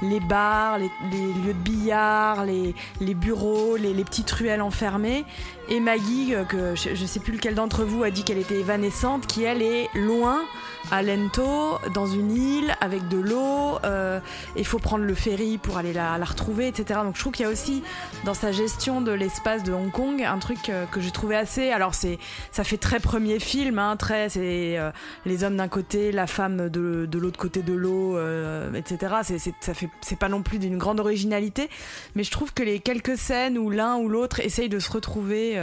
les, 0.03 0.21
bars, 0.21 0.79
les, 0.79 0.87
lieux 0.87 1.53
de 1.53 1.59
billard, 1.59 2.45
les, 2.45 2.75
bureaux, 3.15 3.77
les, 3.77 3.93
les 3.93 4.05
petites 4.05 4.31
ruelles 4.31 4.63
enfermées, 4.63 5.25
et 5.69 5.81
Maggie, 5.81 6.35
euh, 6.35 6.45
que 6.45 6.75
je, 6.77 6.95
je 6.95 7.07
sais 7.07 7.21
plus 7.21 7.33
lequel 7.33 7.55
d'entre 7.55 7.85
vous 7.85 8.05
a 8.05 8.11
dit 8.11 8.23
qu'elle 8.23 8.39
était 8.39 8.61
évanescente, 8.61 9.27
qui 9.27 9.43
elle 9.43 9.63
est 9.63 9.89
loin, 9.95 10.45
à 10.91 11.03
Lento, 11.03 11.79
dans 11.95 12.07
une 12.07 12.37
île, 12.37 12.77
avec 12.81 13.09
de 13.09 13.19
l'eau, 13.19 13.79
euh, 13.85 14.21
il 14.57 14.65
faut 14.65 14.79
prendre 14.79 15.05
le 15.05 15.15
ferry 15.15 15.59
pour 15.59 15.79
aller 15.79 15.93
la, 15.93 16.17
la 16.17 16.25
retrouver, 16.25 16.69
etc. 16.69 17.01
Donc 17.03 17.17
je 17.17 17.21
trouve 17.21 17.33
qu'il 17.33 17.45
y 17.45 17.49
a 17.49 17.53
aussi 17.53 17.83
dans 18.25 18.35
sa 18.35 18.53
gestion 18.53 19.01
de 19.01 19.13
l'espace 19.13 19.63
de 19.63 19.73
Hong 19.73 19.91
Kong 19.91 20.23
un 20.23 20.39
truc 20.39 20.69
euh, 20.69 20.87
que 20.87 21.01
j'ai 21.01 21.11
trouvé 21.11 21.37
assez. 21.37 21.71
Alors 21.71 21.95
c'est, 21.95 22.19
ça 22.53 22.65
fait 22.65 22.77
très 22.77 23.01
premier 23.01 23.41
film, 23.41 23.79
hein, 23.79 23.97
très, 23.97 24.29
c'est 24.29 24.79
euh, 24.79 24.91
les 25.25 25.45
hommes 25.45 25.57
d'un 25.57 25.69
côté, 25.69 26.13
la 26.13 26.27
femme 26.27 26.69
de, 26.69 27.07
de 27.07 27.19
l'autre 27.19 27.39
côté 27.39 27.63
de 27.63 27.73
l'eau, 27.73 28.17
euh, 28.17 28.73
etc. 28.75 29.17
C'est, 29.23 29.39
ça 29.61 29.75
fait, 29.75 29.89
c'est 30.01 30.19
pas 30.19 30.29
non 30.29 30.43
plus 30.43 30.59
d'une 30.59 30.79
grande 30.79 31.01
originalité, 31.01 31.69
mais 32.15 32.23
je 32.23 32.31
trouve 32.31 32.53
que 32.53 32.63
les 32.63 32.79
quelques 32.79 33.17
scènes 33.17 33.59
où 33.59 33.71
l'un 33.71 33.97
ou 33.97 34.09
l'autre 34.09 34.41
essaye 34.41 34.69
de 34.69 34.79
se 34.79 34.91
retrouver, 34.91 35.59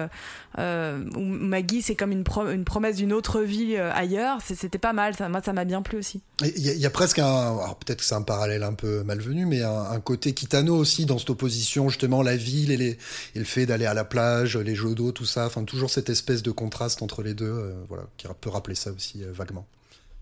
euh, 0.59 1.03
où 1.15 1.21
Maggie 1.21 1.81
c'est 1.81 1.95
comme 1.95 2.11
une, 2.11 2.23
pro- 2.23 2.49
une 2.49 2.65
promesse 2.65 2.97
d'une 2.97 3.13
autre 3.13 3.41
vie 3.41 3.75
euh, 3.75 3.91
ailleurs, 3.93 4.39
c'était 4.41 4.77
pas 4.77 4.93
mal. 4.93 5.15
Ça, 5.15 5.29
moi 5.29 5.41
ça 5.43 5.53
m'a 5.53 5.65
bien 5.65 5.81
plu 5.81 5.97
aussi. 5.97 6.21
Il 6.41 6.59
y, 6.59 6.69
a- 6.69 6.73
il 6.73 6.79
y 6.79 6.85
a 6.85 6.89
presque 6.89 7.19
un, 7.19 7.25
alors 7.25 7.77
peut-être 7.77 7.99
que 7.99 8.05
c'est 8.05 8.15
un 8.15 8.21
parallèle 8.21 8.63
un 8.63 8.73
peu 8.73 9.03
malvenu, 9.03 9.45
mais 9.45 9.61
un, 9.61 9.71
un 9.91 9.99
côté 9.99 10.33
Kitano 10.33 10.75
aussi 10.75 11.05
dans 11.05 11.17
cette 11.17 11.29
opposition 11.29 11.89
justement 11.89 12.21
la 12.21 12.35
ville 12.35 12.71
et, 12.71 12.77
les, 12.77 12.97
et 13.35 13.39
le 13.39 13.45
fait 13.45 13.65
d'aller 13.65 13.85
à 13.85 13.93
la 13.93 14.03
plage, 14.05 14.57
les 14.57 14.75
jeux 14.75 14.95
d'eau, 14.95 15.11
tout 15.11 15.25
ça. 15.25 15.45
Enfin 15.45 15.63
toujours 15.63 15.89
cette 15.89 16.09
espèce 16.09 16.43
de 16.43 16.51
contraste 16.51 17.01
entre 17.01 17.23
les 17.23 17.33
deux, 17.33 17.45
euh, 17.45 17.73
voilà, 17.87 18.03
qui 18.17 18.27
peut 18.41 18.49
rappeler 18.49 18.75
ça 18.75 18.91
aussi 18.91 19.23
euh, 19.23 19.31
vaguement. 19.31 19.65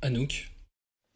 Anouk? 0.02 0.51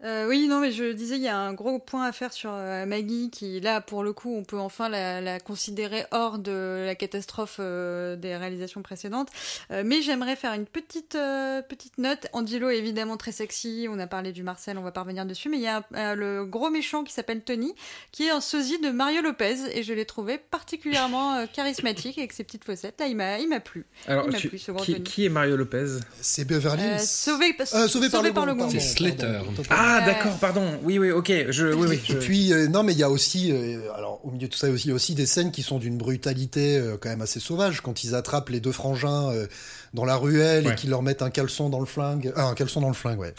Euh, 0.06 0.28
oui, 0.28 0.48
non, 0.48 0.60
mais 0.60 0.72
je 0.72 0.92
disais, 0.92 1.16
il 1.16 1.24
y 1.24 1.28
a 1.28 1.38
un 1.38 1.54
gros 1.54 1.80
point 1.80 2.06
à 2.06 2.12
faire 2.12 2.32
sur 2.32 2.52
euh, 2.54 2.86
Maggie, 2.86 3.32
qui 3.32 3.60
là, 3.60 3.82
pour 3.82 4.04
le 4.04 4.14
coup, 4.14 4.36
on 4.36 4.44
peut 4.44 4.60
enfin 4.60 4.88
la, 4.88 5.20
la 5.20 5.40
considérer 5.40 6.06
hors 6.12 6.38
de 6.38 6.84
la 6.86 6.94
catastrophe 6.96 7.58
euh, 7.60 8.16
des 8.16 8.36
réalisations 8.36 8.82
précédentes. 8.84 9.30
Euh, 9.72 9.82
mais 9.86 10.02
j'aimerais 10.04 10.36
faire 10.36 10.54
une 10.54 10.66
petite 10.68 11.16
euh, 11.16 11.62
petite 11.64 11.98
note. 11.98 12.28
Angelo 12.34 12.70
est 12.70 12.78
évidemment 12.78 13.18
très 13.18 13.32
sexy. 13.32 13.88
On 13.90 13.98
a 13.98 14.06
parlé 14.06 14.32
du 14.32 14.44
Marcel, 14.44 14.78
on 14.78 14.82
va 14.84 14.92
pas 14.92 15.02
revenir 15.02 15.26
dessus. 15.26 15.50
Mais 15.50 15.58
il 15.58 15.64
y 15.64 15.68
a 15.68 15.78
un- 15.78 15.96
euh, 15.98 16.16
le 16.16 16.46
gros 16.46 16.70
méchant 16.70 17.04
qui 17.04 17.12
s'appelle 17.12 17.42
Tony, 17.42 17.74
qui 18.12 18.26
est 18.28 18.30
un 18.32 18.42
sosie 18.42 18.80
de 18.80 18.90
Mario 18.92 19.22
Lopez, 19.22 19.56
et 19.74 19.82
je 19.82 19.94
l'ai 19.94 20.06
trouvé 20.06 20.38
particulièrement 20.38 21.34
euh, 21.36 21.46
charismatique 21.52 22.18
avec 22.20 22.32
ses 22.34 22.44
petites 22.44 22.64
fossettes. 22.64 23.00
Là, 23.00 23.08
il 23.08 23.16
m'a 23.16 23.40
il 23.40 23.48
m'a 23.50 23.60
plu. 23.60 23.86
Alors, 24.08 24.26
il 24.28 24.32
m'a 24.34 24.38
tu- 24.38 24.50
plu, 24.50 24.60
ce 24.60 24.72
grand 24.72 24.84
qui, 24.84 24.92
Tony. 24.94 25.04
qui 25.04 25.26
est 25.26 25.30
Mario 25.30 25.56
Lopez? 25.56 25.86
C'est 26.22 26.46
Beverly 26.46 26.84
Euh, 26.84 26.94
Hills. 26.98 27.08
sauvé, 27.08 27.56
Euh, 27.74 27.88
sauvé 27.88 28.10
par 28.10 28.22
le 28.22 28.34
par 28.34 28.46
le 28.46 28.54
gong. 28.54 28.60
pardon, 28.66 28.74
C'est 28.74 28.80
Slater. 28.80 29.40
pardon. 29.68 29.95
Ah, 29.98 30.02
d'accord, 30.06 30.38
pardon. 30.38 30.80
Oui, 30.84 31.00
oui, 31.00 31.12
ok. 31.12 31.32
Je, 31.50 31.68
oui, 31.74 31.88
oui. 31.90 32.02
Et 32.10 32.16
puis 32.16 32.54
euh, 32.54 32.68
non, 32.68 32.84
mais 32.84 32.94
il 32.94 33.00
y 33.00 33.04
a 33.04 33.10
aussi, 33.10 33.52
euh, 33.52 33.80
alors 33.96 34.20
au 34.24 34.32
milieu 34.32 34.48
de 34.48 34.52
tout 34.52 34.58
ça, 34.60 34.68
aussi, 34.70 34.86
il 34.88 34.90
y 34.90 34.92
a 34.92 34.96
aussi 34.96 35.16
des 35.16 35.26
scènes 35.26 35.52
qui 35.52 35.64
sont 35.64 35.80
d'une 35.80 35.98
brutalité 35.98 36.78
euh, 36.78 36.98
quand 37.00 37.10
même 37.10 37.22
assez 37.22 37.40
sauvage 37.40 37.82
quand 37.82 38.04
ils 38.04 38.16
attrapent 38.16 38.50
les 38.50 38.60
deux 38.60 38.72
frangins 38.72 39.30
euh, 39.32 39.48
dans 39.94 40.06
la 40.06 40.16
ruelle 40.18 40.68
Ouais. 40.68 40.74
et 40.74 40.76
qu'ils 40.76 40.90
leur 40.90 41.02
mettent 41.02 41.22
un 41.22 41.30
caleçon 41.30 41.70
dans 41.70 41.80
le 41.80 41.86
flingue, 41.86 42.32
ah, 42.36 42.46
un 42.48 42.54
caleçon 42.54 42.82
dans 42.82 42.90
le 42.90 42.94
flingue, 42.94 43.20
ouais. 43.20 43.34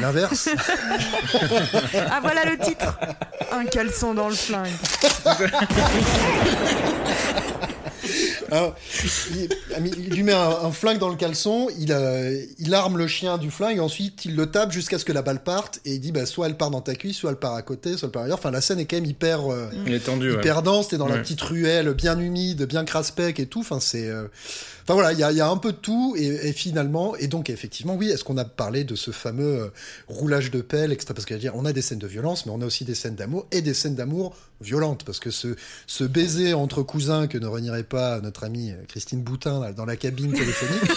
L'inverse. 0.00 0.48
Ah 2.10 2.20
voilà 2.22 2.44
le 2.44 2.58
titre. 2.58 2.98
Un 3.52 3.64
caleçon 3.64 4.14
dans 4.14 4.28
le 4.28 4.34
flingue. 4.34 4.70
Alors, 8.50 8.74
il, 9.34 9.48
ah, 9.74 9.78
il 9.80 10.10
lui 10.14 10.22
met 10.22 10.32
un, 10.32 10.50
un 10.64 10.72
flingue 10.72 10.98
dans 10.98 11.08
le 11.08 11.16
caleçon, 11.16 11.68
il, 11.78 11.92
euh, 11.92 12.40
il 12.58 12.74
arme 12.74 12.96
le 12.98 13.06
chien 13.06 13.38
du 13.38 13.50
flingue, 13.50 13.76
et 13.78 13.80
ensuite 13.80 14.24
il 14.24 14.36
le 14.36 14.46
tape 14.46 14.72
jusqu'à 14.72 14.98
ce 14.98 15.04
que 15.04 15.12
la 15.12 15.22
balle 15.22 15.42
parte, 15.42 15.80
et 15.84 15.94
il 15.94 16.00
dit 16.00 16.12
bah, 16.12 16.26
soit 16.26 16.46
elle 16.46 16.56
part 16.56 16.70
dans 16.70 16.80
ta 16.80 16.94
cuisse, 16.94 17.16
soit 17.16 17.30
elle 17.30 17.36
part 17.38 17.54
à 17.54 17.62
côté, 17.62 17.96
soit 17.96 18.06
elle 18.06 18.12
part 18.12 18.22
ailleurs. 18.22 18.38
Enfin, 18.38 18.50
la 18.50 18.60
scène 18.60 18.78
est 18.80 18.86
quand 18.86 18.96
même 18.96 19.04
hyper, 19.06 19.50
euh, 19.52 19.66
Il 19.86 19.94
est 19.94 20.00
tendu, 20.00 20.30
ouais. 20.30 20.36
hyper 20.38 20.62
dense, 20.62 20.88
t'es 20.88 20.96
dans 20.98 21.08
la 21.08 21.18
petite 21.18 21.40
ruelle 21.40 21.92
bien 21.94 22.18
humide, 22.18 22.64
bien 22.64 22.84
crasse-pec 22.84 23.38
et 23.40 23.46
tout. 23.46 23.60
Enfin, 23.60 23.80
c'est. 23.80 24.08
euh, 24.08 24.24
Enfin 24.86 24.94
voilà, 24.94 25.12
il 25.12 25.18
y 25.18 25.24
a, 25.24 25.32
il 25.32 25.36
y 25.36 25.40
a 25.40 25.48
un 25.48 25.56
peu 25.56 25.72
de 25.72 25.78
tout, 25.78 26.14
et, 26.16 26.26
et 26.26 26.52
finalement, 26.52 27.16
et 27.16 27.26
donc 27.26 27.50
effectivement, 27.50 27.96
oui, 27.96 28.08
est-ce 28.08 28.22
qu'on 28.22 28.36
a 28.36 28.44
parlé 28.44 28.84
de 28.84 28.94
ce 28.94 29.10
fameux 29.10 29.62
euh, 29.62 29.68
roulage 30.06 30.52
de 30.52 30.60
pelle, 30.60 30.92
etc. 30.92 31.12
Parce 31.12 31.24
que 31.24 31.34
dire, 31.34 31.56
on 31.56 31.64
a 31.64 31.72
des 31.72 31.82
scènes 31.82 31.98
de 31.98 32.06
violence, 32.06 32.46
mais 32.46 32.52
on 32.52 32.62
a 32.62 32.66
aussi 32.66 32.84
des 32.84 32.94
scènes 32.94 33.16
d'amour, 33.16 33.48
et 33.50 33.62
des 33.62 33.74
scènes 33.74 33.96
d'amour 33.96 34.36
violentes, 34.60 35.02
parce 35.02 35.18
que 35.18 35.32
ce, 35.32 35.56
ce 35.88 36.04
baiser 36.04 36.54
entre 36.54 36.84
cousins 36.84 37.26
que 37.26 37.36
ne 37.36 37.48
renierait 37.48 37.82
pas 37.82 38.20
notre 38.20 38.44
amie 38.44 38.70
euh, 38.70 38.84
Christine 38.86 39.22
Boutin 39.22 39.72
dans 39.72 39.86
la 39.86 39.96
cabine 39.96 40.32
téléphonique. 40.32 40.88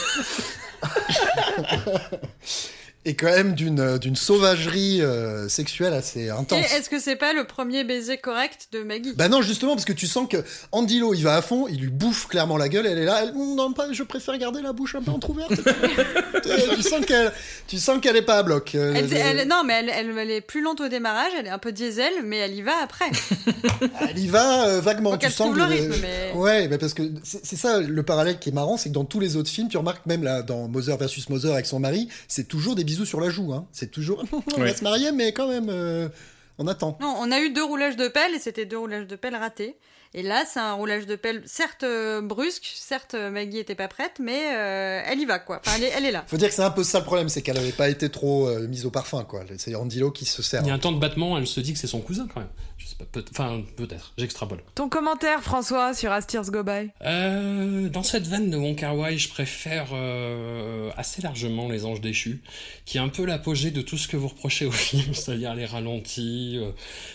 est 3.06 3.14
quand 3.14 3.28
même 3.28 3.54
d'une 3.54 3.80
euh, 3.80 3.98
d'une 3.98 4.16
sauvagerie 4.16 5.02
euh, 5.02 5.48
sexuelle 5.48 5.94
assez 5.94 6.22
Et 6.26 6.30
intense. 6.30 6.60
est-ce 6.74 6.90
que 6.90 7.00
c'est 7.00 7.16
pas 7.16 7.32
le 7.34 7.46
premier 7.46 7.84
baiser 7.86 8.18
correct 8.18 8.68
de 8.74 8.84
Maggie? 8.84 9.14
Bah 9.16 9.30
non, 9.30 9.42
justement, 9.42 9.74
parce 9.76 9.86
que 9.86 9.94
tu 9.94 10.06
sens 10.06 10.28
que 10.30 10.38
Andy 10.72 11.00
Lo, 11.00 11.14
il 11.14 11.24
va 11.24 11.36
à 11.38 11.42
fond, 11.42 11.68
il 11.70 11.80
lui 11.80 11.90
bouffe 11.90 12.28
clairement 12.28 12.58
la 12.58 12.68
gueule, 12.70 12.86
elle 12.86 12.98
est 12.98 13.06
là, 13.06 13.22
elle, 13.24 13.30
Hum, 13.30 13.56
non, 13.56 13.72
pas, 13.74 13.92
je 13.92 14.04
préfère 14.04 14.38
garder 14.38 14.62
la 14.62 14.74
bouche 14.74 14.96
un 14.96 15.02
peu 15.02 15.12
entrouverte. 15.12 15.52
tu, 16.76 16.82
sens 16.84 17.06
qu'elle, 17.06 17.32
tu 17.68 17.78
sens 17.78 18.00
qu'elle 18.02 18.16
est 18.18 18.22
pas 18.22 18.40
à 18.40 18.44
bloc. 18.44 18.76
Euh, 18.76 18.94
Elle- 18.96 19.10
le- 19.10 19.16
elle- 19.16 19.48
non, 19.48 19.64
mais 19.66 19.74
elle, 19.80 19.90
elle- 20.18 20.32
est 20.32 20.42
plus 20.42 20.62
lente 20.62 20.82
au 20.82 20.88
démarrage, 20.90 21.32
elle 21.40 21.48
est 21.48 21.52
un 21.52 21.58
peu 21.58 21.72
diesel, 21.72 22.12
mais 22.26 22.38
elle 22.38 22.54
y 22.54 22.62
va 22.62 22.74
après. 22.84 23.10
Elle 24.10 24.20
y 24.20 24.28
va 24.28 24.68
euh, 24.68 24.82
vaguement. 24.82 25.12
Faut 25.12 25.18
tu 25.18 25.30
sens 25.32 25.56
le 25.56 25.64
rythme, 25.64 25.94
mais- 26.02 26.32
Ouais, 26.36 26.68
bah 26.68 26.78
parce 26.78 26.94
que 26.94 27.04
c'est 27.24 27.46
c'est 27.46 27.56
ça 27.56 27.80
le 27.80 28.04
parallèle 28.04 28.40
qui 28.40 28.50
est 28.50 28.52
marrant, 28.52 28.78
c'est 28.78 28.90
que 28.90 28.94
dans 28.94 29.06
tous 29.06 29.20
les 29.20 29.36
autres 29.36 29.50
films, 29.50 29.68
tu 29.70 29.78
remarques 29.78 30.06
même 30.06 30.24
là 30.24 30.42
dans 30.42 30.68
Mother 30.68 30.98
versus 30.98 31.30
Mother 31.30 31.54
avec 31.54 31.66
son 31.66 31.80
mari, 31.80 32.08
c'est 32.28 32.48
toujours 32.48 32.76
des 32.76 32.84
bisous 32.90 33.06
sur 33.06 33.20
la 33.22 33.30
joue. 33.30 33.54
Hein. 33.54 33.68
C'est 33.72 33.92
toujours 33.92 34.24
on 34.32 34.62
Ouais. 34.62 34.72
va 34.72 34.76
se 34.76 34.84
marier, 34.84 35.12
mais 35.12 35.32
quand 35.32 35.48
même 35.48 35.68
euh, 35.70 36.10
on 36.58 36.68
attend. 36.68 36.98
Non, 37.02 37.16
on 37.20 37.32
a 37.32 37.40
eu 37.40 37.52
deux 37.52 37.64
roulages 37.64 37.96
de 37.98 38.08
pelle 38.08 38.34
et 38.36 38.40
c'était 38.40 38.66
deux 38.66 38.78
roulages 38.80 39.08
de 39.08 39.16
pelle 39.16 39.36
ratés. 39.36 39.78
Et 40.16 40.24
là, 40.24 40.44
c'est 40.52 40.60
un 40.60 40.74
roulage 40.74 41.06
de 41.06 41.16
pelle, 41.16 41.44
certes 41.46 41.84
euh, 41.84 42.20
brusque, 42.20 42.68
certes 42.76 43.14
euh, 43.14 43.30
Maggie 43.30 43.60
était 43.60 43.76
pas 43.76 43.88
prête, 43.88 44.14
mais 44.20 44.56
euh, 44.56 45.04
elle 45.06 45.20
y 45.20 45.26
va 45.26 45.38
quoi. 45.38 45.62
Enfin, 45.64 45.78
elle 45.78 45.84
est, 45.84 45.92
elle 45.96 46.06
est 46.06 46.12
là. 46.12 46.24
Faut 46.26 46.38
dire 46.38 46.50
que 46.50 46.56
c'est 46.56 46.64
un 46.64 46.72
peu 46.72 46.84
ça 46.84 46.98
le 46.98 47.06
problème, 47.06 47.30
c'est 47.30 47.44
qu'elle 47.44 47.60
avait 47.60 47.72
pas 47.72 47.90
été 47.90 48.10
trop 48.10 48.48
euh, 48.48 48.68
mise 48.68 48.88
au 48.88 48.90
parfum 48.90 49.24
quoi. 49.24 49.44
C'est 49.60 49.76
Andy 49.76 50.00
Lo 50.00 50.10
qui 50.10 50.26
se 50.26 50.42
sert. 50.42 50.62
Il 50.64 50.68
y 50.68 50.72
a 50.72 50.74
un 50.74 50.80
temps 50.80 50.92
de 50.94 50.98
battement, 51.00 51.38
elle 51.38 51.46
se 51.46 51.60
dit 51.60 51.74
que 51.74 51.80
c'est 51.80 51.86
son 51.86 52.02
cousin 52.02 52.28
quand 52.34 52.40
même. 52.40 52.50
Je 52.90 52.96
sais 52.96 52.98
pas, 52.98 53.06
peut 53.06 53.26
enfin 53.30 53.62
peut-être, 53.76 54.14
j'extrapole. 54.18 54.64
Ton 54.74 54.90
commentaire, 54.90 55.44
François, 55.44 55.94
sur 55.94 56.12
As 56.12 56.24
Tears 56.24 56.50
Go 56.50 56.64
By? 56.64 56.90
Euh, 57.06 57.88
dans 57.88 58.02
cette 58.02 58.26
veine 58.26 58.50
de 58.50 58.58
Wong 58.58 58.76
Kar 58.76 58.98
Wai, 58.98 59.16
je 59.20 59.30
préfère 59.30 59.90
euh, 59.94 60.90
assez 60.98 61.22
largement 61.22 61.70
Les 61.70 61.86
Anges 61.86 62.02
déchus, 62.02 62.42
qui 62.86 62.98
est 62.98 63.00
un 63.00 63.10
peu 63.10 63.26
l'apogée 63.26 63.70
de 63.70 63.84
tout 63.84 63.98
ce 63.98 64.08
que 64.08 64.18
vous 64.18 64.30
reprochez 64.30 64.66
au 64.66 64.72
film, 64.72 65.14
c'est-à-dire 65.14 65.54
les 65.54 65.68
ralentis, 65.68 66.58
euh, 66.58 66.72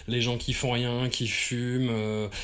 les 0.07 0.23
gens 0.23 0.39
qui 0.39 0.53
font 0.53 0.71
rien, 0.71 1.09
qui 1.09 1.27
fument. 1.27 1.91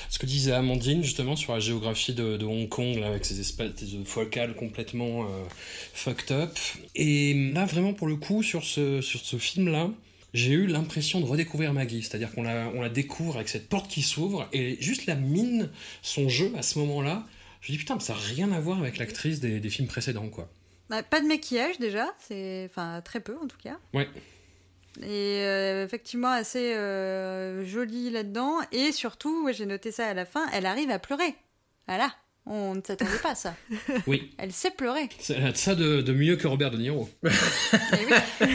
ce 0.08 0.18
que 0.18 0.26
disait 0.26 0.52
Amandine 0.52 1.04
justement 1.04 1.36
sur 1.36 1.52
la 1.52 1.60
géographie 1.60 2.14
de, 2.14 2.36
de 2.36 2.44
Hong 2.44 2.68
Kong, 2.68 2.96
là, 2.96 3.08
avec 3.08 3.24
ces 3.24 3.38
espèces 3.38 3.74
de 3.76 4.04
focales 4.04 4.56
complètement 4.56 5.24
fucked 5.94 6.32
up. 6.32 6.58
Et 6.96 7.52
là, 7.54 7.64
vraiment 7.64 7.92
pour 7.92 8.08
le 8.08 8.16
coup, 8.16 8.42
sur 8.42 8.64
ce, 8.64 9.00
sur 9.00 9.20
ce 9.20 9.36
film-là, 9.36 9.90
j'ai 10.32 10.52
eu 10.52 10.66
l'impression 10.66 11.20
de 11.20 11.26
redécouvrir 11.26 11.72
Maggie, 11.72 12.02
c'est-à-dire 12.02 12.32
qu'on 12.32 12.42
la, 12.42 12.70
on 12.74 12.80
la 12.80 12.88
découvre 12.88 13.36
avec 13.36 13.48
cette 13.48 13.68
porte 13.68 13.90
qui 13.90 14.02
s'ouvre 14.02 14.48
et 14.52 14.76
juste 14.80 15.06
la 15.06 15.14
mine, 15.14 15.70
son 16.02 16.28
jeu 16.28 16.52
à 16.56 16.62
ce 16.62 16.78
moment-là, 16.78 17.26
je 17.60 17.72
me 17.72 17.76
dis 17.76 17.78
putain, 17.78 17.94
mais 17.94 18.00
ça 18.00 18.14
n'a 18.14 18.20
rien 18.20 18.52
à 18.52 18.60
voir 18.60 18.78
avec 18.78 18.98
l'actrice 18.98 19.40
des, 19.40 19.60
des 19.60 19.70
films 19.70 19.88
précédents, 19.88 20.28
quoi. 20.28 20.50
Bah, 20.88 21.04
pas 21.04 21.20
de 21.20 21.26
maquillage 21.26 21.78
déjà, 21.78 22.06
c'est 22.18 22.68
enfin 22.68 23.00
très 23.00 23.20
peu 23.20 23.36
en 23.40 23.46
tout 23.46 23.58
cas. 23.62 23.78
Ouais. 23.94 24.08
Et 25.02 25.44
euh, 25.44 25.84
effectivement 25.84 26.30
assez 26.30 26.74
euh, 26.74 27.64
jolie 27.64 28.10
là-dedans. 28.10 28.56
Et 28.72 28.90
surtout, 28.90 29.44
ouais, 29.44 29.52
j'ai 29.52 29.66
noté 29.66 29.92
ça 29.92 30.08
à 30.08 30.14
la 30.14 30.26
fin, 30.26 30.48
elle 30.52 30.66
arrive 30.66 30.90
à 30.90 30.98
pleurer. 30.98 31.36
Voilà, 31.86 32.12
on 32.46 32.74
ne 32.74 32.80
s'attendait 32.86 33.10
pas 33.22 33.32
à 33.32 33.34
ça. 33.34 33.54
Oui. 34.06 34.32
Elle 34.38 34.52
sait 34.52 34.70
pleurer. 34.70 35.08
C'est 35.18 35.34
elle 35.34 35.46
a 35.46 35.52
de 35.52 35.56
ça 35.56 35.74
de, 35.74 36.00
de 36.02 36.12
mieux 36.12 36.36
que 36.36 36.46
Robert 36.48 36.70
De 36.70 36.78
Niro. 36.78 37.08
Et 37.24 37.28
oui. 37.30 38.46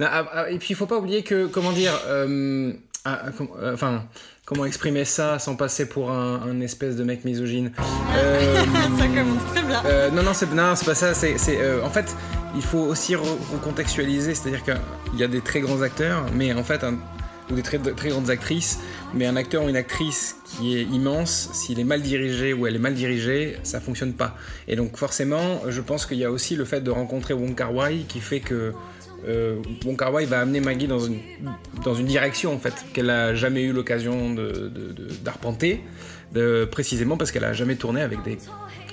Non, 0.00 0.06
ah, 0.10 0.24
ah, 0.32 0.50
et 0.50 0.58
puis 0.58 0.68
il 0.70 0.76
faut 0.76 0.86
pas 0.86 0.96
oublier 0.98 1.22
que, 1.22 1.46
comment 1.46 1.72
dire, 1.72 1.92
euh, 2.06 2.72
ah, 3.04 3.22
com- 3.36 3.48
euh, 3.60 3.74
enfin, 3.74 4.04
comment 4.44 4.64
exprimer 4.64 5.04
ça 5.04 5.38
sans 5.38 5.56
passer 5.56 5.88
pour 5.88 6.10
un, 6.10 6.42
un 6.42 6.60
espèce 6.60 6.96
de 6.96 7.04
mec 7.04 7.24
misogyne 7.24 7.72
Euh, 8.16 8.54
ça 8.98 9.06
commence 9.06 9.44
très 9.54 9.62
bien. 9.62 9.82
euh, 9.86 10.10
Non, 10.10 10.22
non, 10.22 10.32
c'est 10.34 10.46
pas 10.46 10.94
ça. 10.94 11.14
C'est, 11.14 11.36
euh, 11.60 11.82
en 11.84 11.90
fait, 11.90 12.14
il 12.54 12.62
faut 12.62 12.78
aussi 12.80 13.14
re- 13.14 13.38
recontextualiser, 13.52 14.34
c'est-à-dire 14.34 14.62
qu'il 14.64 15.18
y 15.18 15.24
a 15.24 15.28
des 15.28 15.40
très 15.40 15.60
grands 15.60 15.82
acteurs, 15.82 16.26
mais 16.34 16.52
en 16.52 16.62
fait, 16.64 16.84
un- 16.84 16.98
ou 17.52 17.54
des 17.54 17.62
très, 17.62 17.78
très 17.78 18.08
grandes 18.08 18.30
actrices, 18.30 18.80
mais 19.14 19.26
un 19.26 19.36
acteur 19.36 19.64
ou 19.64 19.68
une 19.68 19.76
actrice 19.76 20.36
qui 20.44 20.76
est 20.76 20.82
immense, 20.82 21.50
s'il 21.52 21.78
est 21.78 21.84
mal 21.84 22.02
dirigé 22.02 22.52
ou 22.52 22.66
elle 22.66 22.76
est 22.76 22.80
mal 22.80 22.94
dirigée, 22.94 23.56
ça 23.62 23.80
fonctionne 23.80 24.14
pas. 24.14 24.36
Et 24.68 24.76
donc 24.76 24.96
forcément, 24.96 25.60
je 25.68 25.80
pense 25.80 26.06
qu'il 26.06 26.18
y 26.18 26.24
a 26.24 26.30
aussi 26.30 26.56
le 26.56 26.64
fait 26.64 26.80
de 26.80 26.90
rencontrer 26.90 27.34
Wong 27.34 27.54
Kar 27.54 27.74
Wai 27.74 28.04
qui 28.08 28.20
fait 28.20 28.40
que 28.40 28.72
euh, 29.26 29.56
Wai 30.12 30.24
va 30.26 30.40
amener 30.40 30.60
Maggie 30.60 30.86
dans 30.88 30.98
une, 31.00 31.18
dans 31.84 31.94
une 31.94 32.06
direction 32.06 32.52
en 32.54 32.58
fait 32.58 32.74
qu'elle 32.92 33.10
a 33.10 33.34
jamais 33.34 33.62
eu 33.62 33.72
l'occasion 33.72 34.34
d'arpenter, 35.24 35.80
de, 36.32 36.64
précisément 36.64 37.16
parce 37.16 37.30
qu'elle 37.32 37.44
a 37.44 37.52
jamais 37.52 37.76
tourné 37.76 38.02
avec 38.02 38.22
des 38.22 38.38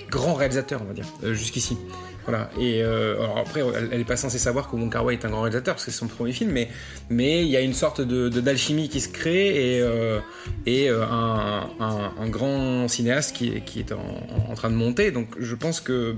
grands 0.10 0.34
réalisateurs, 0.34 0.82
on 0.82 0.86
va 0.86 0.94
dire, 0.94 1.06
euh, 1.24 1.34
jusqu'ici. 1.34 1.78
Voilà. 2.26 2.52
Et 2.60 2.84
euh, 2.84 3.16
après, 3.38 3.62
elle, 3.62 3.90
elle 3.92 4.02
est 4.02 4.06
pas 4.06 4.18
censée 4.18 4.38
savoir 4.38 4.70
que 4.70 4.76
Wong 4.76 4.92
Kar 4.92 5.10
est 5.10 5.26
un 5.26 5.30
grand 5.30 5.42
réalisateur 5.42 5.74
parce 5.76 5.86
que 5.86 5.92
c'est 5.92 5.98
son 5.98 6.08
premier 6.08 6.32
film, 6.32 6.52
mais 6.52 6.70
mais 7.10 7.42
il 7.42 7.48
y 7.48 7.58
a 7.58 7.62
une 7.62 7.74
sorte 7.74 8.02
de 8.02 8.30
d'alchimie 8.30 8.88
qui 8.90 9.02
se 9.02 9.10
crée 9.10 9.78
et 9.78 9.82
euh, 9.82 10.20
et 10.68 10.90
euh, 10.90 11.04
un, 11.06 11.70
un- 11.80 12.30
grand 12.30 12.88
cinéaste 12.88 13.36
qui 13.36 13.50
est 13.56 13.62
qui 13.62 13.80
est 13.80 13.92
en, 13.94 14.52
en 14.52 14.54
train 14.54 14.70
de 14.70 14.76
monter. 14.76 15.10
Donc 15.12 15.28
je 15.40 15.56
pense 15.56 15.80
que 15.82 16.16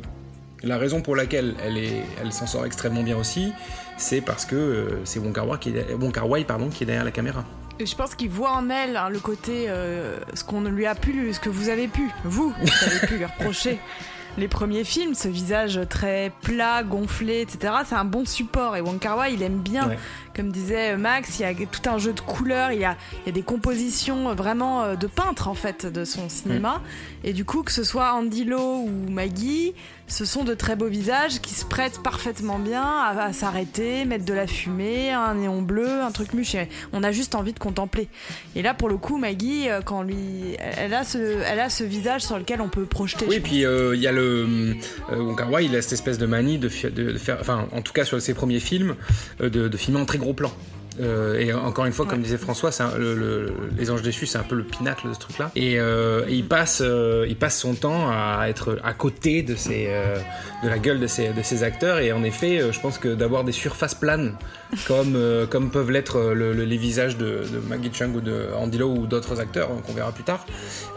la 0.63 0.77
raison 0.77 1.01
pour 1.01 1.15
laquelle 1.15 1.55
elle 1.63 1.77
est 1.77 2.03
elle 2.21 2.31
s'en 2.31 2.47
sort 2.47 2.65
extrêmement 2.65 3.03
bien 3.03 3.17
aussi, 3.17 3.53
c'est 3.97 4.21
parce 4.21 4.45
que 4.45 4.55
euh, 4.55 5.01
c'est 5.05 5.19
Wong 5.19 5.33
Kar 5.33 5.47
Wai 5.47 5.57
qui 5.59 5.69
est 5.69 5.93
Wong 5.93 6.11
Kar 6.13 6.29
Wai 6.29 6.43
pardon 6.43 6.69
qui 6.69 6.83
est 6.83 6.85
derrière 6.85 7.05
la 7.05 7.11
caméra. 7.11 7.43
Et 7.79 7.85
je 7.85 7.95
pense 7.95 8.13
qu'il 8.13 8.29
voit 8.29 8.51
en 8.51 8.69
elle 8.69 8.95
hein, 8.95 9.09
le 9.09 9.19
côté, 9.19 9.65
euh, 9.67 10.19
ce 10.35 10.43
qu'on 10.43 10.61
lui 10.61 10.85
a 10.85 10.93
pu, 10.93 11.33
ce 11.33 11.39
que 11.39 11.49
vous 11.49 11.69
avez 11.69 11.87
pu, 11.87 12.11
vous, 12.23 12.53
vous 12.59 12.85
avez 12.85 13.07
pu 13.07 13.17
lui 13.17 13.25
reprocher. 13.25 13.79
Les 14.37 14.47
premiers 14.47 14.85
films, 14.85 15.13
ce 15.13 15.27
visage 15.27 15.79
très 15.89 16.31
plat, 16.41 16.83
gonflé, 16.83 17.41
etc., 17.41 17.73
c'est 17.85 17.95
un 17.95 18.05
bon 18.05 18.23
support. 18.25 18.77
Et 18.77 18.81
Wong 18.81 18.97
Kar 18.97 19.17
Wai, 19.17 19.33
il 19.33 19.43
aime 19.43 19.57
bien, 19.57 19.89
Ouais. 19.89 19.97
Comme 20.35 20.51
disait 20.51 20.95
Max, 20.97 21.39
il 21.39 21.43
y 21.43 21.45
a 21.45 21.53
tout 21.53 21.89
un 21.89 21.97
jeu 21.97 22.13
de 22.13 22.21
couleurs, 22.21 22.71
il 22.71 22.79
y 22.79 22.85
a, 22.85 22.95
il 23.23 23.27
y 23.27 23.29
a 23.29 23.33
des 23.33 23.41
compositions 23.43 24.33
vraiment 24.33 24.83
euh, 24.83 24.95
de 24.95 25.07
peintre 25.07 25.47
en 25.47 25.53
fait 25.53 25.85
de 25.85 26.05
son 26.05 26.29
cinéma. 26.29 26.81
Et 27.23 27.33
du 27.33 27.45
coup, 27.45 27.63
que 27.63 27.71
ce 27.71 27.83
soit 27.83 28.13
Andy 28.13 28.45
Lau 28.45 28.85
ou 28.87 29.11
Maggie, 29.11 29.73
ce 30.07 30.25
sont 30.25 30.43
de 30.43 30.53
très 30.53 30.75
beaux 30.75 30.87
visages 30.87 31.39
qui 31.39 31.53
se 31.53 31.63
prêtent 31.63 32.01
parfaitement 32.03 32.59
bien 32.59 32.83
à, 32.83 33.25
à 33.27 33.33
s'arrêter, 33.33 34.03
mettre 34.05 34.25
de 34.25 34.33
la 34.33 34.45
fumée, 34.47 35.11
un 35.11 35.35
néon 35.35 35.61
bleu, 35.61 36.01
un 36.01 36.11
truc. 36.11 36.29
Et 36.53 36.67
On 36.93 37.03
a 37.03 37.11
juste 37.11 37.35
envie 37.35 37.53
de 37.53 37.59
contempler. 37.59 38.07
Et 38.55 38.61
là, 38.61 38.73
pour 38.73 38.89
le 38.89 38.97
coup, 38.97 39.17
Maggie, 39.17 39.69
euh, 39.69 39.81
quand 39.83 40.01
lui, 40.01 40.55
elle 40.59 40.93
a 40.93 41.03
ce, 41.03 41.17
elle 41.17 41.59
a 41.59 41.69
ce 41.69 41.83
visage 41.83 42.21
sur 42.21 42.37
lequel 42.37 42.61
on 42.61 42.67
peut 42.69 42.85
projeter. 42.85 43.25
Oui, 43.29 43.39
puis 43.39 43.65
euh, 43.65 43.95
il 43.95 44.01
y 44.01 44.07
a 44.07 44.11
le 44.11 44.75
euh, 45.11 45.17
Wong 45.17 45.37
Kar 45.37 45.51
Wai, 45.51 45.65
il 45.65 45.75
a 45.75 45.81
cette 45.81 45.93
espèce 45.93 46.17
de 46.17 46.25
manie 46.25 46.57
de, 46.57 46.69
fi- 46.69 46.89
de- 46.91 47.11
de 47.11 47.17
faire, 47.17 47.37
enfin, 47.39 47.67
en 47.71 47.81
tout 47.81 47.93
cas 47.93 48.03
sur 48.05 48.21
ses 48.21 48.33
premiers 48.33 48.59
films, 48.59 48.95
euh, 49.41 49.49
de, 49.49 49.67
de 49.67 49.77
filmer 49.77 49.99
en 49.99 50.05
très 50.05 50.17
gros 50.21 50.33
plan. 50.33 50.51
Euh, 50.99 51.39
et 51.39 51.53
encore 51.53 51.85
une 51.85 51.93
fois, 51.93 52.05
comme 52.05 52.21
disait 52.21 52.37
François, 52.37 52.69
c'est 52.73 52.83
un- 52.83 52.97
le- 52.97 53.15
le- 53.15 53.53
les 53.77 53.89
Anges 53.89 54.01
déchus, 54.01 54.25
c'est 54.27 54.37
un 54.37 54.43
peu 54.43 54.55
le 54.55 54.63
pinacle 54.65 55.07
de 55.07 55.13
ce 55.13 55.19
truc-là. 55.19 55.49
Et, 55.55 55.79
euh, 55.79 56.25
et 56.27 56.33
il 56.35 56.45
passe, 56.45 56.81
euh, 56.85 57.25
il 57.29 57.37
passe 57.37 57.57
son 57.57 57.75
temps 57.75 58.09
à 58.09 58.47
être 58.49 58.77
à 58.83 58.93
côté 58.93 59.41
de 59.41 59.55
euh, 59.69 60.17
de 60.63 60.67
la 60.69 60.77
gueule 60.79 60.99
de 60.99 61.07
ces 61.07 61.63
acteurs. 61.63 61.99
Et 61.99 62.11
en 62.11 62.23
effet, 62.25 62.61
je 62.73 62.79
pense 62.81 62.97
que 62.97 63.07
d'avoir 63.07 63.45
des 63.45 63.53
surfaces 63.53 63.95
planes, 63.95 64.35
comme, 64.87 65.17
comme 65.49 65.71
peuvent 65.71 65.91
l'être 65.91 66.33
le- 66.33 66.51
le- 66.53 66.65
les 66.65 66.77
visages 66.77 67.15
de, 67.17 67.43
de 67.51 67.59
Maggie 67.69 67.89
Chung 67.93 68.13
ou 68.13 68.21
de 68.21 68.47
Andy 68.57 68.77
Lau 68.77 68.89
ou 68.93 69.07
d'autres 69.07 69.39
acteurs 69.39 69.69
qu'on 69.87 69.93
verra 69.93 70.11
plus 70.11 70.25
tard, 70.25 70.45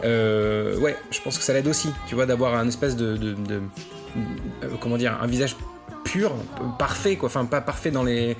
ouais, 0.03 0.97
je 1.09 1.21
pense 1.23 1.37
que 1.37 1.43
ça 1.43 1.53
l'aide 1.53 1.67
aussi, 1.67 1.89
tu 2.07 2.15
vois, 2.15 2.25
d'avoir 2.25 2.55
un 2.55 2.67
espèce 2.67 2.97
de, 2.97 3.15
de- 3.15 3.33
comment 4.81 4.97
dire, 4.97 5.17
un 5.21 5.27
visage 5.27 5.55
pur, 6.05 6.31
parfait, 6.79 7.17
quoi. 7.17 7.27
Enfin, 7.27 7.43
pas 7.45 7.59
parfait 7.59 7.91
dans 7.91 8.03
les, 8.03 8.37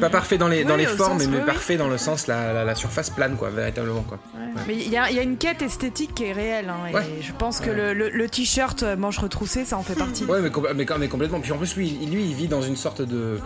pas 0.00 0.10
parfait 0.10 0.36
dans 0.36 0.48
les, 0.48 0.64
dans 0.64 0.76
les 0.76 0.84
formes, 0.84 1.20
sens- 1.20 1.28
mais 1.28 1.36
oui, 1.36 1.42
oui. 1.42 1.46
parfait 1.46 1.76
dans 1.78 1.88
le 1.88 1.96
sens 1.96 2.26
la, 2.26 2.52
la, 2.52 2.64
la 2.64 2.74
surface 2.74 3.08
plane, 3.08 3.36
quoi, 3.36 3.48
véritablement, 3.50 4.02
quoi. 4.02 4.18
Mais 4.66 4.74
il 4.74 4.90
y, 4.90 4.96
a 4.98 5.08
il 5.10 5.16
y 5.16 5.18
a 5.18 5.22
une 5.22 5.38
quête 5.38 5.62
esthétique 5.62 6.14
qui 6.14 6.24
est 6.24 6.32
réelle. 6.32 6.68
hein, 6.68 6.88
et 6.90 6.94
Ouais. 6.94 7.02
je 7.22 7.32
pense 7.32 7.60
que 7.60 7.70
le, 7.70 7.94
le- 7.94 8.10
le 8.10 8.28
t-shirt 8.28 8.82
euh, 8.82 8.96
manche 8.96 9.18
retroussée, 9.18 9.64
ça 9.64 9.78
en 9.78 9.82
fait 9.82 9.94
partie. 9.94 10.24
Ouais, 10.24 10.40
mais, 10.42 10.50
mais, 10.74 10.86
mais 10.98 11.08
complètement. 11.08 11.40
Puis 11.40 11.52
en 11.52 11.56
plus, 11.58 11.74
lui, 11.76 11.96
il- 12.02 12.10
lui, 12.12 12.24
il 12.24 12.34
vit 12.34 12.48
dans 12.48 12.62
une 12.62 12.76
sorte 12.76 13.00
de. 13.00 13.38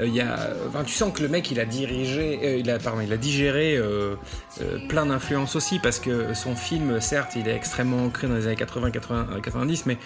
euh, 0.00 0.06
Il 0.06 0.14
y 0.14 0.20
a, 0.20 0.50
enfin, 0.68 0.82
tu 0.84 0.92
sens 0.92 1.12
que 1.16 1.22
le 1.22 1.28
mec, 1.28 1.50
il 1.50 1.60
a 1.60 1.64
dirigé, 1.64 2.40
euh, 2.42 2.56
il 2.58 2.70
a, 2.70 2.78
pardon, 2.78 3.00
il 3.02 3.12
a 3.12 3.16
digéré 3.16 3.76
euh, 3.76 4.16
euh, 4.60 4.78
plein 4.86 5.06
d'influences 5.06 5.56
aussi, 5.56 5.78
parce 5.78 5.98
que 5.98 6.34
son 6.34 6.54
film, 6.54 7.00
certes, 7.00 7.36
il 7.36 7.48
est 7.48 7.54
extrêmement 7.54 8.04
ancré 8.04 8.28
dans 8.28 8.34
les 8.34 8.46
années 8.46 8.56
80, 8.56 8.90
80 8.90 9.28
euh, 9.36 9.40
90, 9.40 9.86
mais, 9.86 9.96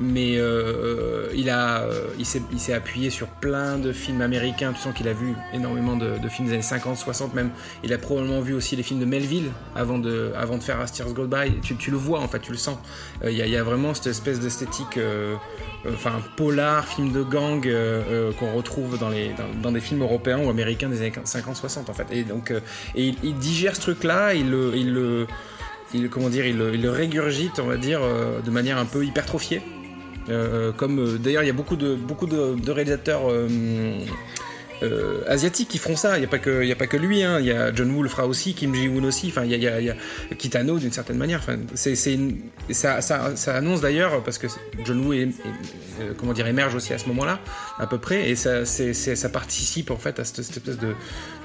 mais 0.00 0.36
euh, 0.38 1.28
il 1.34 1.50
a, 1.50 1.86
il 2.18 2.24
s'est, 2.24 2.72
appuyé 2.72 3.10
sur 3.10 3.26
plein 3.26 3.76
de 3.76 3.92
films 3.92 4.22
américains. 4.22 4.72
Tu 4.72 4.80
sens 4.80 4.94
qu'il 4.94 5.08
a 5.08 5.12
vu 5.12 5.34
énormément 5.52 5.96
de, 5.96 6.16
films 6.28 6.48
des 6.48 6.54
années 6.54 6.62
50, 6.62 6.96
60 6.96 7.34
même. 7.34 7.50
Il 7.84 7.92
a 7.92 7.98
probablement 7.98 8.40
vu 8.40 8.54
aussi 8.54 8.76
les 8.76 8.82
films 8.82 9.00
de 9.00 9.04
Melville 9.04 9.50
avant 9.76 9.98
de, 9.98 10.32
avant 10.38 10.56
de 10.56 10.62
faire 10.62 10.80
As 10.80 10.90
Tears 10.90 11.12
Go 11.12 11.26
By. 11.26 11.60
Tu, 11.60 11.76
tu 11.76 11.90
le 11.90 11.98
vois 11.98 12.20
en 12.20 12.28
fait, 12.28 12.40
tu 12.40 12.52
le 12.52 12.58
sens. 12.58 12.78
Il 13.24 13.32
y, 13.32 13.36
y 13.46 13.56
a 13.56 13.62
vraiment 13.62 13.92
cette 13.92 14.06
espèce 14.06 14.40
d'esthétique, 14.40 14.98
enfin 15.86 16.22
polar, 16.36 16.86
film 16.86 17.12
de 17.12 17.22
gang 17.22 17.68
qu'on 18.38 18.52
retrouve 18.54 18.98
dans, 18.98 19.10
les, 19.10 19.32
dans, 19.62 19.72
des 19.72 19.80
films 19.80 20.00
européens 20.00 20.38
ou 20.38 20.48
américains 20.48 20.88
des 20.88 21.02
années 21.02 21.10
50-60 21.10 21.90
en 21.90 21.92
fait. 21.92 22.06
Et 22.10 22.24
donc, 22.24 22.50
et 22.94 23.08
il, 23.08 23.16
il 23.22 23.34
digère 23.34 23.76
truc-là, 23.82 24.34
il 24.34 24.50
le, 24.50 24.72
il 24.74 24.92
le, 24.92 25.26
il, 25.94 26.08
comment 26.08 26.28
dire, 26.28 26.46
il, 26.46 26.56
le- 26.56 26.90
régurgite, 26.90 27.58
on 27.58 27.66
va 27.66 27.76
dire, 27.76 28.00
euh, 28.02 28.40
de 28.40 28.50
manière 28.50 28.78
un 28.78 28.84
peu 28.84 29.04
hypertrophiée. 29.04 29.62
Euh, 30.28 30.70
comme 30.70 31.00
euh, 31.00 31.18
d'ailleurs 31.18 31.42
il 31.42 31.48
y 31.48 31.50
a 31.50 31.52
beaucoup 31.52 31.74
de 31.74 31.96
beaucoup 31.96 32.26
de, 32.26 32.54
réalisateurs 32.70 33.22
euh, 34.82 35.22
asiatiques 35.28 35.68
qui 35.68 35.78
feront 35.78 35.96
ça. 35.96 36.16
Il 36.16 36.20
n'y 36.20 36.26
a 36.26 36.28
pas 36.28 36.38
que 36.38 36.64
y 36.64 36.72
a 36.72 36.76
pas 36.76 36.86
que 36.86 36.96
lui. 36.96 37.22
hein. 37.22 37.38
Il 37.40 37.46
y 37.46 37.52
a 37.52 37.72
John 37.74 37.90
Woo 37.92 38.02
le 38.02 38.08
fera 38.08 38.26
aussi, 38.26 38.54
Kim 38.54 38.74
Ji 38.74 38.88
Woon 38.88 39.04
aussi. 39.04 39.28
Enfin 39.28 39.44
il 39.44 39.50
y 39.50 39.54
a, 39.54 39.56
il 39.56 39.62
y 39.62 39.68
a- 39.68 39.80
il 39.80 39.86
y 39.86 39.90
a 39.90 39.96
Kitano 40.36 40.78
d'une 40.78 40.92
certaine 40.92 41.16
manière. 41.18 41.38
Enfin 41.38 41.56
c'est 41.74 41.94
ça, 42.70 43.00
ça, 43.00 43.36
ça 43.36 43.54
annonce 43.56 43.80
d'ailleurs 43.80 44.22
parce 44.22 44.38
que 44.38 44.46
John 44.84 45.04
Woo 45.06 45.12
est- 45.12 45.22
est- 45.22 45.30
euh, 46.00 46.12
comment 46.16 46.32
dire 46.32 46.46
émerge 46.46 46.74
aussi 46.74 46.92
à 46.92 46.98
ce 46.98 47.06
moment-là 47.08 47.38
à 47.78 47.86
peu 47.86 47.98
près 47.98 48.28
et 48.30 48.36
ça 48.36 48.64
ça 48.64 49.28
participe 49.28 49.90
en 49.90 49.96
fait 49.96 50.18
à 50.20 50.24
cette, 50.24 50.42
cette 50.42 50.56
espèce 50.58 50.78
de 50.78 50.94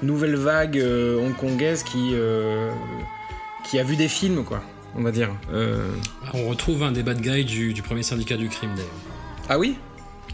nouvelle 0.02 0.36
vague 0.36 0.78
euh, 0.78 1.18
hongkongaise 1.18 1.82
qui 1.84 2.10
euh, 2.14 2.70
qui 3.64 3.78
a 3.78 3.82
vu 3.84 3.96
des 3.96 4.08
films 4.08 4.44
quoi. 4.44 4.62
On 4.96 5.02
va 5.02 5.10
dire. 5.12 5.28
Euh, 5.52 5.86
On 6.32 6.48
retrouve 6.48 6.82
un 6.82 6.92
des 6.92 7.02
bad 7.02 7.20
guys 7.20 7.44
du, 7.44 7.74
du 7.74 7.82
premier 7.82 8.02
syndicat 8.02 8.36
du 8.36 8.48
crime 8.48 8.70
d'ailleurs. 8.74 8.90
Ah 9.48 9.58
oui? 9.58 9.76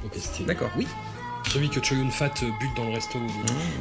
Ok, 0.07 0.13
D'accord. 0.47 0.71
Oui. 0.77 0.87
Celui 1.53 1.69
que 1.71 1.83
Choyun 1.83 2.11
Fat 2.11 2.33
bute 2.61 2.75
dans 2.77 2.85
le 2.87 2.95
resto. 2.95 3.19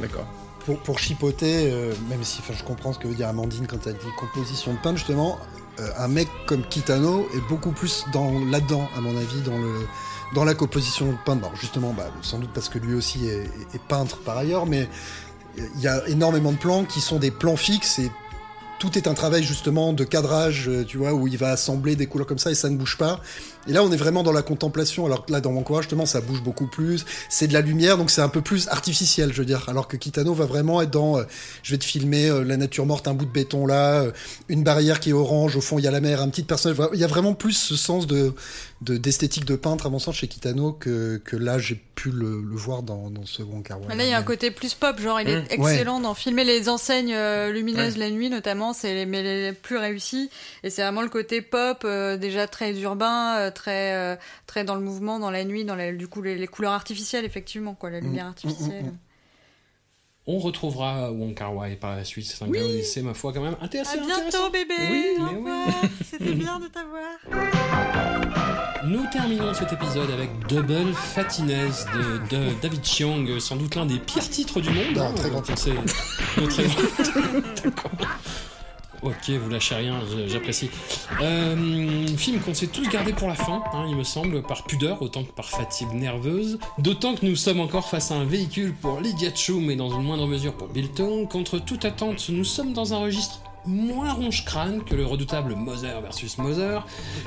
D'accord. 0.00 0.26
Pour, 0.64 0.78
pour 0.78 0.98
chipoter, 0.98 1.70
euh, 1.70 1.92
même 2.08 2.24
si 2.24 2.38
enfin, 2.40 2.54
je 2.56 2.64
comprends 2.64 2.92
ce 2.92 2.98
que 2.98 3.06
veut 3.08 3.14
dire 3.14 3.28
Amandine 3.28 3.66
quand 3.66 3.86
elle 3.86 3.94
dit 3.94 4.06
composition 4.18 4.72
de 4.72 4.78
peintre, 4.78 4.96
justement, 4.96 5.38
euh, 5.80 5.88
un 5.98 6.08
mec 6.08 6.28
comme 6.46 6.62
Kitano 6.66 7.28
est 7.34 7.48
beaucoup 7.48 7.72
plus 7.72 8.04
dans 8.12 8.30
là-dedans, 8.46 8.88
à 8.96 9.00
mon 9.00 9.16
avis, 9.16 9.40
dans 9.42 9.58
le 9.58 9.86
dans 10.34 10.44
la 10.44 10.54
composition 10.54 11.06
de 11.12 11.16
peintre. 11.24 11.42
Bon, 11.42 11.50
justement, 11.60 11.92
bah, 11.92 12.10
sans 12.22 12.38
doute 12.38 12.50
parce 12.54 12.68
que 12.68 12.78
lui 12.78 12.94
aussi 12.94 13.26
est, 13.28 13.44
est- 13.44 13.74
est 13.74 13.82
peintre 13.88 14.18
par 14.18 14.36
ailleurs, 14.38 14.66
mais 14.66 14.88
il 15.56 15.80
y 15.80 15.86
a 15.86 16.06
énormément 16.08 16.50
de 16.50 16.56
plans 16.56 16.84
qui 16.84 17.00
sont 17.00 17.18
des 17.18 17.30
plans 17.30 17.56
fixes 17.56 17.98
et 18.00 18.10
tout 18.80 18.96
est 18.98 19.06
un 19.06 19.14
travail 19.14 19.44
justement 19.44 19.92
de 19.92 20.02
cadrage, 20.02 20.68
euh, 20.68 20.84
tu 20.84 20.96
vois, 20.96 21.12
où 21.12 21.28
il 21.28 21.36
va 21.38 21.50
assembler 21.50 21.94
des 21.94 22.06
couleurs 22.06 22.26
comme 22.26 22.38
ça 22.38 22.50
et 22.50 22.54
ça 22.54 22.70
ne 22.70 22.76
bouge 22.76 22.96
pas. 22.96 23.20
Et 23.66 23.72
là, 23.72 23.82
on 23.82 23.90
est 23.92 23.96
vraiment 23.96 24.22
dans 24.22 24.32
la 24.32 24.42
contemplation. 24.42 25.06
Alors 25.06 25.24
que 25.26 25.32
là, 25.32 25.40
dans 25.40 25.52
mon 25.52 25.62
courage, 25.62 25.84
justement, 25.84 26.06
ça 26.06 26.20
bouge 26.20 26.42
beaucoup 26.42 26.66
plus. 26.66 27.04
C'est 27.28 27.46
de 27.48 27.52
la 27.52 27.60
lumière, 27.60 27.96
donc 27.98 28.10
c'est 28.10 28.20
un 28.22 28.28
peu 28.28 28.40
plus 28.40 28.68
artificiel, 28.68 29.32
je 29.32 29.38
veux 29.38 29.46
dire. 29.46 29.64
Alors 29.68 29.88
que 29.88 29.96
Kitano 29.96 30.34
va 30.34 30.46
vraiment 30.46 30.82
être 30.82 30.90
dans, 30.90 31.18
euh, 31.18 31.24
je 31.62 31.72
vais 31.72 31.78
te 31.78 31.84
filmer 31.84 32.28
euh, 32.28 32.44
la 32.44 32.56
nature 32.56 32.86
morte, 32.86 33.08
un 33.08 33.14
bout 33.14 33.24
de 33.26 33.30
béton 33.30 33.66
là, 33.66 34.02
euh, 34.02 34.12
une 34.48 34.62
barrière 34.64 35.00
qui 35.00 35.10
est 35.10 35.14
orange, 35.14 35.56
au 35.56 35.60
fond 35.60 35.78
il 35.78 35.84
y 35.84 35.88
a 35.88 35.90
la 35.90 36.00
mer, 36.00 36.20
un 36.20 36.28
petit 36.28 36.42
personnage. 36.42 36.78
Il 36.92 37.00
y 37.00 37.04
a 37.04 37.08
vraiment 37.08 37.34
plus 37.34 37.52
ce 37.54 37.76
sens 37.76 38.06
de 38.06 38.32
de- 38.82 38.98
d'esthétique 38.98 39.46
de, 39.46 39.56
peintre, 39.56 39.86
à 39.86 39.88
mon 39.90 39.98
sens, 39.98 40.16
chez 40.16 40.28
Kitano 40.28 40.72
que, 40.72 41.16
que 41.24 41.36
là 41.36 41.58
j'ai 41.58 41.80
pu 41.94 42.10
le, 42.10 42.42
le 42.42 42.56
voir 42.56 42.82
dans, 42.82 43.08
dans 43.08 43.24
ce 43.24 43.42
Wong 43.42 43.62
Kar 43.62 43.78
là, 43.88 43.94
il 44.04 44.10
y 44.10 44.12
a 44.12 44.18
un 44.18 44.22
côté 44.22 44.50
plus 44.50 44.74
pop, 44.74 45.00
genre 45.00 45.20
il 45.22 45.28
est 45.30 45.34
Mmh. 45.34 45.46
excellent 45.50 46.00
dans 46.00 46.12
filmer 46.14 46.44
les 46.44 46.68
enseignes 46.68 47.14
lumineuses 47.50 47.96
la 47.96 48.10
nuit, 48.10 48.28
notamment, 48.30 48.72
c'est 48.72 48.92
les, 48.94 49.06
mais 49.06 49.22
les 49.22 49.52
plus 49.52 49.76
réussis. 49.78 50.28
Et 50.62 50.70
c'est 50.70 50.82
vraiment 50.82 51.02
le 51.02 51.08
côté 51.08 51.40
pop, 51.42 51.82
euh, 51.84 52.16
déjà 52.16 52.46
très 52.46 52.72
urbain, 52.80 53.36
euh, 53.38 53.50
très 53.54 53.94
euh, 53.94 54.16
très 54.46 54.64
dans 54.64 54.74
le 54.74 54.82
mouvement, 54.82 55.18
dans 55.18 55.30
la 55.30 55.44
nuit, 55.44 55.64
dans 55.64 55.76
la, 55.76 55.92
du 55.92 56.06
coup 56.08 56.20
les, 56.20 56.36
les 56.36 56.46
couleurs 56.46 56.72
artificielles, 56.72 57.24
effectivement, 57.24 57.74
quoi, 57.74 57.88
la 57.90 58.00
lumière 58.00 58.26
artificielle. 58.26 58.92
On 60.26 60.38
retrouvera 60.38 61.12
Wong 61.12 61.34
Kar 61.34 61.54
Wai 61.54 61.76
par 61.76 61.96
la 61.96 62.02
suite. 62.04 62.24
C'est 62.26 62.42
un 62.42 62.48
gars 62.48 62.64
au 62.64 62.68
lycée, 62.68 63.02
ma 63.02 63.12
foi, 63.12 63.32
quand 63.34 63.42
même 63.42 63.56
À 63.60 63.64
intéressant. 63.64 63.98
bientôt, 64.06 64.50
bébé. 64.50 64.74
Oui, 64.90 65.06
mais 65.18 65.38
oui. 65.38 65.88
C'était 66.10 66.32
bien 66.32 66.58
de 66.58 66.66
t'avoir. 66.68 67.02
Nous 68.86 69.04
terminons 69.12 69.52
cet 69.52 69.72
épisode 69.74 70.10
avec 70.10 70.30
Double 70.48 70.94
Fatiness 70.94 71.84
de, 71.94 72.36
de 72.36 72.60
David 72.62 72.82
Chiang, 72.84 73.24
sans 73.38 73.56
doute 73.56 73.74
l'un 73.74 73.84
des 73.84 73.98
pires 73.98 74.28
titres 74.28 74.60
du 74.62 74.70
monde. 74.70 74.94
Non, 74.96 75.02
hein, 75.08 75.12
très 75.14 75.28
grand 75.30 75.42
c'est- 75.56 75.74
Non, 75.74 76.48
très 76.48 76.64
grand. 76.68 76.82
D'accord. 77.64 77.90
Ok, 79.02 79.30
vous 79.30 79.50
lâchez 79.50 79.74
rien, 79.74 80.00
j'apprécie. 80.26 80.70
Euh, 81.20 82.06
film 82.16 82.40
qu'on 82.40 82.54
s'est 82.54 82.68
tous 82.68 82.88
gardé 82.88 83.12
pour 83.12 83.28
la 83.28 83.34
fin, 83.34 83.62
hein, 83.72 83.86
il 83.88 83.96
me 83.96 84.04
semble, 84.04 84.42
par 84.42 84.64
pudeur 84.64 85.02
autant 85.02 85.24
que 85.24 85.32
par 85.32 85.48
fatigue 85.48 85.92
nerveuse. 85.92 86.58
D'autant 86.78 87.14
que 87.14 87.26
nous 87.26 87.36
sommes 87.36 87.60
encore 87.60 87.88
face 87.88 88.10
à 88.10 88.14
un 88.14 88.24
véhicule 88.24 88.74
pour 88.74 89.00
Lydia 89.00 89.30
Chum 89.30 89.70
et 89.70 89.76
dans 89.76 89.90
une 89.90 90.02
moindre 90.02 90.26
mesure 90.26 90.54
pour 90.54 90.68
Bilton. 90.68 91.26
Contre 91.26 91.58
toute 91.58 91.84
attente, 91.84 92.28
nous 92.30 92.44
sommes 92.44 92.72
dans 92.72 92.94
un 92.94 92.98
registre 92.98 93.40
moins 93.66 94.12
ronge-crâne 94.12 94.84
que 94.84 94.94
le 94.94 95.06
redoutable 95.06 95.54
Moser 95.54 96.00
versus 96.02 96.38
Moser. 96.38 96.80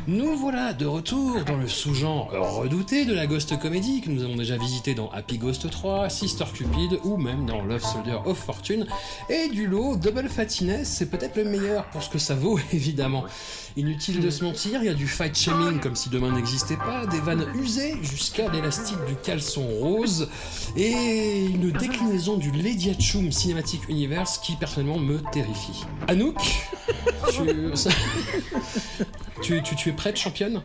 Nous 0.08 0.36
voilà 0.38 0.74
de 0.74 0.86
retour 0.86 1.44
dans 1.46 1.58
le 1.58 1.68
sous-genre 1.68 2.30
redouté 2.32 3.06
de 3.06 3.14
la 3.14 3.28
ghost 3.28 3.58
comédie 3.60 4.02
que 4.02 4.10
nous 4.10 4.24
avons 4.24 4.36
déjà 4.36 4.58
visité 4.58 4.94
dans 4.94 5.10
Happy 5.10 5.38
Ghost 5.38 5.70
3, 5.70 6.10
Sister 6.10 6.46
Cupid 6.54 7.00
ou 7.04 7.18
même 7.18 7.46
dans 7.46 7.64
Love 7.64 7.84
Soldier 7.84 8.18
of 8.26 8.38
Fortune. 8.38 8.86
Et 9.30 9.50
du 9.50 9.68
lot, 9.68 9.96
Double 9.96 10.30
Fattiness, 10.30 10.88
c'est 10.88 11.10
peut-être 11.10 11.36
le 11.38 11.46
meilleur 11.46 11.86
pour 11.86 12.04
ce 12.04 12.10
que 12.10 12.20
ça 12.20 12.36
vaut, 12.36 12.60
évidemment. 12.74 13.26
Inutile 13.78 14.22
de 14.22 14.30
se 14.32 14.44
mentir, 14.44 14.80
il 14.82 14.88
y 14.88 14.90
a 14.90 14.96
du 14.96 15.08
fight 15.08 15.38
shaming 15.38 15.80
comme 15.80 15.96
si 15.96 16.10
demain 16.10 16.32
n'existait 16.32 16.78
pas, 16.78 17.06
des 17.06 17.20
vannes 17.20 17.46
usées 17.56 17.94
jusqu'à 18.02 18.50
l'élastique 18.52 18.98
du 19.08 19.14
caleçon 19.16 19.68
rose, 19.68 20.30
et 20.76 21.46
une 21.46 21.72
déclinaison 21.72 22.38
du 22.38 22.50
Lady 22.52 22.90
Hatchoum 22.90 23.32
Cinematic 23.32 23.88
Universe 23.88 24.40
qui 24.40 24.56
personnellement 24.56 24.98
me 24.98 25.20
terrifie. 25.32 25.86
Anouk, 26.08 26.40
tu, 27.32 27.76
ça- 27.78 27.92
tu, 29.44 29.62
tu, 29.62 29.76
tu 29.76 29.90
es 29.90 29.94
prête, 29.94 30.18
championne? 30.18 30.64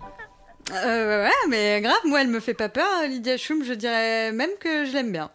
Euh, 0.72 1.24
ouais, 1.24 1.30
mais 1.50 1.82
grave, 1.82 2.00
moi, 2.06 2.22
elle 2.22 2.28
me 2.28 2.40
fait 2.40 2.54
pas 2.54 2.70
peur, 2.70 2.86
Lydia 3.08 3.36
Schum. 3.36 3.62
Je 3.62 3.74
dirais 3.74 4.32
même 4.32 4.50
que 4.58 4.86
je 4.86 4.92
l'aime 4.92 5.12
bien. 5.12 5.30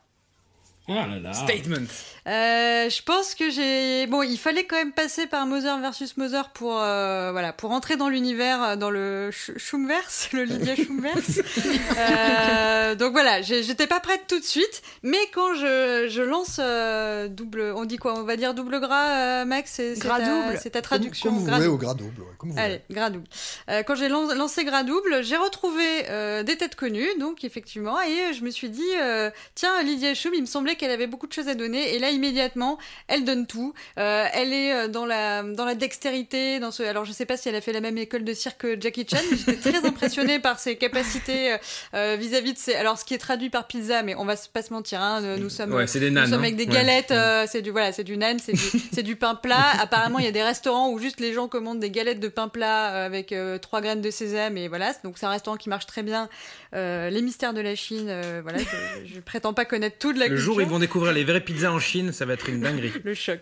Là 0.87 1.05
là. 1.21 1.33
Statement. 1.33 1.87
Euh, 2.27 2.89
je 2.89 3.01
pense 3.03 3.35
que 3.35 3.49
j'ai 3.49 4.05
bon, 4.07 4.21
il 4.21 4.37
fallait 4.37 4.65
quand 4.65 4.75
même 4.75 4.91
passer 4.91 5.27
par 5.27 5.45
Moser 5.45 5.79
versus 5.81 6.17
Moser 6.17 6.41
pour 6.53 6.77
euh, 6.81 7.31
voilà 7.31 7.53
pour 7.53 7.71
entrer 7.71 7.95
dans 7.95 8.09
l'univers, 8.09 8.61
euh, 8.63 8.75
dans 8.75 8.89
le 8.89 9.29
Sch- 9.31 9.57
Schumverse, 9.57 10.29
le 10.33 10.43
Lydia 10.43 10.75
Schumverse. 10.75 11.39
Euh, 11.97 12.95
donc 12.95 13.11
voilà, 13.11 13.41
j'étais 13.41 13.87
pas 13.87 13.99
prête 13.99 14.21
tout 14.27 14.39
de 14.39 14.43
suite, 14.45 14.81
mais 15.03 15.17
quand 15.33 15.55
je, 15.55 16.07
je 16.09 16.21
lance 16.21 16.57
euh, 16.59 17.27
double, 17.27 17.73
on 17.75 17.85
dit 17.85 17.97
quoi 17.97 18.13
On 18.17 18.23
va 18.23 18.35
dire 18.37 18.53
double 18.53 18.79
gras, 18.79 19.41
euh, 19.41 19.45
Max 19.45 19.71
C'est 19.75 19.97
Gras 19.99 20.19
ta- 20.19 20.25
double. 20.25 20.59
C'est 20.61 20.69
ta 20.71 20.81
traduction. 20.81 21.29
Comme 21.31 21.39
vous 21.39 21.45
gras 21.45 21.55
voulez, 21.57 21.67
double. 21.67 21.75
au 21.75 21.85
gras 21.85 21.93
double. 21.95 22.21
ouais, 22.21 22.27
comme 22.37 22.51
vous 22.51 22.59
Allez, 22.59 22.81
gras 22.91 23.09
double. 23.09 23.27
Euh, 23.69 23.83
quand 23.83 23.95
j'ai 23.95 24.07
lan- 24.09 24.33
lancé 24.35 24.63
gras 24.63 24.83
double, 24.83 25.23
j'ai 25.23 25.37
retrouvé 25.37 25.83
euh, 26.09 26.43
des 26.43 26.55
têtes 26.55 26.75
connues, 26.75 27.09
donc 27.19 27.43
effectivement, 27.43 27.99
et 28.01 28.33
je 28.33 28.43
me 28.43 28.51
suis 28.51 28.69
dit, 28.69 28.81
euh, 29.01 29.29
tiens, 29.55 29.81
Lydia 29.83 30.13
Schum, 30.13 30.33
il 30.33 30.41
me 30.41 30.45
semblait 30.47 30.75
qu'elle 30.77 30.91
avait 30.91 31.07
beaucoup 31.07 31.27
de 31.27 31.33
choses 31.33 31.47
à 31.49 31.55
donner, 31.55 31.93
et 31.95 31.99
là 31.99 32.09
immédiatement, 32.11 32.77
elle 33.07 33.25
donne 33.25 33.45
tout. 33.47 33.73
Euh, 33.99 34.25
elle 34.33 34.53
est 34.53 34.73
euh, 34.73 34.87
dans 34.87 35.05
la 35.05 35.43
dans 35.43 35.65
la 35.65 35.75
dextérité, 35.75 36.59
dans 36.59 36.71
ce. 36.71 36.83
Alors 36.83 37.03
je 37.05 37.11
sais 37.11 37.25
pas 37.25 37.35
si 37.37 37.49
elle 37.49 37.55
a 37.55 37.61
fait 37.61 37.73
la 37.73 37.81
même 37.81 37.97
école 37.97 38.23
de 38.23 38.33
cirque 38.33 38.61
que 38.61 38.79
Jackie 38.79 39.05
Chan, 39.09 39.17
mais 39.31 39.37
j'étais 39.37 39.71
très 39.71 39.85
impressionnée 39.87 40.39
par 40.39 40.59
ses 40.59 40.75
capacités 40.77 41.53
euh, 41.53 41.57
euh, 41.95 42.15
vis-à-vis 42.19 42.53
de 42.53 42.57
ses. 42.57 42.75
Alors 42.75 42.97
ce 42.97 43.05
qui 43.05 43.13
est 43.13 43.17
traduit 43.17 43.49
par 43.49 43.67
pizza, 43.67 44.03
mais 44.03 44.15
on 44.15 44.25
va 44.25 44.35
pas 44.53 44.61
se 44.61 44.71
mentir, 44.71 45.01
hein, 45.01 45.21
nous 45.37 45.49
sommes. 45.49 45.73
Ouais, 45.73 45.85
des 45.85 45.99
Nous 46.09 46.15
nanes. 46.15 46.25
sommes 46.29 46.35
hein. 46.35 46.43
avec 46.43 46.55
des 46.55 46.65
Ouais. 46.65 46.73
galettes, 46.73 47.11
euh, 47.11 47.45
c'est 47.49 47.61
du 47.61 47.71
voilà, 47.71 47.91
c'est 47.91 48.03
du 48.03 48.17
nan, 48.17 48.37
c'est 48.39 48.53
du, 48.53 48.61
c'est 48.93 49.03
du 49.03 49.15
pain 49.15 49.35
plat. 49.35 49.71
Apparemment, 49.81 50.19
il 50.19 50.25
y 50.25 50.27
a 50.27 50.31
des 50.31 50.43
restaurants 50.43 50.91
où 50.91 50.99
juste 50.99 51.19
les 51.19 51.33
gens 51.33 51.47
commandent 51.47 51.79
des 51.79 51.89
galettes 51.91 52.19
de 52.19 52.27
pain 52.27 52.47
plat 52.49 53.03
avec 53.05 53.33
trois 53.61 53.81
graines 53.81 54.01
de 54.01 54.11
sésame 54.11 54.57
et 54.57 54.67
voilà. 54.67 54.91
Donc 55.03 55.17
c'est 55.17 55.25
un 55.25 55.29
restaurant 55.31 55.57
qui 55.57 55.69
marche 55.69 55.85
très 55.87 56.03
bien. 56.03 56.29
Les 56.73 57.21
mystères 57.21 57.53
de 57.53 57.61
la 57.61 57.75
Chine, 57.75 58.13
voilà. 58.43 58.59
Je, 58.59 59.15
je 59.15 59.19
prétends 59.19 59.53
pas 59.53 59.65
connaître 59.65 59.97
tout 59.97 60.13
de 60.13 60.19
la 60.19 60.27
Le 60.27 60.35
culture. 60.35 60.53
jour 60.53 60.61
ils 60.67 60.69
vont 60.69 60.79
découvrir 60.79 61.13
les 61.13 61.23
vraies 61.23 61.39
pizzas 61.39 61.71
en 61.71 61.79
Chine, 61.79 62.11
ça 62.11 62.25
va 62.25 62.33
être 62.33 62.49
une 62.49 62.59
dinguerie. 62.59 62.91
le 63.05 63.13
choc. 63.13 63.39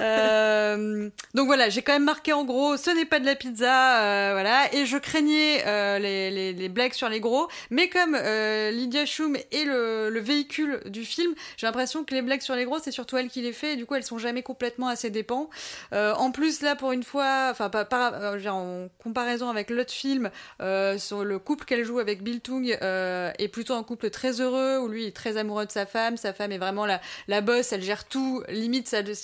Euh, 0.00 1.10
donc 1.34 1.46
voilà, 1.46 1.68
j'ai 1.68 1.82
quand 1.82 1.92
même 1.92 2.04
marqué 2.04 2.32
en 2.32 2.44
gros, 2.44 2.78
ce 2.78 2.88
n'est 2.90 3.04
pas 3.04 3.20
de 3.20 3.26
la 3.26 3.34
pizza, 3.34 4.02
euh, 4.02 4.30
voilà. 4.32 4.74
Et 4.74 4.86
je 4.86 4.96
craignais 4.96 5.62
euh, 5.66 5.98
les, 5.98 6.54
les, 6.54 6.68
blagues 6.70 6.94
sur 6.94 7.10
les 7.10 7.20
gros, 7.20 7.48
mais 7.70 7.90
comme 7.90 8.16
Lydia 8.16 9.04
Schum 9.04 9.36
est 9.36 9.64
le, 9.64 10.08
le 10.08 10.20
véhicule 10.20 10.80
du 10.86 11.04
film, 11.04 11.34
j'ai 11.58 11.66
l'impression 11.66 12.02
que 12.04 12.14
les 12.14 12.22
blagues 12.22 12.40
sur 12.40 12.54
les 12.54 12.64
gros, 12.64 12.78
c'est 12.82 12.92
surtout 12.92 13.18
elle 13.18 13.28
qui 13.28 13.42
les 13.42 13.52
fait, 13.52 13.74
et 13.74 13.76
du 13.76 13.84
coup, 13.84 13.94
elles 13.94 14.04
sont 14.04 14.18
jamais 14.18 14.42
complètement 14.42 14.88
à 14.88 14.96
ses 14.96 15.10
dépens. 15.10 15.50
En 15.92 16.30
plus, 16.30 16.62
là, 16.62 16.76
pour 16.76 16.92
une 16.92 17.02
fois, 17.02 17.48
enfin, 17.50 17.68
pas, 17.68 18.38
en 18.50 18.88
comparaison 19.02 19.50
avec 19.50 19.68
l'autre 19.68 19.92
film, 19.92 20.30
le 20.60 21.36
couple 21.36 21.66
qu'elle 21.66 21.84
joue 21.84 21.98
avec 21.98 22.22
Bill 22.22 22.40
Tung 22.40 22.66
est 22.80 23.48
plutôt 23.48 23.74
un 23.74 23.82
couple 23.82 24.08
très 24.08 24.40
heureux, 24.40 24.78
où 24.78 24.88
lui 24.88 25.06
est 25.06 25.14
très 25.16 25.36
amoureux 25.36 25.66
de 25.66 25.72
sa 25.72 25.84
femme, 25.84 26.16
sa 26.16 26.32
femme 26.38 26.52
est 26.52 26.58
vraiment 26.58 26.86
la, 26.86 27.00
la 27.26 27.40
bosse, 27.40 27.72
elle 27.72 27.82
gère 27.82 28.06
tout, 28.06 28.42
limite 28.48 28.88
ça, 28.88 29.02
le- 29.02 29.14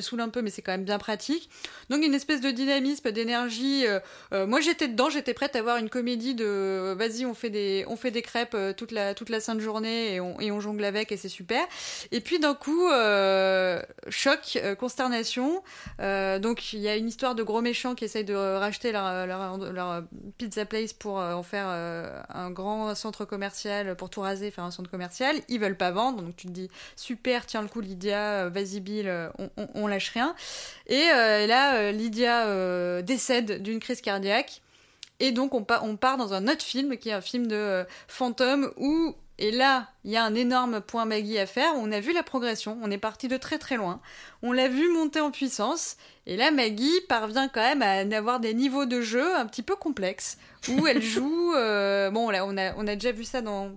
saoule 0.00 0.20
un 0.20 0.28
peu, 0.28 0.40
mais 0.40 0.50
c'est 0.50 0.62
quand 0.62 0.72
même 0.72 0.84
bien 0.84 0.98
pratique. 0.98 1.50
Donc 1.90 2.02
une 2.04 2.14
espèce 2.14 2.40
de 2.40 2.50
dynamisme, 2.50 3.10
d'énergie. 3.10 3.86
euh, 3.86 4.00
euh, 4.32 4.46
moi 4.46 4.60
j'étais 4.60 4.88
dedans, 4.88 5.10
j'étais 5.10 5.34
prête 5.34 5.56
à 5.56 5.62
voir 5.62 5.76
une 5.76 5.90
comédie 5.90 6.34
de 6.34 6.94
vas-y 6.96 7.26
on 7.26 7.34
fait 7.34 7.50
des 7.50 7.84
on 7.88 7.96
fait 7.96 8.10
des 8.10 8.22
crêpes 8.22 8.54
euh, 8.54 8.72
toute 8.72 8.92
la 8.92 9.14
toute 9.14 9.28
la 9.28 9.40
sainte 9.40 9.60
journée 9.60 10.14
et 10.14 10.20
on, 10.20 10.60
jongle 10.60 10.84
avec 10.84 11.10
et 11.10 11.16
c'est 11.16 11.28
super. 11.28 11.64
Et 12.12 12.20
puis 12.20 12.38
d'un 12.38 12.54
coup 12.54 12.88
choc, 14.08 14.58
consternation. 14.78 15.62
Donc 15.98 16.72
il 16.72 16.80
y 16.80 16.88
a 16.88 16.96
une 16.96 17.08
histoire 17.08 17.34
de 17.34 17.42
gros 17.42 17.62
méchants 17.62 17.94
qui 17.94 18.04
essayent 18.04 18.24
de 18.24 18.34
racheter 18.34 18.92
leur, 18.92 20.02
pizza 20.38 20.64
place 20.66 20.92
pour 20.92 21.16
en 21.16 21.42
faire 21.42 21.66
un 22.28 22.50
grand 22.50 22.94
centre 22.94 23.24
commercial 23.24 23.96
pour 23.96 24.10
tout 24.10 24.20
raser, 24.20 24.50
faire 24.50 24.64
un 24.64 24.70
centre 24.70 24.90
commercial. 24.90 25.36
Ils 25.48 25.58
veulent 25.58 25.76
pas 25.76 25.90
vendre, 25.90 26.22
donc 26.22 26.36
tu 26.36 26.46
super, 26.96 27.46
tiens 27.46 27.62
le 27.62 27.68
coup 27.68 27.80
Lydia, 27.80 28.44
euh, 28.44 28.50
vas-y 28.50 28.80
Bill, 28.80 29.08
euh, 29.08 29.28
on, 29.74 29.86
lâche 29.86 30.10
rien. 30.10 30.34
Et 30.86 31.08
euh, 31.14 31.46
là, 31.46 31.92
Lydia 31.92 33.02
décède 33.02 33.62
d'une 33.62 33.80
crise 33.80 34.00
cardiaque. 34.00 34.62
Et 35.22 35.32
donc 35.32 35.54
on, 35.54 35.64
pa- 35.64 35.82
on 35.82 35.96
part 35.96 36.16
dans 36.16 36.32
un 36.32 36.48
autre 36.48 36.62
film 36.62 36.96
qui 36.96 37.10
est 37.10 37.12
un 37.12 37.20
film 37.20 37.46
de 37.46 37.84
fantôme 38.08 38.72
où 38.78 39.14
et 39.42 39.50
là, 39.50 39.88
il 40.04 40.10
y 40.10 40.18
a 40.18 40.24
un 40.24 40.34
énorme 40.34 40.82
point 40.82 41.06
Maggie 41.06 41.38
à 41.38 41.46
faire. 41.46 41.72
On 41.76 41.90
a 41.92 42.00
vu 42.00 42.12
la 42.12 42.22
progression, 42.22 42.78
on 42.82 42.90
est 42.90 42.98
parti 42.98 43.26
de 43.26 43.38
très 43.38 43.56
très 43.56 43.76
loin. 43.76 44.00
On 44.42 44.52
l'a 44.52 44.68
vu 44.68 44.90
monter 44.92 45.20
en 45.20 45.30
puissance. 45.30 45.96
Et 46.26 46.36
là, 46.36 46.50
Maggie 46.50 47.00
parvient 47.08 47.48
quand 47.48 47.62
même 47.62 47.80
à 47.80 48.16
avoir 48.16 48.40
des 48.40 48.52
niveaux 48.52 48.84
de 48.84 49.00
jeu 49.00 49.34
un 49.34 49.46
petit 49.46 49.62
peu 49.62 49.76
complexes. 49.76 50.36
Où 50.68 50.86
elle 50.86 51.00
joue... 51.02 51.52
bon, 52.12 52.28
là, 52.28 52.46
on 52.46 52.86
a 52.86 52.94
déjà 52.96 53.12
vu 53.12 53.24
ça 53.24 53.40
dans, 53.40 53.72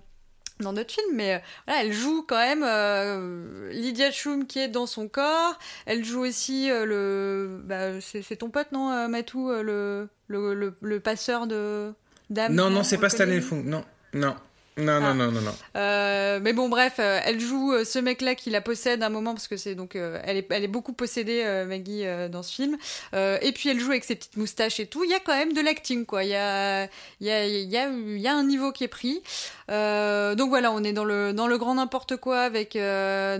dans 0.60 0.72
notre 0.74 0.94
film, 0.94 1.16
mais 1.16 1.36
euh, 1.36 1.40
voilà, 1.68 1.84
elle 1.84 1.94
joue 1.94 2.24
quand 2.28 2.38
même 2.38 2.64
euh, 2.66 3.72
Lydia 3.72 4.12
Schum 4.12 4.46
qui 4.46 4.60
est 4.60 4.68
dans 4.68 4.86
son 4.86 5.08
corps. 5.08 5.58
Elle 5.86 6.06
joue 6.06 6.22
aussi 6.22 6.70
euh, 6.72 6.86
le... 6.86 7.62
Bah, 7.64 8.00
c'est 8.02 8.36
ton 8.36 8.50
pote, 8.50 8.72
non, 8.72 9.08
Matou, 9.10 9.50
le, 9.50 10.08
le, 10.28 10.54
le, 10.54 10.74
le 10.80 11.00
passeur 11.00 11.48
de... 11.48 11.94
d'âme 12.30 12.54
Non, 12.54 12.66
on- 12.68 12.70
non, 12.70 12.84
c'est 12.84 12.98
pas 12.98 13.08
le 13.08 13.10
Stanley 13.12 13.42
Fung. 13.42 13.64
Non, 13.64 13.84
non. 14.14 14.36
Non, 14.78 15.00
non, 15.00 15.08
Ah. 15.08 15.14
non, 15.14 15.32
non, 15.32 15.42
non. 15.42 15.56
Euh, 15.76 16.40
mais 16.42 16.54
bon, 16.54 16.68
bref, 16.70 16.96
euh, 17.00 17.20
elle 17.26 17.40
joue 17.40 17.74
euh, 17.74 17.86
ce 17.86 18.00
mec-là 18.00 18.36
qui 18.36 18.50
la 18.50 18.62
possède 18.62 19.04
un 19.04 19.10
moment 19.10 19.34
parce 19.34 19.48
que 19.48 19.58
c'est 19.58 19.76
donc 19.76 19.96
elle 19.96 20.38
est 20.38 20.48
elle 20.50 20.64
est 20.64 20.68
beaucoup 20.68 20.94
possédée 20.94 21.44
Maggie 21.68 22.06
dans 22.32 22.44
ce 22.44 22.54
film. 22.54 22.78
Et 23.14 23.52
puis 23.54 23.70
elle 23.70 23.80
joue 23.80 23.92
avec 23.92 24.04
ses 24.04 24.16
petites 24.16 24.38
moustaches 24.38 24.80
et 24.80 24.86
tout. 24.88 25.04
Il 25.04 25.10
y 25.10 25.14
a 25.14 25.20
quand 25.20 25.36
même 25.36 25.54
de 25.54 25.62
l'acting 25.62 26.06
quoi. 26.06 26.24
Il 26.24 26.30
y 26.32 26.36
a 26.36 26.86
il 27.20 27.28
y 27.28 27.32
a 27.32 27.46
il 27.46 27.70
y 27.70 27.78
a 27.78 27.88
il 27.90 28.20
y 28.20 28.28
a 28.28 28.34
un 28.36 28.44
niveau 28.44 28.72
qui 28.72 28.84
est 28.84 28.88
pris. 28.88 29.22
Donc 29.70 30.50
voilà, 30.50 30.72
on 30.72 30.84
est 30.84 30.94
dans 30.94 31.06
le 31.06 31.34
dans 31.34 31.48
le 31.48 31.58
grand 31.58 31.76
n'importe 31.76 32.18
quoi 32.18 32.42
avec 32.42 32.78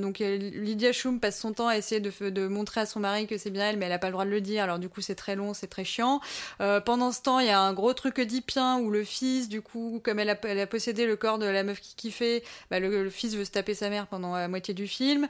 donc 0.02 0.20
Lydia 0.20 0.92
Schum 0.92 1.20
passe 1.20 1.40
son 1.40 1.54
temps 1.54 1.68
à 1.68 1.78
essayer 1.78 2.02
de 2.02 2.12
de 2.30 2.48
montrer 2.48 2.82
à 2.82 2.86
son 2.86 3.00
mari 3.00 3.28
que 3.28 3.38
c'est 3.38 3.50
bien 3.50 3.70
elle, 3.70 3.78
mais 3.78 3.86
elle 3.88 3.92
a 3.92 4.00
pas 4.00 4.08
le 4.08 4.14
droit 4.14 4.26
de 4.26 4.30
le 4.32 4.42
dire. 4.42 4.64
Alors 4.64 4.80
du 4.80 4.90
coup 4.90 5.02
c'est 5.02 5.16
très 5.16 5.36
long, 5.36 5.54
c'est 5.54 5.68
très 5.68 5.84
chiant. 5.86 6.22
Pendant 6.86 7.12
ce 7.12 7.22
temps, 7.22 7.40
il 7.40 7.48
y 7.48 7.50
a 7.50 7.60
un 7.60 7.74
gros 7.74 7.94
truc 7.94 8.20
oedipien 8.20 8.78
où 8.80 8.90
le 8.90 9.04
fils, 9.04 9.50
du 9.50 9.62
coup, 9.62 10.02
comme 10.04 10.20
elle 10.20 10.30
a, 10.30 10.38
elle 10.44 10.60
a 10.60 10.68
possédé 10.68 11.06
le 11.06 11.16
corps 11.24 11.40
de 11.40 11.46
la 11.46 11.64
meuf 11.64 11.80
qui 11.80 11.96
kiffait, 11.96 12.44
bah, 12.70 12.80
le, 12.82 13.04
le 13.06 13.10
fils 13.10 13.34
veut 13.36 13.46
se 13.46 13.52
taper 13.52 13.74
sa 13.74 13.90
mère 13.90 14.08
pendant 14.08 14.36
la 14.36 14.50
moitié 14.50 14.74
du 14.74 14.88
film. 14.88 15.28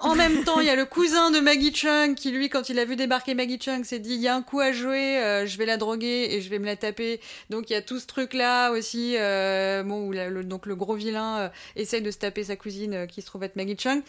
En 0.00 0.14
même 0.22 0.44
temps, 0.44 0.60
il 0.60 0.66
y 0.66 0.70
a 0.70 0.74
le 0.76 0.84
cousin 0.84 1.30
de 1.30 1.40
Maggie 1.40 1.72
Chung 1.72 2.14
qui, 2.14 2.30
lui, 2.30 2.48
quand 2.50 2.68
il 2.68 2.78
a 2.78 2.84
vu 2.84 2.96
débarquer 2.96 3.32
Maggie 3.34 3.58
Chung, 3.60 3.84
s'est 3.84 4.00
dit 4.00 4.14
il 4.14 4.20
y 4.20 4.28
a 4.28 4.34
un 4.34 4.42
coup 4.42 4.60
à 4.60 4.72
jouer, 4.72 5.18
euh, 5.22 5.46
je 5.46 5.56
vais 5.56 5.64
la 5.66 5.76
droguer 5.78 6.28
et 6.34 6.42
je 6.42 6.50
vais 6.50 6.58
me 6.58 6.66
la 6.66 6.76
taper. 6.76 7.20
Donc 7.48 7.70
il 7.70 7.72
y 7.72 7.76
a 7.76 7.80
tout 7.82 7.98
ce 8.00 8.06
truc-là 8.06 8.70
aussi, 8.72 9.14
euh, 9.16 9.82
bon, 9.84 10.06
où 10.08 10.12
la- 10.12 10.28
le, 10.28 10.44
donc 10.44 10.66
le 10.66 10.74
gros 10.76 10.94
vilain 10.94 11.38
euh, 11.38 11.48
essaye 11.76 12.02
de 12.02 12.10
se 12.10 12.18
taper 12.18 12.44
sa 12.44 12.56
cousine 12.56 12.92
euh, 12.94 13.06
qui 13.06 13.22
se 13.22 13.26
trouve 13.26 13.44
être 13.44 13.56
Maggie 13.56 13.76
Chung. 13.78 14.02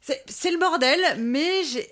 C'est 0.00 0.22
c'est 0.28 0.50
le 0.50 0.58
bordel, 0.58 0.98
mais 1.18 1.62
j'ai 1.70 1.86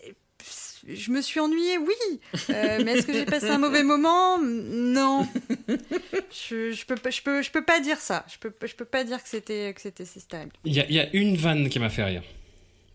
je 0.86 1.10
me 1.10 1.20
suis 1.22 1.40
ennuyée, 1.40 1.78
oui. 1.78 2.20
Euh, 2.50 2.80
mais 2.84 2.92
est-ce 2.92 3.06
que 3.06 3.12
j'ai 3.12 3.24
passé 3.24 3.48
un 3.50 3.58
mauvais 3.58 3.82
moment? 3.82 4.38
Non. 4.38 5.26
Je, 6.30 6.72
je 6.72 6.86
peux 6.86 6.94
pas, 6.96 7.10
je 7.10 7.22
peux, 7.22 7.42
je 7.42 7.50
peux 7.50 7.64
pas 7.64 7.80
dire 7.80 7.98
ça. 7.98 8.24
Je 8.32 8.38
peux, 8.38 8.52
je 8.66 8.74
peux 8.74 8.84
pas 8.84 9.04
dire 9.04 9.22
que 9.22 9.28
c'était, 9.28 9.72
que 9.74 9.80
si 9.80 9.88
a- 10.80 10.86
il 10.88 10.94
y 10.94 11.00
a 11.00 11.08
une 11.14 11.36
vanne 11.36 11.68
qui 11.68 11.78
m'a 11.78 11.90
fait 11.90 12.04
rire. 12.04 12.22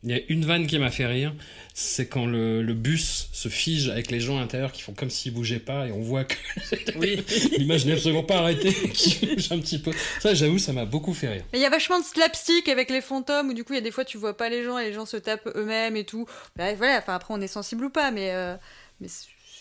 Il 0.03 0.11
y 0.11 0.13
a 0.13 0.19
une 0.27 0.43
vanne 0.45 0.67
qui 0.67 0.77
m'a 0.79 0.91
fait 0.91 1.05
rire, 1.05 1.33
c'est 1.73 2.07
quand 2.07 2.25
le, 2.25 2.61
le 2.61 2.73
bus 2.73 3.29
se 3.31 3.47
fige 3.47 3.87
avec 3.89 4.11
les 4.11 4.19
gens 4.19 4.37
à 4.37 4.41
l'intérieur 4.41 4.71
qui 4.73 4.81
font 4.81 4.93
comme 4.93 5.09
s'ils 5.09 5.33
bougeaient 5.33 5.59
pas 5.59 5.87
et 5.87 5.91
on 5.91 6.01
voit 6.01 6.25
que 6.25 6.35
Oui. 6.97 7.23
l'image 7.57 7.85
n'est 7.85 7.93
absolument 7.93 8.23
pas 8.23 8.39
arrêtée, 8.39 8.73
qui 8.93 9.25
bouge 9.25 9.51
un 9.51 9.59
petit 9.59 9.79
peu. 9.79 9.91
Ça, 10.19 10.33
j'avoue, 10.33 10.59
ça 10.59 10.73
m'a 10.73 10.85
beaucoup 10.85 11.13
fait 11.13 11.29
rire. 11.29 11.43
Mais 11.53 11.59
il 11.59 11.61
y 11.61 11.65
a 11.65 11.69
vachement 11.69 11.99
de 11.99 12.05
slapstick 12.05 12.67
avec 12.67 12.89
les 12.89 13.01
fantômes 13.01 13.49
où 13.49 13.53
du 13.53 13.63
coup 13.63 13.73
il 13.73 13.77
y 13.77 13.79
a 13.79 13.83
des 13.83 13.91
fois 13.91 14.03
tu 14.05 14.17
vois 14.17 14.35
pas 14.35 14.49
les 14.49 14.63
gens 14.63 14.77
et 14.77 14.85
les 14.85 14.93
gens 14.93 15.05
se 15.05 15.17
tapent 15.17 15.49
eux-mêmes 15.55 15.95
et 15.95 16.03
tout. 16.03 16.25
Bah, 16.55 16.73
voilà. 16.73 16.97
Enfin 16.97 17.15
après 17.15 17.33
on 17.33 17.39
est 17.41 17.47
sensible 17.47 17.85
ou 17.85 17.89
pas, 17.89 18.11
mais. 18.11 18.31
euh, 18.33 18.55
mais 18.99 19.07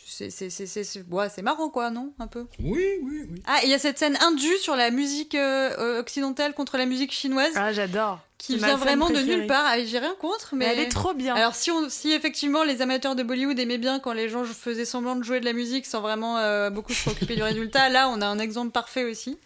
c'est 0.07 1.05
ouais, 1.11 1.28
marrant 1.43 1.70
quoi, 1.70 1.90
non 1.90 2.12
Un 2.18 2.26
peu? 2.26 2.47
Oui, 2.61 2.84
oui, 3.03 3.22
oui. 3.30 3.43
Ah, 3.47 3.61
et 3.62 3.66
il 3.66 3.70
y 3.70 3.74
a 3.74 3.78
cette 3.78 3.99
scène 3.99 4.18
indue 4.20 4.59
sur 4.61 4.76
la 4.76 4.90
musique 4.90 5.34
euh, 5.34 6.01
occidentale 6.01 6.53
contre 6.53 6.76
la 6.76 6.84
musique 6.86 7.12
chinoise 7.12 7.53
Ah, 7.55 7.72
j'adore. 7.72 8.20
Qui 8.47 8.57
vient 8.57 8.76
vraiment 8.76 9.09
de 9.09 9.18
nulle 9.20 9.47
part. 9.47 9.72
J'ai 9.84 9.99
rien 9.99 10.14
contre, 10.18 10.55
mais 10.55 10.66
Mais 10.66 10.72
elle 10.72 10.78
est 10.80 10.88
trop 10.88 11.14
bien. 11.14 11.34
Alors 11.34 11.55
si, 11.55 11.70
on, 11.70 11.88
si 11.88 12.12
effectivement 12.12 12.64
les 12.64 12.82
amateurs 12.82 13.14
de 13.14 13.22
Bollywood 13.22 13.59
aimaient 13.59 13.78
bien 13.78 14.01
quand 14.01 14.12
les 14.12 14.28
gens 14.28 14.45
faisaient 14.45 14.84
semblant 14.84 15.14
de 15.16 15.22
jouer 15.22 15.38
de 15.40 15.45
la 15.45 15.53
musique 15.53 15.86
sans 15.86 16.01
vraiment 16.01 16.38
euh, 16.38 16.68
beaucoup 16.70 16.93
se 16.93 17.03
préoccuper 17.03 17.36
du 17.36 17.43
résultat, 17.43 17.88
là 17.88 18.09
on 18.09 18.20
a 18.20 18.26
un 18.26 18.38
exemple 18.40 18.72
parfait 18.72 19.05
aussi. 19.05 19.38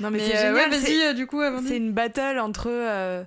non, 0.00 0.10
mais, 0.10 0.18
Mais, 0.18 0.26
c'est 0.26 0.46
euh, 0.46 0.54
ouais, 0.54 0.68
vas-y 0.68 1.02
euh, 1.02 1.12
du 1.14 1.26
coup. 1.26 1.40
C'est 1.66 1.76
une 1.76 1.92
battle 1.92 2.38
entre 2.38 2.68
euh, 2.70 3.24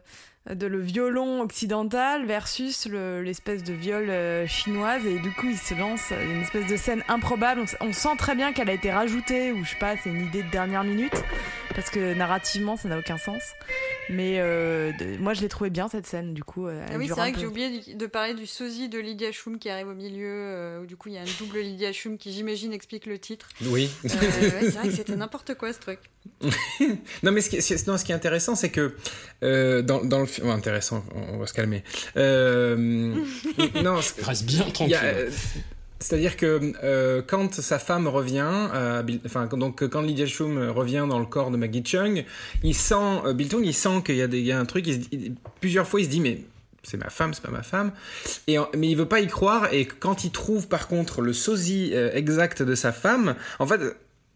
de 0.49 0.65
le 0.65 0.80
violon 0.80 1.41
occidental 1.41 2.25
versus 2.25 2.86
le- 2.88 3.21
l'espèce 3.21 3.63
de 3.63 3.73
viol 3.73 4.09
euh, 4.09 4.47
chinoise 4.47 5.05
et 5.05 5.19
du 5.19 5.34
coup 5.34 5.47
il 5.49 5.57
se 5.57 5.73
lance 5.73 6.11
une 6.11 6.41
espèce 6.41 6.67
de 6.67 6.78
scène 6.78 7.03
improbable. 7.09 7.65
On, 7.82 7.88
on 7.88 7.91
sent 7.91 8.15
très 8.17 8.34
bien 8.34 8.53
qu'elle 8.53 8.69
a 8.69 8.73
été 8.73 8.91
rajoutée 8.91 9.51
ou 9.51 9.65
je 9.65 9.71
sais 9.71 9.75
pas, 9.78 9.95
c'est 10.01 10.09
une 10.09 10.25
idée 10.28 10.43
de 10.43 10.49
dernière 10.49 10.86
minute 10.86 11.11
parce 11.78 11.89
que 11.89 12.13
narrativement 12.15 12.75
ça 12.75 12.89
n'a 12.89 12.97
aucun 12.99 13.17
sens. 13.17 13.41
Mais 14.09 14.38
euh, 14.39 14.91
de- 14.99 15.17
moi 15.17 15.34
je 15.34 15.41
l'ai 15.41 15.47
trouvé 15.49 15.69
bien 15.69 15.88
cette 15.88 16.05
scène 16.07 16.34
du 16.34 16.43
coup. 16.43 16.65
euh, 16.67 16.82
elle 16.88 16.95
Ah 16.95 16.97
oui, 16.97 17.07
c'est 17.07 17.13
vrai 17.13 17.32
que 17.32 17.39
j'ai 17.39 17.45
oublié 17.45 17.93
de- 17.93 18.05
parler 18.07 18.34
du 18.34 18.45
sosie 18.47 18.89
de 18.89 18.97
Lydia 18.99 19.32
Schum 19.32 19.59
qui 19.59 19.69
arrive 19.69 19.88
au 19.89 19.93
milieu, 19.93 20.28
euh, 20.28 20.82
où 20.82 20.86
du 20.86 20.95
coup 20.97 21.09
il 21.09 21.15
y 21.15 21.17
a 21.17 21.21
un 21.21 21.25
double 21.39 21.59
Lydia 21.59 21.93
Schum 21.93 22.17
qui 22.17 22.34
j'imagine 22.34 22.73
explique 22.73 23.05
le 23.05 23.19
titre. 23.19 23.47
Oui. 23.65 23.89
Euh, 24.05 24.07
ouais, 24.09 24.51
c'est 24.61 24.69
vrai 24.71 24.88
que 24.89 24.95
c'était 24.95 25.15
n'importe 25.15 25.53
quoi 25.55 25.71
ce 25.71 25.80
truc. 25.80 25.99
Non, 27.23 27.32
mais 27.32 27.41
ce 27.41 27.49
qui, 27.49 27.61
c'est- 27.61 27.88
non, 27.88 27.97
ce 27.97 28.03
qui 28.05 28.11
est 28.11 28.15
intéressant, 28.15 28.55
c'est 28.55 28.69
que 28.69 28.95
euh, 29.43 29.82
dans, 29.82 30.03
dans 30.03 30.19
le 30.19 30.25
film. 30.25 30.49
intéressant, 30.49 31.03
on 31.13 31.38
va 31.38 31.45
se 31.47 31.53
calmer. 31.53 31.84
Euh, 32.17 32.75
non, 33.84 33.95
Reste 34.21 34.45
bien 34.45 34.65
y 34.67 34.71
tranquille. 34.73 34.95
a, 34.95 35.03
euh, 35.03 35.30
C'est-à-dire 36.00 36.38
que 36.38 36.74
euh, 36.84 37.22
quand 37.26 37.56
sa 37.56 37.80
femme 37.80 38.08
revient, 38.08 38.70
Bill- 39.04 39.22
enfin 39.26 39.48
donc 39.48 39.88
quand 39.88 40.02
Lydia 40.02 40.28
Shum 40.28 40.70
revient 40.70 41.06
dans 41.10 41.20
le 41.20 41.26
corps 41.26 41.50
de 41.52 41.58
Maggie 41.58 41.84
Chung, 41.84 42.24
il 42.64 42.76
sent 42.76 42.95
euh, 43.26 43.34
Bill 43.34 43.50
Tung, 43.50 43.66
il 43.66 43.74
sent 43.74 44.04
qu'il 44.06 44.16
y 44.16 44.22
a 44.22 44.28
des, 44.28 44.39
il 44.39 44.45
y 44.45 44.52
a 44.52 44.60
un 44.60 44.66
truc. 44.66 44.86
il 44.88 45.04
se 45.04 45.30
plusieurs 45.60 45.88
fois, 45.88 46.00
il 46.00 46.06
se 46.06 46.10
dit 46.10 46.20
mais 46.20 46.41
c'est 46.84 46.98
ma 46.98 47.10
femme, 47.10 47.34
c'est 47.34 47.43
pas 47.43 47.52
ma 47.52 47.64
femme. 47.64 47.91
Et 48.48 48.58
mais 48.78 48.88
il 48.89 48.95
veut 48.95 49.08
pas 49.08 49.20
y 49.22 49.28
croire. 49.28 49.74
Et 49.74 49.86
quand 49.86 50.24
il 50.24 50.32
trouve 50.32 50.68
par 50.68 50.88
contre 50.88 51.22
le 51.22 51.34
sosie 51.34 51.91
euh, 51.93 52.12
exact 52.14 52.62
de 52.62 52.76
sa 52.76 52.91
femme, 52.91 53.36
en 53.60 53.68
fait. 53.68 53.80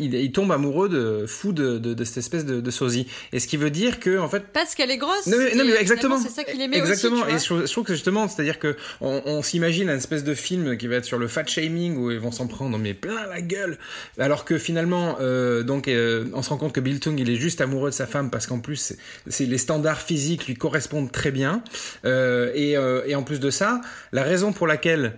Il, 0.01 0.13
il 0.15 0.31
tombe 0.31 0.51
amoureux 0.51 0.89
de 0.89 1.25
fou 1.27 1.53
de, 1.53 1.77
de, 1.77 1.93
de 1.93 2.03
cette 2.03 2.17
espèce 2.17 2.45
de, 2.45 2.59
de 2.59 2.71
sosie. 2.71 3.07
Et 3.31 3.39
ce 3.39 3.47
qui 3.47 3.55
veut 3.57 3.69
dire 3.69 3.99
que 3.99 4.17
en 4.19 4.27
fait 4.27 4.43
Parce 4.51 4.75
qu'elle 4.75 4.91
est 4.91 4.97
grosse. 4.97 5.27
non 5.27 5.37
mais, 5.37 5.55
non, 5.55 5.63
mais 5.65 5.75
exactement. 5.79 6.17
C'est 6.19 6.29
ça 6.29 6.43
qu'il 6.43 6.59
aimait 6.61 6.77
exactement. 6.77 7.21
aussi. 7.21 7.27
tu 7.29 7.35
et 7.35 7.39
je 7.39 7.45
trouve, 7.45 7.65
je 7.67 7.71
trouve 7.71 7.83
que 7.85 7.93
justement, 7.93 8.27
c'est-à-dire 8.27 8.59
que 8.59 8.75
on, 8.99 9.21
on 9.25 9.41
s'imagine 9.41 9.89
un 9.89 9.97
espèce 9.97 10.23
de 10.23 10.33
film 10.33 10.77
qui 10.77 10.87
va 10.87 10.95
être 10.97 11.05
sur 11.05 11.17
le 11.19 11.27
fat 11.27 11.45
shaming 11.45 11.95
où 11.97 12.11
ils 12.11 12.19
vont 12.19 12.31
s'en 12.31 12.47
prendre 12.47 12.77
mais 12.77 12.93
plein 12.93 13.27
la 13.27 13.41
gueule, 13.41 13.77
alors 14.17 14.45
que 14.45 14.57
finalement, 14.57 15.17
euh, 15.21 15.63
donc, 15.63 15.87
euh, 15.87 16.25
on 16.33 16.41
se 16.41 16.49
rend 16.49 16.57
compte 16.57 16.73
que 16.73 16.79
Bill 16.79 16.99
Tung 16.99 17.19
il 17.19 17.29
est 17.29 17.35
juste 17.35 17.61
amoureux 17.61 17.89
de 17.89 17.95
sa 17.95 18.07
femme 18.07 18.29
parce 18.29 18.47
qu'en 18.47 18.59
plus, 18.59 18.75
c'est- 18.77 18.97
c'est 19.27 19.45
les 19.45 19.57
standards 19.57 20.01
physiques 20.01 20.47
lui 20.47 20.55
correspondent 20.55 21.11
très 21.11 21.31
bien. 21.31 21.63
Euh, 22.05 22.51
et, 22.55 22.75
euh, 22.77 23.01
et 23.05 23.15
en 23.15 23.23
plus 23.23 23.39
de 23.39 23.49
ça, 23.49 23.81
la 24.11 24.23
raison 24.23 24.53
pour 24.53 24.67
laquelle 24.67 25.13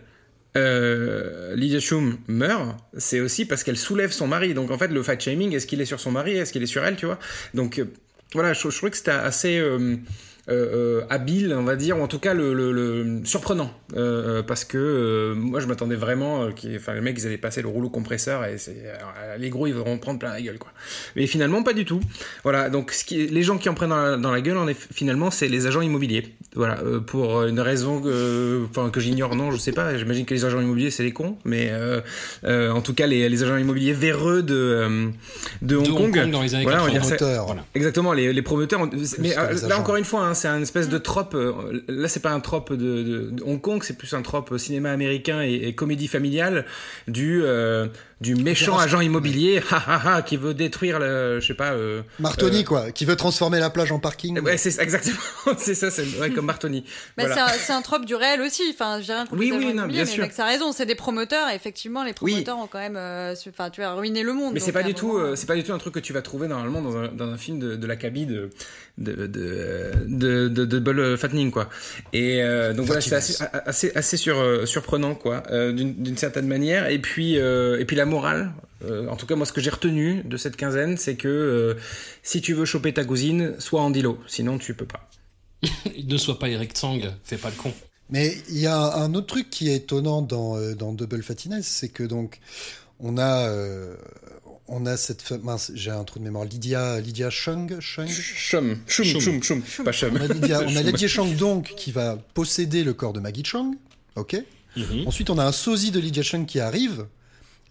euh, 0.56 1.56
Lydia 1.56 1.80
Shum 1.80 2.18
meurt, 2.28 2.78
c'est 2.98 3.20
aussi 3.20 3.46
parce 3.46 3.64
qu'elle 3.64 3.78
soulève 3.78 4.12
son 4.12 4.28
mari. 4.28 4.54
Donc 4.54 4.72
en 4.72 4.78
fait, 4.78 4.90
le 4.90 5.04
fat 5.04 5.20
shaming, 5.20 5.54
est-ce 5.54 5.68
qu'il 5.68 5.82
est 5.82 5.86
sur 5.86 6.00
son 6.00 6.12
mari, 6.12 6.38
est-ce 6.38 6.52
qu'il 6.54 6.64
est 6.64 6.68
sur 6.68 6.84
elle, 6.86 6.96
tu 6.96 7.06
vois? 7.06 7.20
Donc 7.54 7.80
euh, 7.80 7.86
voilà, 8.34 8.54
je, 8.54 8.68
trouvais 8.68 8.92
que 8.92 8.98
c'était 8.98 9.12
assez 9.12 9.62
euh, 10.50 11.00
euh, 11.00 11.06
habile, 11.10 11.54
on 11.58 11.64
va 11.64 11.76
dire, 11.78 11.98
ou 11.98 12.02
en 12.02 12.08
tout 12.08 12.20
cas 12.20 12.34
le, 12.34 12.54
le- 12.54 12.72
le- 12.74 13.22
surprenant, 13.26 13.72
Euh, 13.96 14.40
euh, 14.40 14.44
parce 14.44 14.66
que 14.66 14.78
euh, 14.78 15.36
moi 15.36 15.60
je 15.60 15.68
m'attendais 15.68 15.96
vraiment, 15.96 16.44
euh, 16.46 16.50
enfin 16.76 16.94
les 16.96 17.02
mecs 17.02 17.18
ils 17.20 17.28
allaient 17.28 17.38
passer 17.38 17.62
le 17.62 17.68
rouleau 17.68 17.90
compresseur 17.90 18.44
et 18.46 18.58
c'est, 18.58 18.76
euh, 18.86 19.38
les 19.38 19.50
gros 19.50 19.68
ils 19.68 19.74
vont 19.74 19.86
en 19.86 19.98
prendre 20.00 20.18
plein 20.20 20.32
la 20.34 20.42
gueule 20.42 20.58
quoi. 20.58 20.72
Mais 21.16 21.28
finalement 21.28 21.64
pas 21.64 21.74
du 21.74 21.86
tout. 21.86 22.02
Voilà, 22.44 22.70
donc 22.70 22.92
ce 22.92 23.06
qui, 23.06 23.28
les 23.28 23.44
gens 23.44 23.58
qui 23.58 23.70
en 23.70 23.74
prennent 23.74 23.92
dans 23.92 24.04
la, 24.04 24.18
dans 24.18 24.32
la 24.32 24.42
gueule, 24.42 24.58
en 24.58 24.68
eff- 24.68 24.88
finalement 24.92 25.32
c'est 25.32 25.48
les 25.48 25.66
agents 25.68 25.82
immobiliers. 25.82 26.34
Voilà, 26.56 26.80
euh, 26.82 27.00
pour 27.00 27.44
une 27.44 27.60
raison 27.60 28.02
que, 28.02 28.66
enfin, 28.70 28.90
que 28.90 29.00
j'ignore, 29.00 29.36
non, 29.36 29.50
je 29.52 29.58
sais 29.58 29.72
pas. 29.72 29.98
J'imagine 29.98 30.26
que 30.26 30.34
les 30.34 30.44
agents 30.46 30.60
immobiliers 30.62 30.92
c'est 30.92 31.04
les 31.04 31.14
cons, 31.14 31.38
mais 31.46 31.70
euh, 31.72 32.02
euh, 32.44 32.70
en 32.72 32.82
tout 32.82 32.94
cas 32.94 33.08
les, 33.08 33.30
les 33.30 33.44
agents 33.44 33.58
immobiliers 33.58 33.94
véreux 33.94 34.44
de 34.44 34.54
euh, 34.56 35.08
de 35.62 35.76
Hong 35.78 35.86
De 35.88 35.92
Kong. 35.92 36.32
dans 36.32 36.42
les 36.42 36.54
années 36.56 36.64
Voilà, 36.64 36.84
on 36.84 36.88
va 36.88 36.92
80. 36.94 37.16
dire. 37.18 37.44
Voilà. 37.46 37.64
Exactement, 37.76 38.12
les, 38.14 38.34
les 38.34 38.42
promoteurs. 38.42 38.82
ont- 38.82 38.90
mais 39.20 39.38
euh, 39.38 39.68
là 39.70 39.80
encore 39.80 39.96
une 39.96 40.04
fois, 40.06 40.22
hein, 40.26 40.33
c'est 40.34 40.48
un 40.48 40.62
espèce 40.62 40.90
de 40.90 40.98
trope. 40.98 41.34
euh, 41.36 41.84
là, 41.88 42.08
c'est 42.08 42.20
pas 42.22 42.32
un 42.32 42.40
trope 42.40 42.74
de, 42.74 43.04
de- 43.04 43.30
de 43.32 43.44
Hong 43.44 43.60
Kong, 43.62 43.82
c'est 43.84 43.98
plus 43.98 44.14
un 44.14 44.22
trope 44.22 44.58
cinéma 44.58 44.92
américain 44.92 45.42
et, 45.42 45.54
et 45.54 45.74
comédie 45.76 46.08
familiale 46.08 46.66
du 47.08 47.42
euh, 47.44 47.88
du 48.24 48.36
méchant 48.36 48.80
agent 48.80 49.02
immobilier, 49.02 49.62
ha, 49.72 50.22
qui 50.26 50.38
veut 50.38 50.54
détruire 50.54 50.98
le, 50.98 51.40
je 51.42 51.46
sais 51.46 51.54
pas. 51.54 51.74
Euh, 51.74 52.02
Martoni, 52.20 52.62
euh, 52.62 52.64
quoi, 52.64 52.92
qui 52.92 53.04
veut 53.06 53.18
transformer 53.18 53.60
la 53.60 53.70
plage 53.70 53.92
en 53.92 54.00
parking. 54.00 54.40
Ouais, 54.40 54.58
c'est 54.58 54.80
exactement. 54.82 55.18
c'est 55.58 55.76
ça, 55.76 55.92
c'est 55.92 56.06
ouais, 56.20 56.32
comme 56.32 56.46
Martoni. 56.46 56.86
Bah, 57.18 57.26
Voilà. 57.28 57.50
c'est 57.50 57.74
un- 57.74 57.78
un, 57.78 57.82
trope 57.82 58.06
du 58.06 58.16
réel 58.16 58.40
aussi. 58.42 58.64
Enfin, 58.74 59.02
j'ai 59.02 59.14
rien 59.14 59.26
contre 59.26 59.40
Oui, 59.40 59.52
oui, 59.54 59.74
non, 59.74 59.88
bien 59.88 60.04
mais 60.04 60.06
sûr. 60.06 60.24
mec, 60.24 60.32
ça 60.32 60.46
a 60.46 60.48
raison. 60.48 60.72
C'est 60.72 60.86
des 60.86 60.96
promoteurs. 60.96 61.50
Et 61.50 61.56
effectivement, 61.56 62.04
les 62.04 62.14
Oui. 62.22 62.32
promoteurs 62.32 62.58
ont 62.60 62.68
quand 62.68 62.80
même, 62.80 62.96
euh, 62.96 63.36
enfin, 63.50 63.70
tu 63.70 63.84
as 63.84 63.94
ruiné 63.94 64.24
le 64.24 64.32
monde. 64.34 64.54
Mais 64.54 64.60
c'est 64.62 64.72
pas 64.72 64.84
du 64.84 64.94
tout, 64.94 65.08
moment, 65.14 65.20
euh, 65.26 65.36
c'est 65.36 65.46
pas 65.48 65.56
du 65.56 65.64
tout 65.64 65.74
un 65.74 65.78
truc 65.78 65.94
que 65.94 66.00
tu 66.00 66.14
vas 66.14 66.22
trouver 66.22 66.48
normalement 66.48 66.82
dans 66.82 66.96
un, 66.98 67.08
dans 67.10 67.28
un 67.28 67.38
film 67.38 67.60
de, 67.60 67.76
de 67.76 67.88
l'acabit 67.88 68.26
de 68.26 68.50
de 69.00 69.26
de 69.26 69.92
de, 70.06 70.48
de, 70.48 70.66
de 70.66 70.80
Bull 70.80 71.18
Fattening 71.18 71.50
quoi. 71.52 71.68
Et 72.14 72.44
euh, 72.44 72.74
donc 72.74 72.86
voilà, 72.86 73.02
c'est 73.02 73.16
assez 73.16 73.44
assez 73.66 73.92
assez 73.96 74.18
sur, 74.18 74.40
euh, 74.40 74.66
surprenant 74.66 75.16
quoi, 75.16 75.44
euh, 75.52 75.72
d'une 75.74 75.96
d'une 75.96 76.16
certaine 76.18 76.48
manière. 76.48 76.88
Et 76.88 77.00
puis 77.00 77.40
euh, 77.40 77.80
et 77.80 77.86
puis 77.86 77.96
la 77.96 78.06
morale. 78.14 78.54
euh, 78.86 79.08
en 79.10 79.16
tout 79.16 79.26
cas, 79.26 79.36
moi, 79.36 79.46
ce 79.46 79.54
que 79.54 79.62
j'ai 79.62 79.70
retenu 79.70 80.24
de 80.24 80.38
cette 80.38 80.56
quinzaine, 80.56 80.98
c'est 80.98 81.16
que 81.16 81.28
euh, 81.28 81.80
si 82.22 82.42
tu 82.42 82.54
veux 82.54 82.66
choper 82.66 82.94
ta 82.94 83.04
cousine, 83.04 83.56
sois 83.60 83.82
en 83.82 83.90
dilo, 83.90 84.18
sinon 84.28 84.58
tu 84.58 84.74
peux 84.74 84.86
pas. 84.86 85.10
ne 86.14 86.18
sois 86.18 86.38
pas 86.40 86.50
Eric 86.50 86.72
Tsang, 86.74 87.02
fais 87.24 87.38
pas 87.38 87.50
le 87.50 87.56
con. 87.56 87.74
Mais 88.10 88.38
il 88.50 88.60
y 88.60 88.68
a 88.68 88.96
un 88.98 89.14
autre 89.14 89.28
truc 89.28 89.50
qui 89.50 89.70
est 89.70 89.76
étonnant 89.78 90.22
dans, 90.22 90.58
euh, 90.58 90.76
dans 90.76 90.94
Double 90.94 91.24
Fattiness, 91.24 91.66
c'est 91.66 91.90
que 91.90 92.04
donc 92.04 92.40
on 93.00 93.18
a 93.18 93.48
euh, 93.48 93.96
on 94.68 94.86
a 94.86 94.98
cette 94.98 95.32
mince, 95.44 95.72
j'ai 95.74 95.92
un 95.92 96.04
trou 96.04 96.20
de 96.20 96.24
mémoire, 96.26 96.46
Lydia 96.46 97.00
Lydia 97.00 97.30
Chung, 97.30 97.80
Chung? 97.80 98.08
Chum, 98.08 98.78
chum, 98.88 99.06
chum, 99.20 99.42
chum, 99.42 99.62
pas 99.84 99.92
chum. 99.94 100.14
On 100.18 100.22
a 100.22 100.28
Lydia, 100.28 100.62
on 100.68 100.76
a 100.76 100.82
Lydia 100.82 101.08
Chung 101.08 101.36
donc 101.36 101.74
qui 101.76 101.92
va 101.92 102.18
posséder 102.34 102.84
le 102.84 102.94
corps 102.94 103.14
de 103.14 103.20
Maggie 103.20 103.44
Chung, 103.44 103.76
ok? 104.16 104.36
Mhm. 104.76 105.08
Ensuite 105.08 105.30
on 105.30 105.38
a 105.38 105.46
un 105.46 105.52
sosie 105.52 105.92
de 105.92 106.00
Lydia 106.00 106.24
Chung 106.24 106.46
qui 106.46 106.60
arrive. 106.60 107.06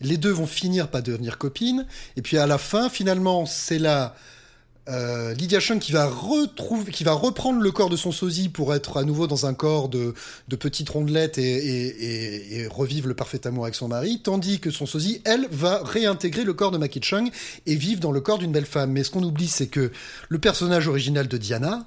Les 0.03 0.17
deux 0.17 0.31
vont 0.31 0.47
finir 0.47 0.89
par 0.89 1.03
devenir 1.03 1.39
copines. 1.39 1.87
Et 2.17 2.23
puis 2.23 2.39
à 2.39 2.47
la 2.47 2.59
fin, 2.59 2.89
finalement, 2.89 3.47
c'est 3.47 3.79
la 3.79 4.15
euh, 4.89 5.33
Lydia 5.35 5.61
Chung 5.61 5.79
qui 5.79 5.93
va 5.93 6.07
retrouver, 6.07 6.91
qui 6.91 7.05
va 7.05 7.13
reprendre 7.13 7.61
le 7.61 7.71
corps 7.71 7.89
de 7.89 7.97
son 7.97 8.11
sosie 8.11 8.49
pour 8.49 8.75
être 8.75 8.97
à 8.97 9.05
nouveau 9.05 9.29
dans 9.29 9.47
un 9.47 9.55
corps 9.55 9.89
de, 9.89 10.15
de 10.49 10.57
petite 10.57 10.89
rondelette 10.89 11.39
et, 11.39 12.63
et, 12.63 12.67
revivre 12.67 13.07
le 13.07 13.15
parfait 13.15 13.47
amour 13.47 13.65
avec 13.65 13.77
son 13.77 13.89
mari, 13.89 14.21
tandis 14.23 14.59
que 14.59 14.71
son 14.71 14.87
sosie, 14.87 15.21
elle, 15.25 15.47
va 15.53 15.83
réintégrer 15.85 16.43
le 16.43 16.53
corps 16.53 16.73
de 16.73 16.79
Maki 16.79 17.01
Chung 17.01 17.31
et 17.67 17.77
vivre 17.77 18.01
dans 18.01 18.11
le 18.11 18.21
corps 18.21 18.39
d'une 18.39 18.53
belle 18.53 18.67
femme. 18.67 18.91
Mais 18.91 19.05
ce 19.05 19.11
qu'on 19.11 19.23
oublie, 19.23 19.49
c'est 19.49 19.69
que 19.69 19.93
le 20.29 20.39
personnage 20.39 20.89
original 20.89 21.29
de 21.29 21.37
Diana, 21.37 21.87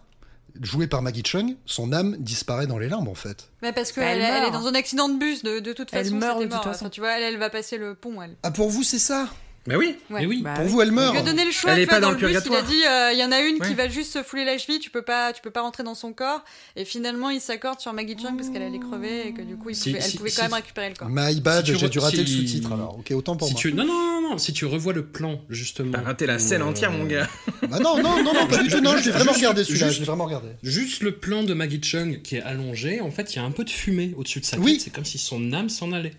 joué 0.62 0.88
par 0.88 1.02
Maggie 1.02 1.24
Chung, 1.26 1.56
son 1.66 1.92
âme 1.94 2.16
disparaît 2.20 2.68
dans 2.68 2.78
les 2.78 2.90
limbes 2.90 3.08
en 3.08 3.16
fait. 3.16 3.50
Mais 3.62 3.72
parce 3.74 3.92
qu'elle 3.92 4.04
elle 4.04 4.22
elle 4.22 4.44
est 4.44 4.52
meurt. 4.52 4.54
dans 4.54 4.68
un 4.68 4.76
accident 4.76 5.10
de 5.10 5.18
bus, 5.18 5.44
de, 5.44 5.60
de 5.60 5.74
toute 5.74 5.90
Elle 5.94 6.06
façon. 6.06 6.16
meurt 6.18 6.34
c'était 6.40 6.46
de 6.50 6.54
toute 6.54 6.64
mort. 6.66 6.74
façon. 6.74 6.86
Enfin, 6.86 6.90
tu 6.90 7.02
vois, 7.02 7.18
elle, 7.18 7.24
elle 7.24 7.38
va 7.40 7.50
passer 7.50 7.78
le 7.78 7.96
pont, 7.96 8.22
elle. 8.22 8.36
Ah 8.44 8.52
pour 8.52 8.70
vous 8.70 8.84
c'est 8.84 9.00
ça? 9.00 9.28
Mais 9.68 9.76
oui. 9.76 9.96
Ouais. 10.12 10.22
Mais 10.22 10.26
oui. 10.28 10.42
Bah 10.44 10.54
Pour 10.56 10.66
oui. 10.66 10.72
vous 10.72 10.82
elle 10.82 10.88
Il 10.90 10.94
meurt 10.94 11.14
lui 11.14 11.20
a 11.20 11.24
donné 11.24 11.44
le 11.46 11.52
choix. 11.52 11.72
Elle 11.72 11.78
tu 11.78 11.82
est 11.82 11.86
vois, 11.86 11.94
pas 11.96 12.00
dans 12.02 12.12
le 12.12 12.18
bus, 12.18 12.28
il 12.30 12.38
a 12.38 12.42
purgatoire. 12.42 12.70
dit, 12.72 12.86
euh, 12.86 13.14
il 13.14 13.20
y 13.20 13.24
en 13.24 13.32
a 13.32 13.40
une 13.42 13.56
Ouais. 13.60 13.68
qui 13.68 13.74
va 13.74 13.88
juste 13.90 14.14
se 14.14 14.22
fouler 14.22 14.46
la 14.46 14.58
cheville, 14.58 14.80
tu 14.80 14.90
peux 14.92 15.02
pas, 15.02 15.34
tu 15.34 15.42
peux 15.42 15.50
pas 15.50 15.62
rentrer 15.62 15.84
dans 15.84 15.96
son 15.96 16.14
corps. 16.14 16.44
Et 16.76 16.86
finalement, 16.86 17.30
il 17.32 17.42
s'accorde 17.42 17.80
sur 17.80 17.92
Maggie 17.94 18.16
Chung 18.16 18.38
parce 18.38 18.50
qu'elle 18.50 18.62
allait 18.62 18.80
crever 18.80 19.28
et 19.30 19.34
que 19.34 19.42
du 19.42 19.56
coup, 19.58 19.70
il 19.72 19.76
Si- 19.76 19.92
pouvait- 19.92 20.04
elle 20.06 20.12
pouvait 20.18 20.30
si- 20.30 20.36
quand 20.38 20.44
même 20.44 20.54
récupérer 20.54 20.90
le 20.90 20.96
corps. 20.96 21.08
My 21.10 21.42
bad, 21.42 21.66
j'ai 21.66 21.90
dû 21.90 22.00
rater 22.00 22.18
le 22.18 22.28
sous-titre 22.28 22.72
alors. 22.74 22.98
Ok, 23.00 23.12
autant 23.12 23.36
pour 23.36 23.48
Si 23.48 23.54
moi. 23.54 23.62
tu... 23.62 23.74
Non, 23.74 23.86
non, 23.86 23.94
non, 24.22 24.30
non, 24.32 24.38
si 24.38 24.54
tu 24.54 24.66
revois 24.66 24.94
le 24.94 25.06
plan, 25.06 25.42
justement. 25.50 25.92
T'as 25.94 26.02
raté 26.02 26.26
la 26.28 26.38
scène 26.40 26.62
euh, 26.62 26.66
entière, 26.66 26.92
mon 26.92 27.06
gars. 27.06 27.28
Ah 27.72 27.80
non, 27.80 27.98
non, 28.02 28.22
non, 28.24 28.34
non, 28.34 28.46
pas 28.48 28.62
du 28.62 28.70
tout, 28.70 28.80
non, 28.82 28.96
je 28.98 29.06
l'ai 29.06 29.12
vraiment 29.12 29.32
regardé 29.32 29.64
celui-là, 29.64 29.90
l'ai 29.90 30.06
vraiment 30.06 30.26
regardé. 30.26 30.50
Juste 30.62 31.02
le 31.02 31.14
plan 31.18 31.42
de 31.44 31.54
Maggie 31.56 31.82
Chung 31.82 32.22
qui 32.22 32.36
est 32.36 32.42
allongé, 32.42 33.02
en 33.02 33.10
fait, 33.10 33.34
il 33.34 33.38
y 33.38 33.40
a 33.40 33.44
un 33.44 33.52
peu 33.52 33.64
de 33.64 33.70
fumée 33.72 34.14
au-dessus 34.16 34.40
de 34.40 34.46
sa 34.46 34.58
Oui. 34.60 34.74
tête. 34.74 34.82
C'est 34.82 34.90
comme 34.94 35.06
si 35.06 35.18
son 35.18 35.52
âme 35.54 35.70
s'en 35.70 35.92
allait. 35.92 36.14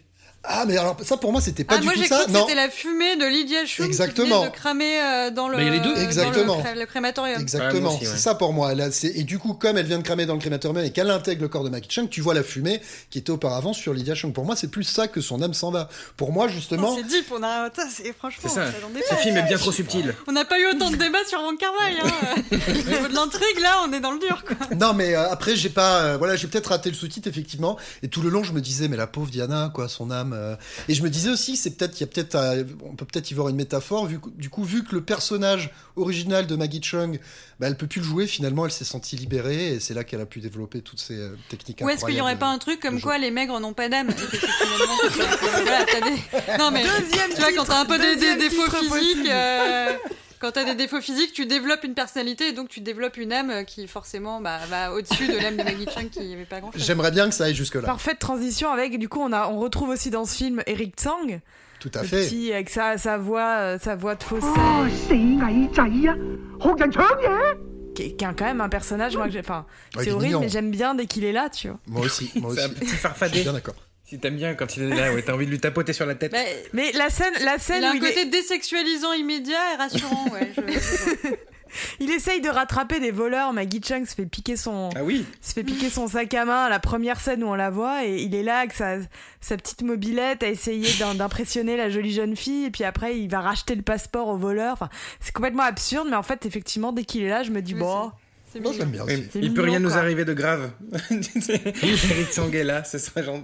Ah, 0.49 0.65
mais 0.67 0.77
alors 0.79 0.97
ça 1.03 1.17
pour 1.17 1.33
moi 1.33 1.41
c'était 1.41 1.65
pas 1.65 1.75
ah, 1.77 1.79
du 1.79 1.85
moi 1.85 1.95
tout 1.95 2.05
ça. 2.05 2.19
cru 2.19 2.27
que 2.27 2.31
Non, 2.33 2.41
c'était 2.47 2.55
la 2.55 2.71
fumée 2.71 3.17
de 3.17 3.25
Lydia 3.27 3.67
Chung 3.67 3.85
Exactement. 3.87 4.43
qui 4.45 4.49
de 4.51 4.55
cramer 4.55 5.01
euh, 5.03 5.31
dans 5.31 5.49
le, 5.49 5.57
Bah, 5.57 5.63
il 5.63 5.67
y 5.67 5.71
a 5.71 5.73
les 5.73 5.81
deux. 5.81 5.95
dans 5.95 6.01
le 6.01 6.05
Exactement. 6.05 6.63
le 6.77 6.87
crématorium. 6.87 7.41
exactement, 7.41 7.99
c'est 7.99 8.17
ça 8.17 8.35
pour 8.35 8.53
moi. 8.53 8.71
A- 8.71 8.91
c'est- 8.91 9.09
et 9.17 9.25
du 9.25 9.39
coup, 9.39 9.55
comme 9.55 9.77
elle 9.79 9.87
vient 9.87 9.99
de 9.99 10.03
cramer 10.05 10.27
dans 10.27 10.35
le 10.35 10.41
crématorium 10.41 10.85
et 10.85 10.91
qu'elle 10.93 11.11
intègre 11.11 11.43
le 11.43 11.49
corps 11.49 11.65
de 11.65 11.71
Maggie 11.71 11.89
Chung, 11.91 12.09
tu 12.09 12.21
vois 12.21 12.35
la 12.35 12.43
fumée 12.43 12.81
qui 13.11 13.19
était 13.19 13.31
auparavant 13.31 13.73
sur 13.73 13.93
Lydia 13.93 14.15
Chung. 14.15 14.33
Pour 14.33 14.45
moi, 14.45 14.57
c'est 14.57 14.71
plus 14.71 14.85
ça 14.85 15.09
que 15.09 15.21
son 15.21 15.43
âme 15.43 15.55
s'en 15.55 15.71
va. 15.71 15.89
Pour 16.17 16.33
moi, 16.33 16.49
justement, 16.49 16.95
C'est 16.97 17.03
deep, 17.05 17.27
on 17.33 17.43
a. 17.43 17.69
C'est 17.91 18.13
franchement. 18.17 18.43
C'est 18.43 18.55
ça. 18.55 18.67
Ce 19.05 19.09
pas. 19.11 19.17
film 19.17 19.37
est 19.37 19.43
bien 19.43 19.59
trop 19.59 19.73
subtil. 19.73 20.15
On 20.27 20.33
n'a 20.33 20.45
pas 20.45 20.59
eu 20.61 20.67
autant 20.67 20.91
de 20.91 20.97
débats 20.97 21.25
sur 21.29 21.41
Wong 21.41 21.57
Kar 21.59 21.73
Wai. 21.81 21.95
Hein. 22.03 22.37
Au 22.53 22.91
niveau 22.91 23.09
de 23.09 23.15
l'intrigue, 23.15 23.59
là, 23.61 23.83
on 23.87 23.93
est 23.93 24.01
dans 24.01 24.13
le 24.13 24.19
dur, 24.19 24.45
quoi. 24.47 24.57
non, 24.77 24.95
mais 24.95 25.15
euh, 25.15 25.31
après, 25.31 25.57
j'ai 25.57 25.69
pas, 25.71 26.01
euh, 26.03 26.17
voilà, 26.17 26.37
j'ai 26.37 26.47
peut-être 26.47 26.69
raté 26.69 26.89
le 26.91 26.95
sous-titre 26.97 27.29
effectivement. 27.29 27.77
Et 28.03 28.09
tout 28.09 28.23
le 28.23 28.29
long, 28.29 28.43
je 28.45 28.53
me 28.53 28.61
disais, 28.61 28.89
mais 28.89 28.97
la 28.97 29.07
pauvre 29.07 29.31
Diana, 29.31 29.71
quoi, 29.75 29.89
son 29.89 30.11
âme, 30.11 30.33
euh. 30.37 30.57
Et 30.89 30.95
je 30.95 31.03
me 31.03 31.11
disais 31.11 31.31
aussi, 31.31 31.57
c'est 31.57 31.71
peut-être, 31.71 31.99
il 31.99 32.03
y 32.03 32.05
a 32.05 32.07
peut-être, 32.07 32.35
euh, 32.37 32.65
on 32.85 32.95
peut 32.95 33.05
peut-être 33.07 33.31
y 33.31 33.35
voir 33.35 33.49
une 33.49 33.57
métaphore. 33.57 34.07
Vu, 34.07 34.21
que- 34.21 34.29
du 34.31 34.51
coup, 34.51 34.63
vu 34.65 34.85
que 34.85 34.95
le 34.95 35.01
personnage 35.03 35.71
original 35.97 36.47
de 36.47 36.55
Maggie 36.57 36.81
Chung, 36.83 37.19
bah, 37.59 37.67
elle 37.69 37.77
peut 37.77 37.87
plus 37.87 38.01
le 38.01 38.07
jouer. 38.07 38.27
Finalement, 38.27 38.65
elle 38.67 38.73
s'est 38.73 38.85
sentie 38.85 39.17
libérée 39.17 39.75
et 39.75 39.81
c'est 39.81 39.95
là 39.95 40.05
qu'elle 40.05 40.21
a 40.21 40.27
pu 40.27 40.41
développer 40.41 40.83
toutes 40.83 41.01
ces 41.01 41.17
euh, 41.17 41.37
techniques. 41.49 41.81
Ou 41.83 41.89
est-ce 41.89 42.05
qu'il 42.05 42.15
y 42.15 42.21
aurait 42.21 42.39
pas 42.39 42.49
un 42.49 42.59
truc 42.59 42.81
comme 42.81 43.01
quoi 43.01 43.19
les 43.19 43.31
maigres 43.31 43.59
n'ont 43.61 43.73
pas 43.73 43.89
d'âme? 43.89 44.11
Voilà, 45.53 45.85
des- 45.85 46.59
Non 46.59 46.71
mais 46.71 46.83
Deuxième 46.85 47.31
tu 47.35 47.41
vois 47.41 47.53
quand 47.53 47.65
t'as 47.65 47.81
un 47.81 47.85
peu 47.87 47.99
des, 47.99 48.17
des 48.17 48.37
défauts 48.37 48.71
physiques, 48.71 49.29
euh, 49.29 49.93
quand 50.41 50.53
t'as 50.53 50.65
des 50.65 50.75
défauts 50.75 51.01
physiques, 51.01 51.33
tu 51.33 51.47
développes 51.47 51.85
une 51.85 51.95
personnalité 51.95 52.49
et 52.49 52.53
donc 52.53 52.69
tu 52.69 52.81
développes 52.81 53.17
une 53.17 53.33
âme 53.33 53.65
qui 53.65 53.87
forcément 53.89 54.41
bah, 54.41 54.59
va 54.69 54.93
au-dessus 54.93 55.29
de 55.29 55.37
l'âme 55.37 55.57
de 55.57 55.63
Maggie 55.63 55.87
Chung 55.95 56.11
qui 56.11 56.21
n'y 56.21 56.35
avait 56.35 56.45
pas 56.45 56.61
grand 56.61 56.73
chose. 56.73 56.85
J'aimerais 56.85 57.11
bien 57.11 57.29
que 57.29 57.35
ça 57.35 57.45
aille 57.45 57.55
jusque-là. 57.55 57.83
Parfaite 57.83 58.19
transition 58.19 58.71
avec, 58.71 58.99
du 58.99 59.09
coup, 59.09 59.21
on, 59.21 59.33
a, 59.33 59.49
on 59.49 59.59
retrouve 59.59 59.91
aussi 59.91 60.11
dans 60.11 60.25
ce 60.25 60.37
film 60.37 60.63
Eric 60.67 60.95
Tsang. 60.97 61.41
Tout 61.81 61.91
à 61.95 62.03
fait. 62.03 62.27
Petit, 62.27 62.53
avec 62.53 62.71
sa, 62.71 62.97
sa 62.99 63.19
voix, 63.19 63.57
euh, 63.59 63.79
sa 63.79 63.97
voix 63.97 64.15
de 64.15 64.23
faussaire. 64.23 64.51
Oh, 64.57 64.87
qui 67.95 68.03
est 68.03 68.17
quand 68.19 68.41
même 68.43 68.61
un 68.61 68.69
personnage, 68.69 69.17
moi, 69.17 69.27
que 69.27 69.33
j'ai. 69.33 69.41
Enfin, 69.41 69.67
c'est 69.99 70.11
horrible, 70.11 70.39
mais 70.41 70.49
j'aime 70.49 70.71
bien 70.71 70.95
dès 70.95 71.07
qu'il 71.07 71.25
est 71.25 71.33
là, 71.33 71.49
tu 71.49 71.69
vois. 71.69 71.79
Moi 71.87 72.07
aussi, 72.07 72.31
moi 72.37 72.51
aussi. 72.51 72.61
C'est 72.61 72.67
un 72.67 72.69
petit 72.71 72.87
farfadé. 72.87 73.33
Je 73.33 73.37
suis 73.37 73.45
bien 73.45 73.53
d'accord. 73.53 73.75
Si 74.09 74.19
t'aimes 74.21 74.37
bien 74.37 74.55
quand 74.55 74.77
il 74.77 74.85
est 74.85 74.95
là, 74.95 75.13
ouais, 75.13 75.23
t'as 75.23 75.35
envie 75.35 75.47
de 75.47 75.51
lui 75.51 75.59
tapoter 75.59 75.93
sur 75.93 76.07
la 76.07 76.15
tête. 76.15 76.31
Bah, 76.33 76.39
Mais 76.73 76.93
la 76.93 77.11
scène, 77.11 77.35
la 77.45 77.57
il 77.57 77.61
scène 77.61 77.83
a 77.85 77.89
où 77.89 77.91
un 77.91 77.95
il, 77.97 78.05
est- 78.05 78.09
côté 78.09 78.25
désexualisant 78.27 79.13
immédiat 79.13 79.75
et 79.75 79.77
rassurant, 79.77 80.27
ouais. 80.33 80.53
je- 80.57 81.31
il 82.01 82.11
essaye 82.13 82.41
de 82.41 82.49
rattraper 82.49 83.01
des 83.01 83.11
voleurs, 83.11 83.53
Maggie 83.53 83.81
Chung 83.85 84.07
se 84.07 84.15
fait 84.15 84.25
piquer 84.27 84.57
son, 84.57 84.91
Ah 84.95 85.03
oui. 85.03 85.27
se 85.43 85.53
fait 85.53 85.65
piquer 85.65 85.91
son 85.91 86.07
sac 86.07 86.33
à 86.35 86.45
main 86.45 86.65
à 86.67 86.69
la 86.69 86.79
première 86.79 87.21
scène 87.21 87.43
où 87.43 87.49
on 87.49 87.55
la 87.57 87.71
voit 87.71 88.05
et 88.07 88.23
il 88.23 88.35
est 88.37 88.45
là 88.45 88.61
avec 88.61 88.73
sa, 88.73 88.99
sa 89.41 89.57
petite 89.57 89.83
mobilette 89.83 90.43
à 90.45 90.49
essayer 90.49 90.89
d'im- 91.01 91.17
d'impressionner 91.17 91.77
la 91.77 91.91
jolie 91.91 92.13
jeune 92.13 92.37
fille 92.37 92.67
et 92.67 92.71
puis 92.71 92.85
après 92.85 93.19
il 93.19 93.29
va 93.29 93.41
racheter 93.41 93.75
le 93.75 93.83
passeport 93.83 94.29
au 94.29 94.37
voleur. 94.37 94.75
Enfin, 94.75 94.89
c'est 95.21 95.33
complètement 95.35 95.65
absurde, 95.65 96.07
mais 96.09 96.17
en 96.17 96.23
fait, 96.23 96.47
effectivement, 96.47 96.93
dès 96.93 97.05
qu'il 97.05 97.25
est 97.25 97.29
là, 97.29 97.43
je 97.43 97.51
me 97.51 97.61
dis, 97.61 97.75
Oui, 97.75 97.81
bon, 97.81 98.13
C'est 98.57 98.63
Moi, 98.63 98.73
mignon. 98.73 98.85
j'aime 98.85 98.91
bien 98.91 99.05
Oui, 99.05 99.15
aussi. 99.15 99.29
C'est 99.33 99.39
il 99.41 99.53
peut 99.55 99.63
rien 99.63 99.79
nous 99.81 99.93
arriver 99.97 100.25
de 100.25 100.33
grave. 100.35 100.71
Eric 101.11 102.31
Tsang 102.33 102.51
est 102.55 102.65
là, 102.65 102.85
ce 102.85 102.99
serait 102.99 103.23
genre. 103.25 103.41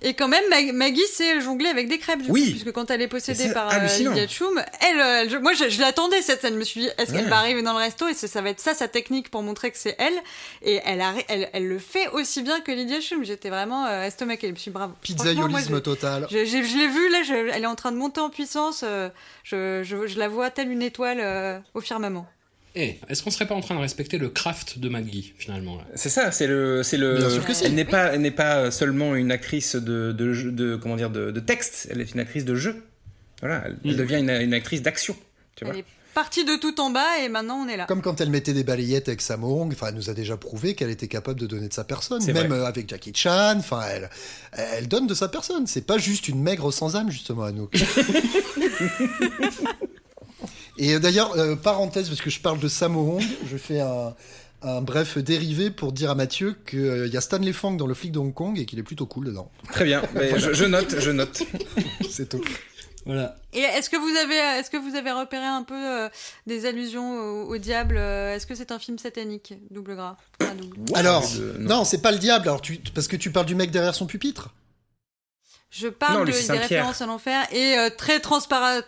Et 0.00 0.14
quand 0.14 0.28
même, 0.28 0.42
Mag- 0.50 0.72
Maggie 0.72 1.06
sait 1.12 1.40
jongler 1.40 1.68
avec 1.68 1.88
des 1.88 1.98
crêpes, 1.98 2.22
du 2.22 2.30
Oui. 2.30 2.44
coup, 2.44 2.50
puisque 2.50 2.72
quand 2.72 2.90
elle 2.90 3.02
est 3.02 3.08
possédée 3.08 3.52
par 3.52 3.70
euh. 3.72 3.86
Lydia 3.98 4.26
Chum, 4.26 4.58
elle, 4.80 5.00
euh, 5.00 5.20
elle- 5.22 5.30
je- 5.30 5.36
moi, 5.36 5.52
je, 5.52 5.68
je 5.68 5.80
l'attendais 5.80 6.22
cette 6.22 6.40
scène. 6.40 6.54
Je 6.54 6.58
me 6.58 6.64
suis 6.64 6.80
dit, 6.82 6.88
est-ce 6.98 7.12
qu'elle 7.12 7.28
va 7.28 7.38
arriver 7.38 7.62
dans 7.62 7.72
le 7.72 7.78
resto 7.78 8.08
et 8.08 8.14
ça, 8.14 8.28
ça 8.28 8.40
va 8.42 8.50
être 8.50 8.60
ça 8.60 8.74
sa 8.74 8.88
technique 8.88 9.30
pour 9.30 9.42
montrer 9.42 9.70
que 9.70 9.78
c'est 9.78 9.96
elle 9.98 10.14
Et 10.62 10.80
elle, 10.84 11.00
arri- 11.00 11.24
elle, 11.28 11.48
elle 11.52 11.68
le 11.68 11.78
fait 11.78 12.08
aussi 12.08 12.42
bien 12.42 12.60
que 12.60 12.72
Lydia 12.72 13.00
Chum. 13.00 13.24
J'étais 13.24 13.50
vraiment 13.50 13.86
euh, 13.86 14.04
estomaquée. 14.04 14.48
Je 14.48 14.52
me 14.52 14.56
suis 14.56 14.70
dit, 14.70 14.74
bravo. 14.74 14.94
Je- 15.02 15.78
total. 15.78 16.26
je, 16.30 16.38
je- 16.44 16.62
je 16.62 16.76
l'ai 16.78 16.88
vue 16.88 17.08
là, 17.10 17.22
je- 17.22 17.50
elle 17.54 17.62
est 17.62 17.66
en 17.66 17.74
train 17.74 17.92
de 17.92 17.96
monter 17.96 18.20
en 18.20 18.30
puissance. 18.30 18.82
euh, 18.86 19.08
je, 19.44 19.82
je- 19.84 20.06
je 20.06 20.18
la 20.18 20.28
vois 20.28 20.50
telle 20.50 20.70
une 20.70 20.82
étoile 20.82 21.18
euh, 21.20 21.58
au 21.74 21.80
firmament. 21.80 22.26
Eh, 22.74 22.98
est-ce 23.08 23.22
qu'on 23.22 23.30
serait 23.30 23.46
pas 23.46 23.54
en 23.54 23.60
train 23.60 23.74
de 23.74 23.80
respecter 23.80 24.16
le 24.16 24.28
craft 24.30 24.78
de 24.78 24.88
Maggie, 24.88 25.34
finalement 25.36 25.76
là? 25.76 25.84
C'est 25.94 26.08
ça, 26.08 26.32
c'est 26.32 26.46
le, 26.46 26.82
c'est 26.82 26.96
le. 26.96 27.18
Bien 27.18 27.28
sûr 27.30 27.44
que 27.44 27.52
si. 27.52 27.64
Elle 27.64 27.74
n'est 27.74 27.84
pas, 27.84 28.14
elle 28.14 28.22
n'est 28.22 28.30
pas 28.30 28.70
seulement 28.70 29.14
une 29.14 29.30
actrice 29.30 29.76
de, 29.76 30.12
de, 30.12 30.32
jeu- 30.32 30.52
de 30.52 30.76
comment 30.76 30.96
dire, 30.96 31.10
de, 31.10 31.30
de 31.30 31.40
texte. 31.40 31.88
Elle 31.90 32.00
est 32.00 32.12
une 32.14 32.20
actrice 32.20 32.44
de 32.46 32.54
jeu. 32.54 32.82
Voilà, 33.40 33.62
elle, 33.66 33.76
elle 33.84 33.92
Mm. 33.94 33.96
devient 33.96 34.18
une, 34.20 34.30
une 34.30 34.54
actrice 34.54 34.80
d'action. 34.82 35.14
Tu 35.56 35.64
vois. 35.64 35.74
Elle 35.74 35.80
est 35.80 35.84
partie 36.14 36.44
de 36.44 36.56
tout 36.56 36.78
en 36.80 36.90
bas 36.90 37.18
et 37.22 37.28
maintenant 37.28 37.56
on 37.64 37.68
est 37.68 37.76
là. 37.76 37.84
Comme 37.86 38.00
quand 38.02 38.20
elle 38.20 38.30
mettait 38.30 38.52
des 38.54 38.64
balayettes 38.64 39.08
avec 39.08 39.20
sa 39.22 39.36
Hong, 39.38 39.72
enfin, 39.72 39.88
elle 39.88 39.94
nous 39.94 40.08
a 40.10 40.14
déjà 40.14 40.36
prouvé 40.36 40.74
qu'elle 40.74 40.90
était 40.90 41.08
capable 41.08 41.40
de 41.40 41.46
donner 41.46 41.68
de 41.68 41.72
sa 41.74 41.84
personne, 41.84 42.20
C'est 42.22 42.32
même 42.32 42.48
vrai. 42.48 42.58
euh, 42.60 42.64
avec 42.66 42.88
Jackie 42.88 43.12
Chan. 43.14 43.54
Enfin, 43.58 43.82
elle, 43.90 44.08
elle 44.52 44.88
donne 44.88 45.06
de 45.06 45.14
sa 45.14 45.28
personne. 45.28 45.66
C'est 45.66 45.86
pas 45.86 45.98
juste 45.98 46.28
une 46.28 46.40
maigre 46.42 46.70
sans 46.72 46.96
âme, 46.96 47.10
justement, 47.10 47.42
Anouk. 47.44 47.74
Et 50.78 50.94
euh, 50.94 50.98
d'ailleurs, 50.98 51.32
euh, 51.38 51.56
parenthèse, 51.56 52.08
parce 52.08 52.20
que 52.20 52.30
je 52.30 52.40
parle 52.40 52.58
de 52.58 52.68
Sammo 52.68 53.16
Hong, 53.16 53.22
je 53.50 53.56
fais 53.56 53.80
un, 53.80 54.14
un 54.62 54.80
bref 54.80 55.18
dérivé 55.18 55.70
pour 55.70 55.92
dire 55.92 56.10
à 56.10 56.14
Mathieu 56.14 56.56
qu'il 56.68 57.10
y 57.12 57.16
a 57.16 57.20
Stanley 57.20 57.52
Fang 57.52 57.72
dans 57.72 57.86
Le 57.86 57.94
flic 57.94 58.12
de 58.12 58.18
Hong 58.18 58.32
Kong 58.34 58.58
et 58.58 58.64
qu'il 58.64 58.78
est 58.78 58.82
plutôt 58.84 59.06
cool 59.06 59.26
dedans. 59.26 59.50
Très 59.72 59.84
bien. 59.84 60.02
Mais 60.14 60.38
je, 60.38 60.52
je 60.52 60.64
note, 60.64 60.98
je 60.98 61.10
note. 61.10 61.42
C'est 62.10 62.28
tout. 62.28 62.40
Voilà. 63.04 63.34
Et 63.52 63.58
est-ce 63.58 63.90
que 63.90 63.96
vous 63.96 64.16
avez, 64.16 64.36
est-ce 64.60 64.70
que 64.70 64.76
vous 64.76 64.94
avez 64.94 65.10
repéré 65.10 65.44
un 65.44 65.64
peu 65.64 65.74
euh, 65.74 66.08
des 66.46 66.66
allusions 66.66 67.18
au, 67.18 67.48
au 67.52 67.58
diable 67.58 67.96
euh, 67.98 68.36
Est-ce 68.36 68.46
que 68.46 68.54
c'est 68.54 68.70
un 68.70 68.78
film 68.78 68.96
satanique, 68.96 69.54
double 69.72 69.96
gras? 69.96 70.16
Double. 70.38 70.92
Alors, 70.94 71.28
Euh, 71.40 71.56
non, 71.58 71.84
c'est 71.84 72.00
pas 72.00 72.12
le 72.12 72.18
diable, 72.18 72.46
alors 72.48 72.60
tu, 72.60 72.78
parce 72.94 73.08
que 73.08 73.16
tu 73.16 73.32
parles 73.32 73.46
du 73.46 73.56
mec 73.56 73.72
derrière 73.72 73.96
son 73.96 74.06
pupitre? 74.06 74.50
Je 75.74 75.88
parle 75.88 76.18
Non, 76.18 76.24
de, 76.24 76.32
lui, 76.32 76.46
des 76.46 76.52
références 76.58 77.00
à 77.00 77.06
l'enfer 77.06 77.46
et 77.50 77.78
euh, 77.78 77.88
très 77.88 78.18
transpara- 78.18 78.82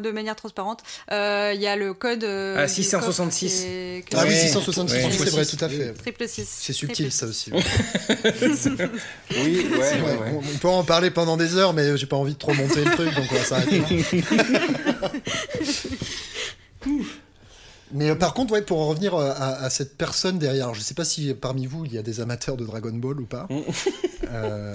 de 0.00 0.10
manière 0.10 0.34
transparente. 0.34 0.80
euh, 1.10 1.52
Il 1.54 1.60
y 1.60 1.66
a 1.66 1.76
le 1.76 1.92
code. 1.92 2.24
euh, 2.24 2.56
Ah, 2.58 2.64
du 2.66 2.72
666. 2.72 3.50
coffre 3.50 3.60
qui 3.60 3.66
est- 3.68 4.08
que- 4.08 4.16
Ah 4.16 4.22
oui, 4.22 4.30
Ouais, 4.30 4.36
666, 4.40 4.94
ouais. 5.04 5.10
c'est 5.12 5.30
vrai, 5.30 5.44
tout 5.44 5.62
à 5.62 5.68
fait. 5.68 5.92
Triple 5.92 6.26
6. 6.26 6.48
C'est 6.48 6.72
subtil, 6.72 7.12
ça 7.12 7.26
aussi. 7.26 7.50
Oui, 9.30 9.66
ouais. 9.78 9.92
On, 10.32 10.38
on 10.38 10.58
peut 10.58 10.68
en 10.68 10.84
parler 10.84 11.10
pendant 11.10 11.36
des 11.36 11.56
heures, 11.56 11.74
mais 11.74 11.98
j'ai 11.98 12.06
pas 12.06 12.16
envie 12.16 12.32
de 12.32 12.38
trop 12.38 12.54
monter 12.54 12.82
le 12.82 12.90
truc, 12.92 13.14
donc 13.14 13.26
on 13.30 13.34
va 13.34 13.44
s'arrêter 13.44 13.80
là. 13.80 15.10
Mais 17.94 18.08
euh, 18.10 18.14
par 18.14 18.32
contre, 18.32 18.54
ouais, 18.54 18.62
pour 18.62 18.80
en 18.80 18.86
revenir 18.88 19.14
euh, 19.14 19.32
à, 19.36 19.64
à 19.64 19.68
cette 19.70 19.98
personne 19.98 20.38
derrière, 20.38 20.64
alors, 20.64 20.74
je 20.74 20.80
sais 20.80 20.94
pas 20.94 21.04
si 21.04 21.34
parmi 21.34 21.66
vous 21.66 21.84
il 21.84 21.92
y 21.92 21.98
a 21.98 22.02
des 22.02 22.20
amateurs 22.20 22.56
de 22.56 22.64
Dragon 22.64 22.92
Ball 22.94 23.20
ou 23.20 23.26
pas. 23.26 23.46
Euh, 24.34 24.74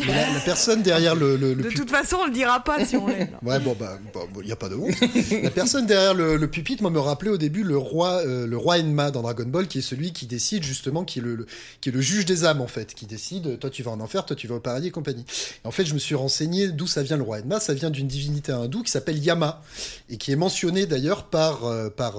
mais 0.00 0.06
la, 0.12 0.32
la 0.32 0.40
personne 0.40 0.82
derrière 0.82 1.14
le, 1.14 1.36
le, 1.36 1.54
le 1.54 1.62
de 1.62 1.68
toute 1.70 1.90
façon, 1.90 2.16
on 2.22 2.26
le 2.26 2.32
dira 2.32 2.62
pas 2.64 2.84
si 2.84 2.96
on 2.96 3.06
là. 3.06 3.14
Ouais, 3.42 3.60
bon, 3.60 3.76
bah, 3.78 3.98
il 4.40 4.46
n'y 4.46 4.52
a 4.52 4.56
pas 4.56 4.68
de 4.68 4.74
honte. 4.74 4.94
La 5.42 5.50
personne 5.50 5.86
derrière 5.86 6.14
le, 6.14 6.36
le 6.36 6.48
pupitre, 6.48 6.82
moi, 6.82 6.90
me 6.90 6.98
rappelait 6.98 7.30
au 7.30 7.36
début 7.36 7.62
le 7.62 7.76
roi, 7.78 8.22
euh, 8.26 8.46
le 8.46 8.56
roi 8.56 8.78
Enma 8.78 9.10
dans 9.10 9.22
Dragon 9.22 9.44
Ball, 9.46 9.68
qui 9.68 9.78
est 9.78 9.82
celui 9.82 10.12
qui 10.12 10.26
décide 10.26 10.62
justement, 10.64 11.04
qui 11.04 11.20
est 11.20 11.22
le, 11.22 11.46
qui 11.80 11.90
est 11.90 11.92
le 11.92 12.00
juge 12.00 12.24
des 12.24 12.44
âmes, 12.44 12.60
en 12.60 12.66
fait, 12.66 12.94
qui 12.94 13.06
décide, 13.06 13.58
toi 13.58 13.70
tu 13.70 13.82
vas 13.82 13.92
en 13.92 14.00
enfer, 14.00 14.24
toi 14.26 14.34
tu 14.34 14.48
vas 14.48 14.56
au 14.56 14.60
paradis 14.60 14.88
et 14.88 14.90
compagnie. 14.90 15.24
Et 15.64 15.68
en 15.68 15.70
fait, 15.70 15.84
je 15.84 15.94
me 15.94 15.98
suis 15.98 16.14
renseigné 16.14 16.68
d'où 16.68 16.86
ça 16.86 17.02
vient 17.02 17.16
le 17.16 17.22
roi 17.22 17.38
Enma. 17.38 17.60
Ça 17.60 17.74
vient 17.74 17.90
d'une 17.90 18.08
divinité 18.08 18.52
hindoue 18.52 18.82
qui 18.82 18.90
s'appelle 18.90 19.18
Yama, 19.18 19.62
et 20.10 20.16
qui 20.16 20.32
est 20.32 20.36
mentionnée 20.36 20.86
d'ailleurs 20.86 21.24
par, 21.26 21.64
euh, 21.66 21.88
par, 21.90 22.16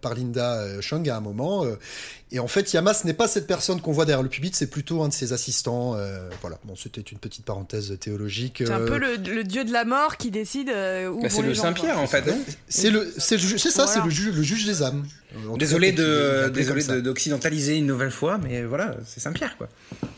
par 0.00 0.14
Linda 0.14 0.80
Chung 0.80 1.08
à 1.08 1.16
un 1.16 1.20
moment. 1.20 1.64
et 2.32 2.38
en 2.38 2.48
fait, 2.48 2.72
Yama, 2.72 2.94
ce 2.94 3.06
n'est 3.06 3.14
pas 3.14 3.28
cette 3.28 3.46
personne 3.46 3.80
qu'on 3.80 3.92
voit 3.92 4.04
derrière 4.06 4.22
le 4.22 4.28
pupitre, 4.28 4.56
c'est 4.56 4.68
plutôt 4.70 5.02
un 5.02 5.08
de 5.08 5.12
ses 5.12 5.32
assistants. 5.32 5.94
euh, 5.96 6.19
voilà, 6.40 6.58
bon, 6.64 6.74
c'était 6.76 7.00
une 7.00 7.18
petite 7.18 7.44
parenthèse 7.44 7.96
théologique. 8.00 8.62
C'est 8.66 8.70
un 8.72 8.80
euh, 8.80 8.86
peu 8.86 8.98
le, 8.98 9.16
le 9.16 9.44
dieu 9.44 9.64
de 9.64 9.72
la 9.72 9.84
mort 9.84 10.16
qui 10.16 10.30
décide 10.30 10.68
euh, 10.70 11.08
où 11.08 11.22
Bah, 11.22 11.28
c'est 11.30 11.42
le 11.42 11.54
Saint-Pierre, 11.54 11.98
en 11.98 12.06
fait. 12.06 12.24
C'est 12.68 12.90
le, 12.90 13.12
c'est 13.18 13.38
ça, 13.38 13.84
Voilà. 13.84 13.92
c'est 13.92 14.04
le 14.04 14.10
juge, 14.10 14.34
le 14.34 14.42
juge 14.42 14.66
des 14.66 14.82
âmes. 14.82 15.04
Euh, 15.32 15.50
en 15.52 15.56
Désolé 15.56 15.92
de, 15.92 16.48
désolé 16.52 16.82
d'occidentaliser 17.02 17.76
une 17.76 17.86
nouvelle 17.86 18.10
fois, 18.10 18.38
mais 18.42 18.64
voilà, 18.64 18.96
c'est 19.06 19.20
Saint-Pierre, 19.20 19.56
quoi. 19.56 19.68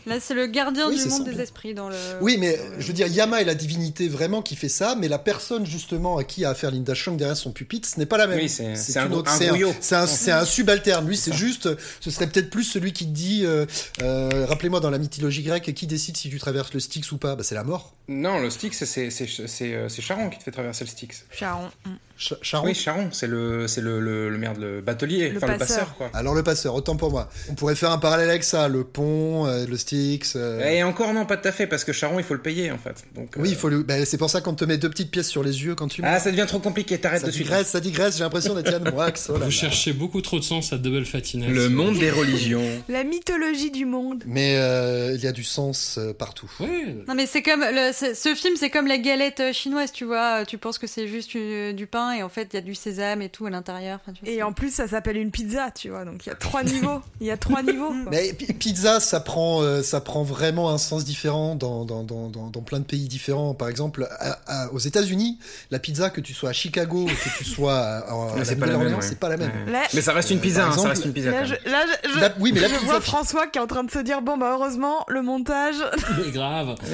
Là, 0.07 0.19
c'est 0.19 0.33
le 0.33 0.47
gardien 0.47 0.89
Oui, 0.89 1.01
du 1.01 1.07
monde 1.07 1.23
des 1.23 1.39
esprits 1.39 1.73
dans 1.73 1.87
le. 1.87 1.95
Oui, 2.19 2.37
mais 2.39 2.57
euh, 2.57 2.75
je 2.79 2.87
veux 2.87 2.93
dire, 2.93 3.07
Yama 3.07 3.39
est 3.41 3.45
la 3.45 3.53
divinité 3.55 4.07
vraiment 4.09 4.41
qui 4.41 4.55
fait 4.55 4.69
ça, 4.69 4.95
mais 4.99 5.07
la 5.07 5.19
personne 5.19 5.65
justement 5.65 6.17
à 6.17 6.23
qui 6.23 6.43
a 6.45 6.49
affaire 6.49 6.71
Linda 6.71 6.93
Chung 6.95 7.15
derrière 7.15 7.37
son 7.37 7.51
pupitre, 7.51 7.87
ce 7.87 7.99
n'est 7.99 8.05
pas 8.07 8.17
la 8.17 8.27
même. 8.27 8.39
Oui, 8.39 8.49
c'est- 8.49 8.97
un 8.97 9.11
autre- 9.11 9.31
un 9.31 10.07
c'est 10.07 10.31
un, 10.31 10.45
subalterne. 10.45 11.07
Lui, 11.07 11.15
c'est 11.15 11.33
juste, 11.33 11.69
ce 12.01 12.09
serait 12.11 12.27
peut-être 12.27 12.49
plus 12.49 12.63
celui 12.63 12.91
qui 12.91 13.05
dit, 13.05 13.43
euh, 13.45 13.65
euh, 14.01 14.45
rappelez-moi 14.47 14.79
dans 14.79 14.89
la 14.89 14.97
mythologie 14.97 15.43
grecque, 15.43 15.69
qui 15.83 15.87
décide 15.87 16.15
si 16.15 16.29
tu 16.29 16.39
traverses 16.39 16.73
le 16.73 16.79
Styx 16.79 17.11
ou 17.11 17.17
pas 17.17 17.35
Bah, 17.35 17.43
c'est 17.43 17.55
la 17.55 17.65
mort. 17.65 17.93
Non, 18.07 18.39
le 18.39 18.49
Styx, 18.49 18.85
c'est- 18.85 19.09
c'est 19.09 19.27
c'est- 19.27 19.47
c'est, 19.47 19.89
c'est 19.89 20.01
Charon 20.01 20.29
qui 20.29 20.37
te 20.37 20.43
fait 20.43 20.51
traverser 20.51 20.85
le 20.85 20.89
Styx. 20.89 21.25
Charon. 21.31 21.69
Ch- 22.17 22.37
Charon. 22.41 22.67
Oui, 22.67 22.75
Charon, 22.75 23.09
c'est 23.11 23.27
le, 23.27 23.67
c'est 23.67 23.81
le, 23.81 23.99
le, 23.99 24.29
le 24.29 24.37
merde, 24.37 24.59
le 24.59 24.81
batelier, 24.81 25.29
Le 25.29 25.37
enfin 25.37 25.47
le 25.47 25.57
passeur. 25.57 25.79
passeur, 25.79 25.95
quoi. 25.97 26.09
Alors 26.13 26.35
le 26.35 26.43
passeur, 26.43 26.75
autant 26.75 26.95
pour 26.95 27.09
moi. 27.11 27.27
On 27.49 27.55
pourrait 27.55 27.75
faire 27.75 27.91
un 27.91 27.97
parallèle 27.97 28.29
avec 28.29 28.43
ça, 28.43 28.67
le 28.67 28.83
pont, 28.83 29.47
euh, 29.47 29.65
le 29.65 29.75
Styx. 29.77 30.33
euh, 30.35 30.61
Et 30.61 30.83
encore 30.83 31.13
non, 31.13 31.25
pas 31.25 31.37
tout 31.37 31.47
à 31.47 31.51
fait, 31.51 31.65
parce 31.67 31.83
que 31.83 31.91
Charon, 31.91 32.19
il 32.19 32.23
faut 32.25 32.35
le 32.35 32.41
payer, 32.41 32.71
en 32.71 32.77
fait. 32.77 33.03
Donc, 33.15 33.33
Oui, 33.37 33.49
euh, 33.49 33.51
il 33.51 33.55
faut 33.55 33.69
le. 33.69 33.83
bah, 33.83 34.05
c'est 34.05 34.17
pour 34.17 34.29
ça 34.29 34.41
qu'on 34.41 34.53
te 34.53 34.63
met 34.63 34.77
deux 34.77 34.89
petites 34.89 35.09
pièces 35.11 35.27
sur 35.29 35.43
les 35.43 35.63
yeux 35.63 35.73
quand 35.75 35.87
tu. 35.87 36.01
Ah, 36.03 36.19
ça 36.19 36.29
devient 36.31 36.45
trop 36.47 36.59
compliqué, 36.59 36.97
t'arrêtes 36.99 37.21
ça 37.21 37.27
de 37.27 37.31
suite. 37.31 37.45
digresse, 37.47 37.67
ça 37.67 37.79
digresse. 37.79 38.17
J'ai 38.17 38.23
l'impression 38.23 38.53
d'être 38.53 38.71
Yann 38.71 38.89
Moix. 38.91 39.07
oh. 39.29 39.33
Vous 39.41 39.51
cherchez 39.51 39.91
beaucoup 39.93 40.21
trop 40.21 40.37
de 40.37 40.43
sens 40.43 40.71
à 40.71 40.77
Double 40.77 41.05
Fatiness. 41.05 41.49
Le 41.49 41.69
monde 41.69 41.97
des 41.97 42.11
religions. 42.11 42.63
La 42.89 43.03
mythologie 43.03 43.71
du 43.71 43.85
monde. 43.85 44.23
Mais 44.27 44.55
euh, 44.57 45.13
il 45.15 45.23
y 45.23 45.27
a 45.27 45.31
du 45.31 45.43
sens 45.43 45.97
euh, 45.97 46.13
partout. 46.13 46.49
Ouais. 46.59 46.95
Non 47.07 47.15
mais 47.15 47.25
c'est 47.25 47.41
comme 47.41 47.63
ce 47.63 48.35
film, 48.35 48.55
c'est 48.57 48.69
comme 48.69 48.87
la 48.87 48.97
galette 48.97 49.39
euh, 49.39 49.53
chinoise, 49.53 49.91
tu 49.91 50.05
vois. 50.05 50.45
Tu 50.45 50.57
penses 50.57 50.77
que 50.77 50.87
c'est 50.87 51.07
juste 51.07 51.33
une- 51.33 51.73
du 51.73 51.87
pain 51.87 52.02
pain 52.03 52.11
et 52.13 52.23
en 52.23 52.29
fait 52.29 52.49
il 52.51 52.55
y 52.55 52.59
a 52.59 52.61
du 52.61 52.75
sésame 52.75 53.21
et 53.21 53.29
tout 53.29 53.45
à 53.45 53.49
l'intérieur. 53.49 53.99
Enfin, 54.05 54.17
Et 54.25 54.43
en 54.43 54.53
plus, 54.53 54.73
ça 54.73 54.87
s'appelle 54.87 55.17
une 55.17 55.31
pizza, 55.31 55.71
tu 55.71 55.89
vois. 55.89 56.05
Donc 56.05 56.25
il 56.25 56.29
y 56.29 56.31
a 56.31 56.35
trois 56.35 56.63
niveaux. 56.73 57.01
Il 57.21 57.27
y 57.27 57.31
a 57.31 57.37
trois 57.37 57.63
niveaux. 57.63 57.89
quoi. 57.89 58.11
Mais 58.11 58.33
pi- 58.33 58.51
pizza, 58.53 58.99
ça 58.99 59.19
prend, 59.19 59.61
euh, 59.61 59.81
ça 59.83 60.01
prend 60.01 60.23
vraiment 60.23 60.69
un 60.69 60.77
sens 60.77 61.05
différent 61.05 61.55
dans, 61.55 61.85
dans, 61.85 62.03
dans, 62.03 62.29
dans, 62.29 62.47
dans 62.49 62.61
plein 62.61 62.79
de 62.79 62.85
pays 62.85 63.07
différents. 63.07 63.53
Par 63.53 63.69
exemple, 63.69 64.07
à- 64.19 64.39
à- 64.47 64.71
aux 64.73 64.79
États-Unis, 64.79 65.37
la 65.71 65.79
pizza, 65.79 66.09
que 66.09 66.21
tu 66.21 66.33
sois 66.33 66.49
à 66.49 66.53
Chicago 66.53 67.03
ou 67.03 67.07
que 67.07 67.37
tu 67.37 67.45
sois 67.45 67.77
à, 67.77 67.97
à- 68.39 68.43
c'est 68.45 68.55
pas 68.57 68.65
la 68.65 68.77
même, 68.77 68.93
ouais. 68.95 69.01
c'est 69.01 69.19
pas 69.19 69.29
la 69.29 69.37
même. 69.37 69.51
Ouais. 69.65 69.71
Là- 69.71 69.83
Mais 69.93 70.01
ça 70.01 70.13
reste 70.13 70.29
une 70.31 70.37
Euh, 70.37 70.41
pizza, 70.41 70.65
hein, 70.67 70.71
ça 70.77 70.89
reste 70.89 71.05
une 71.05 71.13
pizza. 71.13 71.31
Là, 71.31 71.43
je, 71.45 71.51
même. 71.53 71.59
là, 71.65 71.85
je, 72.03 72.09
je- 72.09 72.19
La- 72.19 72.33
oui, 72.39 72.51
mais 72.53 72.59
la 72.61 72.67
je 72.67 72.73
pizza- 72.75 72.85
vois 72.85 73.01
François 73.01 73.47
qui 73.47 73.59
est 73.59 73.61
en 73.61 73.67
train 73.67 73.83
de 73.83 73.91
se 73.91 73.99
dire 73.99 74.21
bon 74.21 74.37
bah 74.37 74.51
heureusement 74.53 75.05
le 75.07 75.21
montage. 75.21 75.75
Mais 76.25 76.31
grave. 76.31 76.75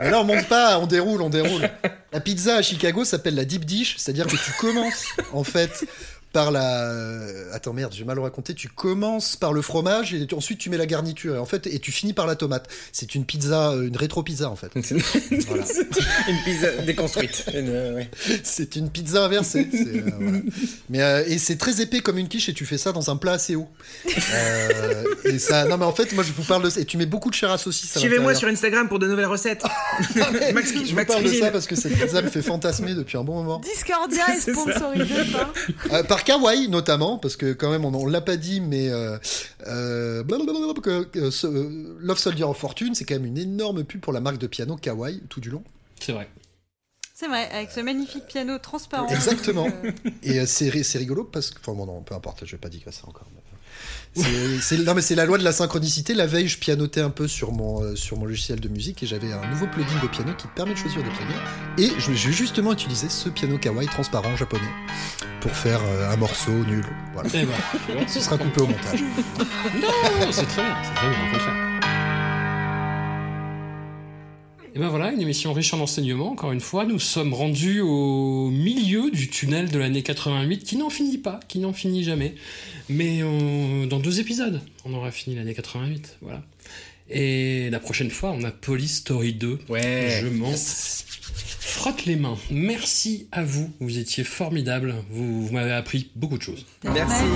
Mais 0.00 0.10
là, 0.10 0.20
on 0.20 0.24
monte 0.24 0.46
pas, 0.48 0.78
on 0.78 0.86
déroule, 0.86 1.22
on 1.22 1.30
déroule. 1.30 1.68
La 2.12 2.20
pizza 2.20 2.56
à 2.56 2.62
Chicago 2.62 3.04
s'appelle 3.04 3.34
la 3.34 3.46
deep 3.46 3.64
dish, 3.64 3.96
c'est-à-dire 3.96 4.26
que 4.26 4.36
tu 4.36 4.52
commences, 4.60 5.06
en 5.32 5.44
fait, 5.44 5.86
par 6.32 6.50
la. 6.50 6.84
euh, 6.90 7.44
Attends, 7.52 7.72
merde, 7.72 7.92
j'ai 7.96 8.04
mal 8.04 8.18
raconté. 8.18 8.54
Tu 8.54 8.68
commences 8.68 9.36
par 9.36 9.52
le 9.52 9.62
fromage 9.62 10.14
et 10.14 10.26
tu- 10.26 10.34
ensuite 10.34 10.58
tu 10.58 10.70
mets 10.70 10.76
la 10.78 10.86
garniture. 10.86 11.34
Et 11.36 11.38
en 11.38 11.44
fait, 11.46 11.66
et 11.66 11.78
tu 11.78 11.92
finis 11.92 12.12
par 12.12 12.26
la 12.26 12.36
tomate. 12.36 12.68
C'est 12.92 13.14
une 13.14 13.24
pizza, 13.24 13.70
euh, 13.72 13.86
une 13.86 13.96
rétro-pizza, 13.96 14.48
en 14.50 14.56
fait. 14.56 14.70
Une... 14.74 14.82
Voilà. 15.42 15.64
une 16.28 16.42
pizza 16.44 16.68
déconstruite. 16.86 17.44
Euh, 17.54 17.94
ouais. 17.96 18.10
C'est 18.42 18.76
une 18.76 18.90
pizza 18.90 19.24
inversée. 19.24 19.68
euh, 19.74 20.02
voilà. 20.18 20.38
Mais 20.88 21.02
euh, 21.02 21.24
et 21.26 21.38
c'est 21.38 21.56
très 21.56 21.80
épais 21.80 22.00
comme 22.00 22.18
une 22.18 22.28
quiche 22.28 22.48
et 22.48 22.54
tu 22.54 22.66
fais 22.66 22.78
ça 22.78 22.92
dans 22.92 23.10
un 23.10 23.16
plat 23.16 23.32
assez 23.32 23.54
haut. 23.56 23.68
Euh, 24.34 25.04
et 25.24 25.38
ça, 25.38 25.64
non 25.66 25.76
mais 25.78 25.84
en 25.84 25.92
fait, 25.92 26.12
moi 26.12 26.24
je 26.24 26.32
vous 26.32 26.42
parle 26.44 26.62
de 26.64 26.70
ça. 26.70 26.80
Et 26.80 26.84
tu 26.84 26.96
mets 26.96 27.06
beaucoup 27.06 27.30
de 27.30 27.34
chair 27.34 27.50
à 27.50 27.58
saucisse. 27.58 27.98
Suivez-moi 27.98 28.34
sur 28.34 28.48
Instagram 28.48 28.88
pour 28.88 28.98
de 28.98 29.06
nouvelles 29.06 29.26
recettes. 29.26 29.62
Max, 30.54 30.72
Je 30.74 30.94
vous 30.94 31.04
parle 31.04 31.24
de 31.24 31.28
ça 31.32 31.50
parce 31.50 31.66
que 31.66 31.76
cette 31.76 31.94
pizza 31.98 32.22
me 32.22 32.28
fait 32.28 32.42
fantasmer 32.42 32.94
depuis 32.94 33.18
un 33.18 33.24
bon 33.24 33.34
moment. 33.42 33.60
Discordia 33.60 34.24
est 34.30 34.40
C'est 34.40 34.54
ça. 34.54 34.60
sponsorisé 34.60 35.14
par. 35.32 35.52
Par 36.24 36.36
Kawaii 36.38 36.68
notamment, 36.68 37.18
parce 37.18 37.36
que 37.36 37.52
quand 37.52 37.70
même 37.70 37.84
on, 37.84 37.92
on 37.94 38.06
l'a 38.06 38.20
pas 38.20 38.36
dit, 38.36 38.60
mais 38.60 38.88
euh, 38.90 39.18
euh, 39.66 40.22
blablabla, 40.22 40.72
que- 40.80 41.02
que 41.04 41.30
ce- 41.30 41.46
euh, 41.48 41.96
Love 42.00 42.18
Soldier 42.18 42.44
of 42.44 42.56
Fortune, 42.56 42.94
c'est 42.94 43.04
quand 43.04 43.14
même 43.14 43.26
une 43.26 43.38
énorme 43.38 43.82
pub 43.82 44.00
pour 44.00 44.12
la 44.12 44.20
marque 44.20 44.38
de 44.38 44.46
piano 44.46 44.76
Kawaii 44.76 45.20
tout 45.28 45.40
du 45.40 45.50
long. 45.50 45.64
C'est 46.00 46.12
vrai. 46.12 46.28
C'est 47.14 47.26
vrai, 47.26 47.48
avec 47.52 47.70
ce 47.72 47.80
magnifique 47.80 48.26
piano 48.26 48.56
transparent. 48.58 49.08
Exactement. 49.08 49.66
Et 50.22 50.46
c'est 50.46 50.68
ri- 50.68 50.84
c'est 50.84 50.98
rigolo 50.98 51.24
parce 51.24 51.50
que, 51.50 51.58
enfin 51.60 51.72
bon 51.72 51.86
non, 51.86 52.02
peu 52.02 52.14
importe, 52.14 52.44
je 52.44 52.52
vais 52.52 52.58
pas 52.58 52.68
digresser 52.68 53.02
encore. 53.06 53.26
C'est- 53.26 53.32
c'est- 53.32 53.41
non 54.16 54.94
mais 54.94 55.02
c'est 55.02 55.14
la 55.14 55.24
loi 55.24 55.38
de 55.38 55.44
la 55.44 55.52
synchronicité. 55.52 56.14
La 56.14 56.26
veille, 56.26 56.48
je 56.48 56.58
pianotais 56.58 57.00
un 57.00 57.10
peu 57.10 57.26
sur 57.26 57.52
mon 57.52 57.82
euh, 57.82 57.96
sur 57.96 58.18
mon 58.18 58.26
logiciel 58.26 58.60
de 58.60 58.68
musique 58.68 59.02
et 59.02 59.06
j'avais 59.06 59.32
un 59.32 59.48
nouveau 59.48 59.66
plugin 59.66 60.00
de 60.02 60.08
piano 60.08 60.32
qui 60.36 60.46
te 60.46 60.54
permet 60.54 60.74
de 60.74 60.78
choisir 60.78 61.02
des 61.02 61.10
pianos. 61.10 61.32
Et 61.78 61.98
je 61.98 62.10
vais 62.10 62.32
justement 62.32 62.72
utiliser 62.72 63.08
ce 63.08 63.28
piano 63.28 63.58
kawaii 63.58 63.88
transparent 63.88 64.36
japonais 64.36 64.62
pour 65.40 65.52
faire 65.52 65.80
euh, 65.82 66.12
un 66.12 66.16
morceau 66.16 66.52
nul. 66.52 66.84
Voilà. 67.14 67.28
Et 67.30 67.46
ben, 67.46 67.54
tu 67.86 67.92
vois. 67.92 68.08
Ce 68.08 68.20
sera 68.20 68.36
coupé 68.38 68.60
au 68.60 68.66
montage. 68.66 69.02
Non, 69.02 70.30
c'est 70.30 70.46
très 70.46 70.62
bien, 70.62 70.76
c'est 70.82 70.94
très 70.94 71.08
bien, 71.08 71.18
au 71.28 71.32
contraire. 71.32 71.61
Et 74.74 74.78
ben 74.78 74.88
voilà, 74.88 75.12
une 75.12 75.20
émission 75.20 75.52
riche 75.52 75.74
en 75.74 75.80
enseignements. 75.80 76.30
Encore 76.30 76.50
une 76.52 76.60
fois, 76.60 76.86
nous 76.86 76.98
sommes 76.98 77.34
rendus 77.34 77.80
au 77.82 78.48
milieu 78.50 79.10
du 79.10 79.28
tunnel 79.28 79.70
de 79.70 79.78
l'année 79.78 80.02
88 80.02 80.64
qui 80.64 80.76
n'en 80.76 80.88
finit 80.88 81.18
pas, 81.18 81.40
qui 81.46 81.58
n'en 81.58 81.74
finit 81.74 82.04
jamais. 82.04 82.34
Mais 82.88 83.22
on- 83.22 83.86
dans 83.86 83.98
deux 84.00 84.18
épisodes, 84.20 84.60
on 84.86 84.94
aura 84.94 85.10
fini 85.10 85.36
l'année 85.36 85.52
88. 85.54 86.16
Voilà. 86.22 86.42
Et 87.10 87.68
la 87.70 87.80
prochaine 87.80 88.10
fois, 88.10 88.32
on 88.36 88.42
a 88.44 88.50
Police 88.50 88.96
Story 88.98 89.34
2. 89.34 89.58
Ouais. 89.68 90.20
Je 90.22 90.28
m'en 90.28 90.52
frotte 90.54 92.06
les 92.06 92.16
mains. 92.16 92.38
Merci 92.50 93.26
à 93.30 93.42
vous, 93.44 93.70
vous 93.80 93.98
étiez 93.98 94.24
formidables. 94.24 94.94
Vous, 95.10 95.46
vous 95.46 95.52
m'avez 95.52 95.72
appris 95.72 96.08
beaucoup 96.16 96.38
de 96.38 96.42
choses. 96.42 96.64
Merci. 96.84 97.24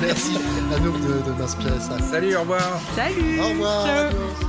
Merci 0.00 0.32
à 0.74 0.80
nous 0.80 0.92
de, 0.98 1.24
de 1.24 1.32
m'inspirer 1.38 1.78
ça. 1.78 1.98
Salut, 2.10 2.34
au 2.34 2.40
revoir. 2.40 2.80
Salut. 2.96 3.40
Au 3.40 3.48
revoir. 3.50 3.86
Ciao. 3.86 4.47